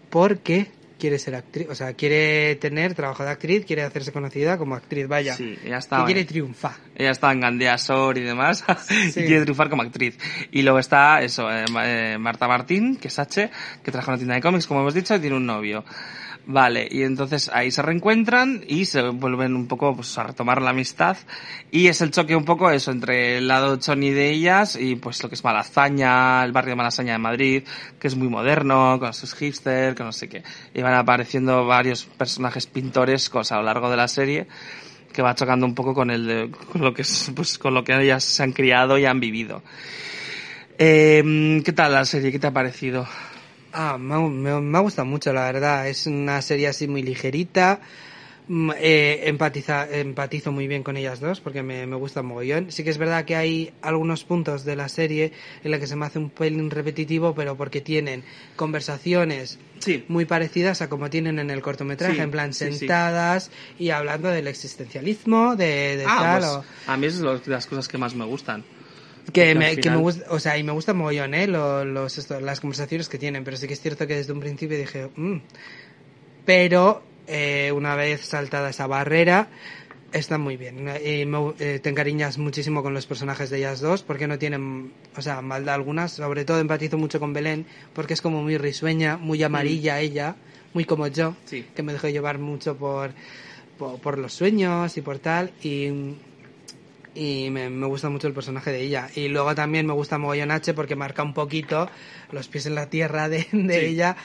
Porque 0.09 0.70
quiere 1.01 1.18
ser 1.18 1.34
actriz, 1.34 1.66
o 1.68 1.74
sea, 1.74 1.94
quiere 1.94 2.55
tener 2.57 2.94
trabajo 2.94 3.24
de 3.24 3.30
actriz, 3.30 3.64
quiere 3.66 3.82
hacerse 3.82 4.12
conocida 4.12 4.59
como 4.59 4.76
actriz, 4.76 5.09
vaya. 5.09 5.34
Sí, 5.34 5.57
ella 5.64 5.72
que 5.72 5.78
está, 5.78 6.05
quiere 6.05 6.24
triunfar. 6.24 6.74
ella 6.94 7.11
está 7.11 7.32
en 7.32 7.40
Gandea 7.40 7.78
Sor 7.78 8.18
y 8.18 8.20
demás, 8.22 8.64
y 8.90 9.11
Sí. 9.11 9.24
quiere 9.24 9.40
triunfar 9.42 9.68
como 9.70 9.82
actriz. 9.82 10.16
Y 10.53 10.62
luego 10.62 10.78
está, 10.78 11.20
eso, 11.22 11.51
eh, 11.51 11.64
eh, 11.84 12.16
Marta 12.20 12.46
Martín, 12.46 12.96
que 12.96 13.09
es 13.09 13.18
H, 13.18 13.51
que 13.82 13.90
trabaja 13.90 14.11
en 14.11 14.14
una 14.14 14.18
tienda 14.18 14.34
de 14.36 14.40
cómics, 14.42 14.66
como 14.68 14.80
hemos 14.80 14.94
dicho, 14.94 15.14
y 15.16 15.18
tiene 15.20 15.36
un 15.36 15.46
novio. 15.46 15.84
Vale, 16.53 16.88
y 16.90 17.05
entonces 17.05 17.48
ahí 17.55 17.70
se 17.70 17.80
reencuentran 17.80 18.64
y 18.66 18.84
se 18.84 19.03
vuelven 19.11 19.55
un 19.55 19.68
poco 19.68 19.94
pues, 19.94 20.18
a 20.18 20.24
retomar 20.24 20.61
la 20.61 20.70
amistad. 20.70 21.16
Y 21.70 21.86
es 21.86 22.01
el 22.01 22.11
choque 22.11 22.34
un 22.34 22.44
poco 22.44 22.72
eso 22.72 22.90
entre 22.90 23.38
el 23.38 23.46
lado 23.46 23.76
choni 23.76 24.11
de 24.11 24.30
ellas 24.30 24.74
y 24.74 24.96
pues 24.96 25.22
lo 25.22 25.28
que 25.28 25.36
es 25.36 25.44
Malasaña, 25.44 26.42
el 26.44 26.51
barrio 26.51 26.70
de 26.72 26.76
Malasaña 26.76 27.12
de 27.12 27.18
Madrid, 27.20 27.62
que 28.01 28.09
es 28.09 28.16
muy 28.16 28.26
moderno, 28.28 28.98
con 28.98 29.14
sus 29.14 29.32
hipsters, 29.34 29.94
con 29.96 30.07
no 30.07 30.12
sé 30.12 30.28
qué. 30.28 30.42
Y 30.74 30.82
van 30.82 30.94
apareciendo 30.94 31.64
varios 31.66 32.05
personajes 32.07 32.66
pintorescos 32.66 33.53
a 33.53 33.59
lo 33.59 33.62
largo 33.62 33.88
de 33.88 33.96
la 33.96 34.09
serie 34.09 34.49
que 35.12 35.22
va 35.22 35.37
chocando 35.37 35.66
un 35.66 35.75
poco 35.76 35.95
con 35.95 36.11
el 36.11 36.26
de- 36.26 36.50
con 36.72 36.80
lo 36.83 36.92
que 36.92 37.03
es, 37.03 37.30
pues 37.37 37.58
con 37.58 37.75
lo 37.75 37.84
que 37.84 37.95
ellas 38.00 38.25
se 38.25 38.42
han 38.42 38.53
criado 38.53 38.99
y 38.99 39.04
han 39.04 39.20
vivido. 39.20 39.62
Eh, 40.79 41.62
¿Qué 41.64 41.72
tal 41.72 41.92
la 41.92 42.04
serie? 42.04 42.33
¿Qué 42.33 42.41
te 42.41 42.49
ha 42.49 42.53
parecido? 42.53 43.07
Ah, 43.72 43.99
me, 43.99 44.14
ha- 44.14 44.18
me, 44.21 44.61
me 44.61 44.79
ha 44.79 44.80
gustado 44.80 45.07
mucho, 45.07 45.33
la 45.33 45.45
verdad. 45.45 45.88
Es 45.88 46.07
una 46.07 46.42
serie 46.42 46.68
así 46.68 46.88
muy 46.88 47.03
ligerita, 47.03 47.80
Mm, 48.53 48.72
eh, 48.79 49.21
empatiza, 49.29 49.87
empatizo 49.88 50.51
muy 50.51 50.67
bien 50.67 50.83
con 50.83 50.97
ellas 50.97 51.21
dos 51.21 51.38
porque 51.41 51.63
me, 51.63 51.87
me 51.87 51.95
gusta 51.95 52.22
mogollón. 52.22 52.72
Sí 52.72 52.83
que 52.83 52.91
es 52.91 52.99
verdad 52.99 53.25
que 53.25 53.37
hay 53.37 53.72
algunos 53.80 54.25
puntos 54.25 54.64
de 54.64 54.75
la 54.75 54.88
serie 54.88 55.30
en 55.63 55.71
la 55.71 55.79
que 55.79 55.87
se 55.87 55.95
me 55.95 56.05
hace 56.07 56.18
un 56.18 56.30
pelín 56.30 56.68
repetitivo, 56.68 57.33
pero 57.33 57.57
porque 57.57 57.80
tienen 57.80 58.25
conversaciones 58.57 59.59
Sí. 59.79 60.05
muy 60.09 60.25
parecidas 60.25 60.83
a 60.83 60.88
como 60.88 61.11
tienen 61.11 61.38
en 61.38 61.49
el 61.51 61.63
cortometraje, 61.63 62.17
Sí, 62.17 62.21
en 62.22 62.30
plan 62.33 62.53
sí, 62.53 62.64
sentadas 62.72 63.53
y 63.79 63.91
hablando 63.91 64.29
del 64.30 64.49
existencialismo, 64.49 65.55
de, 65.55 65.97
de 65.97 66.05
Ah, 66.09 66.17
tal. 66.21 66.41
pues, 66.41 66.51
o- 66.51 66.64
a 66.91 66.97
mí 66.97 67.07
es 67.07 67.18
lo- 67.21 67.38
de 67.38 67.51
las 67.53 67.67
cosas 67.67 67.87
que 67.87 67.99
más 67.99 68.17
me 68.17 68.25
gustan. 68.25 68.64
Que 69.32 69.54
me, 69.54 69.76
que 69.76 69.90
me 69.90 69.96
gusta, 69.96 70.24
o 70.30 70.38
sea, 70.38 70.57
y 70.58 70.62
me 70.62 70.72
gusta 70.72 70.94
mogollón, 70.94 71.34
¿eh? 71.34 71.46
Lo- 71.46 71.84
los, 71.84 72.18
esto- 72.18 72.40
las 72.40 72.61
conversaciones 72.61 73.08
que 73.08 73.18
tienen, 73.18 73.44
pero 73.44 73.57
sí 73.57 73.66
que 73.66 73.74
es 73.74 73.80
cierto 73.80 74.07
que 74.07 74.16
desde 74.16 74.32
un 74.32 74.40
principio 74.40 74.76
dije, 74.78 75.08
"Mm". 75.16 75.38
pero 76.44 77.02
eh, 77.26 77.70
una 77.72 77.94
vez 77.94 78.22
saltada 78.22 78.70
esa 78.70 78.86
barrera, 78.88 79.48
está 80.12 80.36
muy 80.38 80.57
bien. 80.57 80.88
Y 81.04 81.24
me- 81.26 81.54
eh, 81.61 81.78
te 81.80 81.88
encariñas 81.90 82.38
muchísimo 82.38 82.82
con 82.82 82.92
los 82.94 83.07
personajes 83.07 83.50
de 83.50 83.58
ellas 83.58 83.80
dos, 83.80 84.02
porque 84.02 84.26
no 84.26 84.38
tienen, 84.38 84.92
o 85.16 85.22
sea, 85.22 85.40
maldad 85.40 85.76
alguna. 85.76 86.08
Sobre 86.08 86.44
todo 86.44 86.58
empatizo 86.58 86.98
mucho 86.98 87.20
con 87.20 87.32
Belén, 87.32 87.66
porque 87.94 88.14
es 88.14 88.20
como 88.22 88.42
muy 88.42 88.58
risueña, 88.58 89.16
muy 89.16 89.40
amarilla 89.44 90.00
ella, 90.00 90.34
muy 90.72 90.84
como 90.84 91.07
yo, 91.07 91.36
Sí. 91.44 91.64
que 91.74 91.82
me 91.84 91.92
dejó 91.92 92.08
llevar 92.08 92.38
mucho 92.38 92.76
por, 92.76 93.12
por, 93.78 94.00
por 94.00 94.18
los 94.18 94.32
sueños 94.32 94.96
y 94.96 95.00
por 95.02 95.20
tal. 95.20 95.52
Y 95.62 96.16
y 97.14 97.49
me, 97.50 97.68
me 97.70 97.87
gusta 97.87 98.08
mucho 98.08 98.26
el 98.26 98.32
personaje 98.34 98.70
de 98.70 98.80
ella. 98.82 99.08
Y 99.14 99.28
luego 99.28 99.54
también 99.54 99.87
me 99.87 99.92
gusta 99.92 100.18
Mogollón 100.18 100.50
H 100.50 100.74
porque 100.74 100.96
marca 100.96 101.22
un 101.22 101.34
poquito 101.34 101.88
los 102.32 102.49
pies 102.49 102.66
en 102.66 102.74
la 102.74 102.88
tierra 102.91 103.28
de, 103.28 103.46
de 103.53 103.74
Sí. 103.80 103.87
ella, 103.87 104.16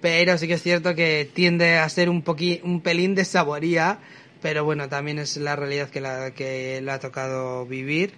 pero 0.00 0.38
sí 0.38 0.46
que 0.46 0.54
es 0.54 0.62
cierto 0.62 0.94
que 0.94 1.28
tiende 1.32 1.78
a 1.78 1.88
ser 1.88 2.08
un 2.08 2.22
poqui, 2.22 2.60
un 2.62 2.80
pelín 2.80 3.14
de 3.14 3.24
saboría, 3.24 3.98
pero 4.40 4.64
bueno, 4.64 4.88
también 4.88 5.18
es 5.18 5.36
la 5.36 5.56
realidad 5.56 5.90
que 5.90 6.00
la 6.00 6.30
que 6.32 6.80
le 6.80 6.90
ha 6.92 7.00
tocado 7.00 7.66
vivir, 7.66 8.12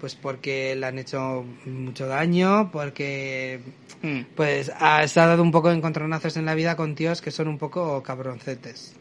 pues 0.00 0.14
porque 0.14 0.76
le 0.76 0.86
han 0.86 0.98
hecho 0.98 1.44
mucho 1.64 2.06
daño, 2.06 2.70
porque 2.72 3.60
Mm. 4.02 4.20
pues 4.36 4.70
ha, 4.78 5.08
se 5.08 5.18
ha 5.18 5.26
dado 5.26 5.42
un 5.42 5.50
poco 5.50 5.70
de 5.70 5.76
encontronazos 5.76 6.36
en 6.36 6.44
la 6.44 6.54
vida 6.54 6.76
con 6.76 6.94
tíos 6.94 7.22
que 7.22 7.30
son 7.30 7.48
un 7.48 7.56
poco 7.56 8.02
cabroncetes. 8.02 8.92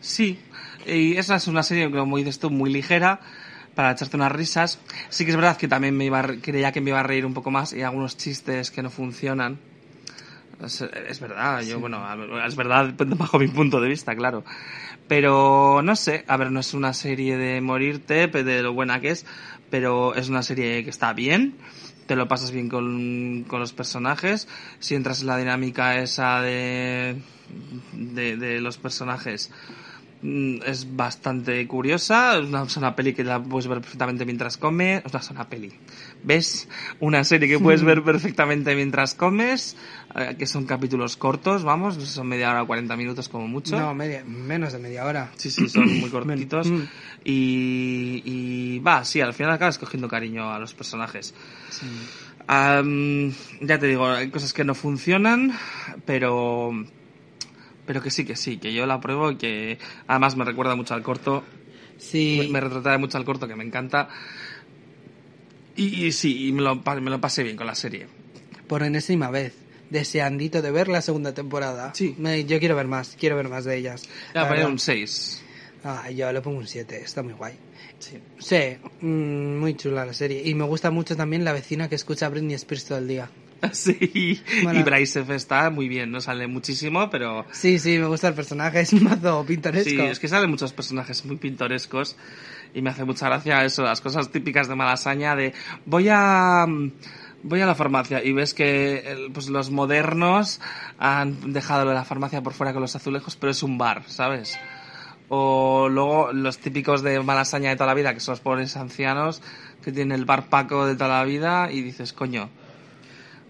Sí, 0.00 0.38
y 0.86 1.16
esa 1.16 1.36
es 1.36 1.48
una 1.48 1.62
serie, 1.62 1.90
como 1.90 2.16
dices 2.16 2.38
tú, 2.38 2.48
muy 2.50 2.70
ligera 2.72 3.20
para 3.78 3.92
echarte 3.92 4.16
unas 4.16 4.32
risas. 4.32 4.80
Sí 5.08 5.24
que 5.24 5.30
es 5.30 5.36
verdad 5.36 5.56
que 5.56 5.68
también 5.68 5.96
me 5.96 6.04
iba 6.04 6.18
a 6.18 6.22
re- 6.22 6.40
creía 6.40 6.72
que 6.72 6.80
me 6.80 6.90
iba 6.90 6.98
a 6.98 7.04
reír 7.04 7.24
un 7.24 7.32
poco 7.32 7.52
más 7.52 7.72
y 7.72 7.82
algunos 7.82 8.16
chistes 8.16 8.72
que 8.72 8.82
no 8.82 8.90
funcionan. 8.90 9.60
Es, 10.60 10.80
es 10.80 11.20
verdad, 11.20 11.62
yo, 11.62 11.78
bueno, 11.78 11.98
a- 11.98 12.44
es 12.44 12.56
verdad 12.56 12.92
bajo 12.98 13.38
mi 13.38 13.46
punto 13.46 13.80
de 13.80 13.88
vista, 13.88 14.16
claro. 14.16 14.42
Pero 15.06 15.80
no 15.84 15.94
sé, 15.94 16.24
a 16.26 16.36
ver, 16.36 16.50
no 16.50 16.58
es 16.58 16.74
una 16.74 16.92
serie 16.92 17.36
de 17.36 17.60
morirte, 17.60 18.26
de 18.26 18.62
lo 18.64 18.72
buena 18.72 19.00
que 19.00 19.10
es, 19.10 19.24
pero 19.70 20.16
es 20.16 20.28
una 20.28 20.42
serie 20.42 20.82
que 20.82 20.90
está 20.90 21.12
bien, 21.12 21.54
te 22.08 22.16
lo 22.16 22.26
pasas 22.26 22.50
bien 22.50 22.68
con, 22.68 23.44
con 23.46 23.60
los 23.60 23.72
personajes, 23.72 24.48
si 24.80 24.96
entras 24.96 25.20
en 25.20 25.28
la 25.28 25.36
dinámica 25.36 25.98
esa 25.98 26.40
de, 26.40 27.14
de, 27.92 28.36
de 28.36 28.60
los 28.60 28.76
personajes, 28.76 29.52
es 30.22 30.96
bastante 30.96 31.66
curiosa, 31.68 32.38
es 32.38 32.48
una, 32.48 32.64
es 32.64 32.76
una 32.76 32.96
peli 32.96 33.14
que 33.14 33.22
la 33.22 33.42
puedes 33.42 33.68
ver 33.68 33.80
perfectamente 33.80 34.24
mientras 34.24 34.56
comes, 34.56 35.02
o 35.04 35.08
sea, 35.08 35.20
es 35.20 35.30
una 35.30 35.48
peli. 35.48 35.72
¿Ves? 36.24 36.68
Una 37.00 37.22
serie 37.22 37.48
que 37.48 37.58
puedes 37.58 37.82
ver 37.84 38.02
perfectamente 38.02 38.74
mientras 38.74 39.14
comes, 39.14 39.76
eh, 40.16 40.34
que 40.38 40.46
son 40.46 40.66
capítulos 40.66 41.16
cortos, 41.16 41.62
vamos, 41.62 41.96
son 41.96 42.26
media 42.26 42.50
hora 42.50 42.62
o 42.62 42.66
40 42.66 42.96
minutos 42.96 43.28
como 43.28 43.46
mucho. 43.46 43.78
No, 43.78 43.94
media, 43.94 44.24
menos 44.24 44.72
de 44.72 44.80
media 44.80 45.04
hora. 45.04 45.30
Sí, 45.36 45.50
sí, 45.50 45.68
son 45.68 45.86
muy 46.00 46.10
cortitos. 46.10 46.68
Mm. 46.68 46.82
Y, 47.24 48.22
y 48.24 48.78
va, 48.80 49.04
sí, 49.04 49.20
al 49.20 49.34
final 49.34 49.52
acabas 49.52 49.78
cogiendo 49.78 50.08
cariño 50.08 50.52
a 50.52 50.58
los 50.58 50.74
personajes. 50.74 51.34
Ya 52.48 53.78
te 53.78 53.86
digo, 53.86 54.06
hay 54.06 54.30
cosas 54.30 54.52
que 54.52 54.64
no 54.64 54.74
funcionan, 54.74 55.52
pero 56.06 56.72
pero 57.88 58.00
que 58.02 58.10
sí, 58.12 58.24
que 58.24 58.36
sí, 58.36 58.58
que 58.58 58.72
yo 58.72 58.86
la 58.86 59.00
pruebo 59.00 59.32
y 59.32 59.36
que 59.36 59.78
además 60.06 60.36
me 60.36 60.44
recuerda 60.44 60.76
mucho 60.76 60.94
al 60.94 61.02
corto, 61.02 61.42
Sí. 61.96 62.38
me, 62.42 62.48
me 62.48 62.60
retrata 62.60 62.96
mucho 62.98 63.18
al 63.18 63.24
corto 63.24 63.48
que 63.48 63.56
me 63.56 63.64
encanta. 63.64 64.08
Y, 65.74 66.06
y 66.06 66.12
sí, 66.12 66.46
y 66.48 66.52
me 66.52 66.62
lo, 66.62 66.76
me 66.76 67.10
lo 67.10 67.20
pasé 67.20 67.42
bien 67.42 67.56
con 67.56 67.66
la 67.66 67.74
serie. 67.74 68.06
por 68.68 68.82
enésima 68.84 69.30
vez. 69.30 69.54
Deseandito 69.90 70.60
de 70.60 70.70
ver 70.70 70.88
la 70.88 71.00
segunda 71.00 71.32
temporada. 71.32 71.92
Sí. 71.94 72.14
Me- 72.18 72.44
yo 72.44 72.58
quiero 72.58 72.76
ver 72.76 72.86
más, 72.86 73.16
quiero 73.18 73.36
ver 73.36 73.48
más 73.48 73.64
de 73.64 73.76
ellas. 73.78 74.02
Poner 74.34 74.50
verdad. 74.50 74.68
un 74.68 74.78
6. 74.78 75.42
Ah, 75.82 76.10
yo 76.10 76.30
le 76.30 76.42
pongo 76.42 76.58
un 76.58 76.66
7, 76.66 77.00
está 77.02 77.22
muy 77.22 77.32
guay. 77.32 77.54
Sí. 77.98 78.18
Sí, 78.38 78.76
mm, 79.00 79.56
muy 79.58 79.74
chula 79.76 80.04
la 80.04 80.12
serie. 80.12 80.42
Y 80.44 80.52
me 80.54 80.64
gusta 80.64 80.90
mucho 80.90 81.16
también 81.16 81.42
la 81.44 81.52
vecina 81.54 81.88
que 81.88 81.94
escucha 81.94 82.26
a 82.26 82.28
Britney 82.28 82.54
Spears 82.54 82.84
todo 82.84 82.98
el 82.98 83.08
día. 83.08 83.30
Sí, 83.72 83.98
y 84.00 84.82
Bryce 84.82 85.20
F 85.20 85.34
está 85.34 85.70
muy 85.70 85.88
bien, 85.88 86.10
no 86.10 86.20
sale 86.20 86.46
muchísimo, 86.46 87.10
pero 87.10 87.44
Sí, 87.52 87.78
sí, 87.78 87.98
me 87.98 88.06
gusta 88.06 88.28
el 88.28 88.34
personaje, 88.34 88.80
es 88.80 88.92
un 88.92 89.04
mazo 89.04 89.44
pintoresco. 89.46 89.90
Sí, 89.90 90.00
es 90.00 90.18
que 90.18 90.28
salen 90.28 90.50
muchos 90.50 90.72
personajes 90.72 91.24
muy 91.24 91.36
pintorescos 91.36 92.16
y 92.74 92.82
me 92.82 92.90
hace 92.90 93.04
mucha 93.04 93.26
gracia 93.26 93.64
eso, 93.64 93.82
las 93.82 94.00
cosas 94.00 94.30
típicas 94.30 94.68
de 94.68 94.74
Malasaña 94.74 95.34
de 95.34 95.52
voy 95.86 96.08
a 96.10 96.66
mm, 96.68 96.92
voy 97.42 97.60
a 97.60 97.66
la 97.66 97.74
farmacia 97.74 98.22
y 98.22 98.32
ves 98.32 98.54
que 98.54 99.28
pues 99.32 99.48
los 99.48 99.70
modernos 99.70 100.60
han 100.98 101.52
dejado 101.52 101.84
lo 101.84 101.90
de 101.90 101.96
la 101.96 102.04
farmacia 102.04 102.42
por 102.42 102.52
fuera 102.52 102.72
con 102.72 102.82
los 102.82 102.94
azulejos, 102.96 103.36
pero 103.36 103.50
es 103.50 103.62
un 103.62 103.78
bar, 103.78 104.04
¿sabes? 104.06 104.58
O 105.28 105.88
luego 105.90 106.32
los 106.32 106.58
típicos 106.58 107.02
de 107.02 107.20
Malasaña 107.20 107.70
de 107.70 107.76
toda 107.76 107.88
la 107.88 107.94
vida, 107.94 108.14
que 108.14 108.20
son 108.20 108.32
los 108.32 108.40
pobres 108.40 108.76
ancianos 108.76 109.42
que 109.82 109.92
tienen 109.92 110.18
el 110.18 110.24
bar 110.24 110.48
Paco 110.48 110.86
de 110.86 110.94
toda 110.94 111.18
la 111.18 111.24
vida 111.24 111.70
y 111.70 111.82
dices, 111.82 112.12
coño, 112.12 112.50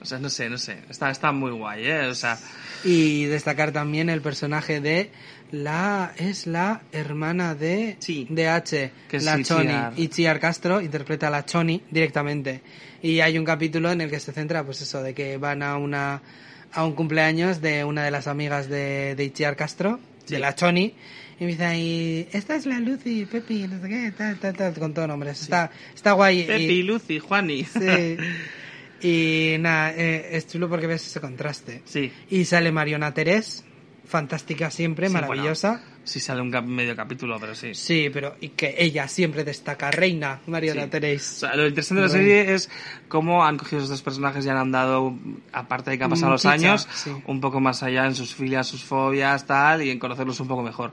sea, 0.09 0.19
no 0.19 0.31
sé, 0.31 0.49
no 0.49 0.59
sé, 0.59 0.79
está, 0.89 1.11
está 1.11 1.33
muy 1.33 1.51
guay, 1.53 1.85
¿eh? 1.87 2.07
O 2.07 2.15
sea, 2.15 2.39
Y 2.85 3.25
destacar 3.27 3.73
también 3.73 4.09
el 4.11 4.21
personaje 4.23 4.81
de 4.81 5.11
la 5.51 6.13
es 6.17 6.47
la 6.47 6.83
hermana 6.93 7.55
de 7.55 7.97
Sí. 8.01 8.27
de 8.31 8.49
H, 8.49 8.91
Que 9.09 9.21
la 9.21 9.43
Choni, 9.43 9.65
Itziar. 9.65 9.93
Itziar 9.97 10.41
Castro 10.41 10.81
interpreta 10.81 11.29
a 11.29 11.31
la 11.31 11.45
Choni 11.45 11.83
directamente. 11.91 12.61
Y 13.03 13.21
hay 13.21 13.39
un 13.39 13.45
capítulo 13.45 13.91
en 13.91 14.01
el 14.01 14.11
que 14.11 14.21
se 14.21 14.33
centra 14.33 14.65
pues 14.65 14.81
eso 14.83 15.03
de 15.03 15.15
que 15.15 15.37
van 15.39 15.63
a 15.63 15.77
una 15.77 16.23
a 16.73 16.85
un 16.85 16.93
cumpleaños 16.95 17.61
de 17.63 17.83
una 17.85 18.05
de 18.05 18.11
las 18.11 18.27
amigas 18.27 18.69
de, 18.69 19.15
de 19.15 19.25
Itziar 19.25 19.57
Castro, 19.57 19.99
de 20.29 20.39
la 20.39 20.55
Choni, 20.55 20.95
y 21.41 21.45
me 21.45 21.53
dice 21.53 21.65
ahí, 21.65 22.29
esta 22.33 22.57
es 22.57 22.67
la 22.67 22.79
Lucy, 22.79 23.25
Pepi, 23.25 23.67
no 23.69 23.81
sé 23.81 23.89
qué, 23.89 24.13
tal, 24.17 24.37
tal, 24.39 24.55
tal, 24.55 24.75
con 24.75 24.93
todo 24.93 25.07
nombres. 25.07 25.41
Está, 25.41 25.71
está 25.95 26.13
guay. 26.13 26.41
y- 26.41 26.45
Pepi, 26.45 26.83
Lucy, 26.83 27.19
Juani. 27.21 27.65
Sí. 27.65 27.79
Y 29.01 29.57
nada, 29.61 29.93
eh, 29.95 30.31
es 30.37 30.47
chulo 30.49 30.69
porque 30.69 30.87
ves 30.87 31.07
ese 31.07 31.21
contraste. 31.21 31.83
Sí. 31.85 32.13
Y 32.31 32.45
sale 32.45 32.73
Mariona 32.73 33.15
Terés, 33.15 33.65
fantástica 34.07 34.71
siempre, 34.71 35.09
Sí, 35.09 35.13
maravillosa. 35.13 35.71
bueno, 35.73 35.85
sí 36.05 36.19
sale 36.21 36.41
un 36.41 36.51
cap- 36.51 36.65
medio 36.65 36.97
capítulo, 36.97 37.39
pero 37.39 37.55
sí. 37.55 37.75
Sí, 37.75 38.09
pero 38.13 38.37
y 38.41 38.49
que 38.51 38.75
ella 38.79 39.07
siempre 39.07 39.45
destaca, 39.45 39.91
reina 39.91 40.41
Mariona 40.47 40.85
Sí. 40.85 40.89
Terés. 40.91 41.37
O 41.37 41.41
sea, 41.41 41.55
lo 41.57 41.67
interesante 41.67 42.03
de 42.03 42.09
la 42.09 42.13
Reina. 42.15 42.29
serie 42.29 42.55
es 42.55 42.71
cómo 43.09 43.45
han 43.45 43.59
cogido 43.59 43.79
esos 43.79 43.91
dos 43.91 44.03
personajes 44.03 44.47
y 44.47 44.49
han 44.49 44.73
dado, 44.73 45.15
aparte 45.53 45.91
de 45.91 45.99
que 45.99 46.05
han 46.05 46.11
pasado 46.11 46.33
los 46.33 46.47
años, 46.47 46.89
sí. 46.95 47.11
un 47.27 47.41
poco 47.41 47.61
más 47.61 47.83
allá 47.83 48.07
en 48.07 48.15
sus 48.15 48.35
filias, 48.35 48.67
sus 48.67 48.83
fobias, 48.83 49.47
tal, 49.47 49.83
y 49.83 49.91
en 49.91 49.99
conocerlos 49.99 50.41
un 50.41 50.49
poco 50.49 50.63
mejor. 50.63 50.93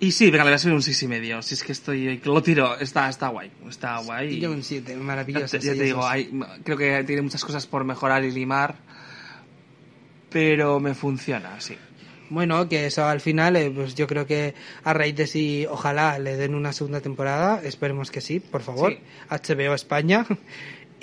Y 0.00 0.12
sí, 0.12 0.30
venga, 0.30 0.44
le 0.44 0.50
voy 0.50 0.54
a 0.56 0.58
subir 0.58 0.74
un 0.74 0.82
seis 0.82 1.02
y 1.02 1.08
medio. 1.08 1.40
Si 1.40 1.54
es 1.54 1.62
que 1.62 1.72
estoy, 1.72 2.20
lo 2.24 2.42
tiro, 2.42 2.78
está, 2.78 3.08
está 3.08 3.28
guay, 3.28 3.50
está 3.68 3.98
guay. 3.98 4.40
Yo 4.40 4.50
un 4.50 4.62
7, 4.62 4.92
Ya 4.92 4.98
maravillosa. 4.98 5.58
te, 5.58 5.64
ya 5.64 5.72
te 5.74 5.82
digo, 5.84 6.06
hay, 6.06 6.30
creo 6.64 6.76
que 6.76 7.04
tiene 7.04 7.22
muchas 7.22 7.44
cosas 7.44 7.66
por 7.66 7.84
mejorar 7.84 8.24
y 8.24 8.30
limar, 8.30 8.76
pero 10.30 10.80
me 10.80 10.94
funciona, 10.94 11.60
sí. 11.60 11.76
Bueno, 12.30 12.68
que 12.68 12.86
eso 12.86 13.04
al 13.04 13.20
final, 13.20 13.54
eh, 13.56 13.70
pues 13.70 13.94
yo 13.94 14.06
creo 14.06 14.26
que 14.26 14.54
a 14.82 14.92
raíz 14.92 15.14
de 15.14 15.26
si 15.26 15.66
ojalá 15.66 16.18
le 16.18 16.36
den 16.36 16.54
una 16.54 16.72
segunda 16.72 17.00
temporada, 17.00 17.60
esperemos 17.62 18.10
que 18.10 18.20
sí, 18.20 18.40
por 18.40 18.62
favor, 18.62 18.92
Sí. 18.92 18.98
HBO 19.30 19.74
España. 19.74 20.26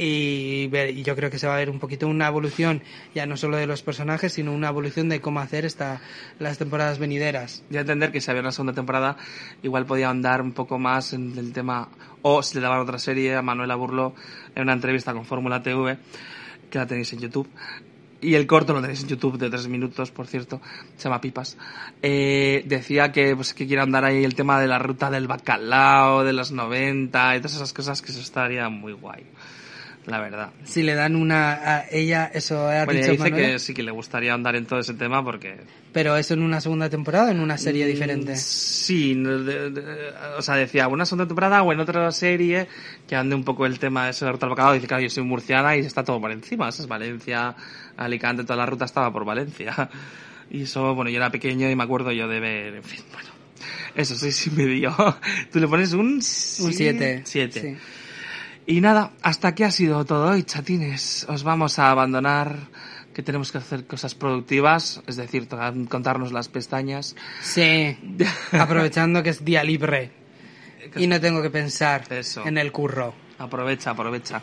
Y, 0.04 0.66
ver, 0.66 0.98
y 0.98 1.04
yo 1.04 1.16
creo 1.16 1.30
que 1.30 1.38
se 1.38 1.46
va 1.46 1.54
a 1.54 1.58
ver 1.58 1.70
un 1.70 1.78
poquito 1.78 2.08
una 2.08 2.26
evolución, 2.26 2.82
ya 3.14 3.28
no 3.28 3.38
solo 3.38 3.58
de 3.58 3.68
los 3.68 3.84
personajes, 3.84 4.34
sino 4.34 4.52
una 4.52 4.70
evolución 4.70 5.10
de 5.10 5.22
cómo 5.22 5.42
hacer 5.42 5.64
esta, 5.64 6.02
las 6.40 6.58
temporadas 6.58 6.98
venideras. 6.98 7.64
Ya 7.70 7.82
entender 7.82 8.12
que 8.12 8.20
si 8.20 8.32
había 8.32 8.42
una 8.42 8.52
segunda 8.52 8.74
temporada, 8.74 9.18
igual 9.62 9.86
podía 9.86 10.10
andar 10.10 10.42
un 10.42 10.54
poco 10.54 10.80
más 10.80 11.14
en 11.14 11.38
el 11.38 11.54
tema, 11.54 11.88
o 12.24 12.42
si 12.42 12.56
le 12.56 12.62
daban 12.62 12.80
otra 12.80 12.98
serie 12.98 13.36
a 13.36 13.44
Manuela 13.44 13.76
Burlo 13.76 14.16
en 14.56 14.64
una 14.64 14.74
entrevista 14.74 15.14
con 15.14 15.24
Fórmula 15.24 15.62
TV, 15.62 16.00
que 16.72 16.80
la 16.80 16.88
tenéis 16.88 17.14
en 17.14 17.20
YouTube. 17.20 17.48
Y 18.22 18.34
el 18.34 18.48
corto 18.48 18.74
lo 18.74 18.82
tenéis 18.82 19.04
en 19.04 19.10
YouTube 19.10 19.38
de 19.38 19.52
tres 19.52 19.68
minutos, 19.68 20.10
por 20.10 20.26
cierto, 20.26 20.62
se 20.96 21.04
llama 21.04 21.22
Pipas. 21.22 21.58
Eh, 22.02 22.64
decía 22.66 23.12
que, 23.12 23.36
pues, 23.36 23.54
que 23.54 23.68
quiere 23.68 23.84
andar 23.84 24.06
ahí 24.06 24.24
el 24.24 24.34
tema 24.34 24.60
de 24.60 24.68
la 24.68 24.80
ruta 24.80 25.12
del 25.12 25.28
bacalao, 25.28 26.24
de 26.24 26.34
los 26.34 26.52
90 26.52 27.36
y 27.36 27.40
todas 27.40 27.56
esas 27.56 27.72
cosas 27.72 28.02
que 28.02 28.12
eso 28.12 28.22
estaría 28.22 28.68
muy 28.70 28.94
guay. 28.94 29.26
La 30.08 30.20
verdad. 30.20 30.50
Si 30.64 30.82
le 30.84 30.96
dan 30.96 31.16
una 31.16 31.52
a 31.54 31.86
ella, 31.92 32.32
eso 32.34 32.68
ha 32.68 32.86
Bueno, 32.86 33.00
ella 33.00 33.02
dicho 33.02 33.12
dice 33.12 33.24
Manuela. 33.30 33.48
que 33.54 33.60
sí 33.60 33.74
que 33.74 33.84
le 33.84 33.92
gustaría 33.92 34.34
andar 34.34 34.56
en 34.56 34.66
todo 34.66 34.80
ese 34.80 34.94
tema 34.96 35.24
porque 35.24 35.58
Pero 35.94 36.18
eso 36.18 36.34
en 36.34 36.42
una 36.42 36.60
segunda 36.62 36.90
temporada 36.90 37.28
o 37.28 37.32
en 37.32 37.40
una 37.40 37.58
serie 37.58 37.86
Mm, 37.86 37.88
diferente. 37.90 38.36
Sí, 38.36 39.14
de- 39.14 39.70
de- 39.70 39.84
o 40.38 40.42
sea, 40.42 40.56
decía, 40.56 40.88
una 40.88 41.06
segunda 41.06 41.28
temporada 41.28 41.62
o 41.62 41.72
en 41.72 41.80
otra 41.80 42.12
serie 42.12 42.68
que 43.08 43.16
ande 43.16 43.36
un 43.36 43.44
poco 43.44 43.66
el 43.66 43.78
tema 43.78 44.06
de 44.06 44.12
ese 44.12 44.26
de 44.26 44.32
ruta 44.32 44.46
al 44.48 44.52
bacalao. 44.52 44.74
Dice, 44.74 44.88
claro, 44.88 45.04
yo 45.04 45.10
soy 45.10 45.24
murciana 45.24 45.76
y 45.76 45.82
está 45.82 46.04
todo 46.04 46.20
por 46.20 46.32
encima. 46.32 46.70
Eso 46.70 46.82
es 46.82 46.88
Valencia, 46.88 47.56
Alicante, 47.98 48.44
toda 48.44 48.58
la 48.58 48.66
ruta 48.66 48.86
estaba 48.86 49.12
por 49.14 49.26
Valencia. 49.26 49.90
Y 50.54 50.64
eso, 50.64 50.94
bueno, 50.96 51.10
yo 51.10 51.16
era 51.16 51.30
pequeño 51.32 51.70
y 51.72 51.76
me 51.78 51.84
acuerdo 51.86 52.12
yo 52.12 52.28
de 52.28 52.42
ver, 52.42 52.76
en 52.76 52.84
fin, 52.84 53.00
bueno. 53.14 53.30
Eso, 53.96 54.16
sí, 54.16 54.34
sí 54.34 54.52
me 54.52 54.66
dio. 54.66 54.94
Tú 55.54 55.60
le 55.62 55.68
pones 55.70 55.94
un... 55.94 56.16
Un 56.16 56.22
7. 56.22 57.22
Siete. 57.24 57.78
Y 58.72 58.80
nada, 58.80 59.12
hasta 59.22 59.50
aquí 59.50 59.64
ha 59.64 59.70
sido 59.70 60.06
todo 60.06 60.30
hoy, 60.32 60.44
chatines. 60.44 61.26
Os 61.28 61.44
vamos 61.44 61.78
a 61.78 61.92
abandonar, 61.92 62.56
que 63.14 63.22
tenemos 63.22 63.52
que 63.52 63.58
hacer 63.58 63.86
cosas 63.86 64.16
productivas, 64.16 65.02
es 65.08 65.18
decir, 65.18 65.50
contarnos 65.90 66.32
las 66.32 66.48
pestañas. 66.48 67.18
Sí. 67.42 67.98
Aprovechando 68.54 69.24
que 69.24 69.32
es 69.32 69.44
día 69.44 69.62
libre. 69.66 70.12
Y 70.96 71.08
no 71.08 71.20
tengo 71.20 71.42
que 71.42 71.50
pensar 71.50 72.06
Eso. 72.12 72.48
en 72.48 72.58
el 72.58 72.72
curro. 72.72 73.14
Aprovecha, 73.40 73.90
aprovecha. 73.90 74.42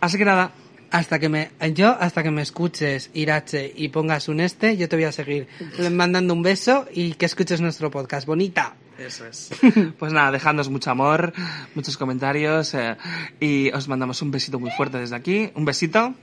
Así 0.00 0.16
que 0.16 0.24
nada, 0.24 0.52
Hasta 0.92 1.18
que 1.18 1.28
me, 1.28 1.50
yo, 1.74 1.88
hasta 1.98 2.22
que 2.22 2.30
me 2.30 2.42
escuches, 2.42 3.10
Irache, 3.14 3.72
y 3.74 3.88
pongas 3.88 4.28
un 4.28 4.38
este, 4.38 4.76
yo 4.76 4.88
te 4.88 4.94
voy 4.94 5.06
a 5.06 5.12
seguir 5.12 5.48
mandando 5.90 6.34
un 6.34 6.42
beso 6.44 6.86
y 6.92 7.14
que 7.14 7.26
escuches 7.26 7.60
nuestro 7.60 7.90
podcast. 7.90 8.28
Bonita. 8.28 8.76
Eso 9.06 9.26
es. 9.26 9.50
Pues 9.98 10.12
nada, 10.12 10.30
dejadnos 10.30 10.68
mucho 10.68 10.90
amor, 10.90 11.32
muchos 11.74 11.96
comentarios 11.96 12.74
eh, 12.74 12.96
y 13.40 13.70
os 13.72 13.88
mandamos 13.88 14.20
un 14.22 14.30
besito 14.30 14.58
muy 14.58 14.70
fuerte 14.70 14.98
desde 14.98 15.16
aquí. 15.16 15.50
Un 15.54 15.64
besito. 15.64 16.14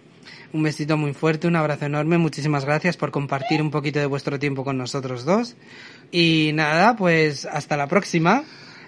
Un 0.53 0.63
besito 0.63 0.97
muy 0.97 1.13
fuerte, 1.13 1.47
un 1.47 1.55
abrazo 1.55 1.85
enorme. 1.85 2.17
Muchísimas 2.17 2.65
gracias 2.65 2.95
por 2.97 3.11
compartir 3.11 3.61
un 3.61 3.69
poquito 3.71 3.99
de 3.99 4.05
vuestro 4.05 4.39
tiempo 4.39 4.63
con 4.63 4.77
nosotros 4.77 5.25
dos. 5.25 5.55
Y 6.11 6.51
nada, 6.53 6.95
pues 6.95 7.45
hasta 7.45 7.75
la 7.77 7.87
próxima. 7.87 8.43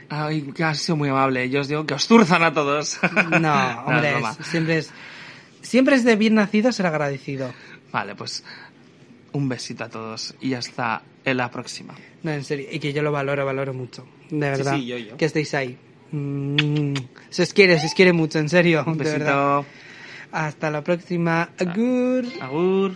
Ay, 0.10 0.42
que 0.56 0.64
has 0.64 0.80
sido 0.80 0.96
muy 0.96 1.10
amable. 1.10 1.50
Yo 1.50 1.62
os 1.62 1.68
digo 1.68 1.86
que 1.86 1.94
os 1.94 2.08
turzan 2.08 2.44
a 2.44 2.54
todos. 2.54 3.00
No, 3.40 3.84
hombre, 3.86 4.08
es 4.10 4.14
broma. 4.16 4.36
es- 4.40 4.48
siempre 4.48 4.78
es, 4.78 4.92
siempre 5.62 5.96
es 5.96 6.04
de 6.04 6.16
bien 6.16 6.36
nacido 6.36 6.72
ser 6.72 6.86
agradecido. 6.88 7.54
Vale, 7.92 8.16
pues 8.16 8.44
un 9.34 9.48
besito 9.48 9.84
a 9.84 9.90
todos 9.90 10.36
y 10.42 10.54
hasta 10.56 11.04
en 11.32 11.38
la 11.38 11.52
próxima. 11.52 11.96
No, 12.24 12.32
en 12.32 12.44
serio, 12.44 12.68
y 12.72 12.80
que 12.80 12.94
yo 12.94 13.02
lo 13.02 13.12
valoro, 13.12 13.46
valoro 13.46 13.74
mucho. 13.74 14.06
De 14.30 14.50
verdad. 14.50 14.76
sí, 14.76 14.86
yo, 14.86 14.98
yo. 14.98 15.18
Que 15.18 15.26
estéis 15.26 15.54
ahí. 15.54 15.78
Mm, 16.12 16.94
se 17.30 17.44
os 17.44 17.54
quiere, 17.54 17.80
se 17.80 17.88
os 17.88 17.94
quiere 17.94 18.14
mucho, 18.14 18.40
en 18.40 18.50
serio. 18.50 18.84
Un 18.86 18.98
de 18.98 19.04
verdad. 19.04 19.64
Hasta 20.32 20.70
la 20.70 20.84
próxima. 20.84 21.50
Agur. 21.58 22.26
Agur. 22.42 22.96